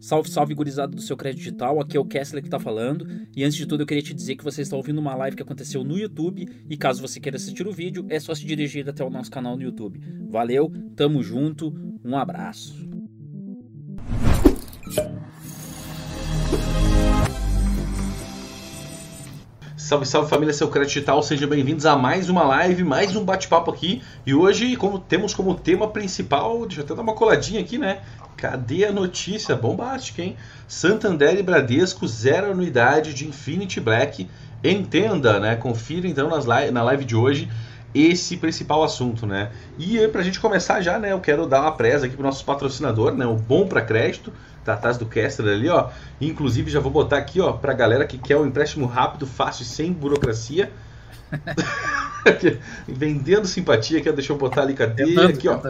Salve, 0.00 0.30
salve, 0.30 0.54
gurizada 0.54 0.96
do 0.96 1.02
seu 1.02 1.14
crédito 1.14 1.40
digital. 1.40 1.78
Aqui 1.78 1.94
é 1.94 2.00
o 2.00 2.04
Kessler 2.06 2.42
que 2.42 2.48
tá 2.48 2.58
falando. 2.58 3.06
E 3.36 3.44
antes 3.44 3.58
de 3.58 3.66
tudo, 3.66 3.82
eu 3.82 3.86
queria 3.86 4.02
te 4.02 4.14
dizer 4.14 4.34
que 4.34 4.42
você 4.42 4.62
está 4.62 4.74
ouvindo 4.74 4.98
uma 4.98 5.14
live 5.14 5.36
que 5.36 5.42
aconteceu 5.42 5.84
no 5.84 5.98
YouTube. 5.98 6.48
E 6.70 6.76
caso 6.76 7.02
você 7.02 7.20
queira 7.20 7.36
assistir 7.36 7.68
o 7.68 7.72
vídeo, 7.72 8.06
é 8.08 8.18
só 8.18 8.34
se 8.34 8.46
dirigir 8.46 8.88
até 8.88 9.04
o 9.04 9.10
nosso 9.10 9.30
canal 9.30 9.58
no 9.58 9.62
YouTube. 9.62 10.00
Valeu, 10.30 10.72
tamo 10.96 11.22
junto, 11.22 11.74
um 12.02 12.16
abraço. 12.16 12.88
Salve, 19.90 20.06
salve 20.06 20.30
família, 20.30 20.54
seu 20.54 20.68
crédito 20.68 20.92
digital, 20.92 21.20
sejam 21.20 21.48
bem-vindos 21.48 21.84
a 21.84 21.96
mais 21.96 22.30
uma 22.30 22.44
live, 22.44 22.84
mais 22.84 23.16
um 23.16 23.24
bate-papo 23.24 23.72
aqui. 23.72 24.00
E 24.24 24.32
hoje, 24.32 24.76
como 24.76 25.00
temos 25.00 25.34
como 25.34 25.52
tema 25.52 25.88
principal, 25.88 26.60
deixa 26.64 26.82
eu 26.82 26.84
até 26.84 26.94
dar 26.94 27.02
uma 27.02 27.14
coladinha 27.14 27.60
aqui, 27.60 27.76
né? 27.76 28.00
Cadê 28.36 28.84
a 28.84 28.92
notícia 28.92 29.54
bombástica, 29.54 30.22
hein? 30.22 30.36
Santander 30.66 31.38
e 31.38 31.42
Bradesco 31.42 32.06
zero 32.06 32.50
anuidade 32.50 33.12
de 33.12 33.26
Infinity 33.26 33.80
Black. 33.80 34.28
Entenda, 34.62 35.40
né? 35.40 35.56
Confira 35.56 36.06
então 36.06 36.28
nas 36.28 36.46
na 36.70 36.82
live 36.82 37.04
de 37.04 37.16
hoje 37.16 37.50
esse 37.94 38.36
principal 38.36 38.82
assunto, 38.82 39.26
né? 39.26 39.50
E 39.78 40.06
pra 40.08 40.22
gente 40.22 40.38
começar 40.38 40.80
já, 40.80 40.98
né? 40.98 41.12
Eu 41.12 41.20
quero 41.20 41.46
dar 41.46 41.62
uma 41.62 41.72
presa 41.72 42.06
aqui 42.06 42.14
pro 42.14 42.24
nosso 42.24 42.44
patrocinador, 42.44 43.12
né? 43.14 43.26
O 43.26 43.34
Bom 43.34 43.66
para 43.66 43.82
Crédito, 43.82 44.32
tá 44.64 44.74
atrás 44.74 44.96
do 44.96 45.06
Kessler 45.06 45.54
ali, 45.54 45.68
ó. 45.68 45.90
Inclusive 46.20 46.70
já 46.70 46.78
vou 46.78 46.92
botar 46.92 47.18
aqui, 47.18 47.40
ó, 47.40 47.52
pra 47.52 47.72
galera 47.72 48.06
que 48.06 48.16
quer 48.16 48.36
um 48.36 48.46
empréstimo 48.46 48.86
rápido, 48.86 49.26
fácil 49.26 49.64
e 49.64 49.66
sem 49.66 49.92
burocracia. 49.92 50.70
Vendendo 52.86 53.46
simpatia, 53.46 53.98
aqui, 53.98 54.10
deixa 54.12 54.32
eu 54.32 54.36
botar 54.36 54.62
ali, 54.62 54.74
cadê? 54.74 55.20
Aqui, 55.24 55.48
ó. 55.48 55.60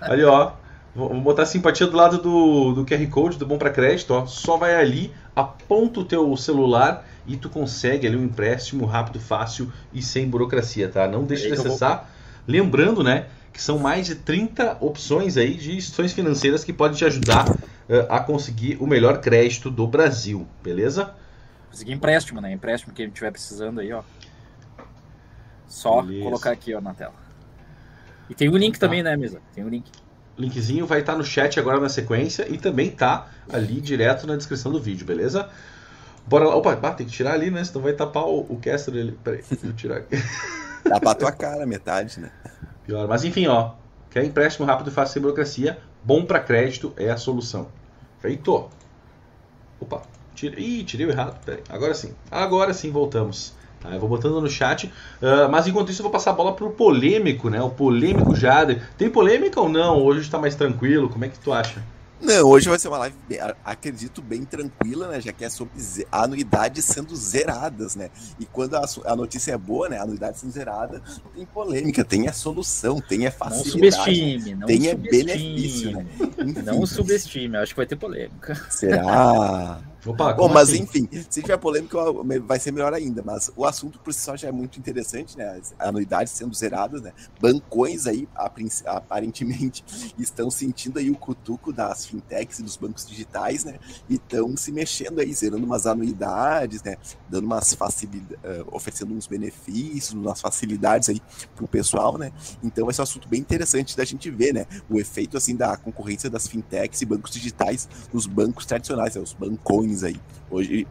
Ali, 0.00 0.24
ó. 0.24 0.52
Vamos 0.94 1.24
botar 1.24 1.44
simpatia 1.44 1.88
do 1.88 1.96
lado 1.96 2.18
do, 2.18 2.72
do 2.72 2.86
QR 2.86 3.04
Code 3.10 3.36
do 3.36 3.44
Bom 3.44 3.58
para 3.58 3.70
Crédito, 3.70 4.14
ó. 4.14 4.26
Só 4.26 4.56
vai 4.56 4.76
ali, 4.76 5.12
aponta 5.34 5.98
o 5.98 6.04
teu 6.04 6.36
celular 6.36 7.04
e 7.26 7.36
tu 7.36 7.50
consegue 7.50 8.06
ali 8.06 8.16
um 8.16 8.24
empréstimo 8.24 8.84
rápido, 8.84 9.18
fácil 9.18 9.72
e 9.92 10.00
sem 10.00 10.28
burocracia, 10.28 10.88
tá? 10.88 11.08
Não 11.08 11.24
deixe 11.24 11.48
de 11.48 11.54
acessar. 11.54 12.08
Lembrando, 12.46 13.02
né, 13.02 13.26
que 13.52 13.60
são 13.60 13.78
mais 13.78 14.06
de 14.06 14.14
30 14.14 14.76
opções 14.80 15.36
aí 15.36 15.54
de 15.54 15.74
instituições 15.74 16.12
financeiras 16.12 16.62
que 16.62 16.72
podem 16.72 16.96
te 16.96 17.04
ajudar 17.04 17.50
uh, 17.50 17.56
a 18.08 18.20
conseguir 18.20 18.76
o 18.80 18.86
melhor 18.86 19.20
crédito 19.20 19.70
do 19.70 19.88
Brasil, 19.88 20.46
beleza? 20.62 21.12
Conseguir 21.70 21.92
empréstimo, 21.92 22.40
né? 22.40 22.52
Empréstimo 22.52 22.92
que 22.92 23.02
a 23.02 23.04
gente 23.04 23.14
estiver 23.14 23.32
precisando 23.32 23.80
aí, 23.80 23.92
ó. 23.92 24.02
Só 25.66 26.02
beleza. 26.02 26.24
colocar 26.24 26.50
aqui, 26.52 26.72
ó, 26.72 26.80
na 26.80 26.94
tela. 26.94 27.14
E 28.30 28.34
tem 28.34 28.48
o 28.48 28.56
link 28.56 28.78
tá. 28.78 28.86
também, 28.86 29.02
né, 29.02 29.16
Mesa? 29.16 29.40
Tem 29.54 29.64
o 29.64 29.68
link 29.68 29.90
linkzinho 30.38 30.86
vai 30.86 31.00
estar 31.00 31.12
tá 31.12 31.18
no 31.18 31.24
chat 31.24 31.58
agora 31.58 31.80
na 31.80 31.88
sequência 31.88 32.46
e 32.48 32.58
também 32.58 32.90
tá 32.90 33.28
ali 33.52 33.80
direto 33.80 34.26
na 34.26 34.36
descrição 34.36 34.72
do 34.72 34.80
vídeo, 34.80 35.06
beleza? 35.06 35.48
Bora 36.26 36.48
lá. 36.48 36.56
Opa, 36.56 36.74
tem 36.92 37.06
que 37.06 37.12
tirar 37.12 37.34
ali, 37.34 37.50
né? 37.50 37.62
Senão 37.64 37.82
vai 37.82 37.92
tapar 37.92 38.24
o, 38.24 38.40
o 38.48 38.58
Caster 38.60 38.94
ali. 38.94 39.12
Peraí, 39.12 39.42
deixa 39.48 39.66
eu 39.66 39.72
tirar 39.74 39.98
aqui. 39.98 40.16
Dá 40.88 40.98
pra 40.98 41.14
tua 41.14 41.32
cara, 41.32 41.66
metade, 41.66 42.20
né? 42.20 42.30
Pior. 42.84 43.06
Mas 43.08 43.24
enfim, 43.24 43.46
ó. 43.46 43.72
Quer 44.10 44.24
empréstimo 44.24 44.66
rápido 44.66 44.90
e 44.90 44.92
fácil 44.92 45.14
sem 45.14 45.22
burocracia? 45.22 45.78
Bom 46.02 46.24
para 46.24 46.40
crédito 46.40 46.92
é 46.96 47.10
a 47.10 47.16
solução. 47.16 47.68
Feito. 48.20 48.68
Opa, 49.80 50.02
tira... 50.34 50.58
Ih, 50.60 50.84
tirei 50.84 51.06
o 51.06 51.10
errado. 51.10 51.38
Peraí. 51.44 51.62
Agora 51.68 51.94
sim. 51.94 52.14
Agora 52.30 52.72
sim 52.72 52.90
voltamos. 52.90 53.54
Tá, 53.84 53.90
eu 53.90 54.00
vou 54.00 54.08
botando 54.08 54.40
no 54.40 54.48
chat. 54.48 54.86
Uh, 54.86 55.48
mas 55.50 55.66
enquanto 55.66 55.90
isso, 55.90 56.00
eu 56.00 56.04
vou 56.04 56.12
passar 56.12 56.30
a 56.30 56.34
bola 56.34 56.54
pro 56.54 56.70
polêmico, 56.70 57.50
né? 57.50 57.60
O 57.60 57.68
polêmico 57.68 58.34
Jader. 58.34 58.82
Tem 58.96 59.10
polêmica 59.10 59.60
ou 59.60 59.68
não? 59.68 60.02
Hoje 60.02 60.22
está 60.22 60.38
mais 60.38 60.54
tranquilo? 60.54 61.10
Como 61.10 61.22
é 61.26 61.28
que 61.28 61.38
tu 61.38 61.52
acha? 61.52 61.82
Não, 62.18 62.48
hoje 62.48 62.70
vai 62.70 62.78
ser 62.78 62.88
uma 62.88 62.96
live, 62.96 63.16
acredito, 63.62 64.22
bem 64.22 64.44
tranquila, 64.44 65.08
né? 65.08 65.20
Já 65.20 65.30
que 65.30 65.44
é 65.44 65.50
sobre 65.50 65.74
anuidades 66.10 66.86
sendo 66.86 67.14
zeradas, 67.14 67.94
né? 67.94 68.08
E 68.40 68.46
quando 68.46 68.76
a, 68.76 68.84
a, 69.04 69.14
notícia 69.14 69.52
é 69.52 69.58
boa, 69.58 69.90
né? 69.90 69.98
A 69.98 70.04
anuidade 70.04 70.38
sendo 70.38 70.50
zerada, 70.50 71.02
tem 71.34 71.44
polêmica, 71.44 72.02
tem 72.02 72.26
a 72.26 72.32
solução, 72.32 72.98
tem 72.98 73.26
a 73.26 73.30
facilidade. 73.30 73.96
Não 73.96 74.04
subestime, 74.04 74.54
não 74.54 74.66
tem 74.66 74.84
subestime, 74.84 75.10
benefício, 75.10 75.92
né? 75.92 76.06
Enfim. 76.38 76.62
Não 76.62 76.86
subestime, 76.86 77.56
acho 77.58 77.74
que 77.74 77.76
vai 77.76 77.86
ter 77.86 77.96
polêmica. 77.96 78.54
Será? 78.70 79.82
Opa, 80.06 80.34
Bom, 80.34 80.48
mas 80.48 80.68
assim? 80.68 80.82
enfim, 80.82 81.08
se 81.30 81.40
tiver 81.40 81.56
polêmica, 81.56 81.98
vai 82.44 82.58
ser 82.58 82.72
melhor 82.72 82.92
ainda. 82.92 83.22
Mas 83.24 83.50
o 83.56 83.64
assunto 83.64 83.98
por 83.98 84.12
si 84.12 84.20
só 84.20 84.36
já 84.36 84.48
é 84.48 84.52
muito 84.52 84.78
interessante, 84.78 85.36
né? 85.36 85.58
As 85.58 85.74
anuidades 85.78 86.32
sendo 86.32 86.54
zeradas, 86.54 87.00
né? 87.00 87.12
Bancões 87.40 88.06
aí, 88.06 88.28
aparentemente, 88.84 89.84
estão 90.18 90.50
sentindo 90.50 90.98
aí 90.98 91.10
o 91.10 91.16
cutuco 91.16 91.72
das 91.72 92.06
fintechs 92.06 92.58
e 92.58 92.62
dos 92.62 92.76
bancos 92.76 93.06
digitais, 93.06 93.64
né? 93.64 93.78
E 94.08 94.14
estão 94.14 94.54
se 94.56 94.70
mexendo 94.70 95.20
aí, 95.20 95.32
zerando 95.32 95.64
umas 95.64 95.86
anuidades, 95.86 96.82
né? 96.82 96.96
Dando 97.28 97.44
umas 97.44 97.72
facilidades, 97.72 98.36
uh, 98.44 98.66
oferecendo 98.72 99.14
uns 99.14 99.26
benefícios, 99.26 100.12
umas 100.12 100.40
facilidades 100.40 101.08
aí 101.08 101.20
pro 101.56 101.66
pessoal, 101.66 102.18
né? 102.18 102.30
Então, 102.62 102.90
esse 102.90 103.00
é 103.00 103.02
um 103.02 103.04
assunto 103.04 103.28
bem 103.28 103.40
interessante 103.40 103.96
da 103.96 104.04
gente 104.04 104.30
ver, 104.30 104.52
né? 104.52 104.66
O 104.90 105.00
efeito, 105.00 105.36
assim, 105.36 105.56
da 105.56 105.76
concorrência 105.76 106.28
das 106.28 106.46
fintechs 106.46 107.00
e 107.00 107.06
bancos 107.06 107.30
digitais 107.30 107.88
nos 108.12 108.26
bancos 108.26 108.66
tradicionais, 108.66 109.14
né? 109.14 109.22
Os 109.22 109.32
bancões 109.32 109.93
aí. 110.02 110.16
Hoje, 110.50 110.86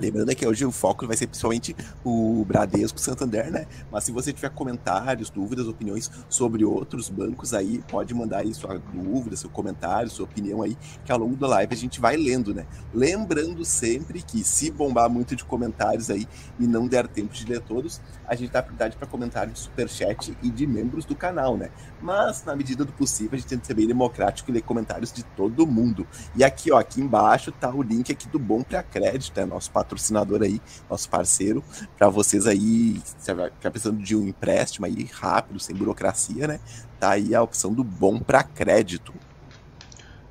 Lembrando 0.00 0.32
que 0.34 0.46
hoje 0.46 0.64
o 0.64 0.70
foco 0.70 1.08
vai 1.08 1.16
ser 1.16 1.26
principalmente 1.26 1.74
o 2.04 2.44
Bradesco 2.46 3.00
Santander, 3.00 3.50
né? 3.50 3.66
Mas 3.90 4.04
se 4.04 4.12
você 4.12 4.32
tiver 4.32 4.50
comentários, 4.50 5.28
dúvidas, 5.28 5.66
opiniões 5.66 6.08
sobre 6.28 6.64
outros 6.64 7.08
bancos 7.08 7.52
aí, 7.52 7.82
pode 7.88 8.14
mandar 8.14 8.38
aí 8.38 8.54
sua 8.54 8.78
dúvida, 8.78 9.36
seu 9.36 9.50
comentário, 9.50 10.08
sua 10.08 10.24
opinião 10.24 10.62
aí, 10.62 10.78
que 11.04 11.10
ao 11.10 11.18
longo 11.18 11.34
da 11.34 11.48
live 11.48 11.74
a 11.74 11.76
gente 11.76 12.00
vai 12.00 12.16
lendo, 12.16 12.54
né? 12.54 12.64
Lembrando 12.94 13.64
sempre 13.64 14.22
que 14.22 14.44
se 14.44 14.70
bombar 14.70 15.10
muito 15.10 15.34
de 15.34 15.44
comentários 15.44 16.10
aí 16.10 16.28
e 16.60 16.66
não 16.66 16.86
der 16.86 17.08
tempo 17.08 17.34
de 17.34 17.44
ler 17.44 17.60
todos, 17.60 18.00
a 18.24 18.36
gente 18.36 18.52
dá 18.52 18.62
prioridade 18.62 18.96
para 18.96 19.06
comentários 19.06 19.54
de 19.54 19.60
superchat 19.60 20.36
e 20.40 20.48
de 20.48 20.64
membros 20.64 21.04
do 21.04 21.16
canal, 21.16 21.56
né? 21.56 21.70
Mas 22.00 22.44
na 22.44 22.54
medida 22.54 22.84
do 22.84 22.92
possível 22.92 23.30
a 23.32 23.36
gente 23.36 23.48
tenta 23.48 23.66
ser 23.66 23.74
bem 23.74 23.88
democrático 23.88 24.48
e 24.50 24.54
ler 24.54 24.62
comentários 24.62 25.12
de 25.12 25.24
todo 25.24 25.66
mundo. 25.66 26.06
E 26.36 26.44
aqui, 26.44 26.70
ó, 26.70 26.78
aqui 26.78 27.00
embaixo 27.00 27.50
tá 27.50 27.68
o 27.68 27.82
link 27.82 28.12
aqui 28.12 28.28
do 28.28 28.38
Bom 28.38 28.62
para 28.62 28.80
Crédito, 28.80 29.38
é 29.40 29.44
nosso 29.44 29.72
patrocinador 29.72 29.87
patrocinador 29.88 30.42
aí, 30.42 30.60
nosso 30.88 31.08
parceiro, 31.08 31.64
para 31.96 32.08
vocês 32.08 32.46
aí, 32.46 33.00
se 33.04 33.16
estiver 33.16 33.50
precisando 33.70 34.02
de 34.02 34.14
um 34.14 34.28
empréstimo 34.28 34.84
aí 34.84 35.08
rápido, 35.12 35.58
sem 35.58 35.74
burocracia, 35.74 36.46
né? 36.46 36.60
Tá 37.00 37.10
aí 37.10 37.34
a 37.34 37.42
opção 37.42 37.72
do 37.72 37.82
bom 37.82 38.18
para 38.18 38.42
crédito. 38.42 39.14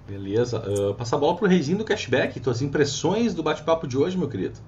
Beleza. 0.07 0.59
Uh, 0.59 0.93
passa 0.93 1.15
a 1.15 1.19
bola 1.19 1.35
pro 1.35 1.47
Reizinho 1.47 1.79
do 1.79 1.85
Cashback, 1.85 2.39
tuas 2.39 2.61
impressões 2.61 3.33
do 3.33 3.43
bate-papo 3.43 3.87
de 3.87 3.97
hoje, 3.97 4.17
meu 4.17 4.29
querido. 4.29 4.59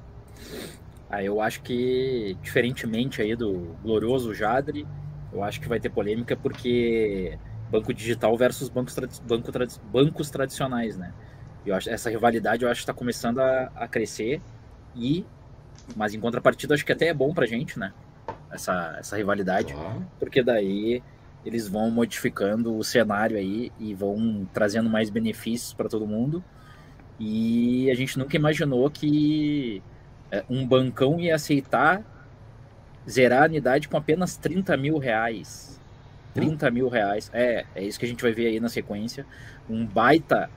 Ah, 1.09 1.23
eu 1.23 1.39
acho 1.41 1.61
que, 1.61 2.35
diferentemente 2.41 3.21
aí 3.21 3.35
do 3.35 3.75
glorioso 3.81 4.33
Jadre, 4.33 4.85
eu 5.31 5.43
acho 5.43 5.61
que 5.61 5.67
vai 5.67 5.79
ter 5.79 5.89
polêmica 5.89 6.35
porque 6.35 7.37
banco 7.71 7.93
digital 7.93 8.35
versus 8.35 8.67
bancos, 8.67 8.95
banco 9.21 9.51
bancos 9.91 10.29
tradicionais, 10.29 10.97
né? 10.97 11.13
Eu 11.65 11.75
acho, 11.75 11.89
essa 11.89 12.09
rivalidade 12.09 12.63
eu 12.63 12.69
acho 12.69 12.79
que 12.79 12.83
está 12.83 12.93
começando 12.93 13.39
a, 13.39 13.71
a 13.75 13.87
crescer 13.87 14.41
e, 14.95 15.25
mas 15.95 16.13
em 16.13 16.19
contrapartida, 16.19 16.73
acho 16.73 16.85
que 16.85 16.91
até 16.91 17.07
é 17.07 17.13
bom 17.13 17.33
pra 17.33 17.45
gente, 17.45 17.77
né? 17.77 17.93
Essa, 18.51 18.97
essa 18.99 19.17
rivalidade. 19.17 19.75
Porque 20.19 20.41
daí 20.43 21.01
eles 21.45 21.67
vão 21.67 21.89
modificando 21.89 22.75
o 22.75 22.83
cenário 22.83 23.37
aí 23.37 23.71
e 23.79 23.93
vão 23.93 24.47
trazendo 24.53 24.89
mais 24.89 25.09
benefícios 25.09 25.73
para 25.73 25.89
todo 25.89 26.05
mundo. 26.05 26.43
E 27.19 27.89
a 27.91 27.95
gente 27.95 28.17
nunca 28.17 28.35
imaginou 28.35 28.89
que 28.89 29.81
é, 30.31 30.43
um 30.49 30.65
bancão 30.65 31.19
ia 31.19 31.35
aceitar 31.35 32.03
zerar 33.09 33.43
a 33.43 33.45
unidade 33.45 33.87
com 33.87 33.97
apenas 33.97 34.37
30 34.37 34.77
mil 34.77 34.97
reais. 34.97 35.79
30 36.33 36.69
mil 36.71 36.87
reais. 36.87 37.29
É, 37.33 37.65
é 37.75 37.83
isso 37.83 37.99
que 37.99 38.05
a 38.05 38.07
gente 38.09 38.21
vai 38.21 38.31
ver 38.31 38.47
aí 38.47 38.59
na 38.59 38.69
sequência. 38.69 39.25
Um 39.69 39.85
baita 39.85 40.49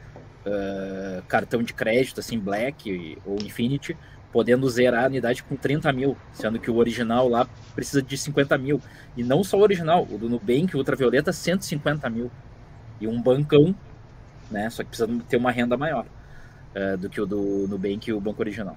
uh, 0.47 1.23
cartão 1.27 1.63
de 1.63 1.73
crédito, 1.73 2.21
assim, 2.21 2.39
Black 2.39 3.19
ou 3.25 3.37
Infinity, 3.37 3.97
podendo 4.33 4.69
zerar 4.69 5.05
a 5.05 5.07
unidade 5.09 5.43
com 5.43 5.55
30 5.55 5.93
mil, 5.93 6.17
sendo 6.33 6.59
que 6.59 6.71
o 6.71 6.77
original 6.77 7.29
lá 7.29 7.47
precisa 7.75 8.03
de 8.03 8.17
50 8.17 8.57
mil. 8.57 8.81
E 9.17 9.23
não 9.23 9.45
só 9.45 9.59
o 9.59 9.61
original, 9.61 10.07
o 10.11 10.17
do 10.17 10.29
Nubank, 10.29 10.75
o 10.75 10.79
Ultravioleta, 10.79 11.33
150 11.33 12.09
mil. 12.09 12.31
E 13.01 13.07
um 13.07 13.21
bancão, 13.21 13.75
né? 14.51 14.71
Só 14.71 14.83
que 14.83 14.89
precisa 14.89 15.09
ter 15.29 15.37
uma 15.37 15.51
renda 15.51 15.77
maior 15.77 16.07
uh, 16.75 16.97
do 16.97 17.11
que 17.11 17.21
o 17.21 17.27
do 17.27 17.67
Nubank 17.69 18.09
e 18.09 18.13
o 18.13 18.21
banco 18.21 18.41
original. 18.41 18.77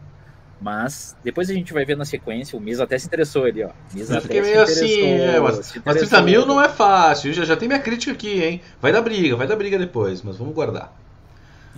Mas 0.60 1.16
depois 1.24 1.50
a 1.50 1.54
gente 1.54 1.74
vai 1.74 1.86
ver 1.86 1.96
na 1.96 2.06
sequência. 2.06 2.58
O 2.58 2.62
Misa 2.62 2.84
até 2.84 2.98
se 2.98 3.08
interessou 3.08 3.46
ali, 3.46 3.64
ó. 3.64 3.72
Misa 3.94 4.20
fiquei 4.22 4.42
meio 4.42 4.62
assim, 4.62 5.04
é, 5.04 5.40
mas, 5.40 5.74
mas 5.84 5.98
30 5.98 6.22
mil 6.22 6.46
não 6.46 6.62
é 6.62 6.70
fácil. 6.70 7.34
Já, 7.34 7.46
já 7.46 7.56
tem 7.56 7.68
minha 7.68 7.80
crítica 7.80 8.12
aqui, 8.12 8.42
hein? 8.42 8.62
Vai 8.82 8.92
dar 8.92 9.02
briga, 9.02 9.36
vai 9.36 9.48
dar 9.48 9.56
briga 9.56 9.78
depois, 9.78 10.22
mas 10.22 10.38
vamos 10.38 10.54
guardar. 10.54 11.05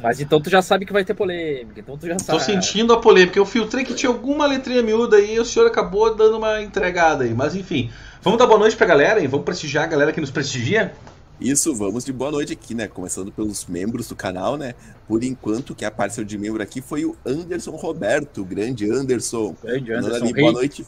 Mas 0.01 0.19
então 0.21 0.39
tu 0.39 0.49
já 0.49 0.61
sabe 0.61 0.85
que 0.85 0.94
vai 0.94 1.03
ter 1.03 1.13
polêmica, 1.13 1.79
então 1.79 1.97
tu 1.97 2.05
já 2.05 2.19
sabe. 2.19 2.38
Tô 2.38 2.45
sentindo 2.45 2.94
a 2.94 2.99
polêmica. 2.99 3.39
Eu 3.39 3.45
filtrei 3.45 3.83
que 3.83 3.95
tinha 3.95 4.11
alguma 4.11 4.45
letrinha 4.45 4.83
miúda 4.83 5.17
aí 5.17 5.35
e 5.35 5.39
o 5.39 5.45
senhor 5.45 5.65
acabou 5.65 6.15
dando 6.15 6.38
uma 6.38 6.61
entregada 6.61 7.23
aí. 7.23 7.33
Mas 7.33 7.55
enfim, 7.55 7.89
vamos 8.21 8.38
dar 8.38 8.45
boa 8.45 8.59
noite 8.59 8.75
pra 8.75 8.85
galera 8.85 9.19
e 9.19 9.27
vamos 9.27 9.45
prestigiar 9.45 9.85
a 9.85 9.88
galera 9.88 10.13
que 10.13 10.21
nos 10.21 10.29
prestigia? 10.29 10.94
Isso, 11.39 11.73
vamos 11.75 12.03
de 12.03 12.11
boa 12.11 12.31
noite 12.31 12.53
aqui, 12.53 12.73
né? 12.73 12.88
Começando 12.88 13.31
pelos 13.31 13.65
membros 13.65 14.07
do 14.07 14.15
canal, 14.15 14.57
né? 14.57 14.73
Por 15.07 15.23
enquanto, 15.23 15.75
que 15.75 15.85
apareceu 15.85 16.23
de 16.23 16.38
membro 16.38 16.61
aqui 16.61 16.81
foi 16.81 17.05
o 17.05 17.15
Anderson 17.25 17.75
Roberto, 17.75 18.41
o 18.41 18.45
grande 18.45 18.89
Anderson. 18.89 19.55
Grande 19.63 19.94
Anderson. 19.94 20.25
Ali, 20.25 20.33
boa 20.33 20.51
noite. 20.51 20.85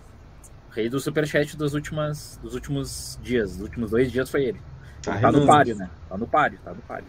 Rei 0.71 0.89
do 0.89 0.99
superchat 0.99 1.55
dos, 1.55 1.73
últimas, 1.73 2.39
dos 2.41 2.53
últimos 2.55 3.19
dias. 3.21 3.53
Dos 3.53 3.61
últimos 3.61 3.91
dois 3.91 4.11
dias 4.11 4.29
foi 4.29 4.43
ele. 4.45 4.61
Tá, 5.01 5.19
tá 5.19 5.31
no 5.31 5.45
páreo, 5.45 5.75
né? 5.75 5.89
Tá 6.07 6.17
no 6.17 6.27
páreo, 6.27 6.59
tá 6.63 6.73
no 6.73 6.81
páreo. 6.81 7.05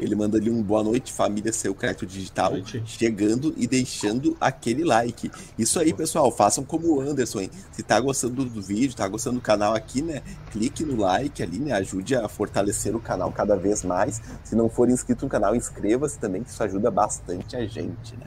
Ele 0.00 0.14
manda 0.14 0.38
ali 0.38 0.50
um 0.50 0.62
boa 0.62 0.82
noite, 0.82 1.12
família 1.12 1.52
Seu 1.52 1.74
Crédito 1.74 2.06
Digital, 2.06 2.54
chegando 2.84 3.54
e 3.56 3.66
deixando 3.66 4.36
aquele 4.40 4.82
like. 4.82 5.30
Isso 5.58 5.78
aí, 5.78 5.92
pessoal, 5.92 6.30
façam 6.30 6.64
como 6.64 6.96
o 6.96 7.00
Anderson, 7.00 7.40
hein? 7.40 7.50
Se 7.72 7.82
tá 7.82 8.00
gostando 8.00 8.44
do 8.44 8.62
vídeo, 8.62 8.96
tá 8.96 9.06
gostando 9.06 9.36
do 9.36 9.42
canal 9.42 9.74
aqui, 9.74 10.02
né? 10.02 10.22
Clique 10.50 10.84
no 10.84 10.96
like 10.96 11.42
ali, 11.42 11.58
né? 11.58 11.72
Ajude 11.72 12.16
a 12.16 12.28
fortalecer 12.28 12.96
o 12.96 13.00
canal 13.00 13.30
cada 13.30 13.56
vez 13.56 13.84
mais. 13.84 14.20
Se 14.42 14.56
não 14.56 14.68
for 14.68 14.88
inscrito 14.88 15.24
no 15.24 15.30
canal, 15.30 15.54
inscreva-se 15.54 16.18
também, 16.18 16.42
que 16.42 16.50
isso 16.50 16.62
ajuda 16.62 16.90
bastante 16.90 17.56
a 17.56 17.66
gente, 17.66 18.16
né? 18.16 18.26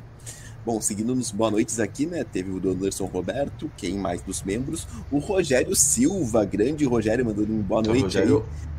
Bom, 0.65 0.79
seguindo 0.79 1.13
nos 1.13 1.29
boa 1.29 1.51
noites 1.51 1.77
aqui, 1.79 2.05
né? 2.05 2.23
Teve 2.23 2.49
o 2.49 2.71
Anderson 2.71 3.05
Roberto, 3.05 3.69
quem 3.75 3.97
mais 3.97 4.21
dos 4.21 4.41
membros? 4.43 4.87
O 5.11 5.17
Rogério 5.17 5.75
Silva, 5.75 6.45
grande 6.45 6.85
Rogério, 6.85 7.25
mandando 7.25 7.51
um 7.51 7.61
boa 7.61 7.81
noite 7.81 8.17
aí. 8.17 8.27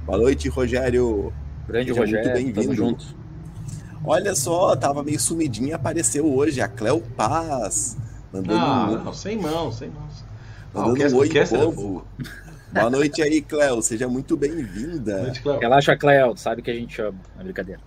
Boa 0.07 0.19
noite, 0.19 0.49
Rogério. 0.49 1.31
Grande 1.67 1.89
Seja 1.89 2.01
Rogério, 2.01 2.43
muito 2.43 2.61
bem-vindo. 2.61 3.05
Olha 4.05 4.35
só, 4.35 4.77
tava 4.77 5.03
meio 5.03 5.19
sumidinha 5.19 5.71
e 5.71 5.73
apareceu 5.73 6.27
hoje 6.27 6.61
a 6.61 6.69
Cleo 6.69 7.01
Paz. 7.17 7.97
Mandando 8.33 8.61
ah, 8.61 8.91
um... 8.91 9.05
não, 9.05 9.15
sem 9.15 9.39
mão, 9.39 9.73
sem 9.73 9.89
mãos. 9.89 10.25
Mandando 10.75 11.03
ah, 11.03 11.09
um 11.09 11.17
oi, 11.17 11.31
povo. 11.47 12.07
Boa 12.71 12.91
noite 12.91 13.23
aí, 13.23 13.41
Cleo. 13.41 13.81
Seja 13.81 14.09
muito 14.09 14.37
bem-vinda. 14.37 15.33
Relaxa, 15.61 15.97
Cleo. 15.97 16.37
Sabe 16.37 16.61
que 16.61 16.71
a 16.71 16.75
gente 16.75 17.01
ama. 17.01 17.19
É 17.39 17.43
brincadeira. 17.43 17.81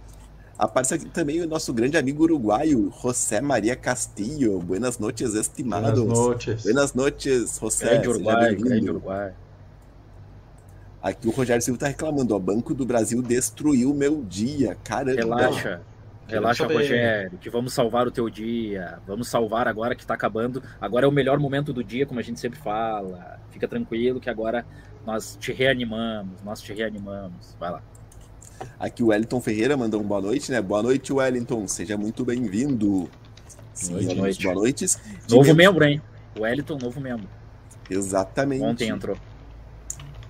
Aparece 0.57 0.95
aqui 0.95 1.05
também 1.05 1.39
o 1.41 1.47
nosso 1.47 1.71
grande 1.71 1.97
amigo 1.97 2.23
uruguaio, 2.23 2.91
José 3.03 3.39
Maria 3.39 3.75
Castillo. 3.75 4.59
Buenas 4.59 4.97
noches, 4.97 5.35
estimados. 5.35 5.99
Buenas 5.99 6.17
noches. 6.17 6.63
Buenas 6.63 6.93
noches, 6.95 7.59
José. 7.61 7.85
Grande 7.85 8.09
Uruguai, 8.09 8.55
grande 8.55 8.89
Uruguai. 8.89 9.33
Aqui 11.07 11.25
o 11.25 11.31
Rogério 11.31 11.61
Silva 11.61 11.79
tá 11.79 11.87
reclamando, 11.87 12.35
ó. 12.35 12.39
Banco 12.39 12.73
do 12.73 12.85
Brasil 12.85 13.21
destruiu 13.21 13.93
meu 13.93 14.25
dia. 14.25 14.75
Caramba. 14.83 15.15
Relaxa. 15.15 15.81
Relaxa, 16.27 16.67
Rogério, 16.67 17.37
que 17.37 17.49
vamos 17.49 17.71
salvar 17.71 18.05
o 18.05 18.11
teu 18.11 18.29
dia. 18.29 18.99
Vamos 19.07 19.29
salvar 19.29 19.69
agora 19.69 19.95
que 19.95 20.05
tá 20.05 20.13
acabando. 20.13 20.61
Agora 20.81 21.05
é 21.05 21.09
o 21.09 21.11
melhor 21.11 21.39
momento 21.39 21.71
do 21.71 21.81
dia, 21.81 22.05
como 22.05 22.19
a 22.19 22.23
gente 22.23 22.41
sempre 22.41 22.59
fala. 22.59 23.39
Fica 23.51 23.69
tranquilo 23.69 24.19
que 24.19 24.29
agora 24.29 24.65
nós 25.05 25.37
te 25.39 25.53
reanimamos, 25.53 26.43
nós 26.43 26.61
te 26.61 26.73
reanimamos. 26.73 27.55
Vai 27.57 27.71
lá. 27.71 27.81
Aqui 28.77 29.01
o 29.01 29.07
Wellington 29.07 29.39
Ferreira 29.39 29.77
mandou 29.77 30.01
um 30.01 30.03
boa 30.03 30.19
noite, 30.19 30.51
né? 30.51 30.61
Boa 30.61 30.83
noite, 30.83 31.13
Wellington. 31.13 31.65
Seja 31.69 31.95
muito 31.95 32.25
bem-vindo. 32.25 33.09
Boa 33.89 34.15
noite. 34.15 34.43
Boa 34.43 34.55
noites. 34.55 34.99
Novo 35.29 35.55
membro, 35.55 35.85
hein? 35.85 36.01
Wellington, 36.37 36.77
novo 36.81 36.99
membro. 36.99 37.29
Exatamente. 37.89 38.61
Ontem 38.61 38.89
entrou. 38.89 39.15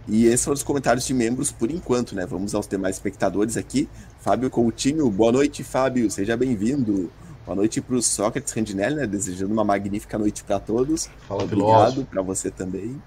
E 0.08 0.26
esses 0.26 0.46
foram 0.46 0.56
os 0.56 0.64
comentários 0.64 1.06
de 1.06 1.14
membros 1.14 1.52
por 1.52 1.70
enquanto, 1.70 2.16
né? 2.16 2.26
Vamos 2.26 2.56
aos 2.56 2.66
demais 2.66 2.96
espectadores 2.96 3.58
aqui. 3.58 3.90
Fábio 4.22 4.50
Coutinho, 4.50 5.10
boa 5.12 5.34
noite, 5.34 5.64
Fábio, 5.66 6.10
seja 6.10 6.38
bem-vindo. 6.38 7.12
Boa 7.46 7.58
noite 7.58 7.82
para 7.82 7.96
o 7.96 8.02
Sócrates 8.02 8.54
Randinelli, 8.54 8.96
né? 8.96 9.06
Desejando 9.06 9.52
uma 9.52 9.66
magnífica 9.66 10.18
noite 10.18 10.46
para 10.46 10.60
todos. 10.60 11.10
Fala, 11.28 11.44
Obrigado 11.44 12.06
para 12.06 12.22
você 12.22 12.50
também. 12.50 13.02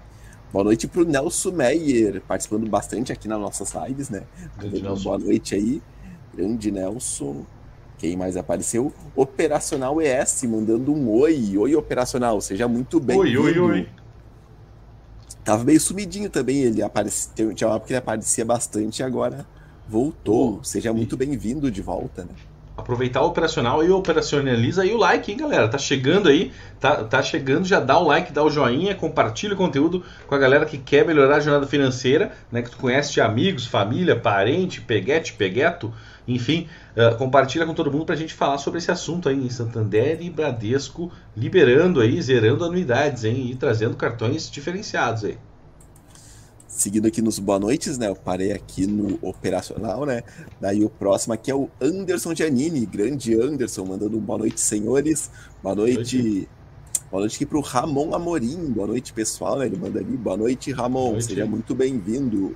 Boa 0.53 0.63
noite 0.63 0.87
para 0.87 1.01
o 1.01 1.05
Nelson 1.05 1.51
Meyer, 1.51 2.21
participando 2.27 2.69
bastante 2.69 3.11
aqui 3.11 3.27
nas 3.27 3.39
nossas 3.39 3.73
lives, 3.73 4.09
né? 4.09 4.23
Boa 5.03 5.17
noite 5.17 5.55
aí. 5.55 5.81
Grande 6.35 6.71
Nelson. 6.71 7.45
Quem 7.97 8.17
mais 8.17 8.35
apareceu? 8.37 8.93
Operacional 9.15 10.01
ES, 10.01 10.43
mandando 10.43 10.93
um 10.93 11.09
oi. 11.09 11.57
Oi, 11.57 11.75
Operacional, 11.75 12.41
seja 12.41 12.67
muito 12.67 12.99
bem-vindo. 12.99 13.43
Oi, 13.43 13.59
oi, 13.59 13.59
oi. 13.59 13.89
Tava 15.51 15.65
meio 15.65 15.81
sumidinho 15.81 16.29
também, 16.29 16.59
ele 16.61 16.81
apareceu, 16.81 17.53
tinha 17.53 17.67
uma 17.67 17.75
época 17.75 17.87
que 17.87 17.91
ele 17.91 17.97
aparecia 17.97 18.45
bastante 18.45 18.99
e 18.99 19.03
agora 19.03 19.45
voltou. 19.85 20.63
Seja 20.63 20.93
muito 20.93 21.17
bem-vindo 21.17 21.69
de 21.69 21.81
volta, 21.81 22.23
né? 22.23 22.33
Aproveitar 22.75 23.21
o 23.21 23.27
operacional 23.27 23.83
e 23.83 23.91
operacionaliza 23.91 24.81
aí 24.81 24.93
o 24.93 24.97
like, 24.97 25.31
hein, 25.31 25.37
galera? 25.37 25.67
Tá 25.67 25.77
chegando 25.77 26.29
aí, 26.29 26.51
tá, 26.79 27.03
tá 27.03 27.21
chegando, 27.21 27.65
já 27.65 27.79
dá 27.79 27.97
o 27.97 28.03
like, 28.03 28.31
dá 28.31 28.43
o 28.43 28.49
joinha, 28.49 28.95
compartilha 28.95 29.53
o 29.53 29.57
conteúdo 29.57 30.03
com 30.25 30.33
a 30.33 30.37
galera 30.37 30.65
que 30.65 30.77
quer 30.77 31.05
melhorar 31.05 31.35
a 31.35 31.39
jornada 31.39 31.67
financeira, 31.67 32.31
né? 32.51 32.61
Que 32.61 32.71
tu 32.71 32.77
conhece 32.77 33.13
de 33.13 33.21
amigos, 33.21 33.65
família, 33.65 34.15
parente, 34.15 34.81
peguete, 34.81 35.33
pegueto, 35.33 35.93
enfim, 36.27 36.67
uh, 36.95 37.15
compartilha 37.17 37.65
com 37.65 37.73
todo 37.73 37.91
mundo 37.91 38.05
pra 38.05 38.15
gente 38.15 38.33
falar 38.33 38.57
sobre 38.57 38.79
esse 38.79 38.89
assunto 38.89 39.27
aí 39.27 39.35
em 39.35 39.49
Santander 39.49 40.21
e 40.21 40.29
Bradesco, 40.29 41.11
liberando 41.35 41.99
aí, 41.99 42.21
zerando 42.21 42.63
anuidades, 42.63 43.25
hein? 43.25 43.49
E 43.51 43.55
trazendo 43.55 43.95
cartões 43.95 44.49
diferenciados 44.49 45.25
aí. 45.25 45.37
Seguindo 46.71 47.05
aqui 47.05 47.21
nos 47.21 47.37
boa 47.37 47.59
noites, 47.59 47.97
né? 47.97 48.07
Eu 48.07 48.15
parei 48.15 48.53
aqui 48.53 48.87
no 48.87 49.19
operacional, 49.21 50.05
né? 50.05 50.23
Daí 50.59 50.85
o 50.85 50.89
próximo 50.89 51.33
aqui 51.33 51.51
é 51.51 51.55
o 51.55 51.69
Anderson 51.81 52.33
Giannini, 52.33 52.85
grande 52.85 53.35
Anderson, 53.35 53.83
mandando 53.83 54.17
um 54.17 54.21
boa 54.21 54.39
noite, 54.39 54.61
senhores. 54.61 55.29
Boa 55.61 55.75
noite. 55.75 56.17
Boa 56.17 56.23
noite, 56.23 56.49
boa 57.11 57.19
noite 57.19 57.35
aqui 57.35 57.45
pro 57.45 57.59
Ramon 57.59 58.15
Amorim. 58.15 58.71
Boa 58.71 58.87
noite, 58.87 59.11
pessoal, 59.11 59.59
né? 59.59 59.65
Ele 59.65 59.75
manda 59.75 59.99
ali. 59.99 60.15
Boa 60.15 60.37
noite, 60.37 60.71
Ramon. 60.71 61.01
Boa 61.01 61.11
noite. 61.11 61.25
Seja 61.25 61.45
muito 61.45 61.75
bem-vindo. 61.75 62.55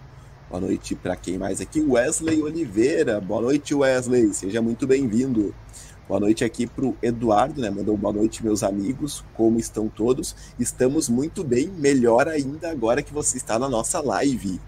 Boa 0.49 0.61
noite 0.61 0.95
para 0.95 1.17
quem 1.17 1.37
mais 1.37 1.59
aqui? 1.59 1.81
Wesley 1.81 2.41
Oliveira. 2.41 3.19
Boa 3.19 3.41
noite, 3.41 3.75
Wesley. 3.75 4.33
Seja 4.33 4.61
muito 4.61 4.87
bem-vindo. 4.87 5.53
Boa 6.07 6.19
noite 6.19 6.43
aqui 6.43 6.67
para 6.67 6.85
o 6.85 6.95
Eduardo, 7.01 7.59
né? 7.59 7.71
Mandou 7.71 7.97
boa 7.97 8.13
noite, 8.13 8.43
meus 8.43 8.61
amigos. 8.61 9.23
Como 9.33 9.57
estão 9.57 9.87
todos? 9.87 10.35
Estamos 10.59 11.09
muito 11.09 11.43
bem, 11.43 11.67
melhor 11.67 12.27
ainda 12.27 12.69
agora 12.69 13.01
que 13.01 13.11
você 13.11 13.37
está 13.37 13.57
na 13.57 13.67
nossa 13.67 13.99
live. 14.01 14.61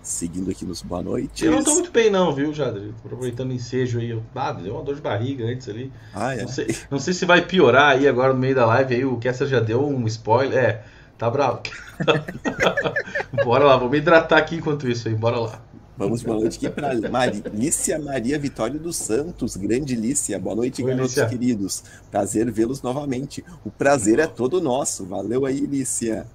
Seguindo 0.00 0.52
aqui 0.52 0.64
nos 0.64 0.80
boa 0.80 1.02
noite. 1.02 1.44
Eu 1.44 1.50
não 1.50 1.58
estou 1.58 1.74
muito 1.74 1.90
bem, 1.90 2.10
não, 2.10 2.32
viu, 2.32 2.54
Jadri? 2.54 2.94
Aproveitando 3.04 3.50
o 3.50 3.54
ensejo 3.54 3.98
aí. 3.98 4.16
Ah, 4.36 4.52
deu 4.52 4.74
uma 4.74 4.84
dor 4.84 4.94
de 4.94 5.00
barriga 5.00 5.44
antes 5.44 5.68
ali. 5.68 5.92
Ah, 6.14 6.32
é. 6.32 6.42
não, 6.42 6.48
sei, 6.48 6.76
não 6.88 6.98
sei 7.00 7.12
se 7.12 7.26
vai 7.26 7.44
piorar 7.44 7.96
aí 7.96 8.06
agora 8.06 8.32
no 8.32 8.38
meio 8.38 8.54
da 8.54 8.64
live. 8.64 8.94
Aí 8.94 9.04
o 9.04 9.16
Kessler 9.16 9.48
já 9.48 9.58
deu 9.58 9.84
um 9.84 10.06
spoiler. 10.06 10.56
É, 10.56 10.84
tá 11.18 11.28
bravo. 11.28 11.60
bora 13.44 13.64
lá, 13.64 13.76
vou 13.76 13.90
me 13.90 13.98
hidratar 13.98 14.38
aqui 14.38 14.56
enquanto 14.56 14.88
isso 14.88 15.08
aí. 15.08 15.14
Bora 15.14 15.40
lá. 15.40 15.71
Vamos 15.96 16.22
boa 16.22 16.40
noite 16.40 16.56
aqui 16.56 16.74
para 16.74 16.94
Lícia 17.52 17.98
Maria 17.98 18.38
Vitória 18.38 18.78
dos 18.78 18.96
Santos, 18.96 19.56
grande 19.56 19.94
Lícia. 19.94 20.38
Boa 20.38 20.56
noite, 20.56 20.82
Oi, 20.82 20.94
queridos. 21.28 21.84
Prazer 22.10 22.50
vê-los 22.50 22.80
novamente. 22.80 23.44
O 23.62 23.70
prazer 23.70 24.18
é 24.18 24.26
todo 24.26 24.58
nosso. 24.60 25.04
Valeu 25.04 25.44
aí, 25.44 25.60
Lícia. 25.60 26.26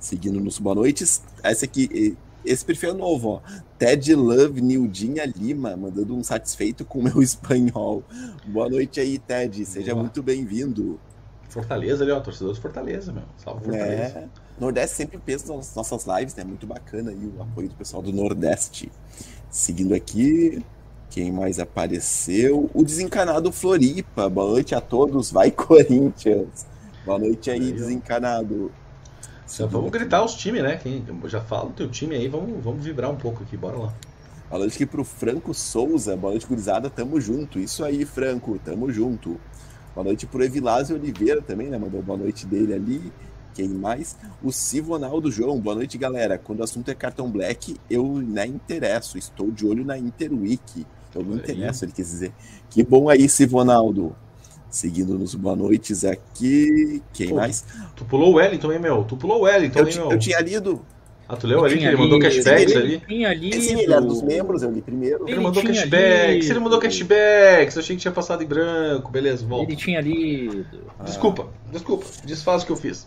Seguindo 0.00 0.40
nos 0.40 0.58
boa 0.58 0.74
noites. 0.74 1.22
Esse 1.44 1.64
aqui, 1.64 2.16
esse 2.44 2.64
perfil 2.64 2.90
é 2.90 2.94
novo, 2.94 3.28
ó. 3.28 3.40
Ted 3.78 4.12
Love 4.14 4.60
Nildinha 4.60 5.24
Lima, 5.24 5.76
mandando 5.76 6.16
um 6.16 6.24
satisfeito 6.24 6.84
com 6.84 6.98
o 6.98 7.02
meu 7.04 7.22
espanhol. 7.22 8.02
Boa 8.44 8.68
noite 8.68 8.98
aí, 8.98 9.18
Ted. 9.20 9.64
Seja 9.66 9.92
boa. 9.92 10.02
muito 10.02 10.20
bem-vindo. 10.20 10.98
Fortaleza 11.48 12.02
ali, 12.02 12.12
ó. 12.12 12.20
Torcedor 12.20 12.54
de 12.54 12.60
Fortaleza, 12.60 13.12
meu. 13.12 13.24
Salve 13.36 13.66
Fortaleza. 13.66 14.18
É. 14.18 14.28
Nordeste 14.60 14.96
sempre 14.96 15.16
pensa 15.18 15.54
nas 15.56 15.74
nossas 15.74 16.04
lives, 16.06 16.34
né? 16.34 16.44
Muito 16.44 16.66
bacana 16.66 17.10
aí 17.10 17.32
o 17.36 17.42
apoio 17.42 17.68
do 17.68 17.74
pessoal 17.74 18.02
do 18.02 18.12
Nordeste. 18.12 18.92
Seguindo 19.50 19.94
aqui, 19.94 20.62
quem 21.08 21.32
mais 21.32 21.58
apareceu? 21.58 22.70
O 22.74 22.84
desencanado 22.84 23.50
Floripa. 23.50 24.28
Boa 24.28 24.50
noite 24.50 24.74
a 24.74 24.80
todos. 24.80 25.32
Vai, 25.32 25.50
Corinthians. 25.50 26.66
Boa 27.06 27.18
noite 27.18 27.50
aí, 27.50 27.72
desencanado. 27.72 28.70
Então, 29.52 29.66
vamos 29.66 29.90
gritar 29.90 30.22
os 30.22 30.34
times, 30.34 30.62
né? 30.62 30.76
Quem 30.76 31.04
já 31.24 31.40
fala 31.40 31.70
o 31.70 31.72
teu 31.72 31.88
time 31.88 32.14
aí, 32.14 32.28
vamos, 32.28 32.62
vamos 32.62 32.84
vibrar 32.84 33.10
um 33.10 33.16
pouco 33.16 33.42
aqui, 33.42 33.56
bora 33.56 33.78
lá. 33.78 33.94
Boa 34.50 34.60
noite 34.60 34.74
aqui 34.74 34.86
pro 34.86 35.04
Franco 35.04 35.54
Souza. 35.54 36.14
Boa 36.16 36.32
noite, 36.32 36.46
gurizada. 36.46 36.90
Tamo 36.90 37.18
junto. 37.18 37.58
Isso 37.58 37.82
aí, 37.82 38.04
Franco. 38.04 38.60
Tamo 38.62 38.92
junto. 38.92 39.40
Boa 39.94 40.04
noite 40.04 40.26
pro 40.26 40.44
Evilásio 40.44 40.96
Oliveira 40.96 41.40
também, 41.40 41.68
né? 41.68 41.78
Mandou 41.78 42.02
boa 42.02 42.18
noite 42.18 42.46
dele 42.46 42.74
ali. 42.74 43.12
Quem 43.54 43.68
mais? 43.68 44.16
O 44.42 44.52
Sivonaldo 44.52 45.30
João. 45.30 45.58
Boa 45.58 45.76
noite, 45.76 45.98
galera. 45.98 46.38
Quando 46.38 46.60
o 46.60 46.64
assunto 46.64 46.90
é 46.90 46.94
cartão 46.94 47.30
black, 47.30 47.76
eu 47.90 48.04
né, 48.14 48.46
interesso. 48.46 49.18
Estou 49.18 49.50
de 49.50 49.66
olho 49.66 49.84
na 49.84 49.98
Interweek. 49.98 50.86
Eu 51.14 51.24
me 51.24 51.36
interesso, 51.36 51.84
ele 51.84 51.92
quis 51.92 52.06
dizer. 52.06 52.32
Que 52.68 52.82
bom 52.82 53.08
aí, 53.08 53.28
Sivonaldo. 53.28 54.14
Seguindo 54.70 55.18
nos 55.18 55.34
boa 55.34 55.56
noites 55.56 56.04
aqui. 56.04 57.02
Quem 57.12 57.30
Pô, 57.30 57.36
mais? 57.36 57.64
Tu 57.96 58.04
pulou 58.04 58.32
o 58.32 58.34
Wellington, 58.36 58.72
hein, 58.72 58.78
meu? 58.78 59.02
Tu 59.02 59.16
pulou 59.16 59.40
o 59.40 59.42
Wellington, 59.42 59.80
eu, 59.80 59.88
hein, 59.88 59.94
meu? 59.96 60.12
Eu 60.12 60.18
tinha 60.18 60.40
lido. 60.40 60.80
Ah, 61.30 61.36
tu 61.36 61.46
leu 61.46 61.64
ali 61.64 61.78
que 61.78 61.84
ele 61.84 61.96
mandou 61.96 62.18
cashbacks 62.18 62.74
ali? 62.74 63.00
Tinha 63.06 63.32
lido. 63.32 63.60
Sim, 63.60 63.80
ele 63.80 63.92
era 63.92 64.00
dos 64.00 64.20
membros, 64.20 64.64
eu 64.64 64.70
li 64.72 64.82
primeiro. 64.82 65.24
Ele, 65.24 65.34
ele 65.34 65.40
mandou 65.40 65.62
cashbacks, 65.62 66.50
ele 66.50 66.58
mandou 66.58 66.80
cashbacks, 66.80 67.76
eu 67.76 67.82
achei 67.82 67.94
que 67.94 68.02
tinha 68.02 68.10
passado 68.10 68.42
em 68.42 68.46
branco, 68.46 69.12
beleza, 69.12 69.46
volta. 69.46 69.70
Ele 69.70 69.76
tinha 69.76 70.00
lido. 70.00 70.66
Desculpa, 71.04 71.46
desculpa, 71.70 72.04
desfaz 72.24 72.64
o 72.64 72.66
que 72.66 72.72
eu 72.72 72.76
fiz. 72.76 73.06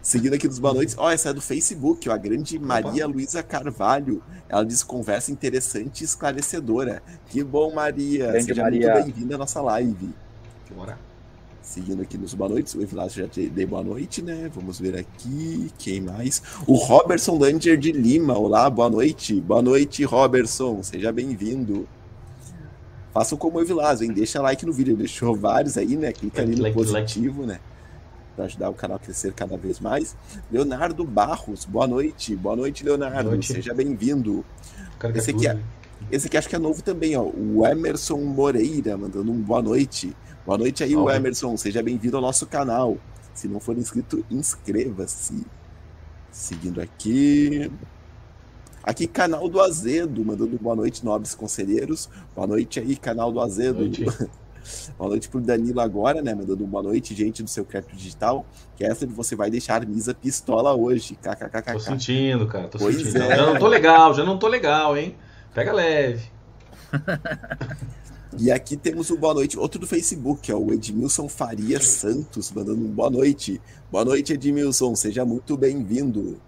Seguindo 0.00 0.34
aqui 0.34 0.46
dos 0.46 0.58
boa 0.58 0.74
noites. 0.74 0.94
Ó, 0.98 1.06
oh, 1.06 1.10
essa 1.10 1.30
é 1.30 1.32
do 1.32 1.40
Facebook, 1.40 2.08
ó, 2.08 2.12
a 2.12 2.16
grande 2.16 2.58
Maria 2.58 3.06
Luísa 3.06 3.42
Carvalho. 3.42 4.22
Ela 4.48 4.64
diz 4.64 4.82
conversa 4.82 5.32
interessante 5.32 6.02
e 6.02 6.04
esclarecedora. 6.04 7.02
Que 7.28 7.42
bom, 7.42 7.72
Maria. 7.72 8.28
Grande 8.28 8.44
Seja 8.44 8.62
Maria. 8.62 8.92
muito 8.92 9.04
bem-vinda 9.04 9.34
à 9.34 9.38
nossa 9.38 9.60
live. 9.60 10.10
Bora. 10.74 10.98
Seguindo 11.60 12.02
aqui 12.02 12.18
nos 12.18 12.34
boa 12.34 12.50
noites, 12.50 12.74
o 12.74 12.82
Evilásio 12.82 13.22
já 13.22 13.28
te 13.28 13.48
dei 13.48 13.64
boa 13.64 13.84
noite, 13.84 14.20
né? 14.20 14.50
Vamos 14.52 14.80
ver 14.80 14.98
aqui, 14.98 15.70
quem 15.78 16.00
mais? 16.00 16.42
O 16.66 16.74
Robertson 16.74 17.38
Langer 17.38 17.78
de 17.78 17.92
Lima, 17.92 18.36
olá, 18.36 18.68
boa 18.68 18.90
noite. 18.90 19.40
Boa 19.40 19.62
noite, 19.62 20.02
Robertson, 20.04 20.82
seja 20.82 21.12
bem-vindo. 21.12 21.88
Façam 23.12 23.38
como 23.38 23.58
o 23.58 23.60
Evilásio, 23.60 24.04
hein? 24.04 24.12
Deixa 24.12 24.42
like 24.42 24.66
no 24.66 24.72
vídeo, 24.72 24.96
deixou 24.96 25.36
vários 25.36 25.78
aí, 25.78 25.96
né? 25.96 26.12
Clica 26.12 26.42
ali 26.42 26.56
no 26.56 26.62
like, 26.62 26.74
positivo, 26.74 27.42
like. 27.42 27.52
né? 27.52 27.71
Para 28.34 28.46
ajudar 28.46 28.70
o 28.70 28.74
canal 28.74 28.96
a 28.96 29.00
crescer 29.00 29.32
cada 29.32 29.56
vez 29.56 29.78
mais. 29.78 30.16
Leonardo 30.50 31.04
Barros, 31.04 31.64
boa 31.64 31.86
noite. 31.86 32.34
Boa 32.34 32.56
noite, 32.56 32.84
Leonardo. 32.84 33.22
Boa 33.22 33.34
noite. 33.34 33.52
Seja 33.52 33.74
bem-vindo. 33.74 34.44
Esse 35.14 35.30
aqui, 35.30 35.46
é, 35.46 35.58
esse 36.10 36.26
aqui 36.26 36.36
acho 36.36 36.48
que 36.48 36.56
é 36.56 36.58
novo 36.58 36.82
também, 36.82 37.16
ó. 37.16 37.22
O 37.22 37.66
Emerson 37.66 38.18
Moreira 38.18 38.96
mandando 38.96 39.30
um 39.30 39.40
boa 39.40 39.60
noite. 39.60 40.16
Boa 40.46 40.56
noite 40.56 40.82
aí, 40.82 40.96
Olá. 40.96 41.16
Emerson. 41.16 41.56
Seja 41.56 41.82
bem-vindo 41.82 42.16
ao 42.16 42.22
nosso 42.22 42.46
canal. 42.46 42.96
Se 43.34 43.48
não 43.48 43.60
for 43.60 43.76
inscrito, 43.76 44.24
inscreva-se. 44.30 45.46
Seguindo 46.30 46.80
aqui. 46.80 47.70
Aqui, 48.82 49.06
canal 49.06 49.48
do 49.48 49.60
Azedo, 49.60 50.24
mandando 50.24 50.58
boa 50.58 50.74
noite, 50.74 51.04
nobres 51.04 51.34
conselheiros. 51.34 52.08
Boa 52.34 52.46
noite 52.48 52.80
aí, 52.80 52.96
canal 52.96 53.30
do 53.30 53.40
Azedo. 53.40 53.74
Boa 53.74 53.86
noite, 53.86 54.04
boa 54.98 55.10
noite 55.10 55.28
pro 55.28 55.40
Danilo 55.40 55.80
agora, 55.80 56.22
né? 56.22 56.34
Mandando 56.34 56.66
boa 56.66 56.82
noite, 56.82 57.14
gente 57.14 57.42
do 57.42 57.48
seu 57.48 57.64
crédito 57.64 57.96
digital. 57.96 58.46
Que 58.76 58.84
essa 58.84 59.06
você 59.06 59.36
vai 59.36 59.50
deixar 59.50 59.86
misa 59.86 60.14
pistola 60.14 60.74
hoje. 60.74 61.16
KKKK. 61.16 61.72
Tô 61.72 61.80
sentindo, 61.80 62.46
cara. 62.46 62.68
Tô 62.68 62.78
pois 62.78 62.96
sentindo. 62.96 63.22
É. 63.22 63.36
Já 63.36 63.46
não 63.46 63.58
tô 63.58 63.68
legal, 63.68 64.14
já 64.14 64.24
não 64.24 64.38
tô 64.38 64.48
legal, 64.48 64.96
hein? 64.96 65.16
Pega 65.54 65.72
leve. 65.72 66.30
E 68.38 68.50
aqui 68.50 68.78
temos 68.78 69.10
o 69.10 69.18
boa 69.18 69.34
noite, 69.34 69.58
outro 69.58 69.78
do 69.78 69.86
Facebook, 69.86 70.50
é 70.50 70.54
o 70.54 70.72
Edmilson 70.72 71.28
Faria 71.28 71.78
Santos, 71.80 72.50
mandando 72.50 72.80
um 72.80 72.90
boa 72.90 73.10
noite. 73.10 73.60
Boa 73.90 74.06
noite, 74.06 74.32
Edmilson, 74.32 74.94
seja 74.94 75.22
muito 75.22 75.54
bem-vindo. 75.54 76.40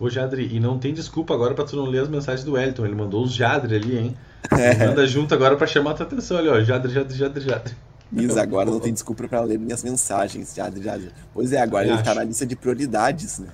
Ô 0.00 0.10
Jadri, 0.10 0.52
e 0.52 0.58
não 0.58 0.76
tem 0.76 0.92
desculpa 0.92 1.34
agora 1.34 1.54
para 1.54 1.64
tu 1.64 1.76
não 1.76 1.84
ler 1.84 2.02
as 2.02 2.08
mensagens 2.08 2.44
do 2.44 2.58
Elton, 2.58 2.84
ele 2.84 2.96
mandou 2.96 3.22
os 3.22 3.32
Jadri 3.32 3.76
ali, 3.76 3.96
hein? 3.96 4.16
É. 4.50 4.86
Manda 4.86 5.06
junto 5.06 5.34
agora 5.34 5.56
para 5.56 5.66
chamar 5.66 5.92
a 5.92 5.94
tua 5.94 6.06
atenção 6.06 6.38
ali, 6.38 6.48
ó, 6.48 6.60
Jadri, 6.60 6.92
Jadri, 6.92 7.16
Jadri, 7.16 7.44
Jadri. 7.44 7.76
Isso, 8.12 8.38
agora 8.40 8.70
não 8.70 8.80
tem 8.80 8.92
desculpa 8.92 9.28
para 9.28 9.40
ler 9.42 9.58
minhas 9.58 9.82
mensagens, 9.82 10.54
Jadri, 10.54 10.82
Jadri. 10.82 11.10
Pois 11.34 11.52
é, 11.52 11.60
agora 11.60 11.84
Eu 11.84 11.90
ele 11.90 11.94
acho. 11.94 12.04
tá 12.04 12.14
na 12.14 12.24
lista 12.24 12.46
de 12.46 12.56
prioridades, 12.56 13.38
né? 13.38 13.48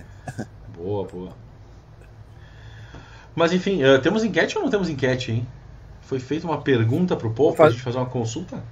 Boa, 0.77 1.05
boa. 1.07 1.33
Mas 3.35 3.53
enfim, 3.53 3.83
uh, 3.83 4.01
temos 4.01 4.23
enquete 4.23 4.57
ou 4.57 4.63
não 4.63 4.71
temos 4.71 4.89
enquete, 4.89 5.33
hein? 5.33 5.47
Foi 6.03 6.21
feita 6.21 6.47
uma 6.47 6.61
pergunta 6.61 7.17
para 7.17 7.27
o 7.27 7.33
povo 7.33 7.57
para 7.57 7.67
a 7.67 7.71
gente 7.71 7.83
fazer 7.83 7.99
uma 7.99 8.07
consulta? 8.07 8.63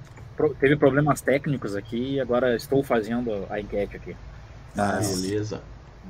Teve 0.61 0.76
problemas 0.76 1.21
técnicos 1.21 1.75
aqui 1.75 2.14
e 2.14 2.21
agora 2.21 2.54
estou 2.54 2.83
fazendo 2.83 3.47
a 3.50 3.61
enquete 3.61 3.97
aqui. 3.97 4.16
Ah, 4.76 5.00
beleza. 5.00 5.61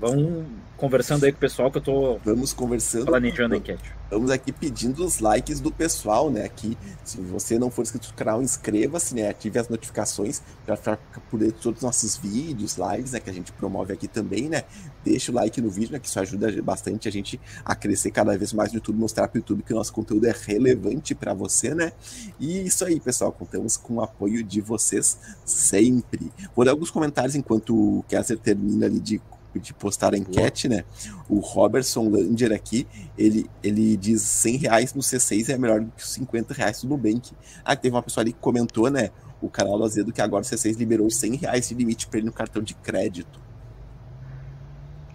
Vão 0.01 0.45
conversando 0.77 1.25
aí 1.25 1.31
com 1.31 1.37
o 1.39 1.41
pessoal 1.41 1.71
que 1.71 1.79
eu 1.79 1.83
tô 1.83 2.19
Vamos 2.25 2.53
conversando. 2.53 3.07
planejando 3.07 3.55
a 3.55 3.59
enquete. 3.59 3.93
Vamos 4.11 4.31
aqui 4.31 4.51
pedindo 4.51 5.05
os 5.05 5.21
likes 5.21 5.61
do 5.61 5.71
pessoal, 5.71 6.29
né? 6.29 6.45
Aqui, 6.45 6.77
se 7.05 7.21
você 7.21 7.59
não 7.59 7.71
for 7.71 7.83
inscrito 7.83 8.09
no 8.09 8.15
canal, 8.15 8.43
inscreva-se, 8.43 9.15
né? 9.15 9.29
Ative 9.29 9.59
as 9.59 9.69
notificações 9.69 10.43
para 10.67 10.77
ficar 10.77 10.99
por 11.31 11.39
dentro 11.39 11.57
de 11.57 11.63
todos 11.63 11.79
os 11.79 11.85
nossos 11.85 12.17
vídeos, 12.17 12.77
lives, 12.77 13.13
né? 13.13 13.21
Que 13.21 13.31
a 13.31 13.33
gente 13.33 13.53
promove 13.53 13.93
aqui 13.93 14.09
também, 14.09 14.49
né? 14.49 14.65
Deixa 15.05 15.31
o 15.31 15.35
like 15.35 15.61
no 15.61 15.71
vídeo, 15.71 15.93
né? 15.93 15.99
Que 15.99 16.09
isso 16.09 16.19
ajuda 16.19 16.61
bastante 16.63 17.09
a 17.09 17.13
gente 17.13 17.41
a 17.65 17.75
crescer 17.75 18.11
cada 18.11 18.37
vez 18.37 18.53
mais 18.53 18.71
no 18.73 18.79
YouTube, 18.79 18.99
mostrar 18.99 19.29
para 19.29 19.39
o 19.39 19.41
YouTube 19.41 19.63
que 19.63 19.73
o 19.73 19.77
nosso 19.77 19.93
conteúdo 19.93 20.27
é 20.27 20.35
relevante 20.47 21.15
para 21.15 21.33
você, 21.33 21.75
né? 21.75 21.93
E 22.41 22.67
isso 22.67 22.85
aí, 22.85 22.99
pessoal. 22.99 23.33
Contamos 23.33 23.77
com 23.77 23.95
o 23.95 24.01
apoio 24.03 24.43
de 24.43 24.61
vocês 24.61 25.19
sempre. 25.45 26.33
Vou 26.57 26.65
dar 26.65 26.73
alguns 26.73 26.91
comentários 26.91 27.37
enquanto 27.37 27.99
o 27.99 28.05
Kessler 28.09 28.39
termina 28.39 28.87
ali 28.87 28.99
de 28.99 29.21
de 29.59 29.75
postar 29.75 30.15
a 30.15 30.19
enquete, 30.19 30.69
né? 30.69 30.85
O 31.29 31.39
Robertson 31.39 32.09
Lander 32.09 32.53
aqui, 32.53 32.87
ele, 33.17 33.49
ele 33.63 33.97
diz 33.97 34.23
100 34.23 34.57
reais 34.57 34.95
no 34.95 35.03
C6 35.03 35.49
é 35.49 35.59
melhor 35.59 35.81
do 35.81 35.91
que 35.91 36.03
os 36.03 36.11
50 36.11 36.55
reais 36.55 36.83
do 36.83 36.89
Nubank. 36.89 37.33
Ah, 37.65 37.77
teve 37.77 37.95
uma 37.95 38.03
pessoa 38.03 38.23
ali 38.23 38.33
que 38.33 38.39
comentou, 38.39 38.91
né? 38.91 39.11
O 39.41 39.49
canal 39.49 39.77
do 39.79 39.85
Azedo 39.85 40.13
que 40.13 40.23
agora 40.23 40.43
o 40.43 40.47
C6 40.47 40.77
liberou 40.77 41.11
100 41.11 41.37
reais 41.37 41.69
de 41.69 41.75
limite 41.75 42.07
para 42.07 42.19
ele 42.19 42.27
no 42.27 42.33
cartão 42.33 42.63
de 42.63 42.75
crédito. 42.75 43.41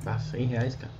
Ah, 0.05 0.19
100 0.19 0.47
reais, 0.47 0.75
cara. 0.75 0.91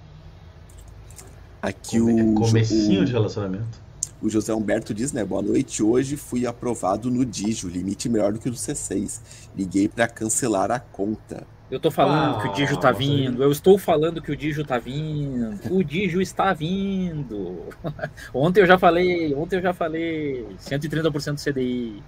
Aqui 1.61 1.99
Come, 1.99 2.21
o. 2.21 2.33
Comecinho 2.35 3.01
o, 3.01 3.05
de 3.05 3.11
relacionamento. 3.11 3.87
O 4.21 4.29
José 4.29 4.53
Humberto 4.53 4.93
diz, 4.93 5.11
né? 5.11 5.23
Boa 5.23 5.41
noite. 5.41 5.83
Hoje 5.83 6.17
fui 6.17 6.47
aprovado 6.47 7.11
no 7.11 7.23
Digio, 7.25 7.69
limite 7.69 8.09
melhor 8.09 8.33
do 8.33 8.39
que 8.39 8.47
o 8.47 8.51
do 8.51 8.57
C6. 8.57 9.21
Liguei 9.55 9.87
para 9.87 10.07
cancelar 10.07 10.71
a 10.71 10.79
conta. 10.79 11.45
Eu 11.69 11.79
tô 11.81 11.91
falando 11.91 12.37
ah, 12.37 12.41
que 12.41 12.47
o 12.47 12.53
Digio 12.53 12.77
tá 12.77 12.91
vindo. 12.91 13.43
Eu 13.43 13.51
estou 13.51 13.77
falando 13.77 14.21
que 14.21 14.31
o 14.31 14.35
Digio 14.37 14.63
tá 14.63 14.77
vindo. 14.77 15.59
O 15.69 15.83
Digio 15.83 16.21
está 16.21 16.53
vindo. 16.53 17.65
ontem 18.33 18.61
eu 18.61 18.65
já 18.65 18.77
falei, 18.77 19.33
ontem 19.35 19.57
eu 19.57 19.61
já 19.61 19.73
falei 19.73 20.45
130% 20.61 21.33
do 21.33 21.51
CDI. 21.53 22.01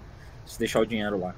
Se 0.46 0.58
deixar 0.58 0.80
o 0.80 0.86
dinheiro 0.86 1.20
lá. 1.20 1.36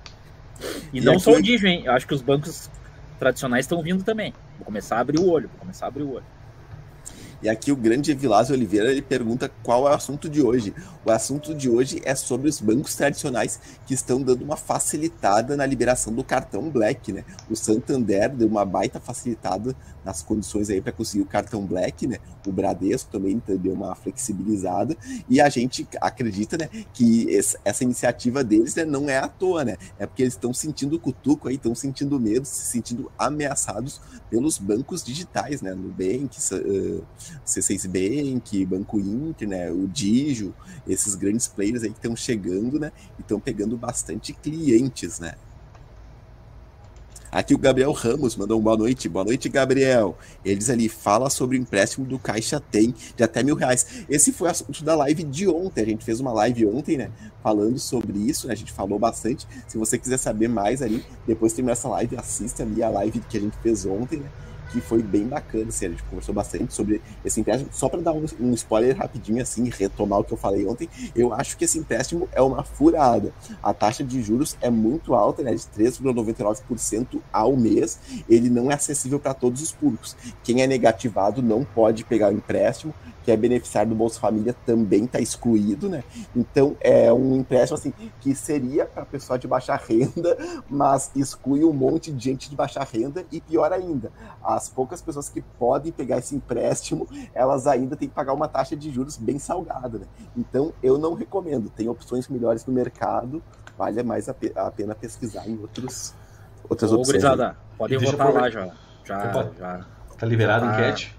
E, 0.94 1.00
e 1.00 1.02
não 1.02 1.14
aqui... 1.14 1.24
só 1.24 1.32
o 1.32 1.42
Digio, 1.42 1.68
hein? 1.68 1.82
Eu 1.86 1.94
acho 1.94 2.08
que 2.08 2.14
os 2.14 2.22
bancos 2.22 2.70
tradicionais 3.18 3.66
estão 3.66 3.82
vindo 3.82 4.04
também. 4.04 4.34
Vou 4.58 4.66
começar 4.66 4.98
a 4.98 5.00
abrir 5.00 5.20
o 5.20 5.28
olho, 5.28 5.50
vou 5.50 5.60
começar 5.60 5.86
a 5.86 5.88
abrir 5.88 6.04
o 6.04 6.14
olho. 6.14 6.26
E 7.42 7.50
aqui 7.50 7.72
o 7.72 7.76
grande 7.76 8.14
Vilásio 8.14 8.54
Oliveira 8.54 8.92
ele 8.92 9.02
pergunta 9.02 9.50
qual 9.64 9.88
é 9.88 9.92
o 9.92 9.94
assunto 9.94 10.30
de 10.30 10.42
hoje. 10.42 10.74
O 11.04 11.10
assunto 11.10 11.56
de 11.56 11.68
hoje 11.70 12.00
é 12.06 12.14
sobre 12.14 12.48
os 12.48 12.62
bancos 12.62 12.96
tradicionais 12.96 13.60
que 13.88 13.96
estão 13.96 14.22
dando 14.22 14.44
uma 14.44 14.56
facilitada 14.56 15.58
na 15.58 15.66
liberação 15.66 16.14
do 16.14 16.24
cartão 16.24 16.70
Black, 16.70 17.12
né? 17.12 17.26
O 17.50 17.56
Santander 17.56 18.30
deu 18.36 18.48
uma 18.48 18.64
baita 18.64 19.00
facilitada 19.00 19.76
nas 20.06 20.22
condições 20.22 20.70
aí 20.70 20.82
para 20.82 20.92
conseguir 20.92 21.24
o 21.24 21.28
cartão 21.28 21.66
Black, 21.66 22.06
né? 22.06 22.18
O 22.46 22.52
Bradesco 22.52 23.12
também 23.12 23.42
deu 23.48 23.74
uma 23.74 23.96
flexibilizada 23.96 24.96
e 25.28 25.42
a 25.42 25.50
gente 25.50 25.88
acredita, 26.00 26.58
né, 26.58 26.70
que 26.94 27.28
essa 27.64 27.84
iniciativa 27.84 28.44
deles 28.44 28.76
né, 28.76 28.86
não 28.86 29.10
é 29.10 29.18
à 29.18 29.28
toa, 29.28 29.64
né? 29.64 29.78
É 29.98 30.06
porque 30.06 30.24
eles 30.24 30.34
estão 30.34 30.54
sentindo 30.54 30.96
o 30.96 31.00
cutuco 31.00 31.48
aí, 31.48 31.56
estão 31.56 31.74
sentindo 31.74 32.20
medo, 32.20 32.46
se 32.46 32.66
sentindo 32.66 33.12
ameaçados 33.18 34.02
pelos 34.30 34.58
bancos 34.58 35.04
digitais, 35.04 35.62
né? 35.62 35.74
Nubank, 35.74 36.38
uh, 36.54 37.04
C6 37.46 37.88
Bank, 37.88 38.66
Banco 38.66 39.00
Inter, 39.00 39.48
né, 39.48 39.72
o 39.72 39.88
Digio, 39.88 40.54
esses 40.88 41.16
grandes 41.16 41.48
players 41.48 41.84
aí 41.84 41.90
que 41.90 41.98
estão 41.98 42.16
chegando, 42.16 42.80
né, 42.80 42.92
e 43.18 43.22
estão 43.22 43.40
pegando 43.40 43.78
bastante 43.78 44.34
clientes, 44.34 45.20
né. 45.20 45.36
Aqui 47.32 47.54
o 47.54 47.58
Gabriel 47.58 47.94
Ramos 47.94 48.36
mandou 48.36 48.58
uma 48.58 48.64
boa 48.66 48.78
noite. 48.78 49.08
Boa 49.08 49.24
noite, 49.24 49.48
Gabriel. 49.48 50.18
Eles 50.44 50.70
ali 50.70 50.90
fala 50.90 51.30
sobre 51.30 51.58
o 51.58 51.62
empréstimo 51.62 52.06
do 52.06 52.20
Caixa 52.20 52.60
Tem 52.60 52.94
de 53.16 53.24
até 53.24 53.42
mil 53.42 53.56
reais. 53.56 54.04
Esse 54.10 54.34
foi 54.34 54.50
o 54.50 54.52
assunto 54.52 54.84
da 54.84 54.96
live 54.96 55.24
de 55.24 55.48
ontem. 55.48 55.82
A 55.82 55.86
gente 55.86 56.04
fez 56.04 56.20
uma 56.20 56.34
live 56.34 56.66
ontem, 56.66 56.98
né? 56.98 57.10
Falando 57.42 57.80
sobre 57.80 58.20
isso, 58.20 58.48
né? 58.48 58.54
A 58.54 58.58
gente 58.58 58.74
falou 58.74 59.00
bastante. 59.00 59.48
Se 59.66 59.78
você 59.78 59.98
quiser 59.98 60.18
saber 60.18 60.50
mais 60.50 60.82
ali, 60.82 61.06
depois 61.26 61.54
de 61.54 61.56
terminar 61.58 61.72
essa 61.72 61.88
live, 61.88 62.18
assista 62.18 62.64
ali 62.64 62.84
a 62.84 62.90
live 62.90 63.22
que 63.22 63.38
a 63.38 63.40
gente 63.40 63.56
fez 63.64 63.86
ontem, 63.86 64.20
né? 64.20 64.30
Que 64.72 64.80
foi 64.80 65.04
bem 65.04 65.28
bacana, 65.28 65.68
assim, 65.68 65.86
a 65.86 65.90
gente 65.90 66.04
conversou 66.04 66.34
bastante 66.34 66.74
sobre 66.74 67.02
esse 67.24 67.40
empréstimo. 67.40 67.70
Só 67.74 67.90
para 67.90 68.02
dar 68.02 68.14
um, 68.14 68.26
um, 68.40 68.54
spoiler 68.54 68.98
rapidinho, 68.98 69.42
assim, 69.42 69.70
retomar 69.70 70.20
o 70.20 70.24
que 70.24 70.32
eu 70.32 70.38
falei 70.38 70.66
ontem, 70.66 70.90
eu 71.16 71.34
acho 71.34 71.58
que 71.58 71.66
esse 71.66 71.78
empréstimo 71.78 72.30
é 72.32 72.42
uma 72.42 72.64
furada. 72.64 73.34
A 73.62 73.74
taxa 73.74 74.04
de 74.04 74.22
juros 74.24 74.58
é 74.62 74.70
muito 74.70 75.14
alta, 75.14 75.44
né, 75.44 75.54
de 75.54 75.62
3,99% 75.62 77.22
ao 77.32 77.56
mês. 77.58 78.00
Ele 78.30 78.50
não 78.50 78.72
é 78.72 78.76
acessível 78.76 79.20
para 79.20 79.34
todos 79.34 79.62
os 79.62 79.72
públicos. 79.72 80.16
Quem 80.44 80.62
é 80.62 80.68
negativado 80.68 81.42
não 81.42 81.64
pode 81.64 82.04
pegar 82.06 82.30
o 82.30 82.34
empréstimo 82.34 82.94
que 83.24 83.32
é 83.32 83.38
beneficiário 83.38 83.90
do 83.90 83.96
Bolsa 83.96 84.20
Família 84.20 84.56
também 84.66 85.06
está 85.06 85.20
excluído, 85.20 85.90
né? 85.90 86.04
Então 86.36 86.76
é 86.80 87.12
um 87.14 87.36
empréstimo 87.36 87.78
assim 87.78 87.94
que 88.20 88.34
seria 88.34 88.86
para 88.86 89.06
pessoa 89.06 89.38
de 89.38 89.48
baixa 89.48 89.76
renda, 89.76 90.38
mas 90.70 91.12
exclui 91.16 91.64
um 91.64 91.74
monte 91.74 92.12
de 92.12 92.24
gente 92.24 92.50
de 92.50 92.56
baixa 92.56 92.84
renda 92.84 93.26
e 93.32 93.40
pior 93.40 93.72
ainda, 93.72 94.12
as 94.62 94.70
poucas 94.70 95.02
pessoas 95.02 95.28
que 95.28 95.42
podem 95.42 95.92
pegar 95.92 96.20
esse 96.20 96.36
empréstimo, 96.36 97.08
elas 97.34 97.66
ainda 97.66 97.96
têm 97.96 98.08
que 98.08 98.14
pagar 98.14 98.34
uma 98.34 98.48
taxa 98.48 98.76
de 98.76 98.92
juros 98.92 99.18
bem 99.18 99.40
salgada, 99.40 99.98
né? 99.98 100.06
Então 100.38 100.72
eu 100.84 100.98
não 100.98 101.16
recomendo. 101.16 101.70
Tem 101.70 101.90
opções 101.90 102.28
melhores 102.28 102.66
no 102.66 102.74
mercado, 102.74 103.42
vale 103.78 104.04
mais 104.04 104.30
a, 104.30 104.34
pena 104.72 104.94
pesquisar 104.94 105.48
em 105.48 105.58
outros 105.60 106.14
outras 106.70 106.92
Ô, 106.92 106.96
opções. 106.98 107.24
Gurizada, 107.24 107.58
podem 107.78 107.98
votar 107.98 108.34
lá 108.34 108.50
já. 108.50 108.72
Já, 109.04 109.30
Opa, 109.30 109.52
já. 109.58 109.86
Tá 110.18 110.26
liberado 110.28 110.66
a 110.66 110.70
tá, 110.70 110.80
enquete? 110.80 111.16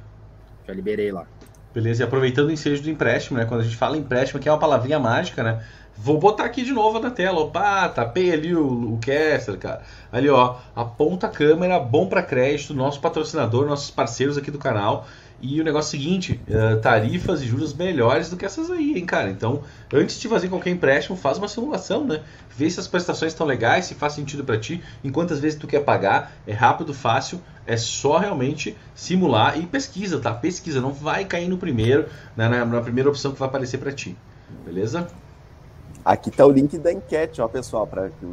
Já 0.66 0.72
liberei 0.72 1.10
lá. 1.10 1.26
Beleza, 1.74 2.02
e 2.02 2.04
aproveitando 2.04 2.48
o 2.48 2.52
ensejo 2.52 2.82
do 2.82 2.90
empréstimo, 2.90 3.38
né? 3.38 3.44
Quando 3.44 3.60
a 3.60 3.64
gente 3.64 3.76
fala 3.76 3.96
empréstimo, 3.96 4.38
que 4.38 4.48
é 4.48 4.52
uma 4.52 4.58
palavrinha 4.58 4.98
mágica, 4.98 5.42
né? 5.42 5.64
Vou 5.96 6.18
botar 6.18 6.44
aqui 6.44 6.62
de 6.62 6.72
novo 6.72 6.98
na 7.00 7.10
tela. 7.10 7.40
Opa, 7.40 7.88
tapei 7.88 8.32
ali 8.32 8.54
o, 8.54 8.94
o 8.94 8.98
Kessler, 8.98 9.58
cara. 9.58 9.82
Ali, 10.12 10.28
ó, 10.28 10.56
aponta 10.76 11.26
a 11.26 11.30
câmera, 11.30 11.80
bom 11.80 12.06
para 12.06 12.22
crédito, 12.22 12.74
nosso 12.74 13.00
patrocinador, 13.00 13.66
nossos 13.66 13.90
parceiros 13.90 14.36
aqui 14.36 14.50
do 14.50 14.58
canal. 14.58 15.06
E 15.40 15.60
o 15.60 15.64
negócio 15.64 15.96
é 15.96 15.98
o 15.98 16.00
seguinte, 16.00 16.40
uh, 16.48 16.80
tarifas 16.80 17.42
e 17.42 17.46
juros 17.46 17.74
melhores 17.74 18.30
do 18.30 18.36
que 18.36 18.44
essas 18.44 18.70
aí, 18.70 18.96
hein, 18.96 19.04
cara. 19.04 19.28
Então, 19.28 19.62
antes 19.92 20.20
de 20.20 20.28
fazer 20.28 20.48
qualquer 20.48 20.70
empréstimo, 20.70 21.16
faz 21.16 21.36
uma 21.36 21.48
simulação, 21.48 22.04
né? 22.04 22.20
Vê 22.56 22.70
se 22.70 22.78
as 22.78 22.86
prestações 22.86 23.32
estão 23.32 23.44
legais, 23.44 23.86
se 23.86 23.94
faz 23.94 24.12
sentido 24.12 24.44
para 24.44 24.56
ti, 24.56 24.80
em 25.02 25.10
quantas 25.10 25.40
vezes 25.40 25.58
tu 25.58 25.66
quer 25.66 25.80
pagar. 25.80 26.30
É 26.46 26.52
rápido, 26.52 26.94
fácil, 26.94 27.40
é 27.66 27.76
só 27.76 28.18
realmente 28.18 28.76
simular 28.94 29.58
e 29.58 29.66
pesquisa, 29.66 30.20
tá? 30.20 30.32
Pesquisa, 30.32 30.80
não 30.80 30.92
vai 30.92 31.24
cair 31.24 31.48
no 31.48 31.58
primeiro, 31.58 32.06
né, 32.36 32.48
na 32.64 32.80
primeira 32.80 33.10
opção 33.10 33.32
que 33.32 33.38
vai 33.40 33.48
aparecer 33.48 33.78
para 33.78 33.90
ti. 33.90 34.16
Beleza? 34.64 35.08
Aqui 36.04 36.30
está 36.30 36.44
o 36.44 36.50
link 36.50 36.76
da 36.78 36.92
enquete, 36.92 37.40
ó, 37.40 37.46
pessoal, 37.46 37.86
para 37.86 38.10
que 38.10 38.26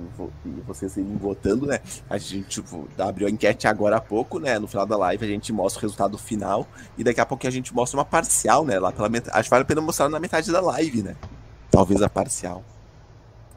vocês 0.66 0.98
irem 0.98 1.16
votando, 1.18 1.68
né? 1.68 1.80
A 2.10 2.18
gente 2.18 2.62
tipo, 2.62 2.88
abriu 2.98 3.28
a 3.28 3.30
enquete 3.30 3.68
agora 3.68 3.98
há 3.98 4.02
pouco, 4.02 4.40
né? 4.40 4.58
No 4.58 4.68
final 4.68 4.88
da 4.88 4.98
live 4.98 5.24
a 5.24 5.28
gente 5.28 5.54
mostra 5.54 5.80
o 5.80 5.82
resultado 5.84 6.18
final 6.18 6.66
e 6.98 7.04
daqui 7.04 7.22
a 7.22 7.26
pouco 7.26 7.46
a 7.46 7.52
gente 7.52 7.74
mostra 7.74 8.00
uma 8.00 8.06
parcial, 8.06 8.66
né? 8.66 8.80
Lá 8.80 8.92
pela 8.92 9.08
metade. 9.08 9.38
Acho 9.38 9.44
que 9.44 9.52
vale 9.52 9.64
a 9.64 9.66
pena 9.66 9.82
mostrar 9.82 10.10
na 10.10 10.20
metade 10.20 10.52
da 10.52 10.60
live, 10.60 11.04
né? 11.04 11.16
Talvez 11.70 12.02
a 12.02 12.10
parcial. 12.10 12.64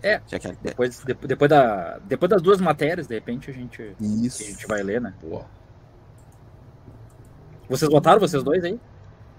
É, 0.03 0.19
que... 0.19 0.39
depois, 0.61 1.03
depois, 1.05 1.49
da, 1.49 1.99
depois 2.05 2.29
das 2.29 2.43
duas 2.43 2.61
matérias, 2.61 3.07
de 3.07 3.15
repente 3.15 3.51
a 3.51 3.55
gente, 3.55 3.95
Isso. 4.01 4.43
A 4.43 4.47
gente 4.47 4.67
vai 4.67 4.83
ler, 4.83 5.01
né? 5.01 5.15
Boa. 5.23 5.47
Vocês 7.69 7.91
votaram, 7.91 8.21
vocês 8.21 8.43
dois 8.43 8.63
aí? 8.65 8.79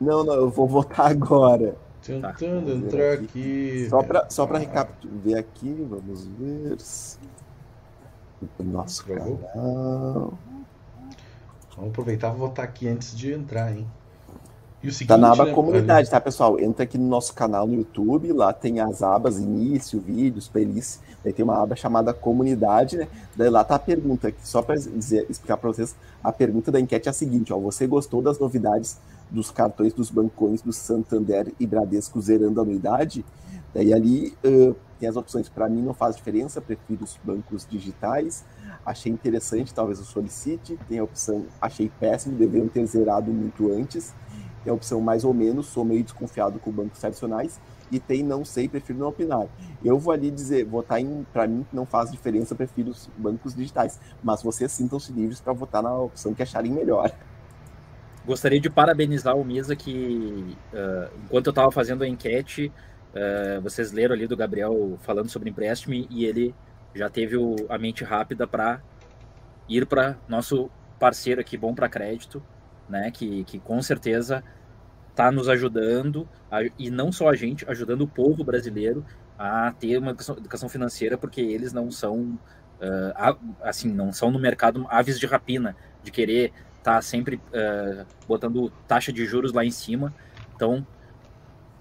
Não, 0.01 0.24
não, 0.24 0.34
eu 0.34 0.50
vou 0.50 0.68
votar 0.68 1.12
agora. 1.12 1.75
Tentando 2.03 2.65
tá. 2.65 2.72
entrar 2.74 3.13
aqui. 3.13 3.88
Só 3.89 4.03
para 4.03 4.29
só 4.29 4.45
para 4.45 4.60
recapitular 4.60 5.39
aqui, 5.39 5.88
vamos 5.89 6.27
ver. 6.27 6.77
Nosso 8.60 9.05
canal. 9.05 10.33
Vamos 11.75 11.91
aproveitar 11.91 12.33
e 12.33 12.38
votar 12.38 12.65
aqui 12.65 12.88
antes 12.88 13.15
de 13.15 13.31
entrar, 13.31 13.75
hein? 13.75 13.88
E 14.83 14.89
o 14.89 14.91
seguinte, 14.91 15.07
tá 15.07 15.17
na 15.17 15.31
aba 15.31 15.45
né, 15.45 15.53
comunidade, 15.53 16.10
tá, 16.10 16.19
pessoal? 16.19 16.60
Entra 16.60 16.83
aqui 16.83 16.98
no 16.98 17.07
nosso 17.07 17.33
canal 17.33 17.65
no 17.65 17.74
YouTube, 17.74 18.33
lá 18.33 18.51
tem 18.51 18.81
as 18.81 19.01
abas 19.01 19.39
início, 19.39 19.98
vídeos, 19.98 20.50
playlist. 20.50 21.00
Daí 21.24 21.32
tem 21.32 21.44
uma 21.44 21.62
aba 21.62 21.75
chamada 21.75 22.13
comunidade, 22.13 22.98
né? 22.98 23.08
Daí 23.36 23.50
lá 23.50 23.63
tá 23.63 23.75
a 23.75 23.80
pergunta, 23.80 24.34
só 24.44 24.62
para 24.62 24.75
explicar 24.75 25.58
para 25.58 25.70
vocês, 25.70 25.96
a 26.24 26.32
pergunta 26.32 26.72
da 26.72 26.80
enquete 26.80 27.08
é 27.08 27.12
a 27.12 27.13
seguinte, 27.13 27.53
ó, 27.53 27.60
você 27.60 27.88
gostou 27.88 28.22
das 28.22 28.38
novidades 28.38 29.00
dos 29.32 29.50
cartões 29.50 29.94
dos 29.94 30.12
bancões 30.12 30.62
do 30.62 30.74
Santander 30.74 31.53
e 31.60 31.65
Bradesco 31.65 32.22
zerando 32.22 32.60
a 32.60 32.63
anuidade? 32.63 33.25
Daí 33.74 33.94
ali 33.94 34.34
uh, 34.46 34.75
tem 35.00 35.10
as 35.10 35.15
opções, 35.15 35.50
para 35.50 35.68
mim 35.68 35.82
não 35.82 35.94
faz 35.94 36.15
diferença, 36.15 36.62
prefiro 36.62 37.03
os 37.03 37.18
bancos 37.24 37.65
digitais, 37.70 38.44
achei 38.86 39.12
interessante, 39.12 39.74
talvez 39.74 40.00
eu 40.00 40.06
solicite, 40.06 40.77
tem 40.88 41.00
a 41.00 41.03
opção, 41.03 41.46
achei 41.60 41.92
péssimo, 42.00 42.38
deveriam 42.38 42.68
ter 42.68 42.86
zerado 42.86 43.32
muito 43.32 43.72
antes, 43.72 44.13
tem 44.63 44.72
a 44.72 44.74
opção 44.74 45.01
mais 45.01 45.24
ou 45.24 45.34
menos, 45.34 45.65
sou 45.68 45.84
meio 45.84 46.03
desconfiado 46.03 46.60
com 46.60 46.72
bancos 46.72 47.00
tradicionais, 47.00 47.60
e 47.94 48.00
tem 48.00 48.24
não 48.24 48.44
sei, 48.44 48.68
prefiro 48.68 49.00
não 49.00 49.08
opinar. 49.08 49.48
Eu 49.84 49.98
vou 50.00 50.14
ali 50.14 50.32
dizer, 50.32 50.66
votar 50.66 51.00
em, 51.00 51.26
para 51.32 51.48
mim 51.48 51.66
não 51.72 51.86
faz 51.86 52.12
diferença, 52.12 52.56
prefiro 52.56 52.90
os 52.90 53.10
bancos 53.18 53.54
digitais, 53.54 54.00
mas 54.24 54.42
vocês 54.42 54.72
sintam-se 54.72 55.12
livres 55.14 55.40
para 55.40 55.54
votar 55.54 55.84
na 55.84 55.96
opção 55.96 56.34
que 56.34 56.42
acharem 56.42 56.72
melhor. 56.72 57.12
Gostaria 58.26 58.60
de 58.60 58.70
parabenizar 58.70 59.36
o 59.36 59.44
Misa 59.44 59.76
que, 59.76 60.56
uh, 60.74 61.10
enquanto 61.26 61.48
eu 61.48 61.52
estava 61.52 61.72
fazendo 61.72 62.04
a 62.04 62.08
enquete, 62.08 62.72
uh, 63.14 63.62
vocês 63.62 63.92
leram 63.92 64.16
ali 64.16 64.28
do 64.28 64.38
Gabriel 64.38 64.98
falando 65.02 65.30
sobre 65.30 65.50
empréstimo 65.50 65.94
e 65.94 66.26
ele 66.26 66.56
já 66.96 67.10
teve 67.10 67.36
o, 67.36 67.56
a 67.70 67.78
mente 67.78 68.04
rápida 68.04 68.48
para 68.48 68.82
ir 69.68 69.86
para 69.86 70.18
nosso 70.28 70.70
parceiro 71.00 71.42
aqui, 71.42 71.58
bom 71.58 71.74
para 71.76 71.90
crédito, 71.90 72.42
né? 72.88 73.12
Que, 73.12 73.44
que 73.44 73.60
com 73.60 73.82
certeza 73.82 74.44
está 75.13 75.32
nos 75.32 75.48
ajudando, 75.48 76.27
a, 76.51 76.63
e 76.77 76.89
não 76.89 77.12
só 77.12 77.29
a 77.29 77.36
gente, 77.36 77.70
ajudando 77.70 78.01
o 78.01 78.08
povo 78.08 78.43
brasileiro 78.43 79.05
a 79.38 79.72
ter 79.72 79.98
uma 79.98 80.10
educação, 80.10 80.38
educação 80.38 80.70
financeira, 80.70 81.17
porque 81.17 81.39
eles 81.39 81.72
não 81.72 81.91
são, 81.91 82.39
uh, 82.82 83.38
assim, 83.62 83.91
não 83.91 84.12
são 84.12 84.32
no 84.32 84.39
mercado 84.39 84.86
aves 84.89 85.20
de 85.20 85.25
rapina, 85.25 85.75
de 86.03 86.12
querer 86.12 86.51
estar 86.77 86.96
tá 86.96 87.01
sempre 87.01 87.35
uh, 87.35 88.05
botando 88.27 88.72
taxa 88.88 89.14
de 89.14 89.25
juros 89.25 89.53
lá 89.53 89.64
em 89.64 89.72
cima. 89.72 90.14
Então, 90.55 90.85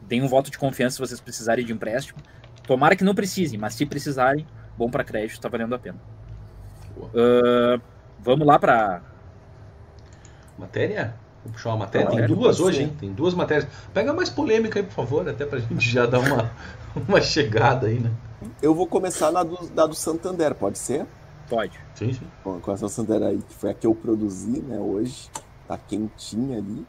deem 0.02 0.22
um 0.22 0.28
voto 0.28 0.50
de 0.50 0.58
confiança 0.58 0.96
se 0.96 1.00
vocês 1.00 1.20
precisarem 1.20 1.64
de 1.64 1.72
empréstimo. 1.72 2.20
Tomara 2.66 2.94
que 2.94 3.04
não 3.04 3.14
precisem, 3.14 3.58
mas 3.58 3.74
se 3.74 3.86
precisarem, 3.86 4.46
bom 4.76 4.90
para 4.90 5.04
crédito, 5.04 5.32
está 5.32 5.48
valendo 5.48 5.74
a 5.74 5.78
pena. 5.78 5.98
Uh, 6.96 7.80
vamos 8.20 8.46
lá 8.46 8.58
para 8.58 9.02
Matéria? 10.58 11.21
Vou 11.44 11.52
puxar 11.52 11.70
uma 11.70 11.78
matéria. 11.78 12.08
Tem 12.08 12.26
duas 12.26 12.60
hoje, 12.60 12.82
hein? 12.82 12.96
Tem 12.98 13.12
duas 13.12 13.34
matérias. 13.34 13.68
Pega 13.92 14.12
mais 14.12 14.30
polêmica 14.30 14.78
aí, 14.78 14.84
por 14.84 14.94
favor, 14.94 15.28
até 15.28 15.44
pra 15.44 15.58
gente 15.58 15.88
já 15.88 16.06
dar 16.06 16.20
uma, 16.20 16.52
uma 17.08 17.20
chegada 17.20 17.88
aí, 17.88 17.98
né? 17.98 18.10
Eu 18.60 18.74
vou 18.74 18.86
começar 18.86 19.30
na 19.32 19.42
do, 19.42 19.68
da 19.68 19.86
do 19.86 19.94
Santander, 19.94 20.54
pode 20.54 20.78
ser? 20.78 21.06
Pode. 21.48 21.78
Sim, 21.94 22.12
sim. 22.12 22.26
Bom, 22.44 22.60
com 22.60 22.72
essa 22.72 22.88
Santander 22.88 23.28
aí, 23.28 23.38
que 23.38 23.54
foi 23.54 23.70
a 23.70 23.74
que 23.74 23.86
eu 23.86 23.94
produzi, 23.94 24.60
né, 24.62 24.78
hoje. 24.78 25.28
Tá 25.66 25.76
quentinha 25.76 26.58
ali. 26.58 26.86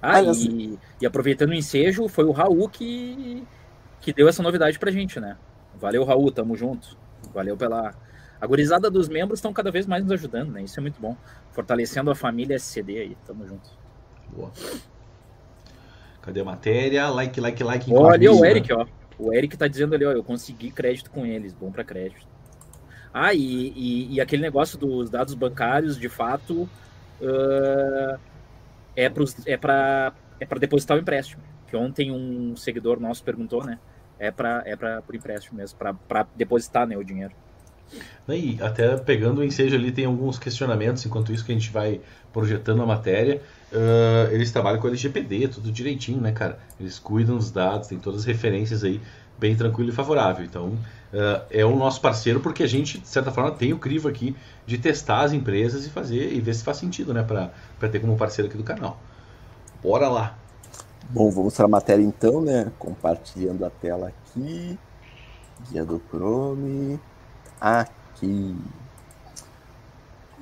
Ah, 0.00 0.22
e, 0.22 0.28
assim... 0.28 0.78
e, 1.00 1.06
aproveitando 1.06 1.50
o 1.50 1.54
ensejo, 1.54 2.06
foi 2.08 2.24
o 2.24 2.32
Raul 2.32 2.68
que, 2.68 3.42
que 4.00 4.12
deu 4.12 4.28
essa 4.28 4.42
novidade 4.42 4.78
pra 4.78 4.90
gente, 4.90 5.18
né? 5.18 5.36
Valeu, 5.80 6.04
Raul, 6.04 6.30
tamo 6.30 6.56
junto. 6.56 6.96
Valeu 7.34 7.56
pela, 7.56 7.94
a 8.40 8.46
gurizada 8.46 8.90
dos 8.90 9.08
membros 9.08 9.38
estão 9.38 9.52
cada 9.52 9.70
vez 9.70 9.86
mais 9.86 10.02
nos 10.02 10.12
ajudando, 10.12 10.52
né? 10.52 10.62
Isso 10.62 10.78
é 10.78 10.82
muito 10.82 11.00
bom. 11.00 11.16
Fortalecendo 11.52 12.10
a 12.10 12.14
família 12.14 12.56
SCD 12.56 12.98
aí. 12.98 13.16
Tamo 13.26 13.46
junto. 13.46 13.70
Boa. 14.28 14.52
Cadê 16.20 16.40
a 16.40 16.44
matéria? 16.44 17.08
Like, 17.08 17.40
like, 17.40 17.64
like. 17.64 17.94
Olha 17.94 18.32
o 18.32 18.44
Eric, 18.44 18.72
ó. 18.72 18.86
O 19.18 19.32
Eric 19.32 19.56
tá 19.56 19.66
dizendo 19.66 19.94
ali, 19.94 20.04
ó, 20.04 20.12
eu 20.12 20.22
consegui 20.22 20.70
crédito 20.70 21.10
com 21.10 21.24
eles. 21.24 21.54
Bom 21.54 21.70
para 21.70 21.84
crédito. 21.84 22.26
Ah, 23.14 23.32
e, 23.32 23.72
e, 23.74 24.14
e, 24.14 24.20
aquele 24.20 24.42
negócio 24.42 24.76
dos 24.76 25.08
dados 25.08 25.32
bancários, 25.32 25.98
de 25.98 26.08
fato, 26.08 26.68
uh, 27.22 28.20
é 28.94 29.08
para 29.08 29.24
é 29.46 29.56
pra, 29.56 30.12
é 30.38 30.44
pra 30.44 30.58
depositar 30.58 30.98
o 30.98 31.00
empréstimo. 31.00 31.42
Que 31.66 31.76
ontem 31.76 32.12
um 32.12 32.54
seguidor 32.56 33.00
nosso 33.00 33.24
perguntou, 33.24 33.64
né? 33.64 33.78
É 34.18 34.30
para 34.30 34.62
é 34.66 34.76
pra, 34.76 35.00
por 35.00 35.14
empréstimo 35.14 35.56
mesmo, 35.56 35.78
para 35.78 36.26
depositar 36.34 36.86
né, 36.86 36.96
o 36.96 37.02
dinheiro. 37.02 37.34
E 38.28 38.58
até 38.60 38.96
pegando 38.96 39.40
o 39.40 39.44
ensejo 39.44 39.76
ali, 39.76 39.92
tem 39.92 40.04
alguns 40.04 40.38
questionamentos, 40.38 41.04
enquanto 41.06 41.32
isso 41.32 41.44
que 41.44 41.52
a 41.52 41.54
gente 41.54 41.70
vai 41.70 42.00
projetando 42.32 42.82
a 42.82 42.86
matéria. 42.86 43.40
Uh, 43.72 44.32
eles 44.32 44.50
trabalham 44.50 44.80
com 44.80 44.88
LGPD, 44.88 45.48
tudo 45.48 45.70
direitinho, 45.70 46.20
né, 46.20 46.32
cara? 46.32 46.58
Eles 46.78 46.98
cuidam 46.98 47.36
dos 47.36 47.50
dados, 47.50 47.88
tem 47.88 47.98
todas 47.98 48.20
as 48.20 48.26
referências 48.26 48.82
aí, 48.82 49.00
bem 49.38 49.54
tranquilo 49.54 49.90
e 49.90 49.92
favorável. 49.92 50.44
Então, 50.44 50.68
uh, 50.68 51.42
é 51.50 51.64
o 51.64 51.76
nosso 51.76 52.00
parceiro 52.00 52.40
porque 52.40 52.62
a 52.62 52.66
gente, 52.66 52.98
de 52.98 53.08
certa 53.08 53.30
forma, 53.30 53.52
tem 53.52 53.72
o 53.72 53.78
crivo 53.78 54.08
aqui 54.08 54.34
de 54.66 54.76
testar 54.76 55.20
as 55.20 55.32
empresas 55.32 55.86
e 55.86 55.90
fazer 55.90 56.32
e 56.32 56.40
ver 56.40 56.54
se 56.54 56.64
faz 56.64 56.78
sentido, 56.78 57.14
né, 57.14 57.22
para 57.22 57.88
ter 57.88 58.00
como 58.00 58.16
parceiro 58.16 58.48
aqui 58.48 58.58
do 58.58 58.64
canal. 58.64 59.00
Bora 59.82 60.08
lá! 60.08 60.36
Bom, 61.08 61.30
vamos 61.30 61.54
para 61.54 61.66
a 61.66 61.68
matéria 61.68 62.02
então, 62.02 62.42
né? 62.42 62.72
Compartilhando 62.80 63.64
a 63.64 63.70
tela 63.70 64.08
aqui. 64.08 64.76
Guia 65.70 65.84
do 65.84 66.02
Chrome 66.10 66.98
aqui. 67.60 68.56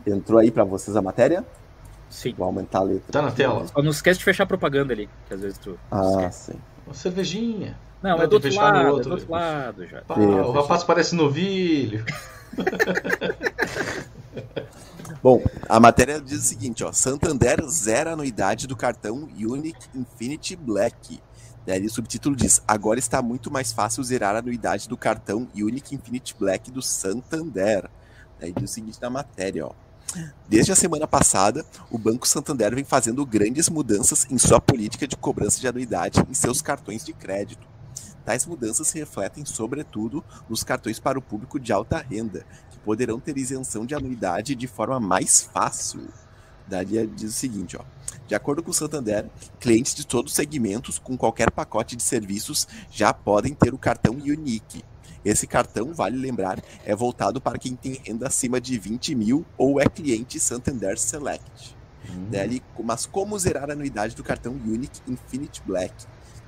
Entrou 0.07 0.39
aí 0.39 0.51
para 0.51 0.65
vocês 0.65 0.97
a 0.97 1.03
matéria? 1.03 1.45
Sim. 2.11 2.35
Vou 2.37 2.47
aumentar 2.47 2.81
a 2.81 2.83
letra. 2.83 3.13
Tá 3.13 3.23
na 3.23 3.31
tela. 3.31 3.67
Só 3.67 3.83
não 3.83 3.91
esquece 3.91 4.19
de 4.19 4.25
fechar 4.25 4.45
a 4.45 4.47
propaganda 4.47 4.93
ali, 4.93 5.09
que 5.27 5.35
às 5.35 5.41
vezes 5.41 5.59
tu. 5.59 5.79
Ah, 5.91 6.31
sim. 6.31 6.55
Uma 6.87 6.95
cervejinha. 6.95 7.79
Não, 8.03 8.21
é 8.21 8.27
do 8.27 8.35
outro 8.35 8.55
lado, 8.55 8.83
no 8.83 8.91
outro, 8.91 9.01
é 9.01 9.05
do 9.05 9.11
outro 9.13 9.33
lado 9.33 9.87
já. 9.87 10.03
Pá, 10.03 10.15
o 10.15 10.53
rapaz 10.53 10.85
parece 10.85 11.15
novilho. 11.15 12.05
Bom, 15.23 15.43
a 15.67 15.81
matéria 15.81 16.21
diz 16.21 16.39
o 16.39 16.43
seguinte, 16.43 16.85
ó. 16.85 16.93
Santander 16.93 17.65
zera 17.67 18.11
a 18.11 18.13
anuidade 18.13 18.67
do 18.67 18.77
cartão 18.77 19.27
Unique 19.35 19.89
Infinity 19.95 20.55
Black 20.55 21.19
Daí 21.67 21.85
o 21.87 21.91
subtítulo 21.91 22.37
diz: 22.37 22.63
Agora 22.67 22.99
está 22.99 23.23
muito 23.23 23.51
mais 23.51 23.73
fácil 23.73 24.03
zerar 24.05 24.35
a 24.35 24.39
anuidade 24.39 24.89
do 24.89 24.97
cartão 24.97 25.49
Unique 25.55 25.95
Infinite 25.95 26.35
Black 26.39 26.71
do 26.71 26.83
Santander. 26.83 27.89
Daí 28.39 28.53
diz 28.53 28.71
o 28.71 28.75
seguinte 28.75 29.01
na 29.01 29.09
matéria, 29.09 29.67
ó. 29.67 29.73
Desde 30.49 30.71
a 30.71 30.77
semana 30.77 31.07
passada, 31.07 31.65
o 31.91 31.99
Banco 31.99 32.29
Santander 32.29 32.75
vem 32.75 32.85
fazendo 32.85 33.25
grandes 33.27 33.69
mudanças 33.69 34.27
em 34.31 34.39
sua 34.39 34.61
política 34.61 35.09
de 35.09 35.17
cobrança 35.17 35.59
de 35.59 35.67
anuidade 35.67 36.25
em 36.31 36.35
seus 36.35 36.63
cartões 36.63 37.05
de 37.05 37.13
crédito. 37.13 37.67
Tais 38.25 38.47
mudanças 38.47 38.89
se 38.89 38.99
refletem, 38.99 39.45
sobretudo, 39.45 40.25
nos 40.49 40.63
cartões 40.63 40.99
para 40.99 41.19
o 41.19 41.23
público 41.23 41.59
de 41.59 41.73
alta 41.73 41.99
renda, 41.99 42.47
que 42.71 42.79
poderão 42.79 43.19
ter 43.19 43.37
isenção 43.37 43.85
de 43.85 43.95
anuidade 43.95 44.55
de 44.55 44.67
forma 44.67 45.01
mais 45.01 45.43
fácil. 45.43 46.09
Daria 46.67 47.07
diz 47.07 47.31
o 47.31 47.33
seguinte, 47.33 47.77
ó. 47.77 47.85
De 48.27 48.35
acordo 48.35 48.63
com 48.63 48.71
o 48.71 48.75
Santander, 48.75 49.29
clientes 49.61 49.95
de 49.95 50.07
todos 50.07 50.33
os 50.33 50.37
segmentos 50.37 50.99
com 50.99 51.17
qualquer 51.17 51.51
pacote 51.51 51.95
de 51.95 52.03
serviços 52.03 52.67
já 52.91 53.13
podem 53.13 53.53
ter 53.55 53.75
o 53.75 53.79
cartão 53.79 54.15
Unique. 54.15 54.83
Esse 55.25 55.47
cartão, 55.47 55.93
vale 55.93 56.17
lembrar, 56.17 56.63
é 56.85 56.95
voltado 56.95 57.41
para 57.41 57.59
quem 57.59 57.75
tem 57.75 58.01
renda 58.05 58.27
acima 58.27 58.61
de 58.61 58.79
20 58.79 59.15
mil 59.15 59.45
ou 59.57 59.81
é 59.81 59.87
cliente 59.87 60.39
Santander 60.39 60.99
Select. 60.99 61.77
Hum. 62.09 62.29
Daí, 62.31 62.63
mas 62.83 63.07
como 63.07 63.39
zerar 63.39 63.71
a 63.71 63.73
anuidade 63.73 64.15
do 64.15 64.23
cartão 64.23 64.53
Unique 64.53 65.01
Infinite 65.09 65.63
Black? 65.67 65.95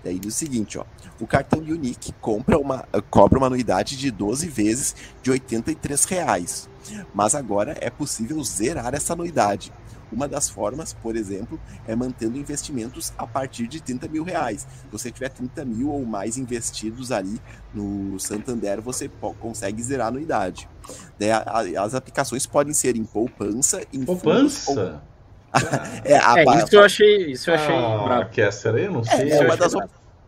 Daí 0.05 0.19
diz 0.19 0.35
o 0.35 0.39
seguinte, 0.39 0.79
ó, 0.79 0.85
o 1.19 1.27
cartão 1.27 1.59
Unique 1.59 2.13
compra 2.21 2.59
uma, 2.59 2.87
cobra 3.11 3.39
uma 3.39 3.49
anuidade 3.49 3.97
de 3.97 4.11
12 4.11 4.47
vezes 4.47 4.95
de 5.23 5.31
83 5.31 6.05
reais, 6.05 6.69
mas 7.15 7.35
agora 7.35 7.77
é 7.81 7.91
possível 7.91 8.43
zerar 8.45 8.95
essa 8.95 9.15
anuidade. 9.15 9.73
Uma 10.13 10.29
das 10.29 10.49
formas, 10.49 10.93
por 10.93 11.17
exemplo, 11.17 11.61
é 11.87 11.97
mantendo 11.97 12.39
investimentos 12.39 13.13
a 13.19 13.27
partir 13.27 13.67
de 13.67 13.81
30 13.81 14.09
mil 14.09 14.25
reais. 14.25 14.63
Se 14.63 14.87
você 14.91 15.11
tiver 15.11 15.29
30 15.31 15.65
mil 15.65 15.91
ou 15.91 16.05
mais 16.05 16.37
investidos 16.39 17.11
ali 17.11 17.41
no 17.75 18.19
Santander, 18.19 18.81
você 18.81 19.11
consegue 19.41 19.83
zerar 19.83 20.07
a 20.07 20.09
anuidade. 20.09 20.69
as 21.79 21.95
aplicações 21.95 22.47
podem 22.47 22.73
ser 22.73 22.97
em 22.97 23.05
poupança, 23.05 23.83
em 23.93 24.05
poupança. 24.05 24.71
Ou... 24.71 25.17
é, 26.05 26.19
a, 26.19 26.39
é, 26.39 26.45
isso 26.63 26.77
eu 26.77 26.85
achei, 26.85 27.33
isso 27.33 27.51
eu 27.51 27.55
achei 27.55 27.75
ah, 27.75 28.03
bravo. 28.05 28.31
Que 28.31 28.43
essa 28.43 28.71
aí, 28.71 28.85
eu 28.85 28.93
não 28.93 29.05
sei. 29.05 29.31
É, 29.31 29.37
é 29.39 29.41
uma 29.41 29.57
das 29.57 29.75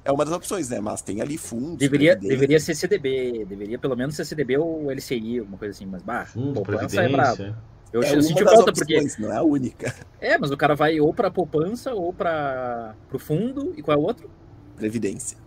é 0.08 0.12
uma 0.12 0.24
das 0.24 0.32
opções, 0.32 0.70
né? 0.70 0.80
Mas 0.80 1.02
tem 1.02 1.20
ali 1.20 1.36
fundos. 1.36 1.76
Deveria, 1.76 2.16
deveria 2.16 2.58
ser 2.58 2.74
CDB, 2.74 3.44
deveria 3.46 3.78
pelo 3.78 3.94
menos 3.94 4.16
ser 4.16 4.24
CDB 4.24 4.56
ou 4.56 4.90
LCI, 4.90 5.40
alguma 5.40 5.58
coisa 5.58 5.74
assim, 5.74 5.84
mas 5.84 6.02
bah, 6.02 6.24
Fundo, 6.24 6.54
poupança 6.54 7.02
é 7.02 7.08
bravo. 7.10 7.54
Eu, 7.92 8.02
é 8.02 8.14
eu 8.14 8.22
senti 8.22 8.44
falta 8.44 8.70
opções, 8.70 9.14
porque. 9.14 9.22
Não 9.22 9.32
é 9.32 9.36
a 9.36 9.42
única. 9.42 9.94
É, 10.20 10.36
mas 10.36 10.50
o 10.50 10.56
cara 10.56 10.74
vai 10.74 11.00
ou 11.00 11.14
para 11.14 11.30
poupança 11.30 11.94
ou 11.94 12.12
para 12.12 12.94
o 13.12 13.18
fundo. 13.18 13.72
E 13.76 13.82
qual 13.82 13.96
é 13.96 14.00
o 14.00 14.04
outro? 14.04 14.30
Previdência. 14.76 15.38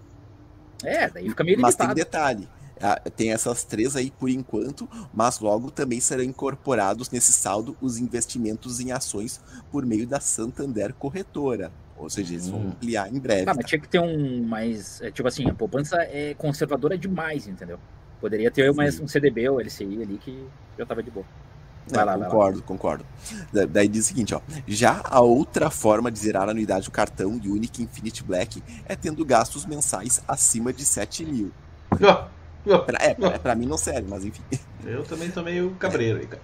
É, 0.83 1.09
daí 1.09 1.29
fica 1.29 1.43
meio 1.43 1.57
limitado. 1.57 1.77
Mas 1.77 1.87
tem 1.87 1.95
detalhe. 1.95 2.49
Ah, 2.83 2.99
tem 3.15 3.31
essas 3.31 3.63
três 3.63 3.95
aí 3.95 4.09
por 4.09 4.27
enquanto, 4.27 4.89
mas 5.13 5.39
logo 5.39 5.69
também 5.69 5.99
serão 5.99 6.23
incorporados 6.23 7.11
nesse 7.11 7.31
saldo 7.31 7.77
os 7.79 7.99
investimentos 7.99 8.79
em 8.79 8.91
ações 8.91 9.39
por 9.71 9.85
meio 9.85 10.07
da 10.07 10.19
Santander 10.19 10.91
Corretora. 10.95 11.71
Ou 11.95 12.09
seja, 12.09 12.33
eles 12.33 12.49
vão 12.49 12.59
hum. 12.59 12.67
ampliar 12.69 13.13
em 13.13 13.19
breve. 13.19 13.43
Ah, 13.43 13.53
mas 13.53 13.57
tá? 13.57 13.63
tinha 13.63 13.79
que 13.79 13.87
ter 13.87 13.99
um 13.99 14.43
mais. 14.43 14.99
É, 15.01 15.11
tipo 15.11 15.27
assim, 15.27 15.47
a 15.47 15.53
poupança 15.53 15.97
é 15.97 16.33
conservadora 16.33 16.97
demais, 16.97 17.47
entendeu? 17.47 17.79
Poderia 18.19 18.49
ter 18.49 18.73
mais 18.73 18.99
um 18.99 19.07
CDB 19.07 19.47
ou 19.49 19.59
LCI 19.59 20.01
ali 20.01 20.17
que 20.17 20.43
já 20.77 20.85
tava 20.85 21.03
de 21.03 21.11
boa. 21.11 21.25
Vai 21.91 22.05
lá, 22.05 22.13
concordo, 22.13 22.51
vai 22.51 22.61
lá. 22.61 22.67
concordo. 22.67 23.05
daí 23.69 23.87
diz 23.87 24.05
o 24.05 24.07
seguinte, 24.07 24.33
ó. 24.33 24.41
Já 24.67 25.01
a 25.03 25.21
outra 25.21 25.69
forma 25.69 26.11
de 26.11 26.19
zerar 26.19 26.47
a 26.47 26.51
anuidade 26.51 26.85
do 26.85 26.91
cartão 26.91 27.31
Unique 27.31 27.83
Infinite 27.83 28.23
Black 28.23 28.63
é 28.85 28.95
tendo 28.95 29.23
gastos 29.25 29.65
mensais 29.65 30.21
acima 30.27 30.71
de 30.71 30.85
7 30.85 31.25
mil. 31.25 31.51
pra, 32.85 32.97
é, 32.99 33.13
pra, 33.13 33.39
pra, 33.39 33.55
mim 33.55 33.65
não 33.65 33.77
serve, 33.77 34.07
mas 34.09 34.23
enfim. 34.23 34.43
Eu 34.85 35.03
também 35.03 35.29
tô 35.29 35.41
meio 35.41 35.71
cabreiro 35.75 36.19
aí, 36.19 36.27
cara. 36.27 36.41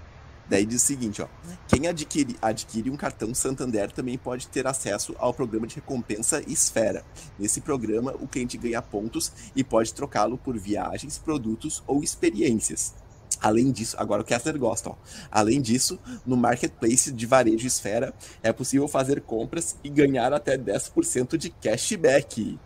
Daí 0.49 0.65
diz 0.65 0.81
o 0.81 0.85
seguinte, 0.85 1.21
ó. 1.21 1.27
Quem 1.67 1.87
adquire, 1.87 2.37
adquire 2.41 2.89
um 2.89 2.95
cartão 2.95 3.33
Santander 3.33 3.91
também 3.91 4.17
pode 4.17 4.47
ter 4.47 4.65
acesso 4.65 5.13
ao 5.19 5.33
programa 5.33 5.67
de 5.67 5.75
recompensa 5.75 6.41
Esfera. 6.47 7.03
Nesse 7.37 7.59
programa, 7.59 8.15
o 8.19 8.27
cliente 8.27 8.57
ganha 8.57 8.81
pontos 8.81 9.31
e 9.55 9.63
pode 9.63 9.93
trocá-lo 9.93 10.37
por 10.37 10.57
viagens, 10.57 11.17
produtos 11.17 11.83
ou 11.85 12.01
experiências. 12.01 12.95
Além 13.41 13.71
disso, 13.71 13.95
agora 13.99 14.21
o 14.21 14.25
Kessler 14.25 14.57
gosta, 14.57 14.89
ó. 14.89 14.95
Além 15.31 15.61
disso, 15.61 15.99
no 16.25 16.35
marketplace 16.35 17.11
de 17.11 17.25
varejo 17.25 17.67
Esfera 17.67 18.13
é 18.41 18.51
possível 18.51 18.87
fazer 18.87 19.21
compras 19.21 19.77
e 19.83 19.89
ganhar 19.89 20.33
até 20.33 20.57
10% 20.57 21.37
de 21.37 21.49
cashback. 21.49 22.59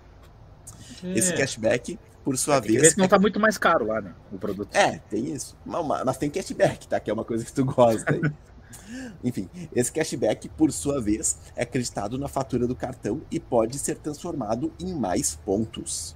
É. 1.04 1.18
Esse 1.18 1.34
cashback, 1.34 2.00
por 2.24 2.38
sua 2.38 2.58
é, 2.58 2.62
vez. 2.62 2.82
Ver 2.82 2.90
se 2.92 2.98
não 2.98 3.06
é... 3.06 3.08
tá 3.08 3.20
muito 3.20 3.40
mais 3.40 3.58
caro 3.58 3.86
lá, 3.86 4.02
né? 4.02 4.14
O 4.32 4.38
produto. 4.38 4.74
É, 4.76 5.00
tem 5.10 5.34
isso. 5.34 5.58
Mas, 5.66 6.04
mas 6.06 6.18
tem 6.18 6.30
cashback, 6.30 6.88
tá? 6.88 7.00
Que 7.00 7.10
é 7.10 7.14
uma 7.14 7.26
coisa 7.26 7.44
que 7.44 7.52
tu 7.52 7.66
gosta 7.66 8.14
aí. 8.14 8.22
Enfim, 9.24 9.50
esse 9.76 9.92
cashback, 9.92 10.50
por 10.50 10.72
sua 10.72 11.02
vez, 11.02 11.38
é 11.56 11.64
acreditado 11.64 12.18
na 12.18 12.28
fatura 12.28 12.68
do 12.68 12.76
cartão 12.76 13.22
e 13.30 13.40
pode 13.40 13.78
ser 13.78 13.98
transformado 13.98 14.72
em 14.80 14.94
mais 14.94 15.36
pontos. 15.36 16.16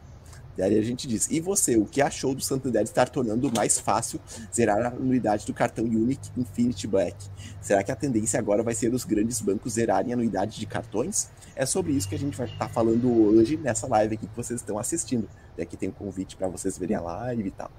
Daí 0.58 0.78
a 0.78 0.82
gente 0.82 1.08
diz, 1.08 1.30
e 1.30 1.42
você, 1.42 1.76
o 1.76 1.86
que 1.86 2.02
achou 2.02 2.34
do 2.34 2.42
Santander 2.42 2.84
estar 2.84 3.10
tornando 3.10 3.52
mais 3.54 3.78
fácil 3.78 4.20
zerar 4.54 4.86
a 4.86 4.88
anuidade 4.88 5.46
do 5.46 5.54
cartão 5.54 5.84
Unique 5.84 6.30
Infinity 6.38 6.88
Black? 6.88 7.16
Será 7.62 7.84
que 7.84 7.92
a 7.92 7.96
tendência 7.96 8.40
agora 8.40 8.64
vai 8.64 8.74
ser 8.74 8.94
os 8.94 9.04
grandes 9.04 9.42
bancos 9.42 9.74
zerarem 9.74 10.14
a 10.14 10.16
anuidade 10.16 10.58
de 10.58 10.66
cartões? 10.66 11.30
É 11.56 11.66
sobre 11.66 11.92
isso 11.92 12.08
que 12.08 12.16
a 12.16 12.20
gente 12.20 12.38
vai 12.38 12.48
estar 12.48 12.70
falando 12.70 13.12
hoje 13.12 13.58
nessa 13.58 13.86
live 13.88 14.16
aqui 14.16 14.28
que 14.28 14.36
vocês 14.36 14.62
estão 14.62 14.80
assistindo. 14.80 15.28
E 15.58 15.62
aqui 15.62 15.76
tem 15.76 15.90
um 15.90 15.94
convite 15.94 16.38
para 16.38 16.48
vocês 16.48 16.78
verem 16.78 16.96
a 16.96 17.02
live 17.02 17.48
e 17.48 17.52
tal. 17.52 17.72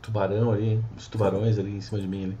Tubarão 0.00 0.52
ali, 0.52 0.68
hein? 0.68 0.84
Os 0.96 1.08
tubarões 1.08 1.58
ali 1.58 1.72
em 1.72 1.80
cima 1.80 2.00
de 2.00 2.06
mim 2.06 2.24
ali. 2.26 2.38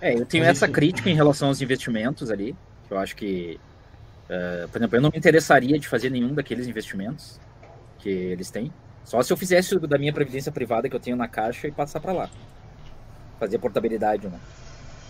É, 0.00 0.14
eu 0.14 0.26
tenho 0.26 0.44
essa 0.44 0.68
crítica 0.68 1.10
em 1.10 1.14
relação 1.14 1.48
aos 1.48 1.60
investimentos 1.60 2.30
ali, 2.30 2.54
que 2.86 2.92
eu 2.92 2.98
acho 2.98 3.16
que, 3.16 3.58
uh, 4.26 4.68
por 4.68 4.78
exemplo, 4.78 4.96
eu 4.98 5.02
não 5.02 5.10
me 5.10 5.18
interessaria 5.18 5.78
de 5.78 5.88
fazer 5.88 6.10
nenhum 6.10 6.34
daqueles 6.34 6.68
investimentos 6.68 7.40
que 7.98 8.08
eles 8.08 8.50
têm. 8.50 8.72
Só 9.04 9.22
se 9.22 9.32
eu 9.32 9.36
fizesse 9.36 9.78
da 9.78 9.98
minha 9.98 10.12
previdência 10.12 10.50
privada 10.50 10.88
que 10.88 10.96
eu 10.96 11.00
tenho 11.00 11.16
na 11.16 11.28
caixa 11.28 11.68
e 11.68 11.72
passar 11.72 12.00
para 12.00 12.12
lá. 12.12 12.30
Fazer 13.38 13.58
portabilidade, 13.58 14.28
né? 14.28 14.38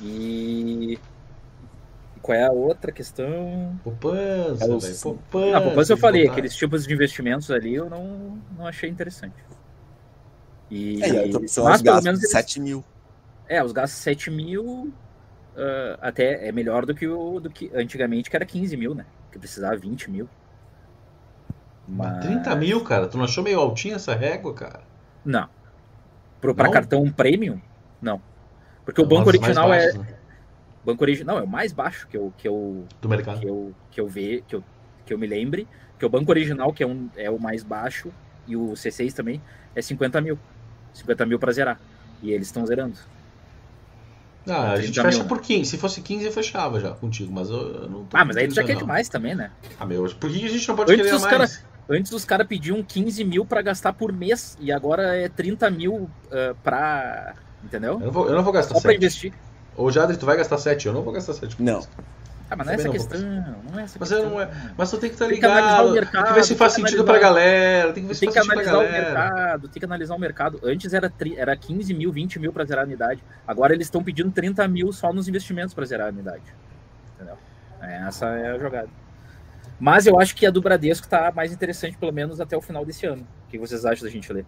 E 0.02 0.98
qual 2.20 2.36
é 2.36 2.44
a 2.44 2.50
outra 2.50 2.90
questão? 2.90 3.78
Poupança, 3.84 4.64
é 4.64 4.68
os... 4.68 5.00
poupança. 5.00 5.56
Ah, 5.56 5.60
poupança 5.60 5.92
eu 5.92 5.96
falei, 5.96 6.26
aqueles 6.26 6.56
tipos 6.56 6.84
de 6.84 6.92
investimentos 6.92 7.50
ali 7.50 7.74
eu 7.74 7.88
não, 7.88 8.42
não 8.58 8.66
achei 8.66 8.90
interessante. 8.90 9.36
E, 10.68 11.02
é, 11.02 11.28
e 11.28 11.32
mas, 11.32 11.56
os 11.56 11.82
pelo 11.82 12.02
menos 12.02 12.20
eles... 12.20 12.30
7 12.32 12.60
mil. 12.60 12.84
É, 13.48 13.62
os 13.62 13.70
gastos 13.70 14.00
7 14.00 14.30
mil 14.30 14.92
uh, 15.56 15.98
até 16.00 16.48
é 16.48 16.52
melhor 16.52 16.84
do 16.84 16.94
que 16.94 17.06
o 17.06 17.38
do 17.38 17.48
que 17.48 17.70
antigamente, 17.72 18.28
que 18.28 18.34
era 18.34 18.44
15 18.44 18.76
mil, 18.76 18.94
né? 18.94 19.06
Que 19.30 19.38
precisava 19.38 19.76
20 19.76 20.10
mil. 20.10 20.28
Mas... 21.88 22.24
30 22.24 22.54
mil, 22.56 22.82
cara? 22.82 23.06
Tu 23.06 23.16
não 23.16 23.24
achou 23.24 23.44
meio 23.44 23.60
altinha 23.60 23.96
essa 23.96 24.14
régua, 24.14 24.52
cara? 24.54 24.82
Não. 25.24 25.48
Pra 26.40 26.70
cartão 26.70 27.10
premium? 27.10 27.60
Não. 28.00 28.20
Porque 28.84 29.00
o 29.00 29.06
banco 29.06 29.28
original 29.28 29.72
é. 29.72 29.92
Né? 29.92 30.06
Banco 30.84 31.02
original, 31.02 31.36
não, 31.36 31.42
é 31.42 31.44
o 31.44 31.48
mais 31.48 31.72
baixo 31.72 32.06
que 32.06 32.16
eu, 32.16 32.32
que 32.38 32.46
eu, 32.46 32.84
Do 33.00 33.08
mercado. 33.08 33.40
Que 33.40 33.48
eu, 33.48 33.74
que 33.90 34.00
eu 34.00 34.06
ve, 34.06 34.44
que 34.46 34.54
eu, 34.54 34.64
que 35.04 35.12
eu 35.12 35.18
me 35.18 35.26
lembre. 35.26 35.66
Que 35.98 36.06
o 36.06 36.08
banco 36.08 36.30
original, 36.30 36.72
que 36.72 36.82
é, 36.82 36.86
um, 36.86 37.08
é 37.16 37.28
o 37.30 37.40
mais 37.40 37.64
baixo, 37.64 38.12
e 38.46 38.56
o 38.56 38.72
C6 38.72 39.12
também, 39.12 39.42
é 39.74 39.82
50 39.82 40.20
mil. 40.20 40.38
50 40.92 41.26
mil 41.26 41.38
pra 41.38 41.50
zerar. 41.50 41.80
E 42.22 42.30
eles 42.30 42.46
estão 42.46 42.64
zerando. 42.64 42.96
Ah, 44.48 44.72
a 44.72 44.80
gente 44.80 45.00
fecha 45.00 45.18
mil. 45.18 45.26
por 45.26 45.40
15. 45.40 45.68
Se 45.68 45.76
fosse 45.76 46.00
15, 46.00 46.26
eu 46.26 46.32
fechava 46.32 46.78
já 46.78 46.92
contigo, 46.92 47.32
mas 47.32 47.50
eu, 47.50 47.56
eu 47.56 47.90
não 47.90 48.04
tô. 48.04 48.16
Ah, 48.16 48.24
mas 48.24 48.36
aí 48.36 48.46
tu 48.46 48.54
já 48.54 48.62
quer 48.62 48.76
demais 48.76 49.08
também, 49.08 49.34
né? 49.34 49.50
Ah, 49.80 49.84
meu, 49.84 50.04
por 50.14 50.30
que 50.30 50.44
a 50.44 50.48
gente 50.48 50.68
não 50.68 50.76
pode 50.76 50.92
Antes 50.92 51.04
querer 51.04 51.20
mais? 51.20 51.56
Cara, 51.56 51.66
Antes 51.88 52.12
os 52.12 52.24
caras 52.24 52.46
pediam 52.46 52.82
15 52.82 53.24
mil 53.24 53.44
para 53.44 53.62
gastar 53.62 53.92
por 53.92 54.12
mês 54.12 54.56
e 54.60 54.72
agora 54.72 55.16
é 55.16 55.28
30 55.28 55.70
mil 55.70 55.94
uh, 55.94 56.54
pra. 56.62 57.34
Entendeu? 57.62 57.94
Eu 57.94 58.06
não 58.06 58.10
vou, 58.10 58.28
eu 58.28 58.34
não 58.34 58.42
vou 58.42 58.52
gastar 58.52 58.74
Só 58.74 58.80
7. 58.80 58.82
pra 58.82 58.94
investir. 58.94 59.32
Ô, 59.76 59.90
Jadri, 59.90 60.16
tu 60.16 60.26
vai 60.26 60.36
gastar 60.36 60.58
7, 60.58 60.86
eu 60.86 60.92
não 60.92 61.02
vou 61.02 61.12
gastar 61.12 61.34
7. 61.34 61.62
Não. 61.62 61.80
Ah, 62.48 62.54
mas 62.54 62.66
não 62.66 62.72
é 62.72 62.76
essa 62.76 62.88
questão, 62.88 63.20
não 63.20 63.80
é 63.80 63.82
essa 63.82 63.98
mas 63.98 64.08
questão. 64.08 64.30
Não 64.30 64.40
é, 64.40 64.48
mas 64.78 64.90
tu 64.90 64.98
tem 64.98 65.10
que 65.10 65.16
estar 65.16 65.24
tá 65.24 65.30
ligado. 65.32 65.92
Mercado, 65.92 66.12
tem 66.12 66.32
que 66.32 66.38
ver 66.38 66.44
se 66.44 66.54
faz 66.54 66.72
sentido 66.74 67.02
analisar, 67.02 67.12
pra 67.12 67.18
galera. 67.18 67.92
Tem 67.92 68.02
que 68.04 68.08
ver 68.08 68.14
se 68.14 68.20
tem 68.20 68.32
faz 68.32 68.46
que 68.46 68.54
sentido 68.54 68.70
analisar 68.70 68.88
pra 68.88 69.00
galera. 69.00 69.10
O 69.10 69.34
mercado, 69.34 69.68
tem 69.68 69.80
que 69.80 69.84
analisar 69.84 70.14
o 70.14 70.18
mercado. 70.18 70.60
Antes 70.62 70.94
era, 70.94 71.12
era 71.36 71.56
15 71.56 71.92
mil, 71.92 72.12
20 72.12 72.38
mil 72.38 72.52
pra 72.52 72.64
zerar 72.64 72.84
a 72.84 72.86
unidade. 72.86 73.20
Agora 73.46 73.74
eles 73.74 73.88
estão 73.88 74.02
pedindo 74.02 74.30
30 74.30 74.66
mil 74.68 74.92
só 74.92 75.12
nos 75.12 75.26
investimentos 75.26 75.74
pra 75.74 75.84
zerar 75.84 76.06
a 76.06 76.10
unidade. 76.10 76.44
Entendeu? 77.16 77.36
Essa 77.80 78.26
é 78.26 78.52
a 78.52 78.58
jogada. 78.58 78.88
Mas 79.78 80.06
eu 80.06 80.18
acho 80.18 80.34
que 80.34 80.46
a 80.46 80.50
do 80.50 80.60
Bradesco 80.60 81.06
tá 81.06 81.32
mais 81.34 81.52
interessante, 81.52 81.96
pelo 81.96 82.12
menos 82.12 82.40
até 82.40 82.56
o 82.56 82.62
final 82.62 82.84
desse 82.84 83.06
ano. 83.06 83.26
O 83.46 83.50
que 83.50 83.58
vocês 83.58 83.84
acham 83.84 84.04
da 84.04 84.10
gente 84.10 84.32
ler? 84.32 84.46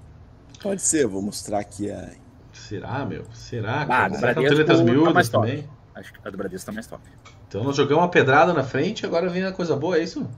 Pode 0.62 0.83
ser, 0.83 1.07
vou 1.07 1.23
mostrar 1.23 1.61
aqui 1.61 1.91
a. 1.91 2.11
Será, 2.53 3.05
meu? 3.05 3.25
Será? 3.33 3.87
Ah, 3.88 4.05
a 4.07 4.09
do 4.09 4.19
Bradesco 4.19 4.64
tá 4.64 5.12
mais 5.12 5.29
top. 5.29 5.47
Também? 5.47 5.69
Acho 5.95 6.12
que 6.12 6.19
a 6.27 6.31
do 6.31 6.37
Bradesco 6.37 6.67
tá 6.67 6.73
mais 6.73 6.87
top. 6.87 7.03
Então 7.47 7.62
nós 7.62 7.77
jogamos 7.77 8.03
uma 8.03 8.11
pedrada 8.11 8.53
na 8.53 8.64
frente 8.64 9.07
agora 9.07 9.29
vem 9.29 9.45
a 9.45 9.53
coisa 9.53 9.77
boa, 9.77 9.97
é 9.97 10.03
isso? 10.03 10.29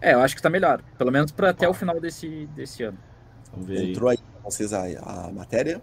É, 0.00 0.14
eu 0.14 0.20
acho 0.20 0.36
que 0.36 0.42
tá 0.42 0.50
melhor. 0.50 0.82
Pelo 0.96 1.10
menos 1.10 1.32
para 1.32 1.50
até 1.50 1.68
o 1.68 1.74
final 1.74 1.98
desse, 1.98 2.46
desse 2.54 2.82
ano. 2.82 2.98
Vamos 3.52 3.66
ver 3.66 3.90
Entrou 3.90 4.10
aí 4.10 4.18
pra 4.18 4.50
vocês 4.50 4.72
a, 4.72 4.82
a 4.82 5.32
matéria? 5.32 5.80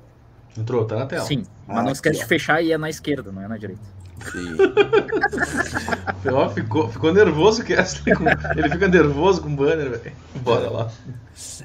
Entrou, 0.58 0.86
tá 0.86 0.96
na 0.96 1.06
tela. 1.06 1.26
Sim, 1.26 1.44
mas 1.68 1.78
ah, 1.78 1.84
não 1.84 1.92
esquece 1.92 2.20
de 2.20 2.26
fechar 2.26 2.62
e 2.62 2.72
é 2.72 2.78
na 2.78 2.90
esquerda, 2.90 3.32
não 3.32 3.42
é 3.42 3.48
na 3.48 3.58
direita. 3.58 3.82
Sim. 4.32 4.58
ficou, 6.54 6.90
ficou 6.90 7.14
nervoso 7.14 7.64
que 7.64 7.74
ele 7.74 8.70
fica 8.70 8.88
nervoso 8.88 9.42
com 9.42 9.50
o 9.50 9.56
banner, 9.56 9.90
velho. 10.00 10.16
Bora 10.42 10.70
lá. 10.70 10.92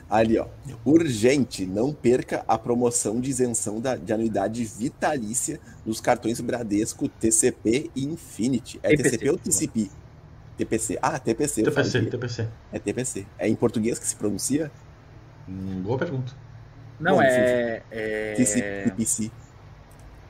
Ali, 0.09 0.39
ó. 0.39 0.47
Urgente, 0.85 1.67
não 1.67 1.93
perca 1.93 2.45
a 2.49 2.59
promoção 2.59 3.21
de 3.21 3.31
isenção 3.31 3.81
da, 3.81 3.97
de 3.97 4.13
anuidade 4.13 4.65
vitalícia 4.65 5.61
nos 5.85 6.01
cartões 6.01 6.41
Bradesco, 6.41 7.09
TCP 7.09 7.91
e 7.95 8.05
Infinity. 8.05 8.81
É 8.83 8.91
TCP, 8.91 9.11
TCP 9.11 9.31
ou 9.31 9.39
TCP? 9.39 9.91
TPC. 10.57 10.99
Ah, 11.01 11.19
TPC. 11.19 11.63
TPC, 11.63 12.07
TPC. 12.07 12.49
É 12.73 12.79
TPC. 12.79 13.27
É 13.39 13.49
em 13.49 13.55
português 13.55 13.99
que 13.99 14.07
se 14.07 14.17
pronuncia? 14.17 14.71
Hum, 15.49 15.83
boa 15.83 15.99
pergunta. 15.99 16.33
Não, 16.99 17.15
Bom, 17.17 17.23
é, 17.23 17.83
é... 17.91 18.35
TPC. 18.35 19.31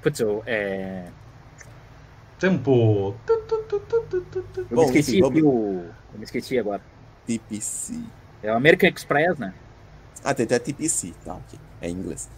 Putz, 0.03 0.21
eu, 0.21 0.43
é... 0.47 1.07
Tempo. 2.38 3.14
Eu 4.70 4.77
Bom, 4.77 4.83
me 4.83 4.87
esqueci, 4.87 5.18
enfim, 5.18 5.20
vamos... 5.20 5.44
eu 5.44 6.18
me 6.18 6.24
esqueci 6.24 6.59
agora. 6.59 6.81
TPC. 7.27 8.01
É 8.42 8.53
o 8.53 8.57
American 8.57 8.90
Express, 8.90 9.38
né? 9.38 9.53
Ah, 10.22 10.35
tem 10.35 10.44
até 10.44 10.59
TPC, 10.59 11.12
tá, 11.24 11.35
ok. 11.35 11.59
É 11.81 11.88
em 11.88 11.92
inglês. 11.92 12.29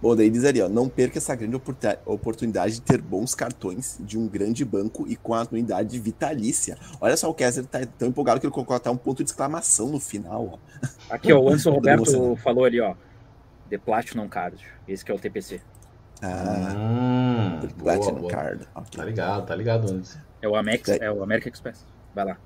Bom, 0.00 0.16
daí 0.16 0.30
diz 0.30 0.44
ali, 0.44 0.62
ó, 0.62 0.68
não 0.68 0.88
perca 0.88 1.18
essa 1.18 1.34
grande 1.34 1.60
oportunidade 2.06 2.74
de 2.74 2.80
ter 2.80 3.02
bons 3.02 3.34
cartões 3.34 3.98
de 4.00 4.18
um 4.18 4.26
grande 4.26 4.64
banco 4.64 5.06
e 5.06 5.14
com 5.14 5.34
a 5.34 5.42
anuidade 5.42 5.98
vitalícia. 5.98 6.78
Olha 7.00 7.16
só, 7.16 7.28
o 7.28 7.34
Kessler 7.34 7.66
tá 7.66 7.80
tão 7.98 8.08
empolgado 8.08 8.40
que 8.40 8.46
ele 8.46 8.52
colocou 8.52 8.74
até 8.74 8.90
um 8.90 8.96
ponto 8.96 9.22
de 9.22 9.30
exclamação 9.30 9.90
no 9.90 10.00
final, 10.00 10.54
ó. 10.54 11.14
Aqui, 11.14 11.32
ó, 11.32 11.38
o 11.38 11.48
Anderson 11.48 11.72
Roberto 11.76 12.36
falou 12.36 12.64
ali, 12.64 12.80
ó, 12.80 12.94
The 13.68 13.76
Platinum 13.76 14.28
Card, 14.28 14.64
esse 14.88 15.04
que 15.04 15.12
é 15.12 15.14
o 15.14 15.18
TPC. 15.18 15.60
Ah, 16.22 16.74
hum, 16.76 17.68
Platinum 17.78 18.20
boa, 18.20 18.30
Card. 18.30 18.68
Okay. 18.74 18.98
Tá 18.98 19.04
ligado, 19.04 19.46
tá 19.46 19.54
ligado, 19.54 19.90
Anderson. 19.90 20.18
É 20.42 20.48
o 20.48 20.54
Amex, 20.54 20.88
é 20.88 21.10
o 21.10 21.22
American 21.22 21.52
Express. 21.52 21.86
Vai 22.14 22.24
lá. 22.24 22.38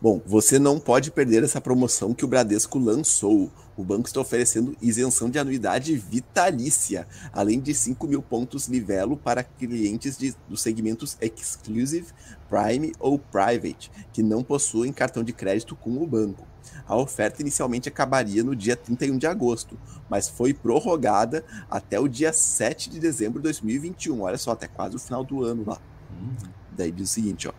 Bom, 0.00 0.20
você 0.24 0.58
não 0.58 0.80
pode 0.80 1.10
perder 1.10 1.44
essa 1.44 1.60
promoção 1.60 2.14
que 2.14 2.24
o 2.24 2.28
Bradesco 2.28 2.78
lançou. 2.78 3.50
O 3.76 3.84
banco 3.84 4.08
está 4.08 4.20
oferecendo 4.20 4.76
isenção 4.80 5.30
de 5.30 5.38
anuidade 5.38 5.94
vitalícia, 5.96 7.06
além 7.32 7.60
de 7.60 7.74
5 7.74 8.06
mil 8.06 8.22
pontos 8.22 8.66
livelo 8.66 9.16
para 9.16 9.44
clientes 9.44 10.16
de, 10.16 10.34
dos 10.48 10.62
segmentos 10.62 11.16
Exclusive, 11.20 12.06
Prime 12.48 12.92
ou 12.98 13.18
Private, 13.18 13.90
que 14.12 14.22
não 14.22 14.42
possuem 14.42 14.92
cartão 14.92 15.22
de 15.22 15.32
crédito 15.32 15.76
com 15.76 16.02
o 16.02 16.06
banco. 16.06 16.47
A 16.86 16.96
oferta 16.96 17.42
inicialmente 17.42 17.88
acabaria 17.88 18.42
no 18.42 18.54
dia 18.54 18.76
31 18.76 19.18
de 19.18 19.26
agosto, 19.26 19.78
mas 20.08 20.28
foi 20.28 20.54
prorrogada 20.54 21.44
até 21.70 21.98
o 22.00 22.08
dia 22.08 22.32
7 22.32 22.90
de 22.90 22.98
dezembro 22.98 23.38
de 23.38 23.44
2021. 23.44 24.20
Olha 24.22 24.38
só, 24.38 24.52
até 24.52 24.66
quase 24.66 24.96
o 24.96 24.98
final 24.98 25.24
do 25.24 25.44
ano 25.44 25.64
lá. 25.66 25.78
Uhum. 26.10 26.50
Daí 26.76 26.90
diz 26.90 27.10
o 27.10 27.12
seguinte, 27.12 27.48
ó. 27.48 27.52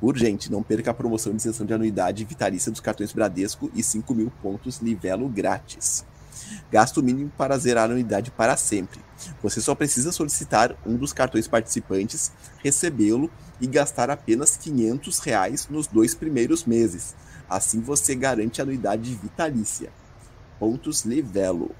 Urgente, 0.00 0.50
não 0.50 0.62
perca 0.62 0.90
a 0.90 0.94
promoção 0.94 1.32
de 1.32 1.38
isenção 1.38 1.66
de 1.66 1.74
anuidade 1.74 2.24
vitalícia 2.24 2.70
dos 2.70 2.80
cartões 2.80 3.12
Bradesco 3.12 3.70
e 3.74 3.82
5 3.82 4.14
mil 4.14 4.32
pontos 4.42 4.78
livelo 4.78 5.28
grátis. 5.28 6.04
Gasto 6.70 7.02
mínimo 7.02 7.30
para 7.36 7.56
zerar 7.58 7.84
a 7.84 7.92
anuidade 7.92 8.30
para 8.30 8.56
sempre. 8.56 9.00
Você 9.42 9.60
só 9.60 9.74
precisa 9.74 10.12
solicitar 10.12 10.76
um 10.84 10.96
dos 10.96 11.12
cartões 11.12 11.46
participantes, 11.46 12.32
recebê-lo 12.62 13.30
e 13.60 13.66
gastar 13.66 14.10
apenas 14.10 14.56
500 14.56 15.18
reais 15.20 15.68
nos 15.68 15.86
dois 15.86 16.14
primeiros 16.14 16.64
meses. 16.64 17.14
Assim 17.48 17.80
você 17.80 18.14
garante 18.14 18.60
anuidade 18.60 19.14
vitalícia. 19.14 19.90
Pontos 20.58 21.04
livelo. 21.04 21.74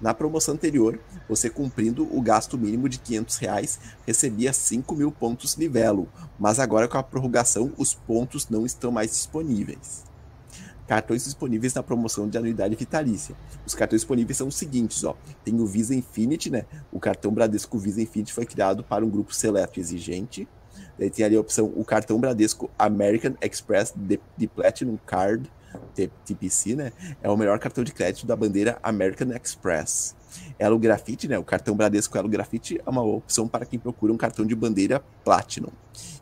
Na 0.00 0.14
promoção 0.14 0.54
anterior, 0.54 0.98
você 1.28 1.50
cumprindo 1.50 2.08
o 2.16 2.20
gasto 2.22 2.56
mínimo 2.56 2.88
de 2.88 2.98
500 2.98 3.36
reais, 3.36 3.78
recebia 4.06 4.52
5 4.52 4.94
mil 4.94 5.12
pontos 5.12 5.54
livelo, 5.54 6.08
mas 6.38 6.58
agora 6.58 6.88
com 6.88 6.96
a 6.96 7.02
prorrogação 7.02 7.72
os 7.76 7.92
pontos 7.92 8.48
não 8.48 8.64
estão 8.64 8.90
mais 8.90 9.10
disponíveis. 9.10 10.04
Cartões 10.86 11.24
disponíveis 11.24 11.74
na 11.74 11.82
promoção 11.82 12.28
de 12.28 12.38
anuidade 12.38 12.76
vitalícia. 12.76 13.34
Os 13.66 13.74
cartões 13.74 14.02
disponíveis 14.02 14.38
são 14.38 14.46
os 14.46 14.54
seguintes, 14.54 15.02
ó. 15.02 15.16
Tem 15.44 15.58
o 15.60 15.66
Visa 15.66 15.94
Infinity, 15.94 16.48
né? 16.48 16.64
O 16.92 17.00
cartão 17.00 17.32
Bradesco 17.32 17.76
Visa 17.76 18.00
Infinity 18.00 18.32
foi 18.32 18.46
criado 18.46 18.84
para 18.84 19.04
um 19.04 19.10
grupo 19.10 19.34
seleto 19.34 19.80
exigente. 19.80 20.48
Daí 20.98 21.10
tem 21.10 21.24
ali 21.24 21.36
a 21.36 21.40
opção 21.40 21.72
o 21.76 21.84
cartão 21.84 22.18
Bradesco 22.18 22.70
American 22.78 23.34
Express 23.42 23.94
de 24.36 24.46
Platinum 24.48 24.98
Card 25.04 25.50
TPC, 26.24 26.74
né? 26.74 26.92
É 27.22 27.30
o 27.30 27.36
melhor 27.36 27.58
cartão 27.58 27.84
de 27.84 27.92
crédito 27.92 28.26
da 28.26 28.36
bandeira 28.36 28.78
American 28.82 29.28
Express. 29.32 30.14
Elo 30.58 30.78
Grafite, 30.78 31.28
né? 31.28 31.38
O 31.38 31.44
cartão 31.44 31.74
Bradesco 31.74 32.16
Elo 32.16 32.28
Grafite 32.28 32.80
é 32.84 32.90
uma 32.90 33.02
opção 33.02 33.48
para 33.48 33.64
quem 33.64 33.78
procura 33.78 34.12
um 34.12 34.16
cartão 34.16 34.44
de 34.44 34.54
bandeira 34.54 35.02
Platinum. 35.24 35.70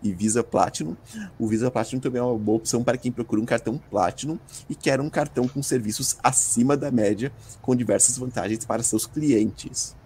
E 0.02 0.12
Visa 0.12 0.44
Platinum, 0.44 0.96
o 1.38 1.46
Visa 1.46 1.70
Platinum 1.70 2.00
também 2.00 2.20
é 2.20 2.24
uma 2.24 2.38
boa 2.38 2.58
opção 2.58 2.84
para 2.84 2.96
quem 2.96 3.10
procura 3.10 3.40
um 3.40 3.46
cartão 3.46 3.78
Platinum 3.90 4.38
e 4.68 4.74
quer 4.74 5.00
um 5.00 5.10
cartão 5.10 5.48
com 5.48 5.62
serviços 5.62 6.16
acima 6.22 6.76
da 6.76 6.90
média, 6.90 7.32
com 7.60 7.74
diversas 7.74 8.16
vantagens 8.16 8.64
para 8.64 8.82
seus 8.82 9.06
clientes. 9.06 9.96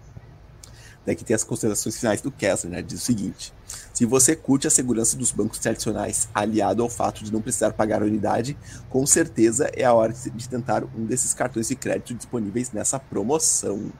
Daqui 1.09 1.25
tem 1.25 1.35
as 1.35 1.43
considerações 1.43 1.97
finais 1.97 2.21
do 2.21 2.29
Kessler, 2.29 2.71
né? 2.71 2.83
Diz 2.83 3.01
o 3.01 3.03
seguinte: 3.03 3.51
se 3.91 4.05
você 4.05 4.35
curte 4.35 4.67
a 4.67 4.69
segurança 4.69 5.17
dos 5.17 5.31
bancos 5.31 5.57
tradicionais, 5.57 6.29
aliado 6.35 6.83
ao 6.83 6.89
fato 6.89 7.23
de 7.23 7.33
não 7.33 7.41
precisar 7.41 7.73
pagar 7.73 8.03
a 8.03 8.05
unidade, 8.05 8.55
com 8.91 9.03
certeza 9.07 9.71
é 9.75 9.83
a 9.83 9.91
hora 9.91 10.13
de 10.13 10.47
tentar 10.47 10.83
um 10.83 11.07
desses 11.07 11.33
cartões 11.33 11.67
de 11.67 11.75
crédito 11.75 12.13
disponíveis 12.13 12.71
nessa 12.71 12.99
promoção. 12.99 13.91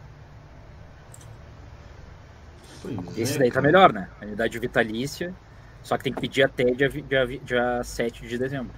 Esse 3.17 3.39
daí 3.39 3.51
tá 3.51 3.59
melhor, 3.59 3.91
né? 3.91 4.07
A 4.21 4.25
unidade 4.25 4.59
vitalícia, 4.59 5.33
só 5.81 5.97
que 5.97 6.03
tem 6.03 6.13
que 6.13 6.21
pedir 6.21 6.43
até 6.43 6.65
dia, 6.65 6.89
dia, 6.89 7.25
dia 7.43 7.83
7 7.83 8.27
de 8.27 8.37
dezembro. 8.37 8.71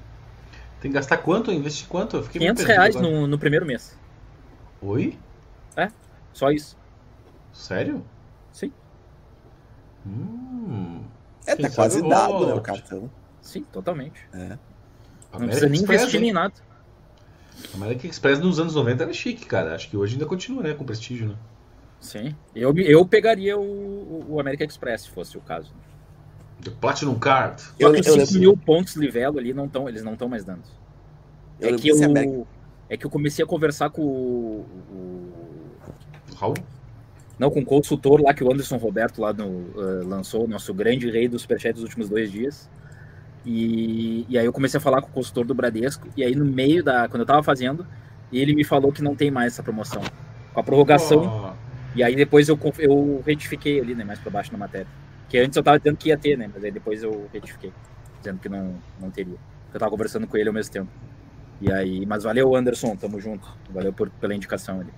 Tem 0.80 0.90
que 0.90 0.96
gastar 0.96 1.18
quanto? 1.18 1.52
Investir 1.52 1.86
quanto? 1.90 2.16
Eu 2.16 2.24
fiquei 2.24 2.40
500 2.40 2.64
reais 2.64 2.96
no, 2.96 3.28
no 3.28 3.38
primeiro 3.38 3.66
mês. 3.66 3.94
Oi? 4.82 5.20
É, 5.76 5.92
só 6.32 6.50
isso. 6.50 6.78
Sério? 7.52 8.02
Sim. 8.52 8.72
Hum, 10.06 11.04
é, 11.46 11.56
tá 11.56 11.70
quase 11.70 12.02
dado, 12.08 12.48
né, 12.48 12.54
o 12.54 12.62
cartão. 12.62 13.10
Sim, 13.42 13.64
totalmente. 13.72 14.28
É. 14.34 14.58
Não 15.34 15.48
precisa 15.48 15.70
nem 15.70 15.80
Express, 15.80 16.02
investir 16.02 16.24
em 16.24 16.32
nada. 16.32 16.54
A 17.74 17.78
American 17.78 18.10
Express 18.10 18.40
nos 18.40 18.60
anos 18.60 18.76
90 18.76 19.04
era 19.04 19.14
chique, 19.14 19.46
cara. 19.46 19.76
Acho 19.76 19.90
que 19.90 19.98
hoje 19.98 20.14
ainda 20.14 20.26
continua, 20.26 20.64
né? 20.64 20.74
Com 20.74 20.84
prestígio, 20.84 21.30
né? 21.30 21.36
Sim. 22.00 22.36
Eu, 22.56 22.76
eu 22.78 23.06
pegaria 23.06 23.58
o, 23.58 24.26
o 24.28 24.40
American 24.40 24.68
Express, 24.68 25.04
se 25.04 25.10
fosse 25.10 25.38
o 25.38 25.42
caso. 25.42 25.72
The 26.64 26.72
Platinum 26.72 27.18
Card. 27.18 27.62
Eu, 27.80 27.96
eu 27.96 28.04
5 28.04 28.40
mil 28.40 28.58
pontos 28.58 28.96
livelo 28.96 29.40
ali, 29.40 29.54
não 29.54 29.68
tão, 29.68 29.88
eles 29.88 30.04
não 30.04 30.14
estão 30.14 30.28
mais 30.28 30.44
dando. 30.44 30.64
É 31.60 31.74
que, 31.74 31.90
eu, 31.90 32.48
é 32.90 32.98
que 32.98 33.06
eu 33.06 33.10
comecei 33.10 33.44
a 33.44 33.48
conversar 33.48 33.90
com 33.92 34.02
o. 34.02 34.66
o... 34.92 36.36
Raul? 36.36 36.56
Não, 37.42 37.50
com 37.50 37.62
o 37.62 37.66
consultor 37.66 38.22
lá 38.22 38.36
que 38.36 38.44
o 38.44 38.54
Anderson 38.54 38.78
Roberto 38.78 39.20
lá 39.20 39.34
no, 39.34 39.48
uh, 39.48 40.08
lançou, 40.08 40.48
nosso 40.48 40.72
grande 40.76 41.10
rei 41.10 41.28
do 41.28 41.40
Superchat 41.40 41.74
dos 41.74 41.82
últimos 41.82 42.08
dois 42.08 42.32
dias. 42.32 42.70
E, 43.44 44.28
e 44.30 44.38
aí 44.38 44.46
eu 44.46 44.54
comecei 44.54 44.78
a 44.78 44.80
falar 44.80 45.02
com 45.02 45.08
o 45.08 45.12
consultor 45.12 45.44
do 45.44 45.56
Bradesco, 45.56 46.08
e 46.16 46.24
aí 46.24 46.36
no 46.36 46.46
meio 46.46 46.84
da. 46.84 47.10
Quando 47.10 47.22
eu 47.22 47.26
tava 47.26 47.42
fazendo, 47.42 47.84
ele 48.32 48.54
me 48.54 48.64
falou 48.64 48.92
que 48.92 49.02
não 49.02 49.16
tem 49.16 49.32
mais 49.32 49.54
essa 49.54 49.64
promoção. 49.64 50.04
Com 50.54 50.60
a 50.60 50.64
prorrogação. 50.64 51.56
Oh. 51.58 51.98
E 51.98 52.04
aí 52.04 52.16
depois 52.16 52.48
eu, 52.48 52.60
eu 52.78 53.24
retifiquei 53.26 53.80
ali, 53.80 53.96
né, 53.96 54.04
mais 54.04 54.20
para 54.20 54.30
baixo 54.30 54.52
na 54.52 54.60
matéria. 54.60 54.86
Que 55.28 55.40
antes 55.40 55.58
eu 55.58 55.64
tava 55.64 55.80
dizendo 55.80 55.98
que 55.98 56.10
ia 56.10 56.18
ter, 56.20 56.38
né? 56.38 56.48
Mas 56.54 56.64
aí 56.64 56.70
depois 56.70 57.02
eu 57.02 57.28
retifiquei, 57.34 57.74
dizendo 58.20 58.38
que 58.38 58.50
não, 58.50 58.76
não 59.00 59.10
teria. 59.10 59.38
Eu 59.74 59.80
tava 59.80 59.90
conversando 59.90 60.28
com 60.28 60.38
ele 60.38 60.50
ao 60.50 60.54
mesmo 60.54 60.72
tempo. 60.72 60.92
E 61.60 61.74
aí, 61.74 62.06
mas 62.06 62.22
valeu, 62.22 62.56
Anderson, 62.56 62.96
tamo 62.96 63.20
junto. 63.20 63.48
Valeu 63.72 63.92
por, 63.92 64.12
pela 64.12 64.36
indicação 64.36 64.80
ali. 64.82 64.92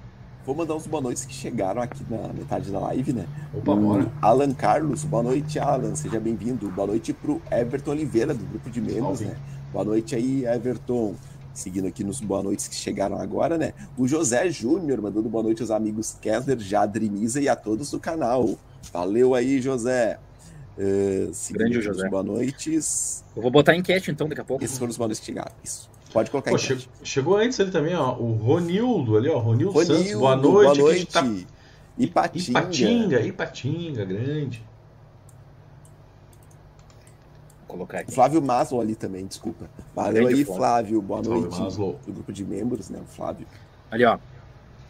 Vou 0.45 0.53
mandar 0.53 0.75
uns 0.75 0.85
boa 0.85 1.01
noites 1.01 1.23
que 1.23 1.33
chegaram 1.33 1.81
aqui 1.81 2.03
na 2.09 2.33
metade 2.33 2.69
da 2.69 2.77
live, 2.79 3.13
né? 3.13 3.25
Opa, 3.53 3.73
bora. 3.75 4.11
Alan 4.21 4.53
Carlos, 4.53 5.05
boa 5.05 5.23
noite, 5.23 5.57
Alan, 5.57 5.95
seja 5.95 6.19
bem-vindo. 6.19 6.69
Boa 6.69 6.87
noite 6.87 7.13
pro 7.13 7.41
Everton 7.49 7.91
Oliveira, 7.91 8.33
do 8.33 8.43
grupo 8.45 8.69
de 8.69 8.81
membros, 8.81 9.19
Salve. 9.19 9.25
né? 9.25 9.35
Boa 9.71 9.85
noite 9.85 10.15
aí, 10.15 10.45
Everton. 10.45 11.15
Seguindo 11.53 11.87
aqui 11.87 12.03
nos 12.03 12.19
boa 12.19 12.43
noites 12.43 12.67
que 12.67 12.75
chegaram 12.75 13.17
agora, 13.19 13.57
né? 13.57 13.73
O 13.97 14.05
José 14.05 14.49
Júnior 14.49 15.01
mandando 15.01 15.29
boa 15.29 15.43
noite 15.43 15.61
aos 15.61 15.71
amigos 15.71 16.17
Kessler, 16.19 16.59
Jadri 16.59 17.09
Misa 17.09 17.39
e 17.39 17.47
a 17.47 17.55
todos 17.55 17.89
do 17.91 17.99
canal. 17.99 18.49
Valeu 18.91 19.35
aí, 19.35 19.61
José. 19.61 20.19
Uh, 20.77 21.31
Grande 21.53 21.79
José. 21.79 22.09
Boa 22.09 22.23
noites. 22.23 23.23
Eu 23.35 23.41
vou 23.43 23.51
botar 23.51 23.75
enquete 23.75 24.11
então 24.11 24.27
daqui 24.27 24.41
a 24.41 24.43
pouco. 24.43 24.63
Esses 24.63 24.77
foram 24.77 24.89
os 24.89 24.97
boa 24.97 25.07
noites 25.07 25.19
que 25.19 25.27
chegaram. 25.27 25.51
Isso. 25.63 25.92
Pode 26.13 26.29
colocar 26.29 26.51
Pô, 26.51 26.57
che 26.57 26.77
Chegou 27.03 27.35
antes 27.35 27.59
ali 27.59 27.71
também, 27.71 27.95
ó. 27.95 28.15
O 28.15 28.33
Ronildo 28.33 29.17
ali, 29.17 29.29
ó. 29.29 29.39
Ronildo, 29.39 29.73
Ronildo 29.73 29.97
Santos. 29.97 30.13
Boa 30.13 30.35
noite. 30.35 30.77
Boa 30.79 30.91
noite. 30.91 31.05
Tá... 31.07 31.25
Ipatinga. 31.97 32.49
Ipatinga, 32.49 33.21
Ipatinga, 33.21 34.05
grande. 34.05 34.63
Vou 37.59 37.67
colocar 37.67 37.99
aqui. 37.99 38.11
Flávio 38.11 38.41
Maslow 38.41 38.79
ali 38.79 38.95
também, 38.95 39.25
desculpa. 39.25 39.67
Valeu 39.95 40.25
grande 40.25 40.35
aí, 40.35 40.45
Flávio. 40.45 41.01
Boa 41.01 41.21
noite. 41.21 41.59
Maslow. 41.59 41.99
Do 42.05 42.13
grupo 42.13 42.31
de 42.31 42.45
membros, 42.45 42.89
né? 42.89 42.99
O 43.01 43.05
Flávio. 43.07 43.47
Ali, 43.89 44.05
ó. 44.05 44.19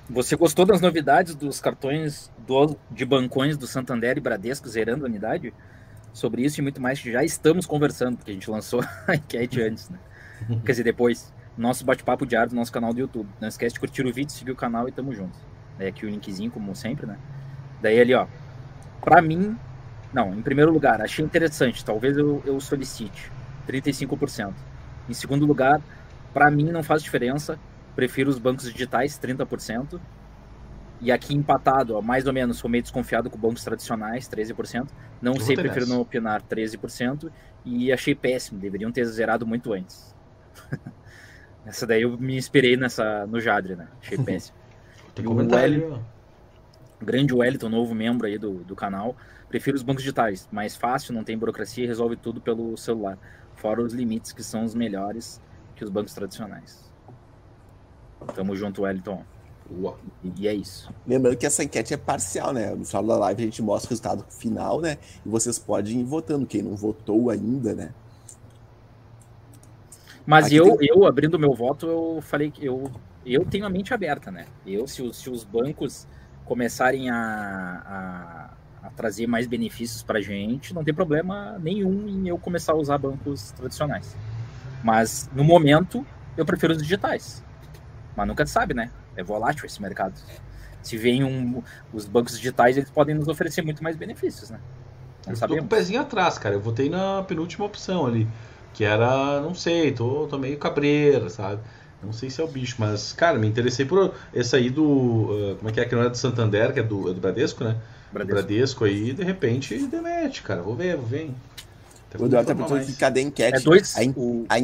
Você 0.09 0.35
gostou 0.35 0.65
das 0.65 0.81
novidades 0.81 1.33
dos 1.33 1.61
cartões 1.61 2.29
do, 2.45 2.75
de 2.91 3.05
bancões 3.05 3.55
do 3.55 3.65
Santander 3.65 4.17
e 4.17 4.21
Bradesco 4.21 4.67
zerando 4.67 5.05
a 5.05 5.07
unidade? 5.07 5.53
sobre 6.13 6.43
isso 6.43 6.59
e 6.59 6.63
muito 6.63 6.79
mais 6.79 7.01
que 7.01 7.11
já 7.11 7.23
estamos 7.23 7.65
conversando, 7.65 8.17
porque 8.17 8.31
a 8.31 8.33
gente 8.33 8.49
lançou 8.49 8.81
a 9.07 9.15
enquete 9.15 9.61
antes, 9.61 9.89
né? 9.89 9.97
Quer 10.65 10.71
dizer, 10.71 10.83
depois. 10.83 11.31
Nosso 11.55 11.85
bate-papo 11.85 12.25
diário 12.25 12.49
do 12.49 12.55
nosso 12.55 12.71
canal 12.71 12.93
do 12.93 12.99
YouTube. 12.99 13.29
Não 13.39 13.47
esquece 13.47 13.73
de 13.73 13.79
curtir 13.79 14.05
o 14.05 14.11
vídeo, 14.11 14.31
seguir 14.31 14.51
o 14.51 14.55
canal 14.55 14.89
e 14.89 14.91
tamo 14.91 15.13
junto. 15.13 15.37
Daí 15.77 15.87
aqui 15.87 16.05
o 16.05 16.09
linkzinho, 16.09 16.49
como 16.49 16.75
sempre, 16.75 17.05
né? 17.05 17.17
Daí 17.81 17.99
ali, 17.99 18.13
ó. 18.13 18.25
Pra 19.01 19.21
mim, 19.21 19.55
não, 20.13 20.33
em 20.33 20.41
primeiro 20.41 20.71
lugar, 20.71 21.01
achei 21.01 21.23
interessante. 21.23 21.83
Talvez 21.83 22.17
eu, 22.17 22.41
eu 22.45 22.59
solicite 22.59 23.31
35%. 23.67 24.53
Em 25.09 25.13
segundo 25.13 25.45
lugar, 25.45 25.81
para 26.33 26.49
mim 26.49 26.71
não 26.71 26.83
faz 26.83 27.03
diferença. 27.03 27.59
Prefiro 27.95 28.29
os 28.29 28.39
bancos 28.39 28.71
digitais, 28.71 29.19
30%. 29.19 29.99
E 31.01 31.11
aqui 31.11 31.35
empatado, 31.35 31.95
ó, 31.95 32.01
mais 32.01 32.25
ou 32.25 32.33
menos, 32.33 32.57
sou 32.57 32.69
meio 32.69 32.81
desconfiado 32.81 33.29
com 33.29 33.37
bancos 33.37 33.63
tradicionais, 33.63 34.27
13%. 34.27 34.87
Não 35.21 35.33
eu 35.33 35.41
sei, 35.41 35.55
prefiro 35.55 35.85
não 35.85 35.99
opinar, 35.99 36.41
13%. 36.41 37.29
E 37.65 37.91
achei 37.91 38.15
péssimo, 38.15 38.59
deveriam 38.59 38.91
ter 38.91 39.05
zerado 39.05 39.45
muito 39.45 39.73
antes. 39.73 40.12
Essa 41.65 41.87
daí 41.87 42.01
eu 42.01 42.17
me 42.17 42.37
inspirei 42.37 42.75
nessa, 42.75 43.25
no 43.25 43.39
Jadre, 43.39 43.75
né? 43.75 43.87
Achei 44.01 44.17
péssimo. 44.17 44.57
Tem 45.15 45.23
comentário. 45.23 46.03
O 47.01 47.05
grande 47.05 47.33
Wellington, 47.33 47.69
novo 47.69 47.93
membro 47.93 48.27
aí 48.27 48.37
do, 48.37 48.63
do 48.63 48.75
canal. 48.75 49.15
Prefiro 49.47 49.77
os 49.77 49.83
bancos 49.83 50.03
digitais, 50.03 50.47
mais 50.51 50.75
fácil, 50.75 51.13
não 51.13 51.23
tem 51.23 51.37
burocracia 51.37 51.83
e 51.83 51.87
resolve 51.87 52.15
tudo 52.15 52.41
pelo 52.41 52.75
celular. 52.75 53.17
Fora 53.55 53.81
os 53.81 53.93
limites 53.93 54.31
que 54.31 54.43
são 54.43 54.63
os 54.63 54.73
melhores 54.73 55.41
que 55.75 55.83
os 55.83 55.89
bancos 55.89 56.13
tradicionais. 56.13 56.91
Tamo 58.33 58.55
junto, 58.55 58.81
Wellington. 58.81 59.23
E, 60.23 60.41
e 60.41 60.47
é 60.47 60.53
isso. 60.53 60.91
Lembrando 61.05 61.37
que 61.37 61.45
essa 61.45 61.63
enquete 61.63 61.93
é 61.93 61.97
parcial, 61.97 62.51
né? 62.51 62.73
No 62.73 62.85
final 62.85 63.03
da 63.03 63.17
live 63.17 63.43
a 63.43 63.45
gente 63.45 63.61
mostra 63.61 63.87
o 63.87 63.89
resultado 63.91 64.25
final, 64.29 64.81
né? 64.81 64.97
E 65.25 65.29
vocês 65.29 65.59
podem 65.59 65.99
ir 66.01 66.03
votando. 66.03 66.45
Quem 66.45 66.61
não 66.61 66.75
votou 66.75 67.29
ainda, 67.29 67.73
né? 67.73 67.93
Mas 70.25 70.51
eu, 70.51 70.77
tem... 70.77 70.89
eu, 70.89 71.05
abrindo 71.05 71.37
meu 71.37 71.53
voto, 71.53 71.85
eu 71.85 72.21
falei 72.21 72.49
que 72.49 72.65
eu, 72.65 72.89
eu 73.25 73.45
tenho 73.45 73.65
a 73.65 73.69
mente 73.69 73.93
aberta, 73.93 74.31
né? 74.31 74.45
Eu, 74.65 74.87
se 74.87 75.01
os, 75.01 75.17
se 75.17 75.29
os 75.29 75.43
bancos 75.43 76.07
começarem 76.45 77.09
a, 77.09 78.53
a, 78.81 78.87
a 78.87 78.89
trazer 78.91 79.27
mais 79.27 79.47
benefícios 79.47 80.03
para 80.03 80.19
a 80.19 80.21
gente, 80.21 80.73
não 80.73 80.83
tem 80.83 80.93
problema 80.93 81.57
nenhum 81.59 82.07
em 82.07 82.27
eu 82.27 82.37
começar 82.37 82.73
a 82.73 82.75
usar 82.75 82.97
bancos 82.97 83.51
tradicionais. 83.51 84.15
Mas, 84.83 85.29
no 85.33 85.43
momento, 85.43 86.05
eu 86.37 86.45
prefiro 86.45 86.73
os 86.73 86.81
digitais. 86.81 87.43
Mas 88.15 88.27
nunca 88.27 88.45
se 88.45 88.51
sabe, 88.51 88.73
né? 88.73 88.91
É 89.15 89.23
volátil 89.23 89.65
esse 89.65 89.81
mercado. 89.81 90.13
Se 90.81 90.97
vem 90.97 91.23
um, 91.23 91.63
os 91.93 92.05
bancos 92.05 92.37
digitais, 92.37 92.77
eles 92.77 92.89
podem 92.89 93.15
nos 93.15 93.27
oferecer 93.27 93.61
muito 93.61 93.81
mais 93.81 93.95
benefícios, 93.95 94.49
né? 94.49 94.59
Não 95.25 95.33
eu 95.33 95.37
sabemos. 95.37 95.63
tô 95.63 95.69
com 95.69 95.75
o 95.75 95.77
pezinho 95.77 96.01
atrás, 96.01 96.37
cara. 96.37 96.55
Eu 96.55 96.59
votei 96.59 96.89
na 96.89 97.23
penúltima 97.23 97.65
opção 97.65 98.05
ali. 98.05 98.27
Que 98.73 98.83
era, 98.83 99.39
não 99.41 99.53
sei, 99.53 99.91
tô, 99.91 100.27
tô 100.27 100.37
meio 100.37 100.57
cabreira, 100.57 101.29
sabe? 101.29 101.61
Não 102.01 102.11
sei 102.11 102.29
se 102.29 102.41
é 102.41 102.43
o 102.43 102.47
bicho, 102.47 102.75
mas, 102.79 103.13
cara, 103.13 103.37
me 103.37 103.47
interessei 103.47 103.85
por 103.85 104.13
esse 104.33 104.55
aí 104.55 104.69
do. 104.69 104.83
Uh, 104.83 105.55
como 105.57 105.69
é 105.69 105.71
que 105.71 105.79
é? 105.79 105.85
Que 105.85 105.95
não 105.95 106.03
é 106.03 106.09
do 106.09 106.17
Santander, 106.17 106.73
que 106.73 106.79
é 106.79 106.83
do, 106.83 107.09
é 107.09 107.13
do 107.13 107.21
Bradesco, 107.21 107.63
né? 107.63 107.77
Bradesco. 108.11 108.35
Bradesco 108.35 108.85
aí, 108.85 109.13
de 109.13 109.23
repente, 109.23 109.77
demete, 109.87 110.41
cara. 110.43 110.61
Vou 110.61 110.75
ver, 110.75 110.97
vou 110.97 111.05
ver. 111.05 111.31
o 112.19 112.25
Eduardo 112.25 112.47
tá 112.47 112.55
perguntando 112.55 112.85
que 112.85 112.93
cadê 112.93 113.21
a 113.21 113.23
enquete? 113.23 113.57
É 113.57 113.59
dois. 113.61 113.95
A, 113.97 114.01
o... 114.17 114.45
a, 114.49 114.55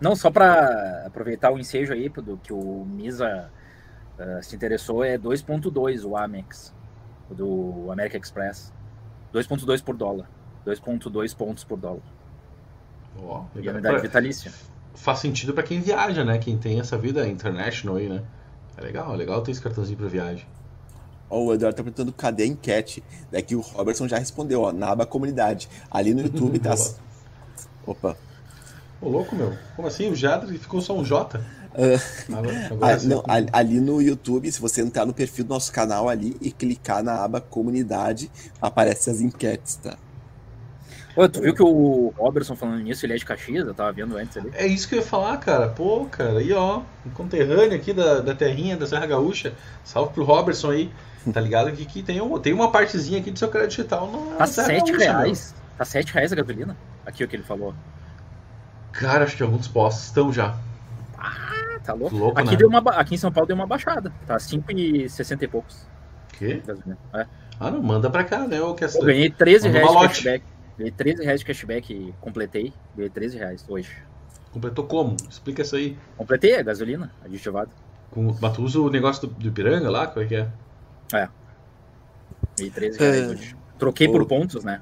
não, 0.00 0.16
só 0.16 0.30
para 0.30 1.04
aproveitar 1.06 1.52
o 1.52 1.58
ensejo 1.58 1.92
aí 1.92 2.08
do 2.08 2.36
que 2.38 2.52
o 2.52 2.84
Misa 2.84 3.50
uh, 4.18 4.42
se 4.42 4.56
interessou, 4.56 5.04
é 5.04 5.16
2.2 5.18 6.04
o 6.04 6.16
Amex, 6.16 6.74
do 7.30 7.90
American 7.90 8.20
Express. 8.20 8.72
2.2 9.32 9.82
por 9.82 9.96
dólar. 9.96 10.28
2.2 10.66 11.36
pontos 11.36 11.64
por 11.64 11.78
dólar. 11.78 12.02
Oh, 13.22 13.42
e 13.54 13.68
unidade 13.68 14.02
vitalícia. 14.02 14.52
Faz 14.94 15.18
sentido 15.18 15.52
para 15.52 15.62
quem 15.62 15.80
viaja, 15.80 16.24
né? 16.24 16.38
Quem 16.38 16.56
tem 16.56 16.80
essa 16.80 16.96
vida 16.96 17.26
international 17.28 17.96
aí, 17.96 18.08
né? 18.08 18.22
É 18.76 18.80
legal, 18.80 19.12
é 19.14 19.16
legal 19.16 19.42
ter 19.42 19.52
esse 19.52 19.60
cartãozinho 19.60 19.98
para 19.98 20.08
viagem. 20.08 20.46
Ó, 21.30 21.44
o 21.44 21.54
Eduardo 21.54 21.76
tá 21.76 21.82
perguntando 21.82 22.12
cadê 22.12 22.44
a 22.44 22.46
enquete. 22.46 23.02
Daqui 23.30 23.54
o 23.54 23.60
Robertson 23.60 24.08
já 24.08 24.18
respondeu, 24.18 24.62
ó, 24.62 24.72
na 24.72 24.90
aba 24.90 25.06
comunidade. 25.06 25.68
Ali 25.90 26.14
no 26.14 26.22
YouTube 26.22 26.58
tá. 26.58 26.74
Opa. 27.86 28.16
Ô, 29.00 29.08
louco, 29.08 29.34
meu. 29.34 29.56
Como 29.76 29.88
assim? 29.88 30.10
O 30.10 30.14
Jadre 30.14 30.58
ficou 30.58 30.80
só 30.80 30.96
um 30.96 31.04
J? 31.04 31.38
Uh, 31.38 32.32
agora, 32.32 32.66
agora 32.70 32.94
ah, 32.94 33.02
não, 33.02 33.22
ali 33.52 33.80
no 33.80 34.00
YouTube, 34.00 34.50
se 34.50 34.60
você 34.60 34.80
entrar 34.80 35.04
no 35.04 35.12
perfil 35.12 35.44
do 35.44 35.48
nosso 35.48 35.72
canal 35.72 36.08
ali 36.08 36.36
e 36.40 36.52
clicar 36.52 37.02
na 37.02 37.24
aba 37.24 37.40
comunidade, 37.40 38.30
aparece 38.62 39.10
as 39.10 39.20
enquetes, 39.20 39.76
tá? 39.76 39.98
Pô, 41.14 41.28
tu 41.28 41.40
viu 41.40 41.54
que 41.54 41.62
o 41.62 42.12
Robertson 42.16 42.56
falando 42.56 42.82
nisso, 42.82 43.06
ele 43.06 43.12
é 43.12 43.16
de 43.16 43.24
Caxias, 43.24 43.66
eu 43.66 43.74
tava 43.74 43.92
vendo 43.92 44.16
antes 44.16 44.36
ali. 44.36 44.50
É 44.54 44.66
isso 44.66 44.88
que 44.88 44.96
eu 44.96 44.98
ia 44.98 45.04
falar, 45.04 45.36
cara. 45.36 45.68
Pô, 45.68 46.06
cara, 46.06 46.40
aí 46.40 46.52
ó, 46.52 46.82
um 47.06 47.10
conterrâneo 47.10 47.76
aqui 47.76 47.92
da, 47.92 48.20
da 48.20 48.34
terrinha 48.34 48.76
da 48.76 48.86
Serra 48.86 49.06
Gaúcha. 49.06 49.52
Salve 49.84 50.12
pro 50.12 50.24
Robertson 50.24 50.70
aí. 50.72 50.90
Tá 51.32 51.40
ligado 51.40 51.72
que, 51.72 51.86
que 51.86 52.02
tem, 52.02 52.20
um, 52.20 52.38
tem 52.38 52.52
uma 52.52 52.70
partezinha 52.70 53.20
aqui 53.20 53.30
do 53.30 53.38
seu 53.38 53.48
crédito 53.48 53.76
digital 53.76 54.10
no. 54.10 54.36
Tá 54.36 54.46
7 54.46 54.92
reais. 54.92 55.54
Meu. 55.56 55.78
Tá 55.78 55.84
7 55.84 56.12
reais 56.12 56.32
a 56.32 56.36
gasolina? 56.36 56.76
Aqui 57.06 57.24
o 57.24 57.28
que 57.28 57.36
ele 57.36 57.44
falou. 57.44 57.74
Cara, 58.92 59.24
acho 59.24 59.36
que 59.36 59.42
alguns 59.42 59.68
postos 59.68 60.06
estão 60.06 60.32
já. 60.32 60.54
Ah, 61.16 61.78
tá 61.82 61.94
louco. 61.94 62.14
louco 62.14 62.38
aqui, 62.38 62.50
né? 62.50 62.56
deu 62.56 62.68
uma, 62.68 62.78
aqui 62.90 63.14
em 63.14 63.18
São 63.18 63.32
Paulo 63.32 63.46
deu 63.46 63.56
uma 63.56 63.66
baixada. 63.66 64.12
Tá 64.26 64.36
5,60 64.36 65.42
e 65.42 65.48
poucos. 65.48 65.86
Que? 66.32 66.62
É. 67.14 67.26
Ah, 67.58 67.70
não, 67.70 67.82
manda 67.82 68.10
pra 68.10 68.24
cá, 68.24 68.46
né? 68.46 68.58
Eu, 68.58 68.76
eu 68.78 69.04
ganhei 69.04 69.30
13 69.30 69.68
reais 69.68 69.88
de 69.88 70.08
cashback. 70.08 70.44
Ganhei 70.76 70.92
13 70.92 71.22
reais 71.22 71.40
de 71.40 71.46
cashback 71.46 71.92
e 71.92 72.14
completei. 72.20 72.72
Ganhei 72.96 73.10
13 73.10 73.38
reais 73.38 73.64
hoje. 73.68 73.96
Completou 74.52 74.86
como? 74.86 75.16
Explica 75.28 75.62
isso 75.62 75.76
aí. 75.76 75.96
Completei 76.16 76.56
a 76.56 76.62
gasolina, 76.62 77.12
aditivado. 77.24 77.70
Com, 78.10 78.36
mas 78.40 78.52
tu 78.52 78.62
usa 78.62 78.80
o 78.80 78.90
negócio 78.90 79.26
do, 79.26 79.34
do 79.34 79.48
Ipiranga 79.48 79.90
lá? 79.90 80.06
Como 80.06 80.24
é 80.24 80.28
que 80.28 80.34
é? 80.36 80.48
É. 81.12 81.28
Ganhei 82.56 82.70
13 82.70 82.98
reais 82.98 83.16
é... 83.16 83.26
hoje. 83.26 83.56
Troquei 83.78 84.08
por 84.08 84.24
pontos, 84.26 84.64
né? 84.64 84.80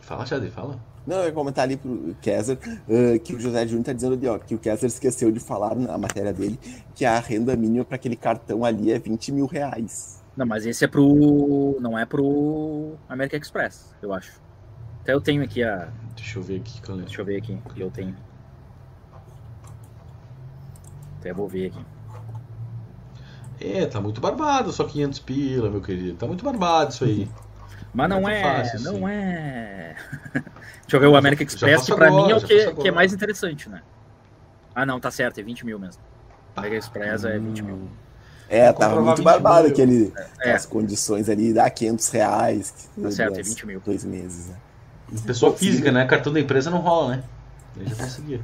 Fala, 0.00 0.26
Xadê, 0.26 0.50
fala. 0.50 0.78
Não, 1.06 1.16
eu 1.16 1.24
ia 1.26 1.32
comentar 1.32 1.64
ali 1.64 1.76
pro 1.76 2.14
Kessler 2.20 2.58
uh, 2.58 3.18
que 3.20 3.34
o 3.34 3.40
José 3.40 3.66
Júnior 3.66 3.84
tá 3.84 3.92
dizendo 3.92 4.14
ali, 4.14 4.28
ó, 4.28 4.38
que 4.38 4.54
o 4.54 4.58
Kessler 4.58 4.88
esqueceu 4.88 5.32
de 5.32 5.40
falar 5.40 5.74
na 5.74 5.98
matéria 5.98 6.32
dele 6.32 6.58
que 6.94 7.04
a 7.04 7.18
renda 7.18 7.56
mínima 7.56 7.84
para 7.84 7.96
aquele 7.96 8.14
cartão 8.14 8.64
ali 8.64 8.92
é 8.92 8.98
20 8.98 9.32
mil 9.32 9.46
reais. 9.46 10.21
Não, 10.36 10.46
mas 10.46 10.64
esse 10.64 10.84
é 10.84 10.88
pro. 10.88 11.76
Não 11.80 11.98
é 11.98 12.06
pro 12.06 12.96
American 13.08 13.40
Express, 13.40 13.94
eu 14.00 14.12
acho. 14.12 14.40
Até 15.02 15.12
eu 15.12 15.20
tenho 15.20 15.42
aqui 15.42 15.62
a. 15.62 15.88
Deixa 16.16 16.38
eu 16.38 16.42
ver 16.42 16.60
aqui, 16.60 16.80
Caleb. 16.80 17.04
Deixa 17.04 17.20
eu 17.20 17.24
ver 17.24 17.36
aqui. 17.36 17.58
Eu 17.76 17.90
tenho. 17.90 18.16
Até 21.18 21.32
vou 21.32 21.48
ver 21.48 21.66
aqui. 21.66 21.84
É, 23.60 23.86
tá 23.86 24.00
muito 24.00 24.20
barbado, 24.20 24.72
só 24.72 24.84
500 24.84 25.18
pila, 25.20 25.70
meu 25.70 25.80
querido. 25.80 26.16
Tá 26.16 26.26
muito 26.26 26.44
barbado 26.44 26.92
isso 26.92 27.04
aí. 27.04 27.30
Mas 27.94 28.08
não, 28.08 28.22
não 28.22 28.28
é, 28.28 28.42
fácil, 28.42 28.80
não 28.80 29.06
assim. 29.06 29.14
é. 29.14 29.96
Deixa 30.32 30.96
eu 30.96 31.00
ver 31.00 31.06
o 31.06 31.16
American 31.16 31.46
Express, 31.46 31.84
que 31.84 31.94
pra 31.94 32.08
agora, 32.08 32.26
mim 32.26 32.32
é 32.32 32.36
o 32.36 32.40
que, 32.40 32.74
que, 32.74 32.88
é 32.88 32.90
mais 32.90 33.12
interessante, 33.12 33.68
né? 33.68 33.82
Ah, 34.74 34.86
não, 34.86 34.98
tá 34.98 35.10
certo, 35.10 35.38
é 35.38 35.42
20 35.42 35.66
mil 35.66 35.78
mesmo. 35.78 36.02
O 36.56 36.58
American 36.58 36.78
Express 36.78 37.24
hum. 37.24 37.28
é 37.28 37.38
20 37.38 37.62
mil. 37.62 37.88
É, 38.52 38.70
tava 38.70 39.00
muito 39.00 39.22
barbado 39.22 39.66
aquele, 39.66 40.12
é. 40.42 40.52
as 40.52 40.66
condições 40.66 41.30
ali, 41.30 41.54
dá 41.54 41.70
500 41.70 42.08
reais. 42.10 42.74
Tá 43.00 43.10
certo, 43.10 43.40
é 43.40 43.42
20 43.42 43.66
mil. 43.66 43.80
Dois 43.80 44.04
meses, 44.04 44.48
né? 44.48 44.56
Pessoa 45.24 45.56
física, 45.56 45.90
né? 45.90 46.04
Cartão 46.04 46.30
da 46.30 46.38
empresa 46.38 46.70
não 46.70 46.80
rola, 46.80 47.16
né? 47.16 47.24
Ele 47.74 47.88
já 47.88 47.96
conseguia. 47.96 48.40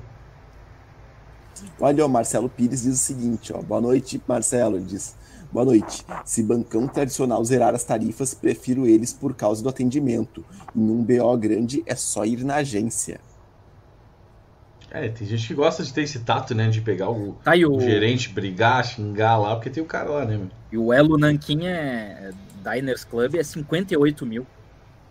Olha, 1.78 2.06
o 2.06 2.08
Marcelo 2.08 2.48
Pires 2.48 2.84
diz 2.84 2.94
o 2.94 3.04
seguinte, 3.04 3.52
ó. 3.52 3.60
Boa 3.60 3.82
noite, 3.82 4.18
Marcelo. 4.26 4.76
Ele 4.76 4.86
diz: 4.86 5.14
Boa 5.52 5.66
noite. 5.66 6.06
Se 6.24 6.42
bancão 6.42 6.88
tradicional 6.88 7.44
zerar 7.44 7.74
as 7.74 7.84
tarifas, 7.84 8.32
prefiro 8.32 8.86
eles 8.86 9.12
por 9.12 9.34
causa 9.34 9.62
do 9.62 9.68
atendimento. 9.68 10.42
Em 10.74 10.90
um 10.90 11.04
BO 11.04 11.36
grande 11.36 11.82
é 11.84 11.94
só 11.94 12.24
ir 12.24 12.44
na 12.44 12.56
agência. 12.56 13.20
É, 14.90 15.08
tem 15.08 15.26
gente 15.26 15.46
que 15.46 15.54
gosta 15.54 15.82
de 15.82 15.92
ter 15.92 16.02
esse 16.02 16.20
tato, 16.20 16.54
né? 16.54 16.68
De 16.68 16.80
pegar 16.80 17.10
o, 17.10 17.34
tá, 17.44 17.52
o... 17.52 17.76
o 17.76 17.80
gerente, 17.80 18.30
brigar, 18.30 18.84
xingar 18.84 19.36
lá, 19.36 19.54
porque 19.54 19.68
tem 19.68 19.82
o 19.82 19.86
cara 19.86 20.10
lá, 20.10 20.24
né, 20.24 20.36
meu? 20.36 20.48
E 20.72 20.78
o 20.78 20.92
Elo 20.92 21.18
Nankin 21.18 21.66
é. 21.66 22.30
Diners 22.62 23.04
Club 23.04 23.34
é 23.36 23.42
58 23.42 24.26
mil. 24.26 24.46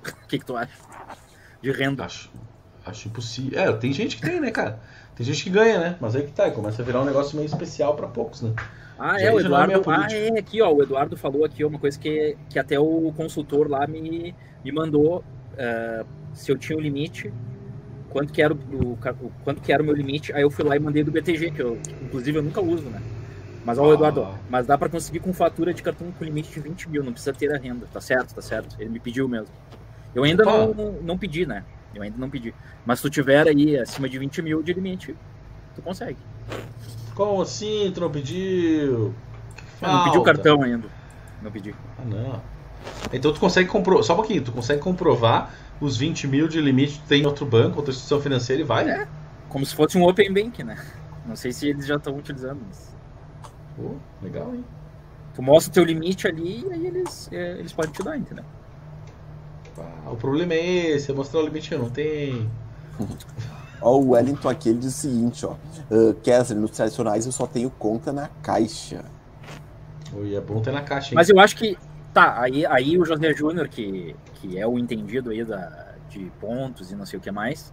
O 0.07 0.27
que, 0.27 0.39
que 0.39 0.45
tu 0.45 0.55
acha? 0.55 0.71
De 1.61 1.71
renda. 1.71 2.05
Acho, 2.05 2.29
acho 2.85 3.07
impossível. 3.07 3.59
É, 3.59 3.71
tem 3.73 3.91
gente 3.91 4.17
que 4.17 4.21
tem, 4.21 4.39
né, 4.39 4.51
cara? 4.51 4.79
Tem 5.15 5.25
gente 5.25 5.43
que 5.43 5.49
ganha, 5.49 5.79
né? 5.79 5.97
Mas 5.99 6.15
aí 6.15 6.23
que 6.23 6.31
tá, 6.31 6.49
começa 6.51 6.81
a 6.81 6.85
virar 6.85 7.01
um 7.01 7.05
negócio 7.05 7.35
meio 7.35 7.47
especial 7.47 7.95
para 7.95 8.07
poucos, 8.07 8.41
né? 8.41 8.53
Ah, 8.99 9.19
é, 9.19 9.33
o 9.33 9.39
é 9.39 9.43
Eduardo. 9.43 9.89
Ah, 9.89 10.07
é, 10.11 10.39
aqui, 10.39 10.61
ó. 10.61 10.71
O 10.71 10.81
Eduardo 10.81 11.17
falou 11.17 11.43
aqui 11.43 11.63
uma 11.63 11.79
coisa 11.79 11.99
que, 11.99 12.37
que 12.49 12.59
até 12.59 12.79
o 12.79 13.11
consultor 13.15 13.69
lá 13.69 13.85
me, 13.87 14.33
me 14.63 14.71
mandou. 14.71 15.23
Uh, 15.53 16.05
se 16.33 16.51
eu 16.51 16.57
tinha 16.57 16.77
o 16.77 16.79
um 16.79 16.83
limite 16.83 17.33
quanto 18.09 18.33
que 18.33 18.41
era 18.41 18.53
o, 18.53 18.57
o, 18.57 18.97
quanto 19.43 19.61
que 19.61 19.71
era 19.71 19.81
o 19.81 19.85
meu 19.85 19.95
limite, 19.95 20.33
aí 20.33 20.41
eu 20.41 20.49
fui 20.49 20.63
lá 20.65 20.75
e 20.75 20.79
mandei 20.79 21.03
do 21.03 21.11
BTG, 21.11 21.51
que 21.51 21.61
eu, 21.61 21.77
inclusive 22.01 22.37
eu 22.37 22.43
nunca 22.43 22.61
uso, 22.61 22.83
né? 22.89 23.01
Mas, 23.63 23.77
ó, 23.77 23.91
ah. 23.91 23.93
Eduardo, 23.93 24.27
mas 24.49 24.65
dá 24.65 24.77
para 24.77 24.87
conseguir 24.87 25.19
com 25.19 25.33
fatura 25.33 25.73
de 25.73 25.83
cartão 25.83 26.11
com 26.11 26.23
limite 26.23 26.51
de 26.51 26.59
20 26.59 26.89
mil, 26.89 27.03
não 27.03 27.11
precisa 27.11 27.33
ter 27.33 27.53
a 27.53 27.57
renda, 27.57 27.85
tá 27.91 27.99
certo, 27.99 28.33
tá 28.33 28.41
certo. 28.41 28.75
Ele 28.79 28.89
me 28.89 28.99
pediu 28.99 29.27
mesmo. 29.27 29.49
Eu 30.15 30.23
ainda 30.23 30.45
não, 30.45 30.73
não 31.03 31.17
pedi, 31.17 31.45
né? 31.45 31.63
Eu 31.93 32.01
ainda 32.01 32.17
não 32.17 32.29
pedi. 32.29 32.55
Mas 32.85 32.99
se 32.99 33.03
tu 33.03 33.09
tiver 33.09 33.47
aí 33.47 33.77
acima 33.77 34.07
de 34.07 34.17
20 34.17 34.41
mil 34.41 34.63
de 34.63 34.73
limite, 34.73 35.15
tu 35.75 35.81
consegue. 35.81 36.17
Como 37.13 37.41
assim? 37.41 37.91
Tu 37.93 37.99
não 37.99 38.09
pediu? 38.09 39.13
Eu 39.81 39.87
não 39.87 40.03
pedi 40.05 40.17
o 40.17 40.23
cartão 40.23 40.61
ainda. 40.61 40.87
Não 41.41 41.51
pedi. 41.51 41.75
Ah, 41.99 42.05
não. 42.05 42.41
Então 43.11 43.33
tu 43.33 43.39
consegue 43.39 43.69
comprovar. 43.69 44.03
Só 44.03 44.13
um 44.13 44.17
pouquinho, 44.17 44.43
tu 44.43 44.51
consegue 44.51 44.81
comprovar 44.81 45.53
os 45.79 45.97
20 45.97 46.27
mil 46.27 46.47
de 46.47 46.59
limite 46.59 46.99
que 46.99 47.07
tem 47.07 47.21
em 47.23 47.25
outro 47.25 47.45
banco, 47.45 47.77
outra 47.77 47.91
instituição 47.91 48.21
financeira 48.21 48.61
e 48.61 48.65
vai? 48.65 48.89
É. 48.89 49.07
Como 49.49 49.65
se 49.65 49.75
fosse 49.75 49.97
um 49.97 50.03
Open 50.07 50.33
Bank, 50.33 50.63
né? 50.63 50.77
Não 51.25 51.35
sei 51.35 51.51
se 51.51 51.67
eles 51.67 51.85
já 51.85 51.95
estão 51.95 52.15
utilizando 52.15 52.61
isso. 52.71 52.95
Pô, 53.75 53.95
legal, 54.21 54.53
hein? 54.53 54.63
Tu 55.35 55.41
mostra 55.41 55.71
o 55.71 55.73
teu 55.73 55.83
limite 55.83 56.27
ali 56.27 56.65
e 56.67 56.73
aí 56.73 56.87
eles, 56.87 57.29
é, 57.31 57.59
eles 57.59 57.71
podem 57.71 57.91
te 57.91 58.01
dar, 58.01 58.17
entendeu? 58.17 58.43
Ah, 59.77 60.09
o 60.11 60.15
problema 60.15 60.53
é 60.53 60.91
esse, 60.91 61.11
é 61.11 61.13
mostrar 61.13 61.41
o 61.41 61.43
limite 61.43 61.69
que 61.69 61.75
eu 61.75 61.79
não 61.79 61.89
tenho. 61.89 62.49
Ó, 63.79 63.97
o 63.97 64.09
Wellington 64.09 64.49
aqui 64.49 64.69
ele 64.69 64.79
diz 64.79 64.95
o 64.95 64.97
seguinte, 64.97 65.45
ó. 65.45 65.55
Uh, 65.91 66.13
Kessler, 66.15 66.59
nos 66.59 66.71
tradicionais 66.71 67.27
eu 67.27 67.31
só 67.31 67.45
tenho 67.45 67.69
conta 67.69 68.11
na 68.11 68.27
caixa. 68.41 69.05
Oi, 70.13 70.35
é 70.35 70.41
bom 70.41 70.59
ter 70.61 70.71
na 70.71 70.81
caixa, 70.81 71.09
hein? 71.09 71.15
Mas 71.15 71.29
eu 71.29 71.39
acho 71.39 71.55
que. 71.55 71.77
Tá, 72.17 72.41
aí, 72.41 72.65
aí 72.65 72.97
o 72.97 73.05
José 73.05 73.31
Júnior, 73.31 73.67
que, 73.67 74.15
que 74.33 74.57
é 74.57 74.65
o 74.65 74.79
entendido 74.79 75.29
aí 75.29 75.45
da, 75.45 75.93
de 76.09 76.31
pontos 76.41 76.91
e 76.91 76.95
não 76.95 77.05
sei 77.05 77.19
o 77.19 77.21
que 77.21 77.29
mais, 77.29 77.71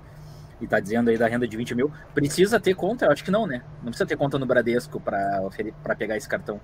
e 0.60 0.66
tá 0.66 0.78
dizendo 0.78 1.08
aí 1.08 1.16
da 1.16 1.26
renda 1.26 1.48
de 1.48 1.56
20 1.56 1.74
mil, 1.74 1.90
precisa 2.14 2.60
ter 2.60 2.74
conta? 2.74 3.06
Eu 3.06 3.10
acho 3.10 3.24
que 3.24 3.30
não, 3.30 3.46
né? 3.46 3.62
Não 3.78 3.86
precisa 3.86 4.04
ter 4.04 4.18
conta 4.18 4.38
no 4.38 4.44
Bradesco 4.44 5.00
para 5.00 5.96
pegar 5.96 6.18
esse 6.18 6.28
cartão. 6.28 6.60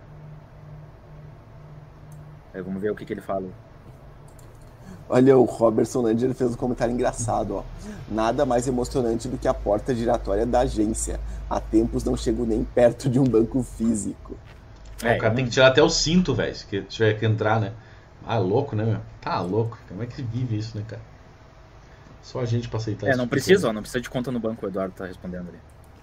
Aí 2.53 2.61
vamos 2.61 2.83
ver 2.83 2.91
o 2.91 2.95
que, 2.95 3.07
que 3.07 3.14
ele 3.14 3.22
fala. 3.22 3.49
Olha, 5.09 5.39
o 5.39 5.45
Robertson 5.45 6.03
Lander 6.03 6.35
fez 6.35 6.53
um 6.53 6.57
comentário 6.57 6.93
engraçado, 6.93 7.55
ó. 7.57 7.64
Nada 8.11 8.45
mais 8.45 8.68
emocionante 8.68 9.26
do 9.26 9.39
que 9.39 9.49
a 9.49 9.55
porta 9.55 9.95
giratória 9.95 10.45
da 10.45 10.61
agência. 10.61 11.18
Há 11.49 11.59
tempos 11.59 12.05
não 12.05 12.14
chego 12.14 12.45
nem 12.45 12.62
perto 12.62 13.09
de 13.09 13.18
um 13.18 13.24
banco 13.24 13.62
físico. 13.62 14.37
É, 15.03 15.17
o 15.17 15.19
cara 15.19 15.35
tem 15.35 15.45
que 15.45 15.51
tirar 15.51 15.69
até 15.69 15.83
o 15.83 15.89
cinto, 15.89 16.35
velho, 16.35 16.55
se 16.55 16.83
tiver 16.83 17.19
que 17.19 17.25
entrar, 17.25 17.61
né? 17.61 17.73
Ah, 18.27 18.39
louco, 18.39 18.77
né, 18.77 18.85
meu? 18.85 19.01
Tá 19.21 19.41
louco. 19.41 19.79
Como 19.89 20.03
é 20.03 20.07
que 20.07 20.23
vive 20.23 20.59
isso, 20.59 20.77
né, 20.77 20.85
cara? 20.87 21.03
Só 22.23 22.41
a 22.41 22.45
gente 22.45 22.69
pra 22.69 22.79
aceitar 22.79 23.07
É, 23.07 23.11
não 23.13 23.25
tipo 23.25 23.31
precisa, 23.31 23.69
ó, 23.69 23.73
não 23.73 23.81
precisa 23.81 24.01
de 24.01 24.11
conta 24.11 24.31
no 24.31 24.39
banco, 24.39 24.67
o 24.67 24.69
Eduardo 24.69 24.95
tá 24.95 25.07
respondendo 25.07 25.49
ali. 25.49 25.59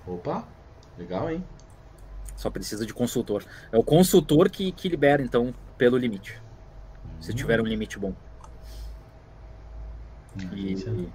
Opa, 0.05 0.43
legal, 0.97 1.29
hein? 1.29 1.43
Só 2.35 2.49
precisa 2.49 2.85
de 2.85 2.93
consultor. 2.93 3.43
É 3.71 3.77
o 3.77 3.83
consultor 3.83 4.49
que, 4.49 4.71
que 4.71 4.89
libera, 4.89 5.21
então, 5.21 5.53
pelo 5.77 5.97
limite. 5.97 6.41
Se 7.19 7.33
tiver 7.33 7.61
um 7.61 7.65
limite 7.65 7.97
bom. 7.97 8.13
E... 10.53 11.07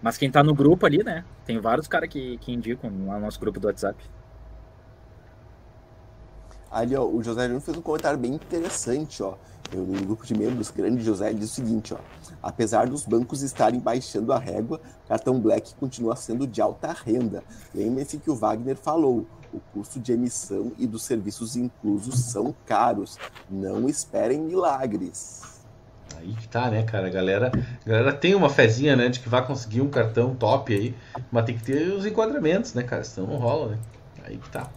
Mas 0.00 0.16
quem 0.16 0.30
tá 0.30 0.42
no 0.42 0.54
grupo 0.54 0.86
ali, 0.86 1.02
né? 1.02 1.24
Tem 1.44 1.58
vários 1.58 1.86
caras 1.86 2.08
que, 2.08 2.38
que 2.38 2.52
indicam 2.52 2.90
lá 3.06 3.14
no 3.14 3.20
nosso 3.20 3.40
grupo 3.40 3.58
do 3.58 3.66
WhatsApp. 3.66 4.02
Ali, 6.70 6.96
ó, 6.96 7.04
o 7.04 7.22
José 7.22 7.44
Júnior 7.44 7.60
fez 7.60 7.76
um 7.76 7.82
comentário 7.82 8.18
bem 8.18 8.34
interessante, 8.34 9.22
ó. 9.22 9.34
Eu, 9.72 9.82
no 9.82 10.00
grupo 10.04 10.24
de 10.24 10.36
membros, 10.36 10.70
grande 10.70 11.02
José, 11.02 11.32
diz 11.32 11.50
o 11.50 11.54
seguinte, 11.54 11.92
ó. 11.92 11.98
Apesar 12.42 12.86
dos 12.86 13.04
bancos 13.04 13.42
estarem 13.42 13.80
baixando 13.80 14.32
a 14.32 14.38
régua, 14.38 14.80
cartão 15.08 15.40
Black 15.40 15.74
continua 15.74 16.14
sendo 16.14 16.46
de 16.46 16.60
alta 16.60 16.92
renda. 16.92 17.42
Lembre-se 17.74 18.18
que 18.18 18.30
o 18.30 18.34
Wagner 18.36 18.76
falou, 18.76 19.26
o 19.52 19.60
custo 19.72 19.98
de 19.98 20.12
emissão 20.12 20.72
e 20.78 20.86
dos 20.86 21.02
serviços 21.02 21.56
inclusos 21.56 22.18
são 22.20 22.54
caros. 22.64 23.18
Não 23.50 23.88
esperem 23.88 24.40
milagres. 24.40 25.42
Aí 26.16 26.34
que 26.34 26.48
tá, 26.48 26.70
né, 26.70 26.82
cara? 26.82 27.08
A 27.08 27.10
galera, 27.10 27.52
a 27.84 27.88
galera 27.88 28.12
tem 28.12 28.34
uma 28.34 28.48
fezinha, 28.48 28.94
né, 28.96 29.08
de 29.08 29.20
que 29.20 29.28
vai 29.28 29.44
conseguir 29.44 29.80
um 29.80 29.88
cartão 29.88 30.34
top 30.34 30.72
aí, 30.72 30.94
mas 31.30 31.44
tem 31.44 31.56
que 31.56 31.64
ter 31.64 31.92
os 31.92 32.06
enquadramentos, 32.06 32.74
né, 32.74 32.82
cara? 32.82 33.04
Senão 33.04 33.28
não 33.28 33.36
rola, 33.36 33.72
né? 33.72 33.78
Aí 34.24 34.36
que 34.36 34.48
tá. 34.50 34.70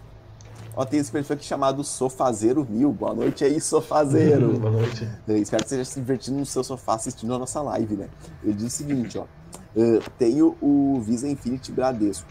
Ó, 0.76 0.86
tem 0.86 1.00
esse 1.00 1.12
perfil 1.12 1.36
aqui 1.36 1.46
chamado 1.46 1.84
Sofazeiro 1.84 2.66
Mil. 2.70 2.92
Boa 2.92 3.14
noite 3.14 3.44
aí, 3.44 3.60
Sofazeiro. 3.60 4.58
Boa 4.60 4.72
noite. 4.72 5.08
Eu 5.28 5.38
espero 5.38 5.64
que 5.64 5.70
você 5.70 5.76
esteja 5.76 5.86
se 5.86 6.00
divertindo 6.00 6.38
no 6.38 6.46
seu 6.46 6.64
sofá 6.64 6.96
assistindo 6.96 7.34
a 7.34 7.40
nossa 7.40 7.62
live, 7.62 7.96
né? 7.96 8.10
Ele 8.44 8.54
diz 8.54 8.68
o 8.68 8.70
seguinte, 8.70 9.18
ó. 9.18 9.26
Uh, 9.76 10.02
tenho 10.18 10.56
o 10.62 11.00
Visa 11.02 11.28
Infinity 11.28 11.72
Bradesco. 11.72 12.28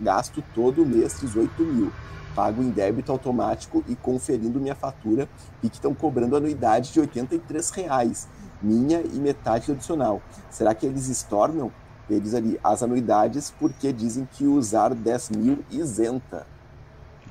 Gasto 0.00 0.42
todo 0.54 0.84
mês 0.84 1.20
18 1.20 1.62
mil. 1.62 1.92
Pago 2.34 2.62
em 2.62 2.70
débito 2.70 3.12
automático 3.12 3.84
e 3.86 3.94
conferindo 3.94 4.60
minha 4.60 4.74
fatura 4.74 5.28
e 5.62 5.68
que 5.68 5.76
estão 5.76 5.94
cobrando 5.94 6.36
anuidade 6.36 6.92
de 6.92 7.00
83 7.00 7.70
reais 7.70 8.28
minha 8.60 9.02
e 9.02 9.18
metade 9.18 9.70
adicional. 9.70 10.20
Será 10.50 10.74
que 10.74 10.84
eles 10.84 11.08
estornam 11.08 11.70
eles 12.08 12.34
ali 12.34 12.58
as 12.62 12.82
anuidades 12.82 13.52
porque 13.58 13.92
dizem 13.92 14.28
que 14.30 14.46
usar 14.46 14.94
10 14.94 15.30
mil 15.30 15.64
isenta? 15.70 16.46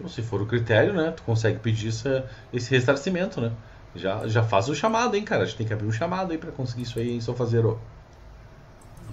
Se 0.08 0.22
for 0.22 0.42
o 0.42 0.46
critério, 0.46 0.94
né? 0.94 1.12
Tu 1.12 1.24
consegue 1.24 1.60
pedir 1.60 1.90
essa, 1.90 2.26
esse 2.52 2.72
ressarcimento, 2.72 3.40
né? 3.40 3.52
Já, 3.96 4.28
já 4.28 4.44
faz 4.44 4.68
o 4.70 4.76
chamado, 4.76 5.16
hein, 5.16 5.24
cara? 5.24 5.44
A 5.44 5.46
gente 5.46 5.58
tem 5.58 5.68
que 5.68 5.74
abrir 5.74 5.86
um 5.86 5.92
chamado 5.92 6.32
aí 6.32 6.38
para 6.38 6.52
conseguir 6.52 6.84
isso 6.84 6.98
aí, 7.00 7.22
só 7.22 7.34
fazer 7.34 7.66
o. 7.66 7.80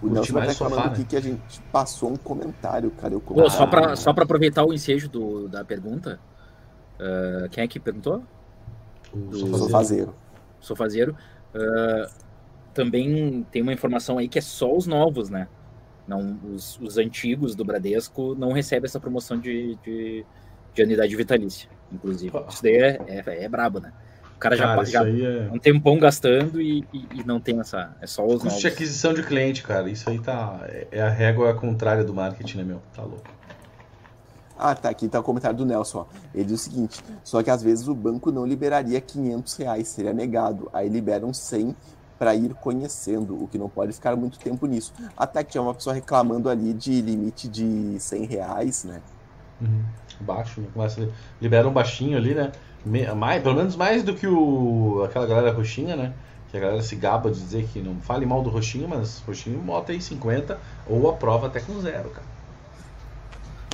O 0.02 0.08
Nelson 0.08 0.32
tá 0.32 0.40
reclamando 0.40 0.88
aqui 0.88 1.00
né? 1.00 1.06
que 1.10 1.16
a 1.16 1.20
gente 1.20 1.60
passou 1.70 2.10
um 2.10 2.16
comentário, 2.16 2.90
cara. 2.92 3.12
Eu 3.12 3.20
Pô, 3.20 3.50
só 3.50 3.66
para 3.66 3.94
só 3.96 4.14
pra 4.14 4.24
aproveitar 4.24 4.64
o 4.64 4.72
ensejo 4.72 5.10
do, 5.10 5.46
da 5.46 5.62
pergunta, 5.62 6.18
uh, 6.98 7.48
quem 7.50 7.62
é 7.62 7.68
que 7.68 7.78
perguntou? 7.78 8.22
O 9.12 9.34
Sofazeiro. 9.34 10.14
Sofazeiro. 10.58 11.14
Uh, 11.54 12.10
também 12.72 13.46
tem 13.50 13.60
uma 13.60 13.72
informação 13.72 14.16
aí 14.16 14.28
que 14.28 14.38
é 14.38 14.42
só 14.42 14.74
os 14.74 14.86
novos, 14.86 15.28
né? 15.28 15.48
Não, 16.06 16.38
os, 16.54 16.78
os 16.80 16.96
antigos 16.96 17.54
do 17.54 17.64
Bradesco 17.64 18.34
não 18.34 18.52
recebem 18.52 18.86
essa 18.86 18.98
promoção 18.98 19.38
de, 19.38 19.76
de, 19.84 20.24
de 20.74 20.82
anuidade 20.82 21.14
vitalícia, 21.14 21.68
inclusive. 21.92 22.32
Isso 22.48 22.62
daí 22.62 22.76
é, 22.76 23.00
é, 23.06 23.44
é 23.44 23.48
brabo, 23.48 23.80
né? 23.80 23.92
O 24.36 24.38
cara, 24.40 24.56
cara 24.56 24.84
já, 24.84 25.04
já 25.04 25.08
é... 25.08 25.50
um 25.52 25.58
tempão 25.58 25.98
gastando 25.98 26.60
e, 26.60 26.84
e, 26.92 27.06
e, 27.16 27.24
não 27.24 27.38
tem 27.38 27.60
essa. 27.60 27.94
É 28.00 28.06
só 28.06 28.24
os 28.24 28.34
Custo 28.34 28.46
novos. 28.46 28.60
de 28.60 28.68
aquisição 28.68 29.12
de 29.12 29.22
cliente, 29.22 29.62
cara. 29.62 29.90
Isso 29.90 30.08
aí 30.08 30.18
tá. 30.18 30.60
É, 30.64 30.86
é 30.92 31.02
a 31.02 31.10
régua 31.10 31.52
contrária 31.54 32.02
do 32.02 32.14
marketing, 32.14 32.58
né, 32.58 32.64
meu? 32.64 32.82
Tá 32.94 33.02
louco. 33.02 33.28
Ah, 34.58 34.74
tá. 34.74 34.88
Aqui 34.88 35.08
tá 35.08 35.20
o 35.20 35.22
comentário 35.22 35.58
do 35.58 35.66
Nelson. 35.66 36.00
Ó. 36.00 36.06
Ele 36.34 36.44
diz 36.44 36.60
o 36.60 36.64
seguinte: 36.64 37.02
só 37.22 37.42
que 37.42 37.50
às 37.50 37.62
vezes 37.62 37.86
o 37.86 37.94
banco 37.94 38.32
não 38.32 38.46
liberaria 38.46 38.98
500 38.98 39.56
reais, 39.56 39.88
seria 39.88 40.14
negado. 40.14 40.70
Aí 40.72 40.88
liberam 40.88 41.34
100 41.34 41.76
para 42.18 42.34
ir 42.34 42.52
conhecendo, 42.52 43.42
o 43.42 43.48
que 43.48 43.56
não 43.56 43.70
pode 43.70 43.94
ficar 43.94 44.14
muito 44.14 44.38
tempo 44.38 44.66
nisso. 44.66 44.92
Até 45.16 45.42
que 45.42 45.52
tinha 45.52 45.62
uma 45.62 45.72
pessoa 45.72 45.94
reclamando 45.94 46.50
ali 46.50 46.74
de 46.74 47.00
limite 47.00 47.48
de 47.48 47.98
100 47.98 48.26
reais, 48.26 48.84
né? 48.84 49.00
Uhum. 49.58 49.84
Baixo, 50.22 50.60
né? 50.60 50.68
Começa, 50.72 51.08
libera 51.40 51.68
um 51.68 51.72
baixinho 51.72 52.16
ali, 52.16 52.34
né? 52.34 52.52
Mais, 53.14 53.42
pelo 53.42 53.56
menos 53.56 53.76
mais 53.76 54.02
do 54.02 54.14
que 54.14 54.26
o, 54.26 55.02
aquela 55.04 55.26
galera 55.26 55.52
roxinha, 55.52 55.96
né? 55.96 56.12
Que 56.50 56.56
a 56.56 56.60
galera 56.60 56.82
se 56.82 56.96
gaba 56.96 57.30
de 57.30 57.38
dizer 57.38 57.68
que 57.72 57.80
não 57.80 58.00
fale 58.00 58.26
mal 58.26 58.42
do 58.42 58.50
roxinho, 58.50 58.88
mas 58.88 59.20
roxinho 59.20 59.58
bota 59.60 59.92
aí 59.92 60.00
50 60.00 60.58
ou 60.86 61.08
aprova 61.08 61.46
até 61.46 61.60
com 61.60 61.80
zero, 61.80 62.10
cara. 62.10 62.26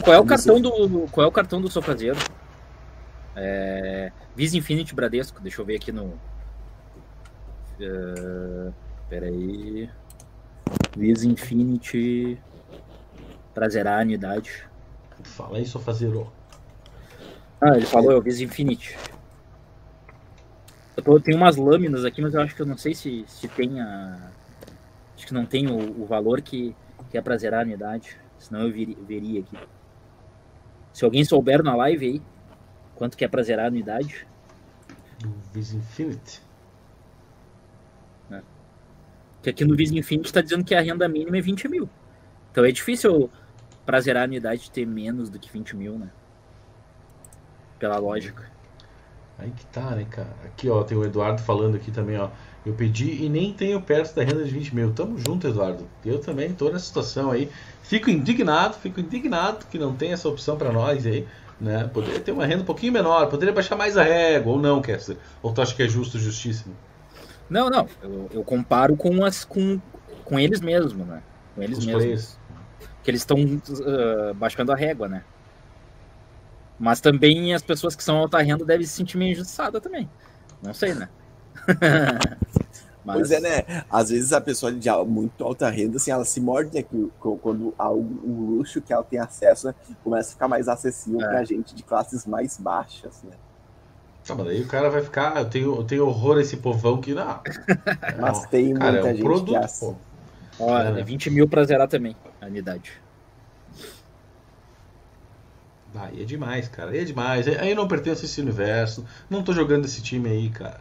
Qual 0.03 0.15
é 0.15 0.19
o 0.19 0.27
cartão 0.27 0.61
do. 0.61 1.07
Qual 1.11 1.25
é 1.25 1.29
o 1.29 1.33
cartão 1.33 1.61
do 1.61 1.71
sofazeiro? 1.71 2.19
É, 3.35 4.13
Visa 4.35 4.57
Infinity 4.57 4.95
Bradesco, 4.95 5.41
deixa 5.41 5.61
eu 5.61 5.65
ver 5.65 5.77
aqui 5.77 5.91
no. 5.91 6.19
Uh, 7.81 8.73
peraí. 9.09 9.89
Visa 10.97 11.27
Infinity. 11.27 12.39
Pra 13.55 13.69
zerar 13.69 14.01
a 14.01 14.03
unidade. 14.03 14.67
Fala 15.23 15.57
aí, 15.57 15.67
sofazeiro. 15.67 16.31
Ah, 17.61 17.77
ele 17.77 17.87
falou, 17.87 18.19
o 18.19 18.23
Visa 18.23 18.45
Infinity. 18.45 18.97
Eu 20.97 21.03
tô, 21.03 21.21
tenho 21.21 21.37
umas 21.37 21.57
lâminas 21.57 22.05
aqui, 22.05 22.21
mas 22.21 22.35
eu 22.35 22.41
acho 22.41 22.55
que 22.55 22.63
eu 22.63 22.67
não 22.67 22.77
sei 22.77 22.95
se, 22.95 23.25
se 23.27 23.49
tem 23.49 23.81
a. 23.81 24.31
Acho 25.15 25.27
que 25.27 25.35
não 25.35 25.47
tem 25.47 25.67
o, 25.67 26.03
o 26.03 26.07
valor 26.07 26.41
que, 26.43 26.75
que 27.11 27.17
é 27.17 27.21
pra 27.21 27.37
zerar 27.37 27.61
a 27.61 27.65
unidade. 27.65 28.19
Senão 28.39 28.63
eu 28.63 28.73
vir, 28.73 28.97
veria 29.07 29.41
aqui. 29.41 29.57
Se 30.93 31.05
alguém 31.05 31.25
souber 31.25 31.63
na 31.63 31.75
live 31.75 32.07
aí, 32.07 32.23
quanto 32.95 33.17
que 33.17 33.25
é 33.25 33.29
pra 33.29 33.43
zerar 33.43 33.67
a 33.67 33.69
anuidade? 33.69 34.27
Do 35.21 35.35
Visa 35.53 35.77
Infinity. 35.77 36.43
É. 38.31 38.43
Que 39.43 39.51
aqui 39.51 39.65
no 39.65 39.77
Visa 39.77 39.97
Infinity 39.97 40.33
tá 40.33 40.43
dizendo 40.43 40.65
que 40.65 40.75
a 40.75 40.81
renda 40.81 41.09
mínima 41.09 41.39
é 41.39 41.41
20 41.41 41.69
mil. 41.69 41.89
Então 42.53 42.65
é 42.65 42.71
difícil 42.71 43.31
pra 43.85 44.01
zerar 44.01 44.23
a 44.23 44.25
anuidade 44.25 44.71
ter 44.71 44.87
menos 44.87 45.31
do 45.31 45.39
que 45.39 45.51
20 45.51 45.77
mil, 45.77 45.99
né? 45.99 46.11
Pela 47.79 47.99
lógica. 47.99 48.45
Aí 49.39 49.51
que 49.51 49.67
tá, 49.67 49.91
né, 49.91 50.07
cara? 50.11 50.35
Aqui, 50.45 50.69
ó, 50.71 50.83
tem 50.83 50.97
o 50.97 51.05
Eduardo 51.05 51.43
falando 51.43 51.77
aqui 51.77 51.91
também, 51.91 52.19
ó. 52.19 52.29
Eu 52.65 52.73
pedi 52.73 53.23
e 53.23 53.29
nem 53.29 53.53
tenho 53.53 53.81
perto 53.81 54.15
da 54.15 54.25
renda 54.25 54.43
de 54.43 54.51
20 54.51 54.75
mil. 54.75 54.93
Tamo 54.93 55.19
junto, 55.19 55.47
Eduardo. 55.47 55.87
Eu 56.05 56.19
também 56.19 56.53
tô 56.53 56.71
nessa 56.71 56.87
situação 56.87 57.31
aí. 57.31 57.51
Fico 57.83 58.11
indignado, 58.11 58.77
fico 58.77 58.99
indignado 58.99 59.67
que 59.71 59.79
não 59.79 59.95
tem 59.95 60.13
essa 60.13 60.29
opção 60.29 60.57
para 60.57 60.73
nós 60.73 61.07
aí. 61.07 61.27
Né? 61.61 61.89
Poderia 61.93 62.21
ter 62.21 62.33
uma 62.33 62.45
renda 62.45 62.63
um 62.63 62.67
pouquinho 62.67 62.93
menor, 62.93 63.29
poderia 63.29 63.55
baixar 63.55 63.77
mais 63.77 63.97
a 63.97 64.03
régua, 64.03 64.53
ou 64.53 64.59
não, 64.59 64.83
Kessler? 64.83 65.17
Ou 65.43 65.53
tu 65.53 65.63
acha 65.63 65.75
que 65.75 65.83
é 65.83 65.89
justo, 65.89 66.19
justíssimo? 66.19 66.75
Não, 67.49 67.71
não. 67.71 67.87
Eu, 68.03 68.31
eu 68.33 68.45
comparo 68.45 68.97
com 68.97 69.25
as. 69.25 69.45
com 69.45 69.81
com 70.27 70.39
eles 70.39 70.61
mesmos, 70.61 71.07
né? 71.07 71.23
Com 71.55 71.63
eles 71.63 71.79
Os 71.79 71.87
mesmos. 71.87 72.03
Players. 72.03 72.39
Que 73.03 73.11
eles 73.11 73.21
estão 73.21 73.39
uh, 73.39 74.35
baixando 74.35 74.73
a 74.73 74.77
régua, 74.77 75.09
né? 75.09 75.23
Mas 76.79 77.01
também 77.01 77.55
as 77.55 77.63
pessoas 77.63 77.97
que 77.97 78.05
são 78.05 78.17
alta 78.19 78.39
renda 78.39 78.65
devem 78.65 78.87
se 78.87 78.93
sentir 78.93 79.17
meio 79.17 79.33
injustiçadas 79.33 79.83
também. 79.83 80.09
Não 80.63 80.75
sei, 80.75 80.95
né? 80.95 81.09
Mas... 83.05 83.19
Pois 83.19 83.31
é, 83.31 83.41
né? 83.41 83.85
Às 83.89 84.11
vezes 84.11 84.33
a 84.33 84.41
pessoa 84.41 84.73
de 84.73 84.91
muito 85.07 85.45
alta 85.45 85.71
renda, 85.71 85.97
assim, 85.97 86.11
ela 86.11 86.25
se 86.25 86.41
morde, 86.41 86.75
né? 86.75 86.83
Que, 86.83 87.09
quando 87.41 87.73
um 87.81 88.57
luxo 88.57 88.83
que 88.83 88.93
ela 88.93 89.05
tem 89.05 89.21
acesso 89.21 89.69
né, 89.69 89.75
começa 90.03 90.31
a 90.31 90.33
ficar 90.33 90.49
mais 90.49 90.67
acessível 90.67 91.21
é. 91.21 91.29
pra 91.29 91.45
gente 91.45 91.73
de 91.73 91.85
classes 91.85 92.27
mais 92.27 92.59
baixas, 92.59 93.23
né? 93.23 93.37
Tá, 94.27 94.35
mas 94.35 94.49
aí 94.49 94.61
o 94.61 94.67
cara 94.67 94.91
vai 94.91 95.03
ficar. 95.03 95.37
Eu 95.37 95.49
tenho, 95.49 95.77
eu 95.77 95.85
tenho 95.85 96.07
horror 96.07 96.39
a 96.39 96.41
esse 96.41 96.57
povão 96.57 97.01
que 97.01 97.15
não. 97.15 97.41
mas 98.21 98.45
tem 98.47 98.75
cara, 98.75 98.93
muita 98.93 99.09
é 99.09 99.13
um 99.13 99.15
gente 99.15 99.25
produto, 99.25 99.51
que 99.51 99.57
é 99.57 99.65
assim. 99.65 99.97
Olha, 100.59 101.01
é. 101.01 101.05
20 101.05 101.31
mil 101.31 101.49
pra 101.49 101.63
zerar 101.63 101.87
também 101.87 102.17
a 102.41 102.47
unidade. 102.47 102.93
Aí 105.99 106.23
é 106.23 106.25
demais, 106.25 106.69
cara. 106.69 106.91
Aí 106.91 106.99
é 106.99 107.05
demais. 107.05 107.47
Aí 107.47 107.71
eu 107.71 107.77
não 107.77 107.89
pertenço 107.89 108.23
a 108.23 108.25
esse 108.25 108.41
universo. 108.41 109.05
Não 109.29 109.43
tô 109.43 109.53
jogando 109.53 109.85
esse 109.85 110.03
time 110.03 110.29
aí, 110.29 110.51
cara. 110.51 110.81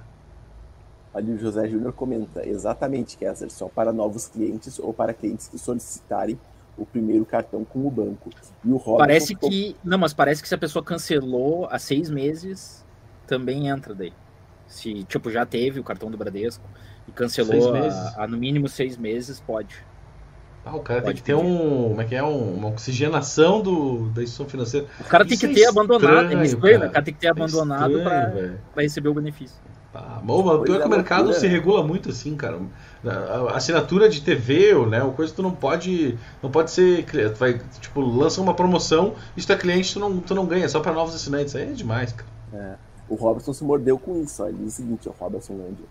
Ali 1.13 1.31
o 1.31 1.39
José 1.39 1.67
Júnior 1.69 1.93
comenta 1.93 2.45
exatamente, 2.45 3.17
Kessler, 3.17 3.49
só 3.49 3.69
para 3.69 3.93
novos 3.93 4.27
clientes 4.27 4.79
ou 4.79 4.93
para 4.93 5.13
clientes 5.13 5.47
que 5.47 5.57
solicitarem 5.57 6.37
o 6.77 6.85
primeiro 6.85 7.25
cartão 7.25 7.63
com 7.63 7.87
o 7.87 7.89
banco. 7.89 8.29
E 8.63 8.69
o 8.69 8.75
Robert 8.75 9.07
parece 9.07 9.33
que. 9.33 9.77
Não, 9.81 9.97
mas 9.97 10.13
parece 10.13 10.41
que 10.41 10.47
se 10.47 10.55
a 10.55 10.57
pessoa 10.57 10.83
cancelou 10.83 11.67
há 11.71 11.79
seis 11.79 12.09
meses, 12.09 12.83
também 13.25 13.69
entra 13.69 13.95
daí. 13.95 14.11
Se, 14.67 15.05
tipo, 15.05 15.31
já 15.31 15.45
teve 15.45 15.79
o 15.79 15.83
cartão 15.83 16.11
do 16.11 16.17
Bradesco 16.17 16.63
e 17.07 17.11
cancelou 17.11 17.73
há, 17.75 18.23
há 18.23 18.27
no 18.27 18.35
mínimo 18.35 18.67
seis 18.67 18.97
meses, 18.97 19.39
pode. 19.39 19.85
Ah, 20.65 20.75
o 20.75 20.79
cara 20.79 21.01
pode 21.01 21.13
tem 21.13 21.21
que 21.21 21.23
ter 21.23 21.35
um. 21.35 21.89
Como 21.89 22.01
é 22.01 22.05
que 22.05 22.15
é? 22.15 22.23
Um, 22.23 22.55
uma 22.55 22.69
oxigenação 22.69 23.61
do, 23.61 24.09
da 24.09 24.23
instituição 24.23 24.47
financeira. 24.47 24.87
O 24.99 25.03
cara 25.03 25.23
tem 25.23 25.35
Isso 25.35 25.47
que 25.47 25.51
é 25.51 25.55
ter 25.55 25.65
abandonado. 25.67 26.33
É 26.33 26.43
estranho, 26.43 26.79
cara. 26.79 26.89
O 26.89 26.93
cara 26.93 27.05
tem 27.05 27.13
que 27.13 27.19
ter 27.19 27.27
é 27.27 27.29
abandonado 27.29 28.01
para 28.01 28.81
receber 28.81 29.09
o 29.09 29.13
benefício. 29.13 29.55
Tá, 29.93 30.19
bom, 30.21 30.43
mas 30.43 30.61
pior 30.63 30.81
que 30.81 30.87
o 30.87 30.89
mercado 30.89 31.33
se 31.33 31.47
regula 31.47 31.81
muito 31.81 32.09
assim, 32.09 32.35
cara. 32.35 32.59
A 33.05 33.55
assinatura 33.55 34.09
de 34.09 34.21
TV, 34.21 34.73
né, 34.87 35.01
o 35.01 35.11
coisa 35.11 35.33
tu 35.33 35.41
não 35.41 35.51
pode, 35.51 36.17
não 36.43 36.51
pode 36.51 36.71
ser, 36.71 37.05
tu 37.05 37.37
vai, 37.37 37.61
tipo, 37.79 38.01
lança 38.01 38.41
uma 38.41 38.53
promoção, 38.53 39.13
e 39.37 39.41
se 39.41 39.47
tu 39.47 39.53
é 39.53 39.55
cliente, 39.55 39.93
tu 39.93 39.99
não, 40.01 40.19
tu 40.19 40.35
não 40.35 40.45
ganha, 40.45 40.67
só 40.67 40.81
para 40.81 40.91
novos 40.91 41.15
assinantes, 41.15 41.55
aí 41.55 41.69
é 41.69 41.71
demais, 41.71 42.11
cara. 42.11 42.29
É. 42.53 42.75
O 43.07 43.15
Robertson 43.15 43.53
se 43.53 43.63
mordeu 43.63 43.97
com 43.97 44.21
isso, 44.21 44.43
ó. 44.43 44.47
ele 44.47 44.57
diz 44.63 44.73
o 44.73 44.75
seguinte, 44.75 45.07
o 45.07 45.15
Robertson 45.17 45.53
Landia, 45.53 45.85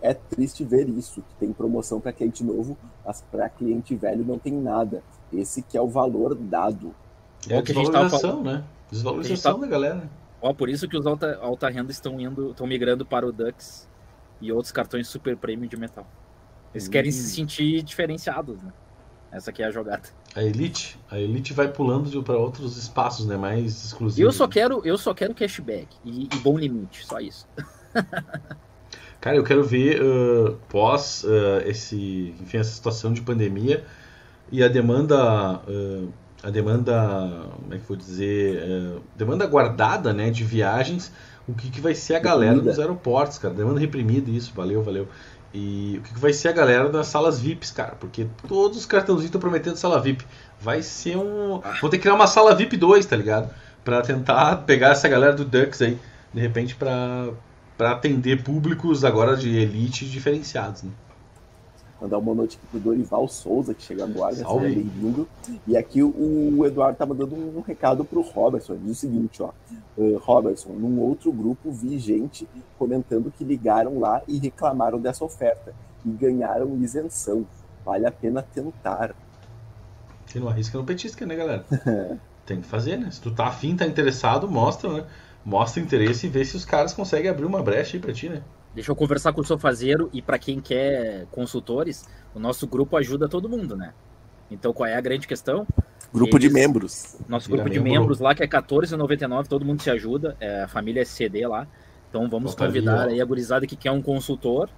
é 0.00 0.14
triste 0.14 0.64
ver 0.64 0.88
isso, 0.88 1.22
que 1.22 1.34
tem 1.38 1.52
promoção 1.52 2.00
para 2.00 2.12
cliente 2.12 2.42
novo, 2.42 2.76
mas 3.04 3.22
para 3.30 3.48
cliente 3.48 3.94
velho 3.94 4.24
não 4.24 4.38
tem 4.38 4.52
nada. 4.52 5.02
Esse 5.32 5.62
que 5.62 5.76
é 5.76 5.80
o 5.80 5.88
valor 5.88 6.34
dado. 6.34 6.94
É, 7.48 7.58
a 7.58 7.60
desvalorização, 7.60 8.42
né? 8.42 8.64
Desvalorização 8.90 9.60
da 9.60 9.66
galera. 9.66 10.10
Ó, 10.40 10.52
por 10.54 10.68
isso 10.68 10.88
que 10.88 10.96
os 10.96 11.06
alta, 11.06 11.38
alta 11.42 11.68
renda 11.68 11.90
estão 11.90 12.18
indo, 12.20 12.50
estão 12.50 12.66
migrando 12.66 13.04
para 13.04 13.26
o 13.26 13.32
Dux 13.32 13.88
e 14.40 14.50
outros 14.52 14.72
cartões 14.72 15.08
super 15.08 15.36
premium 15.36 15.68
de 15.68 15.76
metal. 15.76 16.06
Eles 16.72 16.88
hum. 16.88 16.90
querem 16.90 17.10
se 17.10 17.28
sentir 17.28 17.82
diferenciados, 17.82 18.62
né? 18.62 18.72
Essa 19.30 19.50
aqui 19.50 19.62
é 19.62 19.66
a 19.66 19.70
jogada. 19.70 20.08
A 20.34 20.42
Elite, 20.42 20.98
a 21.10 21.18
Elite 21.18 21.52
vai 21.52 21.68
pulando 21.68 22.22
para 22.22 22.38
outros 22.38 22.78
espaços, 22.78 23.26
né, 23.26 23.36
mais 23.36 23.84
exclusivos. 23.84 24.18
Eu 24.18 24.32
só 24.32 24.48
quero, 24.48 24.80
eu 24.86 24.96
só 24.96 25.12
quero 25.12 25.34
cashback 25.34 25.88
e, 26.02 26.24
e 26.32 26.36
bom 26.38 26.56
limite, 26.56 27.04
só 27.04 27.20
isso. 27.20 27.46
Cara, 29.20 29.36
eu 29.36 29.44
quero 29.44 29.64
ver 29.64 30.00
uh, 30.00 30.56
pós 30.68 31.24
uh, 31.24 31.66
esse, 31.66 32.34
enfim, 32.40 32.58
essa 32.58 32.70
situação 32.70 33.12
de 33.12 33.20
pandemia 33.20 33.84
e 34.50 34.62
a 34.62 34.68
demanda 34.68 35.60
uh, 35.68 36.12
a 36.42 36.50
demanda, 36.50 37.46
como 37.56 37.74
é 37.74 37.78
que 37.78 37.88
vou 37.88 37.96
dizer, 37.96 38.58
é, 38.62 38.98
demanda 39.16 39.46
guardada, 39.46 40.12
né, 40.12 40.30
de 40.30 40.44
viagens, 40.44 41.12
o 41.48 41.54
que, 41.54 41.68
que 41.70 41.80
vai 41.80 41.94
ser 41.94 42.14
a 42.14 42.20
galera 42.20 42.52
reprimida. 42.52 42.70
nos 42.70 42.78
aeroportos, 42.78 43.38
cara, 43.38 43.52
demanda 43.54 43.80
reprimida, 43.80 44.30
isso, 44.30 44.52
valeu, 44.54 44.82
valeu. 44.82 45.08
E 45.52 45.96
o 45.98 46.02
que, 46.02 46.14
que 46.14 46.20
vai 46.20 46.32
ser 46.32 46.48
a 46.48 46.52
galera 46.52 46.88
das 46.90 47.06
salas 47.06 47.40
VIPs, 47.40 47.70
cara, 47.70 47.96
porque 47.98 48.26
todos 48.46 48.78
os 48.78 48.86
cartãozinhos 48.86 49.26
estão 49.26 49.40
prometendo 49.40 49.76
sala 49.76 50.00
VIP. 50.00 50.24
Vai 50.60 50.82
ser 50.82 51.16
um. 51.16 51.60
Vou 51.80 51.88
ter 51.88 51.96
que 51.96 52.02
criar 52.02 52.14
uma 52.14 52.26
sala 52.26 52.54
VIP 52.54 52.76
2, 52.76 53.06
tá 53.06 53.16
ligado? 53.16 53.50
Pra 53.82 54.02
tentar 54.02 54.56
pegar 54.66 54.90
essa 54.90 55.08
galera 55.08 55.32
do 55.32 55.46
Dux 55.46 55.80
aí, 55.80 55.98
de 56.34 56.40
repente, 56.40 56.74
pra, 56.76 57.30
pra 57.78 57.92
atender 57.92 58.42
públicos 58.42 59.04
agora 59.04 59.36
de 59.36 59.56
elite 59.56 60.04
diferenciados, 60.04 60.82
né? 60.82 60.90
Mandar 62.00 62.18
uma 62.18 62.34
noite 62.34 62.56
aqui 62.56 62.66
pro 62.66 62.80
Dorival 62.80 63.26
Souza, 63.26 63.74
que 63.74 63.82
chega 63.82 64.04
agora, 64.04 64.34
seja 64.34 64.54
bem-vindo. 64.54 65.28
E 65.66 65.76
aqui 65.76 66.00
o 66.00 66.64
Eduardo 66.64 66.96
tá 66.96 67.04
mandando 67.04 67.34
um 67.34 67.60
recado 67.60 68.04
pro 68.04 68.20
Robertson. 68.20 68.74
Ele 68.74 68.82
diz 68.84 68.98
o 68.98 69.00
seguinte, 69.00 69.42
ó. 69.42 69.50
Uh, 69.96 70.16
Robertson, 70.18 70.70
num 70.70 71.00
outro 71.00 71.32
grupo 71.32 71.72
vi 71.72 71.98
gente 71.98 72.48
comentando 72.78 73.32
que 73.36 73.42
ligaram 73.42 73.98
lá 73.98 74.22
e 74.28 74.38
reclamaram 74.38 75.00
dessa 75.00 75.24
oferta. 75.24 75.74
E 76.04 76.08
ganharam 76.10 76.78
isenção. 76.80 77.44
Vale 77.84 78.06
a 78.06 78.12
pena 78.12 78.42
tentar. 78.42 79.12
Que 80.26 80.38
não 80.38 80.48
arrisca 80.48 80.78
no 80.78 80.84
petisca, 80.84 81.26
né, 81.26 81.34
galera? 81.34 81.64
Tem 82.46 82.60
que 82.60 82.68
fazer, 82.68 82.96
né? 82.96 83.10
Se 83.10 83.20
tu 83.20 83.32
tá 83.32 83.48
afim, 83.48 83.74
tá 83.74 83.84
interessado, 83.84 84.48
mostra, 84.48 84.92
né? 84.92 85.04
Mostra 85.48 85.82
interesse 85.82 86.26
e 86.26 86.28
vê 86.28 86.44
se 86.44 86.54
os 86.54 86.66
caras 86.66 86.92
conseguem 86.92 87.30
abrir 87.30 87.46
uma 87.46 87.62
brecha 87.62 87.96
aí 87.96 88.00
pra 88.02 88.12
ti, 88.12 88.28
né? 88.28 88.42
Deixa 88.74 88.90
eu 88.90 88.94
conversar 88.94 89.32
com 89.32 89.40
o 89.40 89.44
sofazeiro 89.44 90.10
e 90.12 90.20
para 90.20 90.38
quem 90.38 90.60
quer 90.60 91.24
consultores, 91.30 92.06
o 92.34 92.38
nosso 92.38 92.66
grupo 92.66 92.98
ajuda 92.98 93.26
todo 93.30 93.48
mundo, 93.48 93.74
né? 93.74 93.94
Então 94.50 94.74
qual 94.74 94.86
é 94.86 94.94
a 94.94 95.00
grande 95.00 95.26
questão? 95.26 95.66
Grupo 96.12 96.36
Eles, 96.36 96.50
de 96.50 96.54
membros. 96.54 97.16
Nosso 97.26 97.48
grupo 97.48 97.70
de 97.70 97.80
membros 97.80 98.20
lá 98.20 98.34
que 98.34 98.42
é 98.42 98.46
14,99, 98.46 99.46
todo 99.46 99.64
mundo 99.64 99.80
se 99.80 99.88
ajuda, 99.88 100.36
é 100.38 100.64
a 100.64 100.68
família 100.68 101.00
SCD 101.00 101.46
lá. 101.46 101.66
Então 102.10 102.28
vamos 102.28 102.54
convidar 102.54 103.08
aí 103.08 103.18
a 103.18 103.24
gurizada 103.24 103.66
que 103.66 103.74
quer 103.74 103.90
um 103.90 104.02
consultor, 104.02 104.68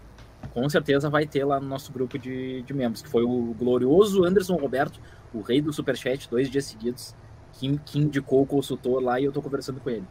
com 0.54 0.68
certeza 0.68 1.10
vai 1.10 1.26
ter 1.26 1.44
lá 1.44 1.58
no 1.58 1.66
nosso 1.66 1.92
grupo 1.92 2.16
de, 2.16 2.62
de 2.62 2.72
membros, 2.72 3.02
que 3.02 3.08
foi 3.08 3.24
o 3.24 3.52
glorioso 3.58 4.24
Anderson 4.24 4.54
Roberto, 4.54 5.00
o 5.34 5.40
rei 5.40 5.60
do 5.60 5.72
Superchat, 5.72 6.30
dois 6.30 6.48
dias 6.48 6.66
seguidos, 6.66 7.12
que, 7.54 7.76
que 7.78 7.98
indicou 7.98 8.42
o 8.42 8.46
consultor 8.46 9.02
lá 9.02 9.18
e 9.18 9.24
eu 9.24 9.32
tô 9.32 9.42
conversando 9.42 9.80
com 9.80 9.90
ele. 9.90 10.06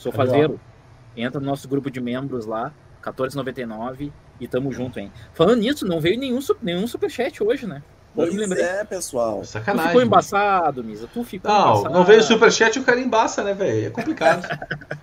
Sofazeiro, 0.00 0.58
entra 1.14 1.38
no 1.38 1.46
nosso 1.46 1.68
grupo 1.68 1.90
de 1.90 2.00
membros 2.00 2.46
lá, 2.46 2.72
14,99 3.02 4.10
e 4.40 4.48
tamo 4.48 4.72
junto, 4.72 4.98
hein? 4.98 5.12
Falando 5.34 5.60
nisso, 5.60 5.86
não 5.86 6.00
veio 6.00 6.18
nenhum, 6.18 6.38
nenhum 6.62 6.86
superchat 6.86 7.42
hoje, 7.42 7.66
né? 7.66 7.82
Pois 8.14 8.50
é, 8.52 8.82
pessoal. 8.84 9.44
Sacanagem. 9.44 9.84
Tu 9.84 9.88
ficou 9.88 10.02
embaçado, 10.02 10.82
Misa. 10.82 11.06
Tu 11.06 11.22
ficou 11.22 11.50
não, 11.50 11.70
embaçado. 11.70 11.94
Não 11.94 12.04
veio 12.04 12.22
superchat 12.22 12.76
e 12.76 12.80
o 12.80 12.84
cara 12.84 12.98
embaça, 12.98 13.44
né, 13.44 13.52
velho? 13.52 13.86
É 13.86 13.90
complicado. 13.90 14.48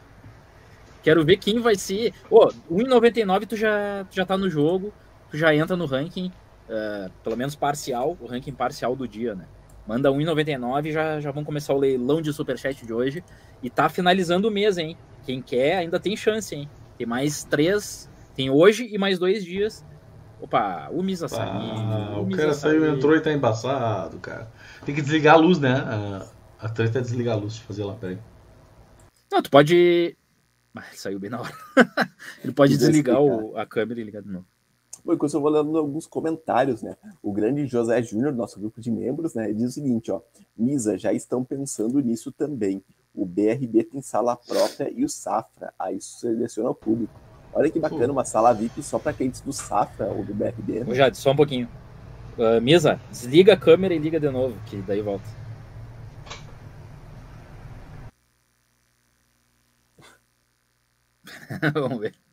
Quero 1.04 1.24
ver 1.24 1.38
quem 1.38 1.60
vai 1.60 1.76
ser. 1.76 2.12
Ô, 2.30 2.48
oh, 2.48 2.74
1,99 2.74 3.46
tu 3.46 3.56
já, 3.56 4.04
tu 4.10 4.16
já 4.16 4.26
tá 4.26 4.36
no 4.36 4.50
jogo, 4.50 4.92
tu 5.30 5.38
já 5.38 5.56
entra 5.56 5.78
no 5.78 5.86
ranking, 5.86 6.34
uh, 6.68 7.10
pelo 7.24 7.38
menos 7.38 7.56
parcial, 7.56 8.18
o 8.20 8.26
ranking 8.26 8.52
parcial 8.52 8.96
do 8.96 9.08
dia, 9.08 9.36
né? 9.36 9.46
Manda 9.88 10.10
1,99 10.10 10.88
e 10.88 10.92
já, 10.92 11.20
já 11.22 11.32
vamos 11.32 11.46
começar 11.46 11.74
o 11.74 11.78
leilão 11.78 12.22
de 12.22 12.34
superchat 12.34 12.86
de 12.86 12.94
hoje. 12.94 13.24
E 13.64 13.70
tá 13.70 13.88
finalizando 13.88 14.50
o 14.50 14.52
mês, 14.52 14.78
hein? 14.78 14.98
Quem 15.26 15.42
quer 15.42 15.78
ainda 15.78 16.00
tem 16.00 16.16
chance, 16.16 16.54
hein? 16.54 16.70
Tem 16.98 17.08
mais 17.08 17.44
três. 17.46 18.10
Tem 18.36 18.50
hoje 18.50 18.88
e 18.92 18.98
mais 18.98 19.18
dois 19.18 19.44
dias. 19.44 19.86
Opa, 20.42 20.90
o 20.92 21.02
Misa 21.02 21.28
saiu. 21.28 21.50
Ah, 21.50 22.20
o, 22.20 22.24
o 22.24 22.30
cara 22.30 22.54
saiu, 22.54 22.82
saiu, 22.82 22.96
entrou 22.96 23.16
e 23.16 23.22
tá 23.22 23.32
embaçado, 23.32 24.20
cara. 24.20 24.52
Tem 24.86 24.94
que 24.94 25.02
desligar 25.02 25.36
a 25.36 25.38
luz, 25.38 25.58
né? 25.58 25.74
A, 25.74 26.28
a 26.60 26.70
treta 26.70 27.00
é 27.00 27.02
desligar 27.02 27.36
a 27.36 27.40
luz. 27.40 27.54
Deixa 27.54 27.64
eu 27.64 27.68
fazer 27.68 27.84
lá, 27.86 27.96
peraí. 27.96 28.18
Não, 29.32 29.42
tu 29.42 29.50
pode. 29.50 30.16
Ah, 30.76 30.84
saiu 30.94 31.20
bem 31.20 31.30
na 31.30 31.42
hora. 31.42 31.54
Ele 32.44 32.54
pode 32.54 32.78
desligar 32.78 33.20
o, 33.20 33.58
a 33.58 33.66
câmera 33.66 34.00
e 34.00 34.04
ligar 34.04 34.22
de 34.22 34.30
novo. 34.30 34.46
Bom, 35.08 35.14
enquanto 35.14 35.34
eu 35.34 35.42
vou 35.42 35.50
lendo 35.50 35.78
alguns 35.78 36.06
comentários, 36.06 36.84
né? 36.84 36.98
O 37.24 37.32
grande 37.32 37.66
José 37.66 38.04
Júnior, 38.04 38.34
nosso 38.34 38.60
grupo 38.60 38.82
de 38.82 38.92
membros, 38.92 39.34
né? 39.34 39.54
Diz 39.54 39.70
o 39.70 39.72
seguinte, 39.72 40.12
ó. 40.12 40.20
Misa, 40.56 40.98
já 40.98 41.14
estão 41.14 41.44
pensando 41.44 42.00
nisso 42.02 42.32
também 42.32 42.84
o 43.18 43.26
BRB 43.26 43.84
tem 43.84 44.00
sala 44.00 44.36
própria 44.36 44.92
e 44.96 45.04
o 45.04 45.10
Safra. 45.10 45.74
Aí 45.80 46.00
seleciona 46.00 46.70
o 46.70 46.76
público. 46.76 47.20
Olha 47.52 47.72
que 47.72 47.80
bacana, 47.80 48.14
uma 48.14 48.24
sala 48.24 48.54
VIP 48.54 48.84
só 48.84 49.00
para 49.00 49.12
clientes 49.12 49.42
do 49.42 49.52
Safra 49.52 50.06
ou 50.06 50.24
do 50.24 50.36
BRB. 50.36 50.84
Né? 50.84 50.94
Já, 50.94 51.12
só 51.12 51.32
um 51.32 51.36
pouquinho. 51.36 51.68
Uh, 52.38 52.62
Misa, 52.62 53.00
desliga 53.10 53.54
a 53.54 53.58
câmera 53.58 53.96
e 53.96 53.98
liga 53.98 54.20
de 54.20 54.30
novo, 54.30 54.56
que 54.68 54.78
daí 54.84 55.02
volta. 55.02 55.26
Vamos 61.74 62.00
ver. 62.00 62.27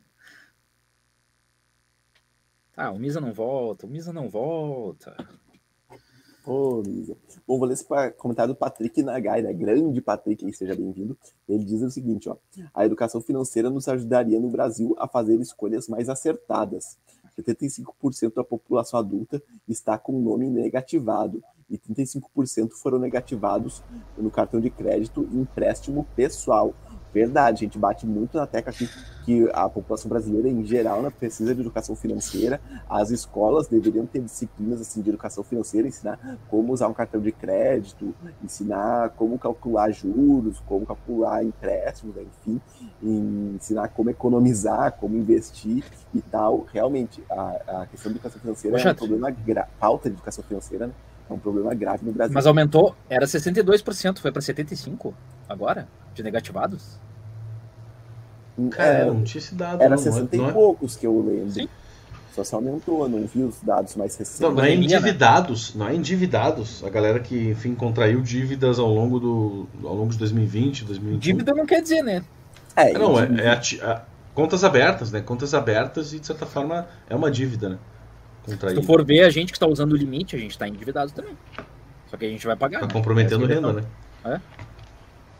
Ah, 2.77 2.91
o 2.91 2.99
Misa 2.99 3.21
não 3.21 3.33
volta, 3.33 3.87
o 3.87 3.89
Misa 3.89 4.13
não 4.13 4.29
volta. 4.29 5.17
Ô, 6.47 6.83
Lisa. 6.83 7.17
Bom, 7.47 7.59
vou 7.59 7.67
ler 7.67 7.75
esse 7.75 7.87
comentário 8.19 8.53
do 8.53 8.59
Patrick 8.59 9.03
Nagai, 9.03 9.41
né? 9.41 9.53
Grande 9.53 10.01
Patrick, 10.03 10.53
seja 10.53 10.75
bem-vindo. 10.75 11.17
Ele 11.49 11.65
diz 11.65 11.81
o 11.81 11.91
seguinte, 11.91 12.29
ó. 12.29 12.37
A 12.75 12.85
educação 12.85 13.23
financeira 13.23 13.71
nos 13.71 13.89
ajudaria 13.89 14.39
no 14.39 14.51
Brasil 14.51 14.95
a 14.99 15.09
fazer 15.09 15.41
escolhas 15.41 15.89
mais 15.89 16.09
acertadas. 16.09 16.99
75% 17.39 18.35
da 18.35 18.45
população 18.45 18.99
adulta 18.99 19.43
está 19.67 19.97
com 19.97 20.13
o 20.13 20.21
nome 20.21 20.51
negativado 20.51 21.43
e 21.71 21.79
35% 21.79 22.73
foram 22.73 22.99
negativados 22.99 23.83
no 24.17 24.31
cartão 24.31 24.61
de 24.61 24.69
crédito 24.69 25.27
e 25.33 25.39
empréstimo 25.39 26.07
pessoal. 26.15 26.75
Verdade, 27.15 27.59
a 27.59 27.65
gente 27.65 27.79
bate 27.79 28.05
muito 28.05 28.37
na 28.37 28.45
tecla 28.45 28.73
aqui 28.73 28.89
que 29.25 29.49
a 29.55 29.69
população 29.69 30.09
brasileira, 30.09 30.49
em 30.49 30.65
geral, 30.65 31.01
né, 31.01 31.11
precisa 31.11 31.55
de 31.55 31.61
educação 31.61 31.95
financeira. 31.95 32.61
As 32.91 33.11
escolas 33.11 33.69
deveriam 33.69 34.05
ter 34.05 34.21
disciplinas 34.21 34.81
assim, 34.81 35.01
de 35.01 35.11
educação 35.11 35.45
financeira, 35.45 35.87
ensinar 35.87 36.19
como 36.51 36.73
usar 36.73 36.89
um 36.89 36.93
cartão 36.93 37.21
de 37.21 37.31
crédito, 37.31 38.13
ensinar 38.43 39.11
como 39.11 39.39
calcular 39.39 39.93
juros, 39.93 40.61
como 40.67 40.85
calcular 40.85 41.45
empréstimos, 41.45 42.17
né, 42.17 42.25
enfim, 42.43 42.61
ensinar 43.55 43.89
como 43.89 44.11
economizar, 44.11 44.93
como 44.93 45.17
investir 45.17 45.85
e 46.13 46.21
tal. 46.21 46.67
Realmente, 46.73 47.23
a, 47.31 47.83
a 47.83 47.87
questão 47.87 48.11
da 48.11 48.17
educação 48.17 48.41
financeira 48.41 48.77
Poxa, 48.77 48.89
é 48.89 48.93
um 48.93 48.97
problema, 48.97 49.35
falta 49.79 50.11
de 50.11 50.17
educação 50.17 50.43
financeira, 50.43 50.89
né? 50.89 50.93
É 51.29 51.33
um 51.33 51.39
problema 51.39 51.75
grave 51.75 52.05
no 52.05 52.13
Brasil. 52.13 52.35
Mas 52.35 52.47
aumentou, 52.47 52.95
era 53.09 53.27
62%, 53.27 54.19
foi 54.19 54.31
para 54.31 54.43
75% 54.43 55.15
agora, 55.49 55.89
de 56.15 56.23
negativados? 56.23 56.99
Cara, 58.71 58.89
é, 58.89 59.05
não 59.07 59.25
tinha 59.25 59.41
esse 59.41 59.55
dado. 59.55 59.83
Era 59.83 59.97
não, 59.97 60.03
60 60.03 60.37
não 60.37 60.47
é, 60.47 60.51
e 60.51 60.53
poucos 60.53 60.97
que 60.97 61.07
eu 61.07 61.21
lembro. 61.27 61.51
Sim. 61.51 61.69
Só 62.35 62.43
se 62.43 62.55
aumentou, 62.55 63.09
não 63.09 63.27
vi 63.27 63.43
os 63.43 63.61
dados 63.63 63.95
mais 63.95 64.17
recentes. 64.17 64.41
Não, 64.41 64.53
não 64.53 64.65
é 64.65 64.75
endividados, 64.75 65.75
não 65.75 65.89
é 65.89 65.95
endividados. 65.95 66.83
A 66.85 66.91
galera 66.91 67.21
que, 67.21 67.51
enfim, 67.51 67.75
contraiu 67.75 68.21
dívidas 68.23 68.79
ao 68.79 68.89
longo, 68.89 69.21
do, 69.21 69.69
ao 69.85 69.95
longo 69.95 70.11
de 70.11 70.19
2020, 70.19 70.85
2021. 70.85 71.19
Dívida 71.19 71.55
não 71.55 71.65
quer 71.65 71.81
dizer, 71.81 72.03
né? 72.03 72.25
É, 72.75 72.93
não, 72.93 73.19
é, 73.19 73.29
é 73.41 73.49
a, 73.51 73.93
a, 73.93 74.03
contas 74.35 74.65
abertas, 74.65 75.13
né? 75.13 75.21
Contas 75.21 75.55
abertas 75.55 76.13
e, 76.13 76.19
de 76.19 76.27
certa 76.27 76.45
forma, 76.45 76.89
é 77.09 77.15
uma 77.15 77.31
dívida, 77.31 77.69
né? 77.69 77.79
Contraída. 78.45 78.81
Se 78.81 78.87
tu 78.87 78.87
for 78.87 79.05
ver, 79.05 79.25
a 79.25 79.31
gente 79.31 79.53
que 79.53 79.57
está 79.57 79.67
usando 79.67 79.93
o 79.93 79.97
limite, 79.97 80.37
a 80.37 80.39
gente 80.39 80.53
está 80.53 80.69
endividado 80.69 81.13
também. 81.13 81.37
Só 82.09 82.17
que 82.17 82.25
a 82.25 82.29
gente 82.29 82.47
vai 82.47 82.57
pagar. 82.57 82.81
Tá 82.81 82.87
né? 82.87 82.93
comprometendo 82.93 83.47
renda, 83.47 83.73
né? 83.73 83.85
É. 84.25 84.41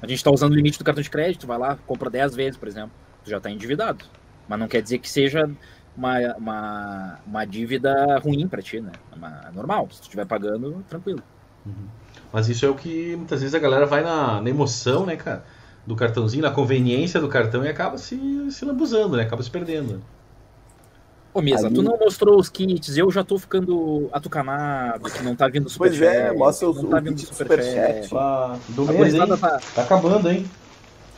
A 0.03 0.07
gente 0.07 0.19
está 0.19 0.31
usando 0.31 0.53
o 0.53 0.57
limite 0.57 0.79
do 0.79 0.85
cartão 0.85 1.03
de 1.03 1.11
crédito, 1.11 1.47
vai 1.47 1.59
lá, 1.59 1.79
compra 1.87 2.11
10 2.11 2.35
vezes, 2.35 2.57
por 2.57 2.69
exemplo 2.69 2.93
tu 3.25 3.31
já 3.31 3.39
está 3.39 3.51
endividado. 3.51 4.05
Mas 4.47 4.59
não 4.59 4.69
quer 4.69 4.83
dizer 4.83 4.99
que 4.99 5.11
seja 5.11 5.51
uma, 5.97 6.19
uma, 6.37 7.19
uma 7.27 7.45
dívida 7.45 8.19
ruim 8.19 8.47
para 8.47 8.63
ti, 8.63 8.81
né? 8.81 8.93
É, 9.11 9.17
uma, 9.17 9.47
é 9.49 9.51
normal. 9.53 9.89
Se 9.91 10.01
tu 10.01 10.05
estiver 10.05 10.27
pagando, 10.27 10.85
tranquilo. 10.89 11.23
Uhum. 11.65 11.89
Mas 12.31 12.49
isso 12.49 12.67
é 12.67 12.69
o 12.69 12.75
que 12.75 13.17
muitas 13.17 13.41
vezes 13.41 13.55
a 13.55 13.59
galera 13.59 13.87
vai 13.87 14.03
na, 14.03 14.41
na, 14.41 14.51
emoção, 14.51 15.07
né, 15.07 15.17
cara? 15.17 15.45
Do 15.87 15.97
cartãozinho, 15.97 16.43
na 16.43 16.51
conveniência 16.51 17.21
do 17.21 17.29
cartão 17.29 17.65
e 17.65 17.69
acaba 17.69 17.99
se, 17.99 18.19
se 18.51 18.65
lambuzando, 18.65 19.17
né? 19.17 19.23
Acaba 19.23 19.43
se 19.43 19.51
perdendo. 19.51 20.03
Ô, 21.35 21.43
Mesa, 21.43 21.67
Aí... 21.67 21.75
tu 21.75 21.83
não 21.83 21.99
mostrou 21.99 22.39
os 22.39 22.49
kits, 22.49 22.97
eu 22.97 23.11
já 23.11 23.25
tô 23.25 23.37
ficando 23.37 24.09
atucanado, 24.13 25.11
que 25.11 25.21
não 25.21 25.35
tá 25.35 25.49
vindo 25.49 25.69
super 25.69 25.89
Pois 25.89 26.01
é, 26.01 26.33
mostra 26.33 26.71
os, 26.71 26.81
não 26.81 26.91
tá 26.91 27.01
vindo 27.01 27.19
super, 27.19 27.61
chat. 27.61 28.09
Do 28.69 28.85
mês, 28.87 29.15
hein? 29.15 29.27
Tá... 29.27 29.61
tá 29.75 29.83
acabando, 29.83 30.31
hein? 30.31 30.49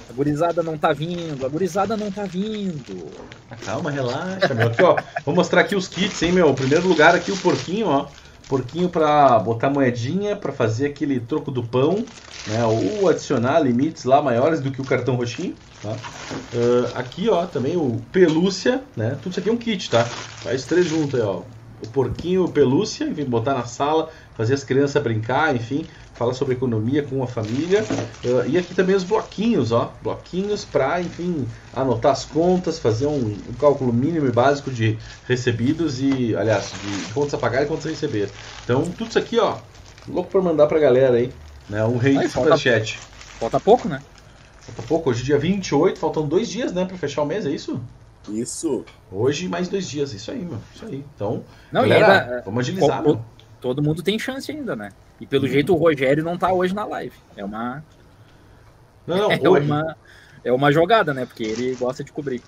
A 0.08 0.12
gurizada 0.14 0.62
não 0.62 0.78
tá 0.78 0.92
vindo, 0.94 1.44
a 1.44 1.48
gurizada 1.48 1.96
não 1.96 2.10
tá 2.10 2.22
vindo. 2.24 3.08
Ah, 3.50 3.56
calma, 3.56 3.90
relaxa, 3.90 4.54
meu. 4.54 4.68
Aqui, 4.68 4.82
ó. 4.82 4.96
Vou 5.24 5.34
mostrar 5.34 5.60
aqui 5.60 5.76
os 5.76 5.86
kits, 5.86 6.22
hein, 6.22 6.32
meu. 6.32 6.54
Primeiro 6.54 6.88
lugar 6.88 7.14
aqui 7.14 7.30
o 7.30 7.36
porquinho, 7.36 7.88
ó. 7.88 8.06
Porquinho 8.48 8.88
para 8.88 9.38
botar 9.40 9.70
moedinha, 9.70 10.36
para 10.36 10.52
fazer 10.52 10.86
aquele 10.86 11.18
troco 11.20 11.50
do 11.50 11.62
pão, 11.64 12.04
né? 12.46 12.64
Ou 12.64 13.08
adicionar 13.08 13.58
limites 13.60 14.04
lá 14.04 14.22
maiores 14.22 14.60
do 14.60 14.70
que 14.70 14.80
o 14.80 14.84
cartão 14.84 15.16
roxinho, 15.16 15.54
tá? 15.82 15.92
Uh, 16.52 16.90
aqui, 16.94 17.28
ó, 17.28 17.44
também 17.46 17.76
o 17.76 18.00
pelúcia, 18.12 18.82
né? 18.96 19.16
Tudo 19.20 19.32
isso 19.32 19.40
aqui 19.40 19.48
é 19.48 19.52
um 19.52 19.56
kit, 19.56 19.90
tá? 19.90 20.04
Faz 20.42 20.64
três 20.64 20.86
juntos 20.86 21.18
aí, 21.18 21.26
ó. 21.26 21.42
O 21.82 21.86
porquinho, 21.88 22.44
o 22.44 22.48
pelúcia, 22.48 23.04
enfim, 23.04 23.24
botar 23.24 23.54
na 23.54 23.64
sala, 23.66 24.08
fazer 24.36 24.54
as 24.54 24.64
crianças 24.64 25.02
brincar, 25.02 25.54
enfim 25.54 25.86
fala 26.16 26.32
sobre 26.32 26.54
economia 26.54 27.02
com 27.02 27.22
a 27.22 27.26
família. 27.26 27.84
Uh, 28.24 28.48
e 28.48 28.58
aqui 28.58 28.74
também 28.74 28.96
os 28.96 29.04
bloquinhos, 29.04 29.70
ó. 29.70 29.92
Bloquinhos 30.02 30.64
para, 30.64 31.00
enfim, 31.00 31.46
anotar 31.74 32.12
as 32.12 32.24
contas, 32.24 32.78
fazer 32.78 33.06
um, 33.06 33.18
um, 33.18 33.52
cálculo 33.60 33.92
mínimo 33.92 34.26
e 34.26 34.32
básico 34.32 34.70
de 34.70 34.98
recebidos 35.28 36.00
e, 36.00 36.34
aliás, 36.34 36.72
de 36.72 37.12
contas 37.12 37.34
a 37.34 37.38
pagar 37.38 37.62
e 37.62 37.66
contas 37.66 37.86
a 37.86 37.90
receber. 37.90 38.30
Então, 38.64 38.82
tudo 38.82 39.10
isso 39.10 39.18
aqui, 39.18 39.38
ó. 39.38 39.58
Louco 40.08 40.30
para 40.30 40.40
mandar 40.40 40.66
pra 40.66 40.78
galera 40.78 41.16
aí. 41.16 41.32
Né? 41.68 41.84
Um 41.84 41.98
rei 41.98 42.16
de 42.16 42.28
superchat. 42.28 42.98
Falta 43.38 43.60
pouco, 43.60 43.88
né? 43.88 44.00
Falta 44.60 44.82
pouco. 44.82 45.10
Hoje, 45.10 45.22
dia 45.22 45.38
28, 45.38 45.98
faltam 45.98 46.26
dois 46.26 46.48
dias, 46.48 46.72
né, 46.72 46.84
pra 46.84 46.96
fechar 46.96 47.22
o 47.22 47.26
mês, 47.26 47.44
é 47.44 47.50
isso? 47.50 47.80
Isso. 48.28 48.84
Hoje 49.10 49.48
mais 49.48 49.68
dois 49.68 49.88
dias, 49.88 50.12
isso 50.12 50.30
aí, 50.30 50.44
meu. 50.44 50.58
Isso 50.74 50.84
aí. 50.84 51.04
Então, 51.14 51.44
Não, 51.70 51.82
galera, 51.82 52.22
ainda, 52.22 52.42
vamos 52.44 52.60
agilizar. 52.60 53.02
Todo 53.66 53.82
mundo 53.82 54.00
tem 54.00 54.16
chance 54.16 54.52
ainda, 54.52 54.76
né? 54.76 54.90
E 55.20 55.26
pelo 55.26 55.48
jeito 55.48 55.74
o 55.74 55.76
Rogério 55.76 56.22
não 56.22 56.38
tá 56.38 56.52
hoje 56.52 56.72
na 56.72 56.84
live. 56.84 57.16
É 57.36 57.44
uma. 57.44 57.82
Não, 59.04 59.16
não, 59.16 59.32
é 59.56 59.60
uma 59.60 59.96
É 60.44 60.52
uma 60.52 60.70
jogada, 60.70 61.12
né? 61.12 61.26
Porque 61.26 61.42
ele 61.42 61.74
gosta 61.74 62.04
de 62.04 62.12
cobrir. 62.12 62.40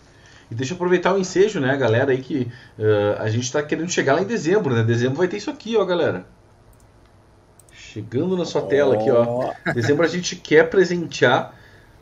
E 0.48 0.54
deixa 0.54 0.74
eu 0.74 0.76
aproveitar 0.76 1.12
o 1.12 1.18
ensejo, 1.18 1.60
né, 1.60 1.76
galera, 1.76 2.12
aí 2.12 2.22
que 2.22 2.48
uh, 2.78 3.20
a 3.20 3.28
gente 3.28 3.52
tá 3.52 3.62
querendo 3.62 3.90
chegar 3.90 4.14
lá 4.14 4.22
em 4.22 4.26
dezembro, 4.26 4.74
né? 4.74 4.84
Dezembro 4.84 5.18
vai 5.18 5.26
ter 5.26 5.38
isso 5.38 5.50
aqui, 5.50 5.76
ó, 5.76 5.84
galera. 5.84 6.24
Chegando 7.72 8.36
na 8.36 8.44
sua 8.44 8.62
oh. 8.62 8.66
tela 8.66 8.94
aqui, 8.94 9.10
ó. 9.10 9.52
Dezembro 9.74 10.04
a 10.04 10.08
gente 10.08 10.36
quer 10.36 10.70
presentear 10.70 11.52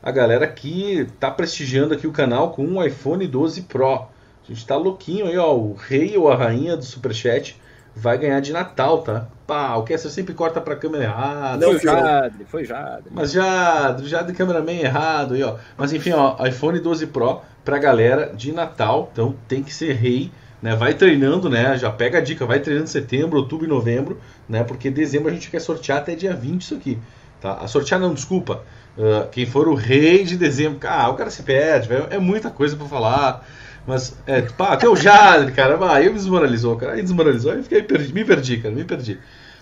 a 0.02 0.10
galera 0.12 0.46
que 0.46 1.08
tá 1.18 1.30
prestigiando 1.30 1.94
aqui 1.94 2.06
o 2.06 2.12
canal 2.12 2.50
com 2.52 2.64
um 2.64 2.84
iPhone 2.84 3.26
12 3.26 3.62
Pro. 3.62 3.94
A 3.94 4.08
gente 4.46 4.64
tá 4.64 4.76
louquinho 4.76 5.26
aí, 5.26 5.38
ó. 5.38 5.56
O 5.56 5.74
rei 5.74 6.16
ou 6.16 6.30
a 6.30 6.36
rainha 6.36 6.76
do 6.76 6.84
Superchat 6.84 7.58
vai 7.96 8.18
ganhar 8.18 8.40
de 8.40 8.52
Natal, 8.52 9.00
tá? 9.02 9.26
Pá, 9.46 9.74
o 9.76 9.82
Kessler 9.82 10.12
sempre 10.12 10.34
corta 10.34 10.60
pra 10.60 10.76
câmera 10.76 11.04
errada. 11.04 11.64
Não, 11.64 11.72
foi 11.72 11.80
Jadre, 11.80 12.44
foi 12.44 12.64
Jadre. 12.64 13.10
Mas 13.10 13.32
Jadre, 13.32 14.06
Jadre 14.06 14.34
cameraman 14.34 14.72
errado 14.72 15.32
aí, 15.32 15.42
ó. 15.42 15.56
Mas 15.78 15.94
enfim, 15.94 16.12
ó, 16.12 16.36
iPhone 16.46 16.78
12 16.78 17.06
Pro 17.06 17.40
pra 17.64 17.78
galera 17.78 18.32
de 18.36 18.52
Natal, 18.52 19.08
então 19.12 19.34
tem 19.48 19.62
que 19.62 19.72
ser 19.72 19.94
rei, 19.94 20.30
né? 20.60 20.76
Vai 20.76 20.92
treinando, 20.92 21.48
né? 21.48 21.78
Já 21.78 21.90
pega 21.90 22.18
a 22.18 22.20
dica, 22.20 22.44
vai 22.44 22.60
treinando 22.60 22.88
setembro, 22.88 23.38
outubro 23.38 23.64
e 23.64 23.68
novembro, 23.68 24.20
né? 24.46 24.62
Porque 24.62 24.90
dezembro 24.90 25.30
a 25.30 25.32
gente 25.32 25.50
quer 25.50 25.60
sortear 25.60 25.98
até 25.98 26.14
dia 26.14 26.34
20 26.34 26.60
isso 26.60 26.74
aqui, 26.74 26.98
tá? 27.40 27.54
A 27.54 27.66
sortear 27.66 27.98
não, 27.98 28.12
desculpa. 28.12 28.62
Uh, 28.96 29.28
quem 29.30 29.46
for 29.46 29.68
o 29.68 29.74
rei 29.74 30.24
de 30.24 30.36
dezembro, 30.36 30.78
ah, 30.86 31.08
o 31.08 31.14
cara 31.14 31.30
se 31.30 31.42
perde, 31.42 31.88
é 32.10 32.18
muita 32.18 32.50
coisa 32.50 32.76
para 32.76 32.86
falar. 32.86 33.46
Mas, 33.86 34.16
é, 34.26 34.42
pá, 34.42 34.72
até 34.72 34.88
o 34.88 34.96
Jadre, 34.96 35.52
cara, 35.52 35.78
ah, 35.80 35.94
aí 35.94 36.08
me 36.08 36.14
desmoralizou, 36.14 36.76
cara. 36.76 36.92
Aí 36.92 37.02
desmoralizou, 37.02 37.52
aí 37.52 37.62
fiquei, 37.62 37.82
perdi, 37.82 38.12
me 38.12 38.24
perdi, 38.24 38.58
cara, 38.58 38.74
me 38.74 38.84
perdi. 38.84 39.18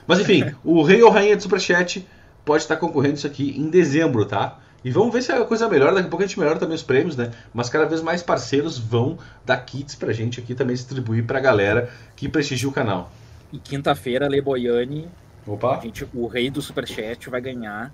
Mas 0.07 0.21
enfim, 0.21 0.55
o 0.65 0.83
rei 0.83 1.03
ou 1.03 1.11
rainha 1.11 1.37
do 1.37 1.43
Superchat 1.43 2.07
pode 2.45 2.63
estar 2.63 2.77
concorrendo 2.77 3.15
isso 3.15 3.27
aqui 3.27 3.55
em 3.59 3.69
dezembro, 3.69 4.25
tá? 4.25 4.59
E 4.85 4.91
vamos 4.91 5.13
ver 5.13 5.23
se 5.23 5.33
a 5.33 5.45
coisa 5.45 5.69
melhora, 5.69 5.95
daqui 5.95 6.07
a 6.07 6.11
pouco 6.11 6.23
a 6.23 6.27
gente 6.27 6.39
melhora 6.39 6.59
também 6.59 6.75
os 6.75 6.83
prêmios, 6.83 7.17
né? 7.17 7.31
Mas 7.55 7.71
cada 7.71 7.87
vez 7.87 8.03
mais 8.03 8.23
parceiros 8.23 8.79
vão 8.79 9.19
dar 9.45 9.57
kits 9.59 9.95
pra 9.95 10.13
gente 10.13 10.41
aqui 10.41 10.55
também 10.55 10.77
distribuir 10.77 11.25
pra 11.25 11.41
galera 11.41 11.91
que 12.15 12.29
prestigia 12.29 12.69
o 12.69 12.73
canal. 12.73 13.11
E 13.51 13.59
quinta-feira, 13.59 14.29
Le 14.29 14.43
Boiani, 14.43 15.09
Opa. 15.47 15.81
Gente, 15.81 16.09
o 16.15 16.27
rei 16.27 16.51
do 16.51 16.63
Superchat 16.63 17.29
vai 17.29 17.41
ganhar 17.41 17.93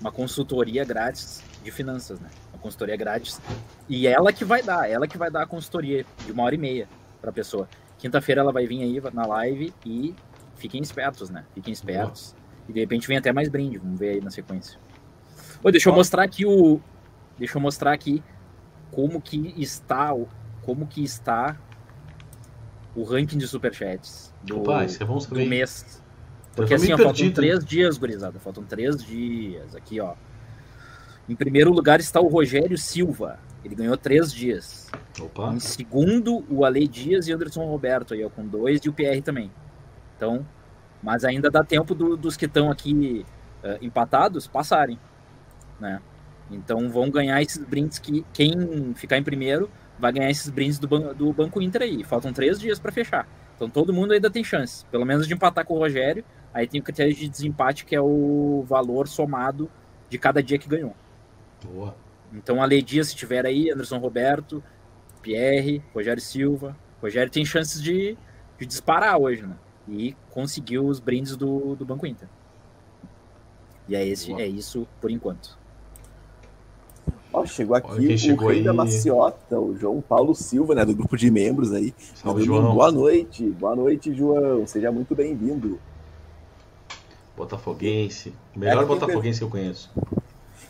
uma 0.00 0.12
consultoria 0.12 0.84
grátis 0.84 1.42
de 1.62 1.70
finanças, 1.70 2.20
né? 2.20 2.28
Consultoria 2.64 2.96
grátis. 2.96 3.38
E 3.86 4.06
ela 4.06 4.32
que 4.32 4.42
vai 4.42 4.62
dar, 4.62 4.90
ela 4.90 5.06
que 5.06 5.18
vai 5.18 5.30
dar 5.30 5.42
a 5.42 5.46
consultoria 5.46 6.06
de 6.24 6.32
uma 6.32 6.44
hora 6.44 6.54
e 6.54 6.58
meia 6.58 6.88
para 7.20 7.28
a 7.28 7.32
pessoa. 7.32 7.68
Quinta-feira 7.98 8.40
ela 8.40 8.50
vai 8.50 8.66
vir 8.66 8.82
aí 8.82 9.02
na 9.12 9.26
live 9.26 9.74
e 9.84 10.14
fiquem 10.56 10.80
espertos, 10.80 11.28
né? 11.28 11.44
Fiquem 11.54 11.74
espertos. 11.74 12.34
E 12.66 12.72
de 12.72 12.80
repente 12.80 13.06
vem 13.06 13.18
até 13.18 13.34
mais 13.34 13.50
brinde, 13.50 13.76
vamos 13.76 13.98
ver 14.00 14.12
aí 14.12 14.20
na 14.22 14.30
sequência. 14.30 14.80
Oi, 15.62 15.72
deixa 15.72 15.90
eu 15.90 15.94
mostrar 15.94 16.22
aqui 16.22 16.46
o 16.46 16.80
deixa 17.36 17.58
eu 17.58 17.60
mostrar 17.60 17.92
aqui 17.92 18.24
como 18.90 19.20
que 19.20 19.52
está 19.58 20.14
o 20.14 20.26
como 20.62 20.86
que 20.86 21.04
está 21.04 21.58
o 22.96 23.02
ranking 23.02 23.36
de 23.36 23.46
superchats 23.46 24.32
do, 24.42 24.60
Opa, 24.60 24.86
isso 24.86 25.02
é 25.02 25.06
bom 25.06 25.18
do 25.18 25.34
mês. 25.34 26.02
Porque 26.56 26.72
assim, 26.72 26.94
ó, 26.94 26.96
faltam 26.96 27.30
três 27.30 27.62
dias, 27.62 27.98
gurizada. 27.98 28.38
Faltam 28.38 28.64
três 28.64 29.04
dias. 29.04 29.74
Aqui, 29.74 30.00
ó. 30.00 30.14
Em 31.28 31.34
primeiro 31.34 31.72
lugar 31.72 32.00
está 32.00 32.20
o 32.20 32.28
Rogério 32.28 32.76
Silva. 32.76 33.38
Ele 33.64 33.74
ganhou 33.74 33.96
três 33.96 34.32
dias. 34.32 34.90
Opa. 35.20 35.54
Em 35.54 35.60
segundo, 35.60 36.44
o 36.50 36.64
Ale 36.64 36.86
Dias 36.86 37.28
e 37.28 37.32
Anderson 37.32 37.64
Roberto, 37.64 38.12
aí, 38.12 38.22
ó, 38.24 38.28
com 38.28 38.46
dois, 38.46 38.80
e 38.84 38.88
o 38.88 38.92
PR 38.92 39.22
também. 39.24 39.50
Então, 40.16 40.46
mas 41.02 41.24
ainda 41.24 41.50
dá 41.50 41.64
tempo 41.64 41.94
do, 41.94 42.16
dos 42.16 42.36
que 42.36 42.44
estão 42.44 42.70
aqui 42.70 43.24
uh, 43.62 43.84
empatados 43.84 44.46
passarem. 44.46 44.98
Né? 45.80 46.00
Então 46.50 46.88
vão 46.88 47.10
ganhar 47.10 47.40
esses 47.42 47.64
brindes 47.64 47.98
que 47.98 48.24
quem 48.32 48.94
ficar 48.94 49.18
em 49.18 49.22
primeiro 49.22 49.70
vai 49.98 50.12
ganhar 50.12 50.30
esses 50.30 50.48
brindes 50.50 50.78
do, 50.78 50.88
ban 50.88 51.14
do 51.14 51.32
Banco 51.32 51.60
Inter 51.60 51.82
aí. 51.82 52.04
Faltam 52.04 52.32
três 52.32 52.58
dias 52.58 52.78
para 52.78 52.92
fechar. 52.92 53.28
Então 53.56 53.68
todo 53.68 53.92
mundo 53.92 54.12
ainda 54.12 54.30
tem 54.30 54.42
chance, 54.42 54.84
pelo 54.86 55.04
menos 55.04 55.26
de 55.26 55.34
empatar 55.34 55.64
com 55.64 55.74
o 55.74 55.78
Rogério. 55.78 56.24
Aí 56.52 56.66
tem 56.66 56.80
o 56.80 56.84
critério 56.84 57.14
de 57.14 57.28
desempate, 57.28 57.84
que 57.84 57.96
é 57.96 58.00
o 58.00 58.64
valor 58.68 59.08
somado 59.08 59.70
de 60.08 60.18
cada 60.18 60.42
dia 60.42 60.58
que 60.58 60.68
ganhou. 60.68 60.94
Boa. 61.72 61.94
Então, 62.32 62.62
a 62.62 62.66
Ledia, 62.66 63.04
se 63.04 63.14
tiver 63.14 63.46
aí, 63.46 63.70
Anderson 63.70 63.98
Roberto, 63.98 64.62
Pierre, 65.22 65.82
Rogério 65.94 66.22
Silva, 66.22 66.76
Rogério 67.00 67.30
tem 67.30 67.44
chances 67.44 67.82
de, 67.82 68.16
de 68.58 68.66
disparar 68.66 69.18
hoje, 69.18 69.42
né? 69.42 69.56
E 69.88 70.16
conseguiu 70.30 70.86
os 70.86 70.98
brindes 70.98 71.36
do, 71.36 71.76
do 71.76 71.84
Banco 71.84 72.06
Inter. 72.06 72.28
E 73.88 73.94
é, 73.94 74.06
esse, 74.06 74.32
é 74.34 74.46
isso 74.46 74.86
por 75.00 75.10
enquanto. 75.10 75.58
Ó, 77.32 77.44
chegou 77.44 77.76
aqui 77.76 78.16
chegou 78.16 78.46
o 78.46 78.50
rei 78.50 78.58
aí... 78.60 78.64
da 78.64 78.72
maciota, 78.72 79.58
o 79.58 79.76
João 79.76 80.00
Paulo 80.00 80.34
Silva, 80.34 80.74
né, 80.74 80.84
do 80.84 80.94
grupo 80.94 81.16
de 81.16 81.30
membros 81.30 81.72
aí. 81.72 81.92
Salve, 82.14 82.44
João. 82.44 82.74
Boa 82.74 82.92
noite, 82.92 83.50
boa 83.50 83.74
noite, 83.74 84.14
João. 84.14 84.66
Seja 84.66 84.90
muito 84.92 85.14
bem-vindo. 85.14 85.78
Botafoguense. 87.36 88.32
Melhor 88.54 88.84
é 88.84 88.86
botafoguense 88.86 89.40
que 89.40 89.44
eu 89.44 89.50
conheço. 89.50 89.90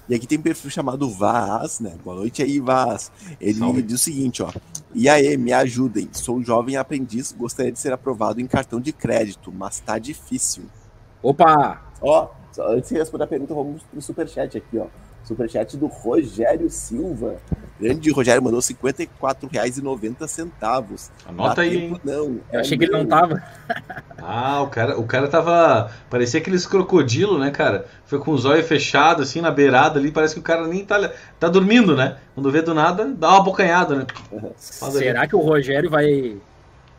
E 0.09 0.15
aqui 0.15 0.27
tem 0.27 0.39
um 0.39 0.43
perfil 0.43 0.71
chamado 0.71 1.09
Vaz, 1.11 1.81
né? 1.81 1.95
Boa 2.05 2.17
noite 2.17 2.43
aí, 2.43 2.61
Vaz. 2.61 3.11
Ele 3.41 3.59
Salve. 3.59 3.83
diz 3.83 4.01
o 4.01 4.05
seguinte, 4.05 4.43
ó. 4.43 4.53
E 4.95 5.09
aí, 5.09 5.37
me 5.37 5.53
ajudem. 5.53 6.09
Sou 6.13 6.37
um 6.37 6.45
jovem 6.45 6.77
aprendiz, 6.77 7.33
gostaria 7.33 7.73
de 7.73 7.79
ser 7.79 7.93
aprovado 7.93 8.41
em 8.41 8.47
cartão 8.47 8.81
de 8.81 8.93
crédito, 8.93 9.51
mas 9.51 9.81
tá 9.81 9.99
difícil. 9.99 10.65
Opa! 11.23 11.83
Ó, 12.03 12.29
antes 12.69 12.91
de 12.91 12.97
responder 12.97 13.25
a 13.25 13.27
pergunta, 13.27 13.55
vamos 13.55 13.83
pro 13.83 14.03
superchat 14.03 14.59
aqui, 14.59 14.79
ó. 14.79 14.87
Superchat 15.25 15.77
do 15.77 15.87
Rogério 15.87 16.69
Silva. 16.69 17.37
Grande 17.81 18.11
Rogério 18.11 18.43
mandou 18.43 18.59
R$ 18.61 18.67
54,90. 18.67 21.11
Anota 21.27 21.63
aí, 21.63 21.77
hein? 21.77 21.99
Não. 22.05 22.41
Eu 22.53 22.53
é 22.53 22.59
achei 22.59 22.77
que 22.77 22.85
ele 22.85 22.93
não 22.93 23.07
tava. 23.07 23.43
ah, 24.19 24.61
o 24.63 24.69
cara, 24.69 24.99
o 24.99 25.07
cara 25.07 25.29
tava. 25.29 25.91
Parecia 26.11 26.41
aqueles 26.41 26.67
crocodilo, 26.67 27.39
né, 27.39 27.51
cara? 27.51 27.87
Foi 28.05 28.19
com 28.19 28.33
os 28.33 28.45
olhos 28.45 28.69
fechados, 28.69 29.29
assim, 29.29 29.41
na 29.41 29.51
beirada 29.51 29.99
ali. 29.99 30.13
Parece 30.13 30.35
que 30.35 30.41
o 30.41 30.43
cara 30.43 30.67
nem 30.67 30.85
tá, 30.85 31.11
tá 31.41 31.49
dormindo, 31.49 31.97
né? 31.97 32.19
Quando 32.35 32.51
vê 32.51 32.61
do 32.61 32.75
nada, 32.75 33.07
dá 33.07 33.31
uma 33.31 33.43
bocanhada, 33.43 33.97
né? 33.97 34.07
Será 34.57 35.21
ali. 35.21 35.29
que 35.31 35.37
o 35.37 35.41
Rogério 35.41 35.89
vai 35.89 36.37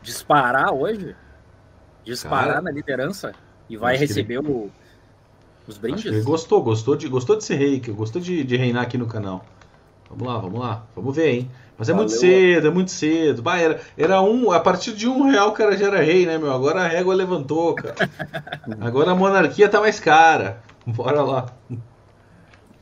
disparar 0.02 0.74
hoje? 0.74 1.14
Disparar 2.04 2.46
cara, 2.46 2.62
na 2.62 2.72
liderança? 2.72 3.32
E 3.68 3.76
vai 3.76 3.96
receber 3.96 4.38
ele... 4.38 4.48
o 4.48 4.68
os 5.68 5.78
brindes? 5.78 6.04
ele 6.04 6.22
gostou, 6.22 6.62
gostou 6.62 6.96
de, 6.96 7.08
gostou 7.08 7.36
de 7.36 7.44
ser 7.44 7.56
rei, 7.56 7.80
gostou 7.80 8.20
de, 8.20 8.44
de 8.44 8.56
reinar 8.56 8.82
aqui 8.82 8.96
no 8.96 9.06
canal. 9.06 9.44
Vamos 10.08 10.26
lá, 10.26 10.38
vamos 10.38 10.60
lá. 10.60 10.86
Vamos 10.94 11.16
ver, 11.16 11.28
hein? 11.34 11.50
Mas 11.78 11.88
é 11.88 11.92
Valeu. 11.92 12.08
muito 12.08 12.18
cedo, 12.18 12.66
é 12.66 12.70
muito 12.70 12.90
cedo. 12.90 13.42
Bah, 13.42 13.58
era, 13.58 13.80
era 13.98 14.22
um, 14.22 14.50
a 14.50 14.60
partir 14.60 14.94
de 14.94 15.08
um 15.08 15.28
real 15.28 15.48
o 15.48 15.52
cara 15.52 15.76
já 15.76 15.86
era 15.86 16.02
rei, 16.02 16.24
né, 16.24 16.38
meu? 16.38 16.52
Agora 16.52 16.82
a 16.82 16.88
régua 16.88 17.14
levantou, 17.14 17.74
cara. 17.74 17.94
Agora 18.80 19.10
a 19.10 19.14
monarquia 19.14 19.68
tá 19.68 19.80
mais 19.80 20.00
cara. 20.00 20.62
Bora 20.86 21.22
lá. 21.22 21.46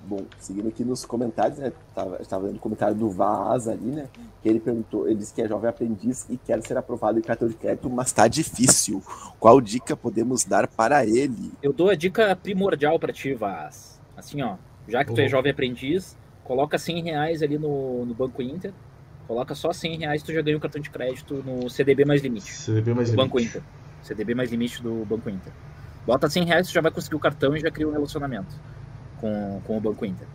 Bom, 0.06 0.26
seguindo 0.38 0.68
aqui 0.68 0.84
nos 0.84 1.04
comentários, 1.06 1.58
né? 1.58 1.72
Tava, 1.94 2.20
estava 2.20 2.46
vendo 2.46 2.56
o 2.56 2.60
comentário 2.60 2.94
do 2.94 3.08
Vaz 3.08 3.66
ali, 3.66 3.86
né? 3.86 4.06
Que 4.42 4.48
ele 4.48 4.60
perguntou, 4.60 5.06
ele 5.08 5.16
disse 5.16 5.32
que 5.32 5.40
é 5.40 5.48
jovem 5.48 5.70
aprendiz 5.70 6.26
e 6.28 6.36
quer 6.36 6.60
ser 6.62 6.76
aprovado 6.76 7.18
em 7.18 7.22
cartão 7.22 7.48
de 7.48 7.54
crédito, 7.54 7.88
mas 7.88 8.12
tá 8.12 8.28
difícil. 8.28 9.02
Qual 9.40 9.60
dica 9.60 9.96
podemos 9.96 10.44
dar 10.44 10.68
para 10.68 11.06
ele? 11.06 11.52
Eu 11.62 11.72
dou 11.72 11.88
a 11.88 11.94
dica 11.94 12.36
primordial 12.36 12.98
para 12.98 13.12
ti, 13.12 13.32
Vaz. 13.32 13.98
Assim, 14.14 14.42
ó, 14.42 14.56
já 14.86 15.02
que 15.04 15.14
tu 15.14 15.20
é 15.22 15.28
jovem 15.28 15.52
aprendiz, 15.52 16.16
coloca 16.44 16.76
100 16.76 17.02
reais 17.04 17.42
ali 17.42 17.56
no, 17.56 18.04
no 18.04 18.14
Banco 18.14 18.42
Inter, 18.42 18.74
coloca 19.26 19.54
só 19.54 19.72
100 19.72 20.00
reais 20.00 20.22
tu 20.22 20.34
já 20.34 20.42
ganha 20.42 20.58
o 20.58 20.60
cartão 20.60 20.82
de 20.82 20.90
crédito 20.90 21.42
no 21.42 21.70
CDB 21.70 22.04
mais 22.04 22.22
limite. 22.22 22.52
CDB 22.52 22.92
mais 22.92 23.08
limite. 23.08 23.24
Banco 23.24 23.40
Inter. 23.40 23.62
CDB 24.02 24.34
mais 24.34 24.50
limite 24.50 24.82
do 24.82 25.06
Banco 25.06 25.30
Inter. 25.30 25.52
Bota 26.06 26.28
100 26.28 26.44
reais, 26.44 26.68
tu 26.68 26.74
já 26.74 26.82
vai 26.82 26.90
conseguir 26.90 27.16
o 27.16 27.18
cartão 27.18 27.56
e 27.56 27.60
já 27.60 27.70
cria 27.70 27.88
um 27.88 27.92
relacionamento 27.92 28.54
com, 29.20 29.60
com 29.66 29.76
o 29.76 29.80
Banco 29.80 30.04
Inter. 30.04 30.26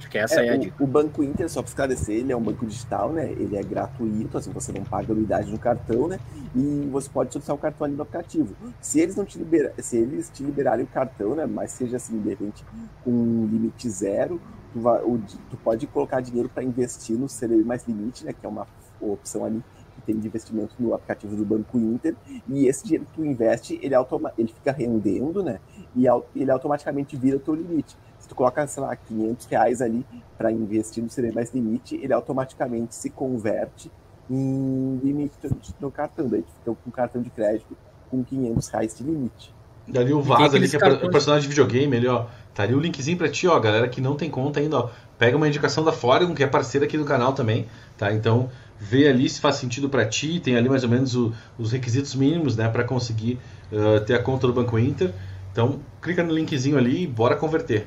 Acho 0.00 0.08
que 0.08 0.16
essa 0.16 0.40
é, 0.40 0.46
é 0.46 0.52
a 0.52 0.56
o, 0.56 0.58
dica. 0.58 0.82
O 0.82 0.86
Banco 0.86 1.22
Inter, 1.22 1.48
só 1.50 1.60
para 1.60 1.68
esclarecer, 1.68 2.16
ele 2.16 2.32
é 2.32 2.36
um 2.36 2.40
banco 2.40 2.64
digital, 2.64 3.12
né? 3.12 3.30
Ele 3.32 3.54
é 3.54 3.62
gratuito, 3.62 4.38
assim, 4.38 4.50
você 4.50 4.72
não 4.72 4.82
paga 4.82 5.12
anuidade 5.12 5.50
no 5.50 5.58
cartão, 5.58 6.08
né? 6.08 6.18
E 6.56 6.88
você 6.90 7.08
pode 7.10 7.32
solicitar 7.32 7.54
o 7.54 7.58
cartão 7.58 7.84
ali 7.84 7.94
no 7.94 8.02
aplicativo. 8.02 8.54
Se 8.80 8.98
eles 8.98 9.14
não 9.14 9.26
te 9.26 9.36
liberar, 9.36 9.72
se 9.78 9.98
eles 9.98 10.30
te 10.30 10.42
liberarem 10.42 10.84
o 10.84 10.88
cartão, 10.88 11.34
né? 11.34 11.44
Mas 11.44 11.72
seja 11.72 11.98
assim, 11.98 12.18
de 12.18 12.30
repente, 12.30 12.64
com 13.04 13.10
um 13.10 13.46
limite 13.46 13.90
zero, 13.90 14.40
tu, 14.72 14.80
vai, 14.80 15.02
o, 15.02 15.20
tu 15.50 15.56
pode 15.58 15.86
colocar 15.86 16.22
dinheiro 16.22 16.48
para 16.48 16.64
investir 16.64 17.18
no 17.18 17.28
CDB 17.28 17.62
mais 17.62 17.86
limite, 17.86 18.24
né? 18.24 18.32
Que 18.32 18.46
é 18.46 18.48
uma 18.48 18.66
opção 19.02 19.44
ali 19.44 19.62
que 20.00 20.06
tem 20.06 20.18
de 20.18 20.26
investimento 20.26 20.74
no 20.78 20.94
aplicativo 20.94 21.36
do 21.36 21.44
Banco 21.44 21.78
Inter. 21.78 22.16
E 22.48 22.66
esse 22.66 22.84
dinheiro 22.84 23.06
que 23.06 23.12
tu 23.12 23.24
investe, 23.24 23.78
ele, 23.82 23.94
automa 23.94 24.32
ele 24.36 24.48
fica 24.48 24.72
rendendo, 24.72 25.42
né? 25.42 25.60
E 25.94 26.06
ele 26.34 26.50
automaticamente 26.50 27.16
vira 27.16 27.36
o 27.36 27.40
teu 27.40 27.54
limite 27.54 27.96
tu 28.30 28.34
coloca, 28.36 28.64
sei 28.66 28.82
lá, 28.82 28.94
500 28.94 29.46
reais 29.46 29.82
ali 29.82 30.06
para 30.38 30.52
investir 30.52 31.02
no 31.02 31.10
CD 31.10 31.32
mais 31.32 31.52
limite, 31.52 31.96
ele 31.96 32.12
automaticamente 32.12 32.94
se 32.94 33.10
converte 33.10 33.90
em 34.30 35.00
limite 35.02 35.34
no 35.80 35.90
cartão. 35.90 36.28
Daí 36.28 36.42
tu 36.42 36.52
fica 36.52 36.74
com 36.84 36.90
cartão 36.90 37.20
de 37.20 37.28
crédito 37.28 37.76
com 38.08 38.22
500 38.22 38.68
reais 38.68 38.96
de 38.96 39.04
limite. 39.04 39.54
Dali 39.92 40.12
o 40.12 40.22
Vaza 40.22 40.56
ali, 40.56 40.68
que 40.68 40.76
é 40.76 40.88
o 40.88 41.10
personagem 41.10 41.42
de 41.42 41.48
videogame 41.48 41.96
ali, 41.96 42.06
ó. 42.06 42.26
Tá 42.54 42.64
ali 42.64 42.74
o 42.74 42.80
linkzinho 42.80 43.16
pra 43.16 43.28
ti, 43.28 43.46
ó, 43.46 43.58
galera 43.58 43.88
que 43.88 44.00
não 44.00 44.16
tem 44.16 44.30
conta 44.30 44.60
ainda, 44.60 44.78
ó. 44.78 44.90
Pega 45.18 45.36
uma 45.36 45.48
indicação 45.48 45.84
da 45.84 45.92
Foreign, 45.92 46.34
que 46.34 46.42
é 46.42 46.46
parceira 46.46 46.86
aqui 46.86 46.96
do 46.96 47.04
canal 47.04 47.32
também, 47.32 47.66
tá? 47.96 48.12
Então, 48.12 48.50
vê 48.78 49.08
ali 49.08 49.28
se 49.28 49.40
faz 49.40 49.56
sentido 49.56 49.88
para 49.88 50.06
ti, 50.06 50.40
tem 50.40 50.56
ali 50.56 50.68
mais 50.68 50.82
ou 50.82 50.88
menos 50.88 51.14
o, 51.14 51.32
os 51.58 51.72
requisitos 51.72 52.14
mínimos, 52.14 52.56
né, 52.56 52.68
para 52.68 52.84
conseguir 52.84 53.38
uh, 53.70 54.00
ter 54.04 54.14
a 54.14 54.22
conta 54.22 54.46
do 54.46 54.52
Banco 54.52 54.78
Inter. 54.78 55.12
Então, 55.52 55.80
clica 56.00 56.22
no 56.22 56.32
linkzinho 56.32 56.78
ali 56.78 57.02
e 57.02 57.06
bora 57.06 57.36
converter. 57.36 57.86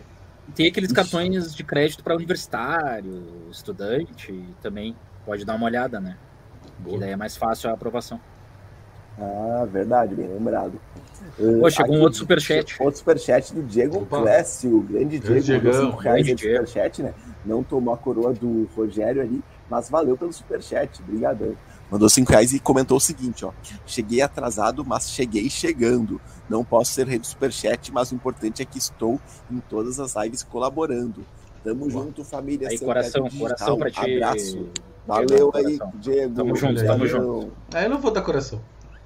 Tem 0.54 0.68
aqueles 0.68 0.92
cartões 0.92 1.56
de 1.56 1.64
crédito 1.64 2.04
para 2.04 2.16
universitário, 2.16 3.24
estudante, 3.52 4.44
também 4.62 4.96
pode 5.26 5.46
dar 5.46 5.56
uma 5.56 5.66
olhada, 5.66 6.00
né? 6.00 6.18
Boa. 6.80 6.96
Que 6.96 7.00
daí 7.00 7.12
é 7.12 7.16
mais 7.16 7.38
fácil 7.38 7.70
a 7.70 7.74
aprovação. 7.74 8.20
Ah, 9.20 9.68
verdade, 9.72 10.16
bem 10.16 10.28
lembrado. 10.28 10.80
Pô, 11.60 11.70
chegou 11.70 11.86
Aqui, 11.86 11.98
um 11.98 12.02
outro 12.02 12.20
superchat. 12.20 12.76
Outro 12.82 13.00
superchat 13.00 13.54
do 13.54 13.64
Diego 13.64 14.06
Clécio, 14.06 14.82
grande 14.82 15.20
Diego, 15.20 15.42
Diego, 15.42 15.74
cinco 15.74 15.98
reais 15.98 16.26
de 16.26 16.32
superchat, 16.32 17.04
né? 17.04 17.14
Não 17.46 17.64
tomou 17.64 17.94
a 17.94 17.98
coroa 17.98 18.34
do 18.34 18.70
Rogério 18.76 19.22
ali, 19.22 19.44
mas 19.70 19.90
valeu 19.90 20.18
pelo 20.18 20.32
superchat, 20.32 21.02
brigadão. 21.04 21.56
Mandou 21.92 22.10
5 22.10 22.32
reais 22.32 22.52
e 22.54 22.60
comentou 22.60 22.98
o 22.98 23.00
seguinte, 23.00 23.46
ó. 23.46 23.52
Cheguei 23.86 24.22
atrasado, 24.22 24.84
mas 24.84 25.12
cheguei 25.12 25.48
chegando. 25.48 26.20
Não 26.50 26.64
posso 26.64 26.92
ser 26.92 27.08
rei 27.08 27.20
do 27.20 27.28
superchat, 27.28 27.92
mas 27.92 28.12
o 28.12 28.16
importante 28.16 28.64
é 28.64 28.66
que 28.66 28.80
estou 28.80 29.20
em 29.52 29.60
todas 29.60 30.00
as 30.00 30.16
lives 30.16 30.42
colaborando. 30.42 31.24
Tamo 31.64 31.88
Boa. 31.88 31.92
junto, 31.92 32.24
família. 32.24 32.68
Aí, 32.68 32.80
coração, 32.80 33.30
coração 33.30 33.78
pra 33.78 33.92
ti. 33.92 34.16
Abraço. 34.16 34.68
Valeu 35.06 35.52
aí, 35.54 35.80
Diego. 35.96 36.34
Tamo 36.34 36.56
junto, 36.56 36.86
tamo 36.86 37.08
junto. 37.08 37.52
É, 37.74 37.86
eu 37.86 37.90
não 37.92 38.00
vou 38.00 38.12
dar 38.12 38.22
coração. 38.22 38.60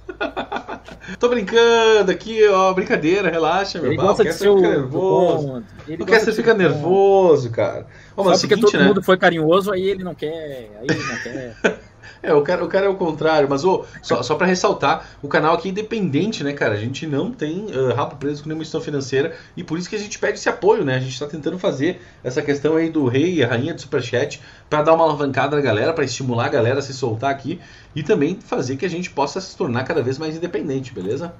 Tô 1.18 1.28
brincando 1.28 2.10
aqui, 2.10 2.46
ó, 2.48 2.72
brincadeira, 2.72 3.30
relaxa, 3.30 3.80
meu. 3.80 3.92
Ele 3.92 4.00
gosta 4.00 4.24
de 4.24 4.32
ser 4.32 4.54
nervoso. 4.54 5.62
Ele 5.86 5.98
não 5.98 6.06
quer 6.06 6.20
você 6.20 6.32
ficar 6.32 6.54
nervoso, 6.54 7.50
cara. 7.50 7.86
Ó, 8.16 8.24
mas 8.24 8.40
Só 8.40 8.46
porque 8.46 8.54
seguinte, 8.56 8.72
todo 8.72 8.80
né? 8.80 8.88
mundo 8.88 9.02
foi 9.02 9.16
carinhoso, 9.16 9.72
aí 9.72 9.82
ele 9.82 10.04
não 10.04 10.14
quer, 10.14 10.70
aí 10.80 10.86
ele 10.88 11.02
não 11.02 11.16
quer. 11.22 11.78
É, 12.22 12.32
o 12.32 12.42
cara, 12.42 12.64
o 12.64 12.68
cara 12.68 12.86
é 12.86 12.88
o 12.88 12.94
contrário, 12.94 13.48
mas 13.48 13.64
oh, 13.64 13.84
só, 14.02 14.22
só 14.22 14.34
para 14.34 14.46
ressaltar, 14.46 15.08
o 15.22 15.28
canal 15.28 15.54
aqui 15.54 15.68
é 15.68 15.70
independente, 15.70 16.42
né, 16.42 16.52
cara? 16.52 16.74
A 16.74 16.78
gente 16.78 17.06
não 17.06 17.30
tem 17.30 17.66
uh, 17.66 17.94
rabo 17.94 18.16
preso 18.16 18.42
com 18.42 18.48
nenhuma 18.48 18.62
instituição 18.62 18.80
financeira 18.84 19.36
e 19.56 19.64
por 19.64 19.78
isso 19.78 19.88
que 19.88 19.96
a 19.96 19.98
gente 19.98 20.18
pede 20.18 20.38
esse 20.38 20.48
apoio, 20.48 20.84
né? 20.84 20.96
A 20.96 21.00
gente 21.00 21.12
está 21.12 21.26
tentando 21.26 21.58
fazer 21.58 22.00
essa 22.22 22.42
questão 22.42 22.76
aí 22.76 22.90
do 22.90 23.06
rei 23.06 23.34
e 23.34 23.44
a 23.44 23.48
rainha 23.48 23.74
do 23.74 23.80
superchat 23.80 24.40
para 24.68 24.82
dar 24.82 24.94
uma 24.94 25.04
alavancada 25.04 25.56
na 25.56 25.62
galera, 25.62 25.92
para 25.92 26.04
estimular 26.04 26.46
a 26.46 26.50
galera 26.50 26.78
a 26.78 26.82
se 26.82 26.92
soltar 26.92 27.30
aqui 27.30 27.60
e 27.94 28.02
também 28.02 28.38
fazer 28.40 28.76
que 28.76 28.86
a 28.86 28.90
gente 28.90 29.10
possa 29.10 29.40
se 29.40 29.56
tornar 29.56 29.84
cada 29.84 30.02
vez 30.02 30.18
mais 30.18 30.36
independente, 30.36 30.92
beleza? 30.92 31.34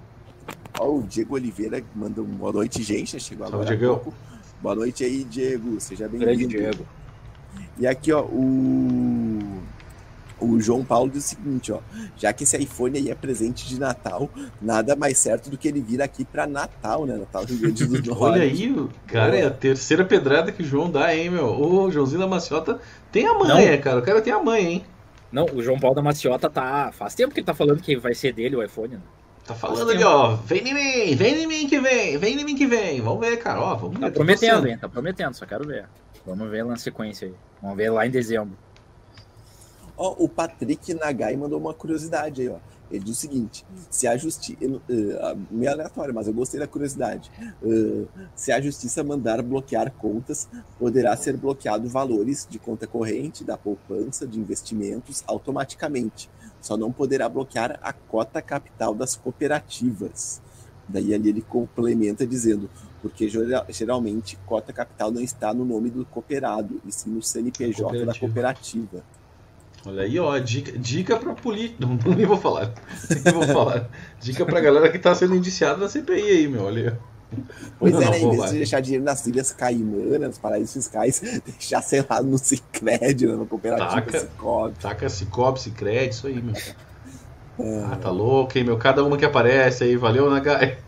Ó, 0.78 0.98
o 0.98 1.02
Diego 1.02 1.34
Oliveira 1.34 1.82
manda 1.94 2.22
um 2.22 2.24
boa 2.24 2.52
noite, 2.52 2.82
gente. 2.82 3.18
Chegou 3.20 3.46
agora 3.46 3.66
Salve, 3.66 3.78
Diego. 3.78 4.14
Boa 4.60 4.74
noite 4.74 5.04
aí, 5.04 5.24
Diego. 5.24 5.80
Seja 5.80 6.08
bem-vindo. 6.08 6.48
Diego. 6.48 6.86
E 7.78 7.86
aqui, 7.86 8.12
ó, 8.12 8.22
o 8.22 9.62
o 10.40 10.60
João 10.60 10.84
Paulo 10.84 11.10
diz 11.10 11.24
o 11.24 11.28
seguinte, 11.28 11.72
ó, 11.72 11.80
já 12.16 12.32
que 12.32 12.44
esse 12.44 12.56
iPhone 12.56 12.98
aí 12.98 13.10
é 13.10 13.14
presente 13.14 13.66
de 13.68 13.78
Natal, 13.78 14.30
nada 14.60 14.94
mais 14.96 15.18
certo 15.18 15.50
do 15.50 15.58
que 15.58 15.68
ele 15.68 15.80
vir 15.80 16.00
aqui 16.02 16.24
para 16.24 16.46
Natal, 16.46 17.04
né? 17.06 17.16
Natal 17.16 17.44
Rio 17.44 17.58
Grande 17.60 17.86
do 17.86 17.92
Norte. 18.10 18.22
Olha 18.22 18.42
aí, 18.42 18.88
cara, 19.06 19.36
é 19.36 19.46
a 19.46 19.50
terceira 19.50 20.04
pedrada 20.04 20.52
que 20.52 20.62
o 20.62 20.66
João 20.66 20.90
dá, 20.90 21.14
hein, 21.14 21.30
meu? 21.30 21.46
O 21.46 21.90
Joãozinho 21.90 22.20
da 22.20 22.26
Maciota 22.26 22.80
tem 23.10 23.26
a 23.26 23.34
manha, 23.34 23.72
Não. 23.72 23.78
cara. 23.82 23.98
O 23.98 24.02
cara 24.02 24.20
tem 24.20 24.32
a 24.32 24.42
manha, 24.42 24.68
hein? 24.68 24.84
Não, 25.30 25.44
o 25.44 25.62
João 25.62 25.78
Paulo 25.78 25.96
da 25.96 26.02
Maciota 26.02 26.48
tá. 26.48 26.90
Faz 26.92 27.14
tempo 27.14 27.34
que 27.34 27.40
ele 27.40 27.46
tá 27.46 27.54
falando 27.54 27.82
que 27.82 27.96
vai 27.96 28.14
ser 28.14 28.32
dele 28.32 28.56
o 28.56 28.62
iPhone, 28.62 28.94
né? 28.94 29.00
Tá 29.46 29.54
falando 29.54 29.90
ali, 29.90 30.04
ó. 30.04 30.36
Vem 30.36 30.60
em 30.60 30.74
mim, 30.74 31.16
vem 31.16 31.42
em 31.42 31.46
mim 31.46 31.66
que 31.66 31.80
vem, 31.80 32.18
vem 32.18 32.38
em 32.38 32.44
mim 32.44 32.54
que 32.54 32.66
vem. 32.66 33.00
Vamos 33.00 33.26
ver, 33.26 33.36
cara, 33.38 33.60
ó. 33.60 33.74
Vamos 33.76 33.98
tá 33.98 34.06
ver. 34.06 34.12
prometendo, 34.12 34.68
hein? 34.68 34.76
Tá 34.78 34.88
prometendo, 34.88 35.34
só 35.34 35.46
quero 35.46 35.66
ver. 35.66 35.86
Vamos 36.26 36.50
ver 36.50 36.64
na 36.64 36.76
sequência 36.76 37.28
aí. 37.28 37.34
Vamos 37.62 37.76
ver 37.76 37.90
lá 37.90 38.06
em 38.06 38.10
dezembro. 38.10 38.56
Ó, 39.98 40.14
o 40.16 40.28
Patrick 40.28 40.94
Nagai 40.94 41.36
mandou 41.36 41.58
uma 41.58 41.74
curiosidade 41.74 42.40
aí, 42.40 42.48
ó. 42.48 42.58
Ele 42.88 43.04
diz 43.04 43.16
o 43.16 43.20
seguinte: 43.20 43.66
se 43.90 44.06
a 44.06 44.16
justiça. 44.16 44.58
Uh, 44.64 45.38
meio 45.50 45.72
aleatório, 45.72 46.14
mas 46.14 46.28
eu 46.28 46.32
gostei 46.32 46.60
da 46.60 46.68
curiosidade. 46.68 47.30
Uh, 47.62 48.06
se 48.34 48.52
a 48.52 48.60
justiça 48.60 49.02
mandar 49.02 49.42
bloquear 49.42 49.90
contas, 49.92 50.48
poderá 50.78 51.16
ser 51.16 51.36
bloqueado 51.36 51.88
valores 51.88 52.46
de 52.48 52.58
conta 52.58 52.86
corrente, 52.86 53.44
da 53.44 53.58
poupança, 53.58 54.26
de 54.26 54.38
investimentos 54.38 55.24
automaticamente. 55.26 56.30
Só 56.60 56.76
não 56.76 56.92
poderá 56.92 57.28
bloquear 57.28 57.78
a 57.82 57.92
cota 57.92 58.40
capital 58.40 58.94
das 58.94 59.16
cooperativas. 59.16 60.40
Daí 60.88 61.12
ali 61.12 61.28
ele 61.28 61.42
complementa 61.42 62.26
dizendo: 62.26 62.70
porque 63.02 63.28
geralmente 63.68 64.38
cota 64.46 64.72
capital 64.72 65.10
não 65.10 65.20
está 65.20 65.52
no 65.52 65.64
nome 65.64 65.90
do 65.90 66.06
cooperado, 66.06 66.80
e 66.86 66.92
sim 66.92 67.10
no 67.10 67.22
CNPJ 67.22 68.06
da 68.06 68.14
cooperativa. 68.14 69.02
Olha 69.86 70.02
aí, 70.02 70.18
ó, 70.18 70.36
dica, 70.38 70.76
dica 70.76 71.16
para 71.16 71.34
político. 71.34 71.80
Não, 71.80 72.14
nem 72.14 72.26
vou 72.26 72.36
falar. 72.36 72.72
Nem 73.24 73.32
vou 73.32 73.42
falar. 73.44 73.88
Dica 74.20 74.44
pra 74.44 74.60
galera 74.60 74.90
que 74.90 74.98
tá 74.98 75.14
sendo 75.14 75.34
indiciada 75.34 75.76
na 75.76 75.88
CPI 75.88 76.22
aí, 76.22 76.48
meu. 76.48 76.64
Olha. 76.64 76.98
Pois 77.78 77.92
não, 77.92 78.02
é, 78.02 78.10
né? 78.10 78.20
Em 78.20 78.30
vez 78.30 78.50
de 78.50 78.56
deixar 78.56 78.80
dinheiro 78.80 79.04
nas 79.04 79.26
ilhas 79.26 79.52
caimanas, 79.52 80.28
nos 80.28 80.38
paraísos 80.38 80.72
fiscais, 80.72 81.20
deixar, 81.46 81.82
sei 81.82 82.04
lá, 82.08 82.22
no 82.22 82.38
Cicred, 82.38 83.26
na 83.26 83.44
cooperativa 83.44 83.88
taca, 83.88 84.20
Cicobi. 84.20 84.74
Taca 84.80 85.08
Cicobi, 85.08 85.60
Cicred, 85.60 86.14
isso 86.14 86.26
aí, 86.26 86.42
meu. 86.42 86.54
É. 87.60 87.84
Ah, 87.92 87.96
tá 87.96 88.10
louco, 88.10 88.56
hein, 88.56 88.64
meu? 88.64 88.78
Cada 88.78 89.04
uma 89.04 89.16
que 89.16 89.24
aparece 89.24 89.84
aí, 89.84 89.96
valeu, 89.96 90.30
Nagai. 90.30 90.78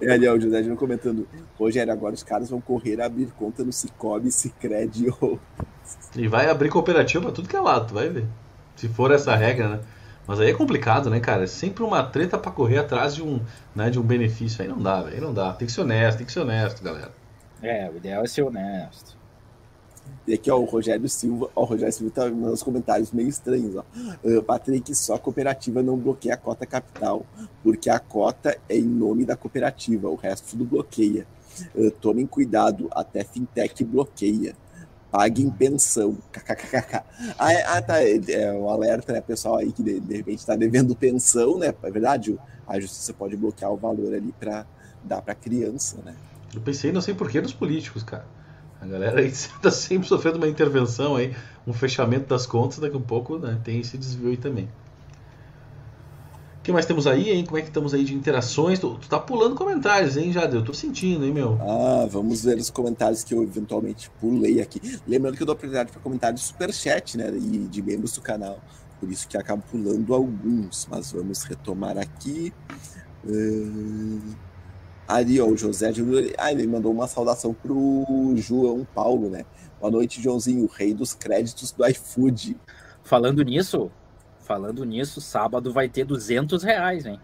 É, 0.00 0.12
ali, 0.12 0.28
ó, 0.28 0.34
o 0.34 0.40
José 0.40 0.58
Júnior 0.58 0.78
comentando. 0.78 1.28
Rogério, 1.58 1.92
agora 1.92 2.14
os 2.14 2.22
caras 2.22 2.50
vão 2.50 2.60
correr 2.60 3.00
a 3.00 3.06
abrir 3.06 3.26
conta 3.32 3.64
no 3.64 3.72
Cicobi, 3.72 4.30
Cicred 4.30 5.12
ou 5.20 5.38
e 6.16 6.26
vai 6.26 6.48
abrir 6.48 6.68
cooperativa 6.68 7.24
pra 7.24 7.32
tudo 7.32 7.48
que 7.48 7.56
é 7.56 7.60
lado, 7.60 7.88
tu 7.88 7.94
vai 7.94 8.08
ver. 8.08 8.26
Se 8.76 8.88
for 8.88 9.10
essa 9.10 9.34
regra, 9.34 9.68
né? 9.68 9.80
Mas 10.26 10.40
aí 10.40 10.50
é 10.50 10.54
complicado, 10.54 11.08
né, 11.08 11.20
cara? 11.20 11.44
É 11.44 11.46
sempre 11.46 11.82
uma 11.82 12.02
treta 12.02 12.36
para 12.36 12.50
correr 12.50 12.78
atrás 12.78 13.14
de 13.14 13.22
um, 13.22 13.40
né, 13.74 13.88
de 13.88 13.98
um 13.98 14.02
benefício. 14.02 14.60
Aí 14.62 14.68
não 14.68 14.80
dá, 14.80 15.02
velho. 15.02 15.14
Aí 15.14 15.20
não 15.20 15.32
dá. 15.32 15.52
Tem 15.54 15.66
que 15.66 15.72
ser 15.72 15.80
honesto, 15.80 16.18
tem 16.18 16.26
que 16.26 16.32
ser 16.32 16.40
honesto, 16.40 16.82
galera. 16.82 17.10
É, 17.62 17.90
o 17.90 17.96
ideal 17.96 18.22
é 18.22 18.26
ser 18.26 18.42
honesto. 18.42 19.16
E 20.26 20.34
aqui, 20.34 20.50
ó, 20.50 20.58
o 20.58 20.64
Rogério 20.64 21.08
Silva, 21.08 21.50
ó, 21.54 21.62
o 21.62 21.64
Rogério 21.64 21.92
Silva 21.92 22.12
tá 22.14 22.28
nos 22.28 22.62
comentários 22.62 23.12
meio 23.12 23.28
estranhos, 23.28 23.76
ó. 23.76 23.84
Uh, 24.22 24.42
Patrick, 24.42 24.94
só 24.94 25.14
a 25.14 25.18
cooperativa 25.18 25.82
não 25.82 25.96
bloqueia 25.96 26.34
a 26.34 26.36
cota 26.36 26.66
capital, 26.66 27.24
porque 27.62 27.88
a 27.88 27.98
cota 27.98 28.56
é 28.68 28.76
em 28.76 28.84
nome 28.84 29.24
da 29.24 29.36
cooperativa, 29.36 30.08
o 30.08 30.16
resto 30.16 30.50
tudo 30.50 30.64
bloqueia. 30.64 31.26
Uh, 31.74 31.90
tomem 31.90 32.26
cuidado, 32.26 32.88
até 32.92 33.24
fintech 33.24 33.82
bloqueia 33.84 34.54
paguem 35.10 35.50
pensão. 35.50 36.16
KKKK. 36.32 37.02
Ah, 37.38 37.52
é, 37.52 37.62
ah, 37.64 37.82
tá. 37.82 38.02
É, 38.02 38.20
é 38.28 38.52
um 38.52 38.68
alerta, 38.68 39.12
né, 39.12 39.20
pessoal 39.20 39.56
aí 39.56 39.72
que 39.72 39.82
de, 39.82 40.00
de 40.00 40.16
repente 40.16 40.38
está 40.38 40.54
devendo 40.54 40.94
pensão, 40.94 41.58
né? 41.58 41.74
É 41.82 41.90
verdade, 41.90 42.38
a 42.66 42.78
justiça 42.78 43.12
pode 43.12 43.36
bloquear 43.36 43.72
o 43.72 43.76
valor 43.76 44.14
ali 44.14 44.32
para 44.38 44.66
dar 45.02 45.22
para 45.22 45.34
criança, 45.34 45.98
né? 46.04 46.14
Eu 46.54 46.60
pensei, 46.60 46.92
não 46.92 47.00
sei 47.00 47.14
porquê, 47.14 47.40
nos 47.40 47.52
políticos, 47.52 48.02
cara. 48.02 48.26
A 48.80 48.86
galera 48.86 49.20
aí 49.20 49.28
está 49.28 49.70
sempre 49.72 50.08
sofrendo 50.08 50.38
uma 50.38 50.48
intervenção 50.48 51.16
aí, 51.16 51.34
um 51.66 51.72
fechamento 51.72 52.26
das 52.26 52.46
contas, 52.46 52.78
daqui 52.78 52.94
a 52.94 52.98
um 52.98 53.02
pouco 53.02 53.38
né, 53.38 53.58
tem 53.64 53.80
esse 53.80 53.98
desvio 53.98 54.30
aí 54.30 54.36
também 54.36 54.68
que 56.68 56.72
mais 56.72 56.84
temos 56.84 57.06
aí, 57.06 57.30
hein? 57.30 57.46
Como 57.46 57.56
é 57.56 57.62
que 57.62 57.68
estamos 57.68 57.94
aí 57.94 58.04
de 58.04 58.14
interações? 58.14 58.78
Tu, 58.78 58.94
tu 58.96 59.08
tá 59.08 59.18
pulando 59.18 59.54
comentários, 59.54 60.18
hein, 60.18 60.30
Jade? 60.30 60.54
Eu 60.54 60.62
tô 60.62 60.74
sentindo, 60.74 61.24
hein, 61.24 61.32
meu? 61.32 61.58
Ah, 61.62 62.06
vamos 62.06 62.44
ver 62.44 62.58
os 62.58 62.68
comentários 62.68 63.24
que 63.24 63.32
eu 63.32 63.42
eventualmente 63.42 64.10
pulei 64.20 64.60
aqui. 64.60 64.78
Lembrando 65.06 65.34
que 65.34 65.42
eu 65.42 65.46
dou 65.46 65.56
prioridade 65.56 65.90
para 65.90 65.98
comentários 66.02 66.42
super 66.42 66.70
chat, 66.70 67.16
né? 67.16 67.30
E 67.34 67.66
de 67.68 67.80
membros 67.80 68.12
do 68.12 68.20
canal. 68.20 68.60
Por 69.00 69.10
isso 69.10 69.26
que 69.26 69.38
acabo 69.38 69.62
pulando 69.70 70.12
alguns. 70.12 70.86
Mas 70.90 71.10
vamos 71.10 71.42
retomar 71.44 71.96
aqui. 71.96 72.52
Uh... 73.24 74.47
Ali, 75.08 75.40
ó, 75.40 75.46
o 75.46 75.56
José 75.56 75.90
Júnior. 75.90 76.34
Ah, 76.36 76.52
ele 76.52 76.66
mandou 76.66 76.92
uma 76.92 77.08
saudação 77.08 77.54
pro 77.54 78.04
João 78.36 78.86
Paulo, 78.94 79.30
né? 79.30 79.46
Boa 79.80 79.90
noite, 79.90 80.20
Joãozinho, 80.20 80.68
rei 80.70 80.92
dos 80.92 81.14
créditos 81.14 81.72
do 81.72 81.86
iFood. 81.86 82.58
Falando 83.02 83.42
nisso, 83.42 83.90
falando 84.40 84.84
nisso, 84.84 85.18
sábado 85.18 85.72
vai 85.72 85.88
ter 85.88 86.04
200 86.04 86.62
reais, 86.62 87.06
hein? 87.06 87.18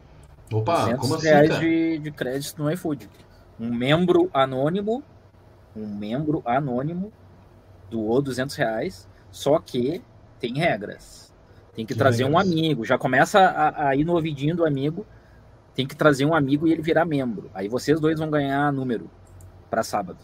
Opa, 0.51 0.80
200 0.80 1.01
como 1.01 1.14
assim, 1.16 1.26
reais 1.26 1.59
de, 1.61 1.99
de 1.99 2.11
crédito 2.11 2.62
no 2.62 2.70
iFood. 2.70 3.11
Um 3.61 3.70
membro 3.70 4.30
anônimo, 4.32 5.03
um 5.76 5.87
membro 5.87 6.43
anônimo 6.47 7.12
doou 7.91 8.22
200 8.22 8.57
reais, 8.57 9.07
só 9.30 9.59
que 9.59 10.03
tem 10.41 10.55
regras. 10.55 11.35
Tem 11.74 11.85
que, 11.85 11.93
que 11.93 11.99
trazer 11.99 12.24
regras? 12.24 12.47
um 12.47 12.49
amigo. 12.49 12.85
Já 12.85 12.97
começa 12.97 13.41
a, 13.41 13.89
a 13.89 13.97
ir 13.97 14.05
no 14.05 14.14
ouvidinho 14.14 14.57
do 14.57 14.64
amigo. 14.64 15.07
Tem 15.75 15.87
que 15.87 15.97
trazer 15.97 16.25
um 16.25 16.35
amigo 16.35 16.66
e 16.66 16.72
ele 16.72 16.83
virar 16.83 17.05
membro. 17.05 17.51
Aí 17.53 17.68
vocês 17.68 17.99
dois 18.01 18.18
vão 18.18 18.31
ganhar 18.31 18.72
número 18.72 19.11
para 19.68 19.83
sábado. 19.83 20.18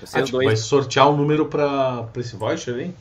Vocês 0.00 0.14
ah, 0.14 0.22
tipo, 0.22 0.38
dois... 0.38 0.46
Vai 0.46 0.56
sortear 0.56 1.08
o 1.08 1.14
um 1.14 1.16
número 1.16 1.46
para 1.46 2.08
esse 2.16 2.36
voucher, 2.36 2.78
hein? 2.78 2.94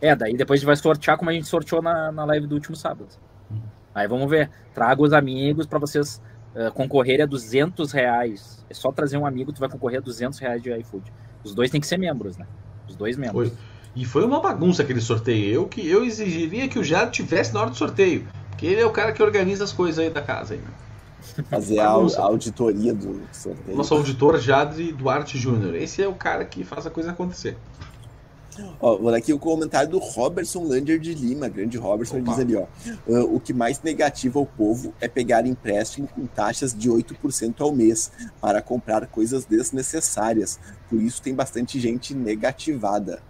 É, 0.00 0.14
daí 0.14 0.36
depois 0.36 0.58
a 0.58 0.60
gente 0.60 0.66
vai 0.66 0.76
sortear 0.76 1.16
como 1.16 1.30
a 1.30 1.32
gente 1.32 1.48
sorteou 1.48 1.82
na, 1.82 2.12
na 2.12 2.24
live 2.24 2.46
do 2.46 2.54
último 2.54 2.76
sábado. 2.76 3.08
Uhum. 3.50 3.60
Aí 3.94 4.06
vamos 4.06 4.28
ver. 4.28 4.50
Traga 4.74 5.02
os 5.02 5.12
amigos 5.12 5.66
para 5.66 5.78
vocês 5.78 6.20
uh, 6.54 6.70
concorrerem 6.72 7.22
a 7.22 7.26
200 7.26 7.90
reais. 7.92 8.64
É 8.68 8.74
só 8.74 8.92
trazer 8.92 9.16
um 9.16 9.26
amigo, 9.26 9.52
tu 9.52 9.60
vai 9.60 9.68
concorrer 9.68 9.98
a 9.98 10.02
200 10.02 10.38
reais 10.38 10.62
de 10.62 10.70
iFood. 10.78 11.12
Os 11.42 11.54
dois 11.54 11.70
têm 11.70 11.80
que 11.80 11.86
ser 11.86 11.98
membros, 11.98 12.36
né? 12.36 12.46
Os 12.88 12.94
dois 12.94 13.16
membros. 13.16 13.48
Foi. 13.48 13.58
E 13.96 14.04
foi 14.04 14.24
uma 14.26 14.40
bagunça 14.40 14.82
aquele 14.82 15.00
sorteio. 15.00 15.54
Eu 15.54 15.66
que 15.66 15.88
eu 15.88 16.04
exigiria 16.04 16.68
que 16.68 16.78
o 16.78 16.84
Jado 16.84 17.10
tivesse 17.10 17.54
na 17.54 17.62
hora 17.62 17.70
do 17.70 17.76
sorteio. 17.76 18.28
Porque 18.56 18.66
ele 18.66 18.80
é 18.80 18.86
o 18.86 18.90
cara 18.90 19.12
que 19.12 19.22
organiza 19.22 19.64
as 19.64 19.72
coisas 19.72 19.98
aí 19.98 20.08
da 20.08 20.22
casa. 20.22 20.54
Aí, 20.54 20.60
né? 20.60 21.44
Fazer 21.50 21.78
a, 21.78 21.88
a, 21.88 22.22
auditoria 22.22 22.94
do 22.94 23.20
sorteio. 23.30 23.76
Nosso 23.76 23.92
auditor 23.92 24.40
Jadre 24.40 24.92
Duarte 24.92 25.36
Júnior. 25.36 25.74
Esse 25.74 26.02
é 26.02 26.08
o 26.08 26.14
cara 26.14 26.42
que 26.46 26.64
faz 26.64 26.86
a 26.86 26.90
coisa 26.90 27.10
acontecer. 27.10 27.58
Ó, 28.80 28.96
vou 28.96 29.10
dar 29.10 29.18
aqui 29.18 29.34
o 29.34 29.38
comentário 29.38 29.90
do 29.90 29.98
Robertson 29.98 30.64
Lander 30.64 30.98
de 30.98 31.12
Lima, 31.12 31.46
grande 31.46 31.76
Robertson, 31.76 32.20
Opa. 32.20 32.30
diz 32.30 32.40
ali, 32.40 32.56
ó. 32.56 32.64
Uh, 33.06 33.36
o 33.36 33.38
que 33.38 33.52
mais 33.52 33.82
negativa 33.82 34.38
ao 34.38 34.46
povo 34.46 34.94
é 34.98 35.06
pegar 35.06 35.46
empréstimo 35.46 36.08
com 36.08 36.26
taxas 36.26 36.72
de 36.72 36.88
8% 36.88 37.60
ao 37.60 37.74
mês 37.74 38.10
para 38.40 38.62
comprar 38.62 39.06
coisas 39.06 39.44
desnecessárias. 39.44 40.58
Por 40.88 41.02
isso 41.02 41.20
tem 41.20 41.34
bastante 41.34 41.78
gente 41.78 42.14
negativada. 42.14 43.20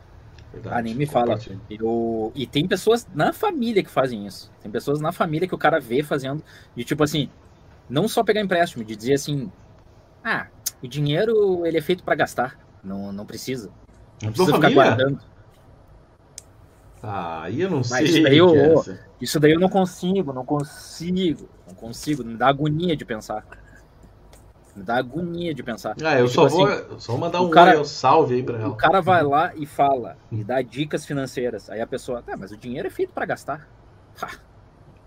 Verdade, 0.56 0.76
ah, 0.78 0.82
nem 0.82 0.94
me 0.94 1.06
fala. 1.06 1.38
Eu... 1.68 2.32
E 2.34 2.46
tem 2.46 2.66
pessoas 2.66 3.06
na 3.14 3.32
família 3.32 3.82
que 3.82 3.90
fazem 3.90 4.26
isso. 4.26 4.50
Tem 4.62 4.70
pessoas 4.70 5.00
na 5.00 5.12
família 5.12 5.46
que 5.46 5.54
o 5.54 5.58
cara 5.58 5.78
vê 5.78 6.02
fazendo, 6.02 6.42
de 6.74 6.82
tipo 6.82 7.04
assim, 7.04 7.28
não 7.90 8.08
só 8.08 8.24
pegar 8.24 8.40
empréstimo, 8.40 8.82
de 8.82 8.96
dizer 8.96 9.14
assim, 9.14 9.52
ah, 10.24 10.46
o 10.82 10.88
dinheiro 10.88 11.66
ele 11.66 11.76
é 11.76 11.82
feito 11.82 12.02
para 12.02 12.14
gastar, 12.14 12.58
não, 12.82 13.12
não 13.12 13.26
precisa. 13.26 13.70
Não 14.22 14.32
precisa 14.32 14.54
ficar 14.54 14.70
guardando. 14.70 15.20
Ah, 17.02 17.42
aí 17.42 17.60
eu 17.60 17.70
não 17.70 17.78
Mas 17.78 17.88
sei. 17.88 18.04
Isso 18.04 18.22
daí 18.22 18.38
eu, 18.38 18.80
é 18.80 18.98
isso 19.20 19.40
daí 19.40 19.52
eu 19.52 19.60
não 19.60 19.68
consigo, 19.68 20.32
não 20.32 20.44
consigo, 20.44 21.48
não 21.66 21.74
consigo, 21.74 22.24
me 22.24 22.34
dá 22.34 22.48
agonia 22.48 22.96
de 22.96 23.04
pensar. 23.04 23.46
Me 24.76 24.82
dá 24.82 24.98
agonia 24.98 25.54
de 25.54 25.62
pensar. 25.62 25.96
Ah, 26.04 26.20
eu 26.20 26.28
tipo 26.28 26.48
só, 26.48 26.48
vou, 26.48 26.66
assim, 26.66 26.84
só 26.98 27.12
vou 27.12 27.20
mandar 27.20 27.40
um 27.40 27.48
cara, 27.48 27.82
salve 27.84 28.34
aí 28.34 28.42
pra 28.42 28.58
ela. 28.58 28.68
O 28.68 28.76
cara 28.76 29.00
vai 29.00 29.22
lá 29.22 29.52
e 29.54 29.64
fala, 29.64 30.18
e 30.30 30.44
dá 30.44 30.60
dicas 30.60 31.06
financeiras. 31.06 31.70
Aí 31.70 31.80
a 31.80 31.86
pessoa, 31.86 32.22
ah, 32.26 32.36
mas 32.36 32.52
o 32.52 32.58
dinheiro 32.58 32.86
é 32.86 32.90
feito 32.90 33.12
para 33.14 33.24
gastar. 33.24 33.66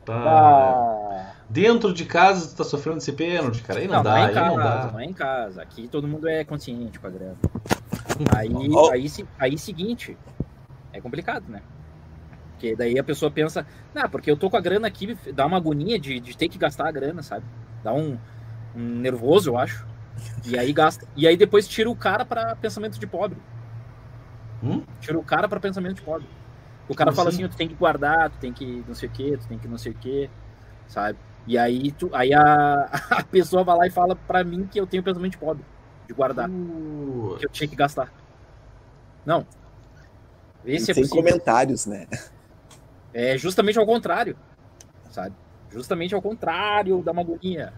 Ah, 0.08 1.34
Dentro 1.48 1.94
de 1.94 2.04
casa 2.04 2.50
tu 2.50 2.56
tá 2.58 2.64
sofrendo 2.64 2.98
esse 2.98 3.12
pênalti, 3.12 3.62
cara. 3.62 3.80
Aí 3.80 3.88
não, 3.88 3.98
não 3.98 4.04
dá, 4.04 4.10
não 4.10 4.18
é 4.18 4.24
em 4.24 4.34
casa, 4.34 4.50
não 4.50 4.58
dá. 4.58 4.92
Não 4.92 5.00
é 5.00 5.06
em 5.06 5.14
casa. 5.14 5.62
Aqui 5.62 5.88
todo 5.88 6.08
mundo 6.08 6.28
é 6.28 6.44
consciente 6.44 7.00
com 7.00 7.06
a 7.06 7.10
grana. 7.12 7.38
Aí, 8.36 8.50
aí, 8.92 9.28
aí, 9.40 9.58
seguinte, 9.58 10.18
é 10.92 11.00
complicado, 11.00 11.46
né? 11.48 11.62
Porque 12.52 12.76
daí 12.76 13.00
a 13.00 13.04
pessoa 13.04 13.32
pensa, 13.32 13.66
ah, 13.96 14.10
porque 14.10 14.30
eu 14.30 14.36
tô 14.36 14.50
com 14.50 14.58
a 14.58 14.60
grana 14.60 14.88
aqui, 14.88 15.18
dá 15.34 15.46
uma 15.46 15.56
agonia 15.56 15.98
de, 15.98 16.20
de 16.20 16.36
ter 16.36 16.50
que 16.50 16.58
gastar 16.58 16.90
a 16.90 16.92
grana, 16.92 17.24
sabe? 17.24 17.46
Dá 17.82 17.94
um 17.94 18.18
nervoso, 18.76 19.52
eu 19.52 19.58
acho. 19.58 19.88
E 20.46 20.58
aí 20.58 20.72
gasta. 20.74 21.08
E 21.16 21.28
aí 21.28 21.38
depois 21.38 21.68
tira 21.68 21.90
o 21.90 21.96
cara 21.96 22.26
para 22.26 22.56
pensamento 22.56 23.00
de 23.00 23.08
pobre. 23.08 23.38
Hum? 24.64 24.84
Tira 25.00 25.18
o 25.18 25.24
cara 25.24 25.48
para 25.48 25.60
pensamento 25.60 25.96
de 25.96 26.02
pobre. 26.02 26.28
O 26.88 26.96
cara 26.96 27.12
Como 27.12 27.18
fala 27.18 27.30
assim? 27.30 27.44
assim, 27.44 27.52
tu 27.52 27.58
tem 27.58 27.68
que 27.68 27.76
guardar, 27.76 28.30
tu 28.32 28.38
tem 28.40 28.52
que 28.52 28.84
não 28.88 28.96
sei 28.96 29.08
o 29.08 29.12
que, 29.12 29.38
tu 29.38 29.48
tem 29.48 29.60
que 29.60 29.68
não 29.68 29.78
sei 29.78 29.92
o 29.92 29.96
que, 29.96 30.30
sabe? 30.88 31.18
E 31.48 31.58
aí, 31.58 31.92
tu, 31.92 32.10
aí 32.14 32.34
a, 32.34 32.90
a 33.12 33.24
pessoa 33.24 33.64
vai 33.64 33.78
lá 33.78 33.88
e 33.88 33.92
fala 33.92 34.16
para 34.16 34.44
mim 34.44 34.68
que 34.70 34.80
eu 34.80 34.88
tenho 34.88 35.04
pensamento 35.04 35.34
de 35.34 35.38
pobre 35.38 35.64
de 36.10 36.14
guardar. 36.14 36.50
Uh. 36.50 37.36
Que 37.40 37.46
eu 37.46 37.50
tinha 37.50 37.68
que 37.68 37.76
gastar. 37.76 38.12
Não. 39.26 39.46
Esse 40.66 40.92
é 40.92 40.94
sem 40.94 41.08
comentários, 41.08 41.86
né? 41.86 42.08
É 43.14 43.38
justamente 43.38 43.78
ao 43.78 43.86
contrário. 43.86 44.36
Sabe? 45.12 45.36
Justamente 45.70 46.16
ao 46.16 46.22
contrário 46.22 47.02
da 47.04 47.14
magonia. 47.14 47.72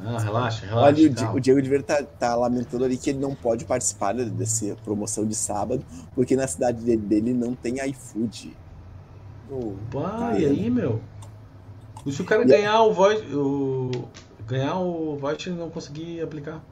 Não, 0.00 0.16
relaxa, 0.18 0.66
relaxa. 0.66 0.74
Olha, 0.74 1.32
o, 1.32 1.36
o 1.36 1.40
Diego 1.40 1.62
de 1.62 1.68
Verde 1.68 1.84
tá, 1.84 2.02
tá, 2.02 2.34
lamentando 2.34 2.84
ali 2.84 2.96
que 2.96 3.10
ele 3.10 3.18
não 3.18 3.34
pode 3.34 3.64
participar 3.64 4.12
dessa 4.14 4.76
promoção 4.84 5.24
de 5.24 5.34
sábado, 5.34 5.84
porque 6.14 6.34
na 6.34 6.46
cidade 6.46 6.84
dele, 6.84 7.02
dele 7.02 7.32
não 7.32 7.54
tem 7.54 7.76
iFood. 7.88 8.56
Opa, 9.50 10.10
tá 10.10 10.38
e 10.38 10.46
aí, 10.46 10.70
meu? 10.70 11.00
E 12.04 12.12
se 12.12 12.22
o 12.22 12.24
cara 12.24 12.44
ganhar 12.44 12.82
o 12.82 12.92
voice. 12.92 13.24
O... 13.34 13.90
Ganhar 14.46 14.78
o 14.78 15.16
voice 15.16 15.48
e 15.48 15.52
não 15.52 15.70
conseguir 15.70 16.20
aplicar. 16.20 16.62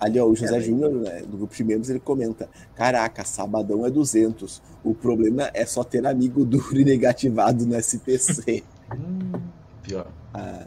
Ali, 0.00 0.18
ó, 0.18 0.24
o 0.24 0.34
José 0.34 0.56
é, 0.56 0.60
Júnior, 0.60 0.90
né, 0.92 1.22
do 1.22 1.36
grupo 1.36 1.54
de 1.54 1.62
membros, 1.62 1.90
ele 1.90 2.00
comenta: 2.00 2.48
Caraca, 2.74 3.24
sabadão 3.24 3.84
é 3.84 3.90
200. 3.90 4.62
O 4.82 4.94
problema 4.94 5.50
é 5.52 5.64
só 5.66 5.84
ter 5.84 6.06
amigo 6.06 6.44
duro 6.44 6.78
e 6.78 6.84
negativado 6.84 7.66
no 7.66 7.76
SPC. 7.76 8.64
hum, 8.92 9.40
pior. 9.82 10.06
Ah, 10.32 10.66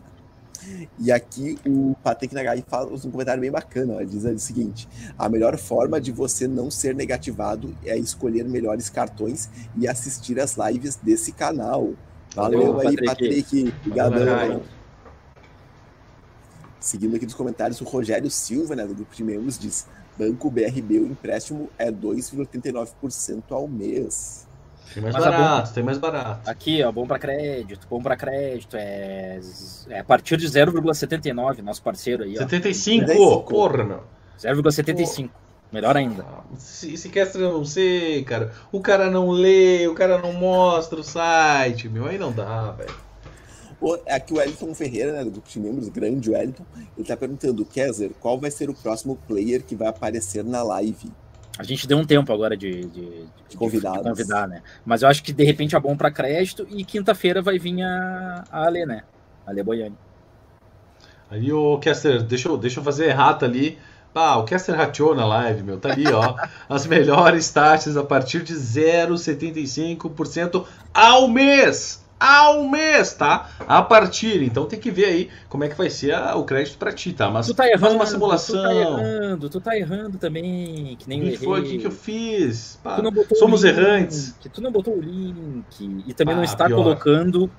e 0.97 1.11
aqui 1.11 1.57
o 1.65 1.95
Patrick 2.03 2.33
Nagai 2.33 2.63
fala 2.67 2.93
um 2.93 3.11
comentário 3.11 3.41
bem 3.41 3.51
bacana. 3.51 3.95
Ele 3.95 4.05
diz 4.05 4.23
o 4.23 4.39
seguinte: 4.39 4.87
a 5.17 5.29
melhor 5.29 5.57
forma 5.57 5.99
de 5.99 6.11
você 6.11 6.47
não 6.47 6.69
ser 6.69 6.95
negativado 6.95 7.75
é 7.85 7.97
escolher 7.97 8.45
melhores 8.45 8.89
cartões 8.89 9.49
e 9.77 9.87
assistir 9.87 10.39
as 10.39 10.55
lives 10.57 10.95
desse 10.95 11.31
canal. 11.31 11.93
Valeu, 12.35 12.73
Valeu 12.73 12.89
aí, 12.89 13.05
Patrick. 13.05 13.73
Obrigadão. 13.85 14.61
Seguindo 16.79 17.15
aqui 17.15 17.25
nos 17.25 17.33
comentários, 17.33 17.81
o 17.81 17.83
Rogério 17.83 18.29
Silva, 18.29 18.75
né, 18.75 18.85
do 18.85 18.95
grupo 18.95 19.13
de 19.13 19.23
membros, 19.23 19.59
diz: 19.59 19.85
Banco 20.17 20.49
BRB, 20.49 20.99
o 20.99 21.07
empréstimo 21.07 21.69
é 21.77 21.91
2,89% 21.91 23.43
ao 23.51 23.67
mês. 23.67 24.48
Tem 24.93 25.03
mais 25.03 25.13
Mas 25.13 25.23
barato, 25.23 25.73
tem 25.73 25.83
mais 25.83 25.97
barato. 25.97 26.49
Aqui, 26.49 26.83
ó, 26.83 26.91
bom 26.91 27.05
para 27.05 27.19
crédito, 27.19 27.87
bom 27.89 28.01
para 28.01 28.17
crédito, 28.17 28.75
é, 28.75 29.39
é 29.89 29.99
a 29.99 30.03
partir 30.03 30.37
de 30.37 30.47
0,79, 30.47 31.61
nosso 31.61 31.81
parceiro 31.83 32.23
aí, 32.23 32.33
ó. 32.35 32.39
75, 32.39 33.07
75. 33.07 33.43
porra, 33.43 33.83
meu. 33.83 34.03
0,75. 34.39 35.29
Melhor 35.71 35.95
ainda. 35.95 36.25
Se, 36.57 36.97
se 36.97 37.09
quer 37.09 37.31
não 37.35 37.63
sei, 37.63 38.23
cara. 38.23 38.51
O 38.71 38.81
cara 38.81 39.09
não 39.11 39.29
lê, 39.29 39.87
o 39.87 39.93
cara 39.93 40.17
não 40.17 40.33
mostra 40.33 40.99
o 40.99 41.03
site, 41.03 41.87
meu. 41.87 42.07
Aí 42.07 42.17
não 42.17 42.31
dá, 42.31 42.71
velho. 42.71 43.09
Aqui 44.09 44.33
o 44.33 44.37
Wellington 44.37 44.73
Ferreira, 44.73 45.13
né, 45.13 45.23
do 45.23 45.31
grupo 45.31 45.47
de 45.47 45.59
membros, 45.59 45.87
grande 45.87 46.29
Wellington, 46.29 46.65
ele 46.97 47.07
tá 47.07 47.15
perguntando, 47.15 47.63
Kézer, 47.63 48.11
qual 48.19 48.37
vai 48.37 48.51
ser 48.51 48.69
o 48.69 48.73
próximo 48.73 49.17
player 49.27 49.63
que 49.63 49.73
vai 49.73 49.87
aparecer 49.87 50.43
na 50.43 50.61
live? 50.63 51.09
A 51.59 51.63
gente 51.63 51.85
deu 51.85 51.97
um 51.97 52.05
tempo 52.05 52.31
agora 52.31 52.55
de, 52.55 52.85
de, 52.85 53.25
de, 53.49 53.57
convidados. 53.57 53.99
de 53.99 54.05
convidar, 54.09 54.47
né? 54.47 54.61
Mas 54.85 55.01
eu 55.01 55.09
acho 55.09 55.21
que 55.21 55.33
de 55.33 55.43
repente 55.43 55.75
é 55.75 55.79
bom 55.79 55.97
para 55.97 56.09
crédito 56.09 56.65
e 56.69 56.85
quinta-feira 56.85 57.41
vai 57.41 57.59
vir 57.59 57.83
a, 57.83 58.45
a 58.49 58.65
Ale, 58.65 58.85
né? 58.85 59.03
A 59.45 59.51
Ale 59.51 59.61
Boiani. 59.61 59.97
Aí, 61.29 61.51
o 61.51 61.77
Kester, 61.77 62.23
deixa 62.23 62.47
eu, 62.47 62.57
deixa 62.57 62.79
eu 62.79 62.83
fazer 62.83 63.09
errata 63.09 63.45
ali. 63.45 63.77
Ah, 64.15 64.37
o 64.37 64.45
Kester 64.45 64.73
rateou 64.73 65.13
na 65.13 65.25
live, 65.25 65.63
meu. 65.63 65.77
Tá 65.77 65.91
ali, 65.91 66.07
ó. 66.07 66.37
As 66.69 66.87
melhores 66.87 67.51
taxas 67.51 67.97
a 67.97 68.05
partir 68.05 68.41
de 68.41 68.53
0,75% 68.53 70.65
ao 70.93 71.27
mês 71.27 72.01
ao 72.19 72.67
mês, 72.67 73.13
tá? 73.13 73.49
A 73.67 73.81
partir. 73.81 74.43
Então 74.43 74.65
tem 74.65 74.79
que 74.79 74.91
ver 74.91 75.05
aí 75.05 75.29
como 75.47 75.63
é 75.63 75.69
que 75.69 75.75
vai 75.75 75.89
ser 75.89 76.13
a, 76.13 76.35
o 76.35 76.43
crédito 76.43 76.77
para 76.77 76.91
ti, 76.91 77.13
tá? 77.13 77.29
Mas 77.29 77.47
tu 77.47 77.53
tá 77.53 77.65
errando, 77.67 77.81
faz 77.81 77.93
uma 77.93 78.05
simulação. 78.05 78.55
Tu 78.55 78.61
tá 78.61 78.75
errando, 78.75 79.49
tu 79.49 79.61
tá 79.61 79.77
errando 79.77 80.17
também, 80.17 80.97
que 80.97 81.07
nem 81.07 81.21
que 81.21 81.37
foi? 81.37 81.61
O 81.61 81.63
que, 81.63 81.85
eu 81.85 81.91
fiz? 81.91 82.79
Pá, 82.83 83.01
somos 83.37 83.63
link, 83.63 83.71
errantes. 83.71 84.35
Que 84.39 84.49
tu 84.49 84.61
não 84.61 84.71
botou 84.71 84.95
o 84.95 85.01
link 85.01 86.03
e 86.05 86.13
também 86.13 86.33
ah, 86.33 86.37
não 86.37 86.43
está 86.43 86.65
pior. 86.65 86.77
colocando 86.77 87.49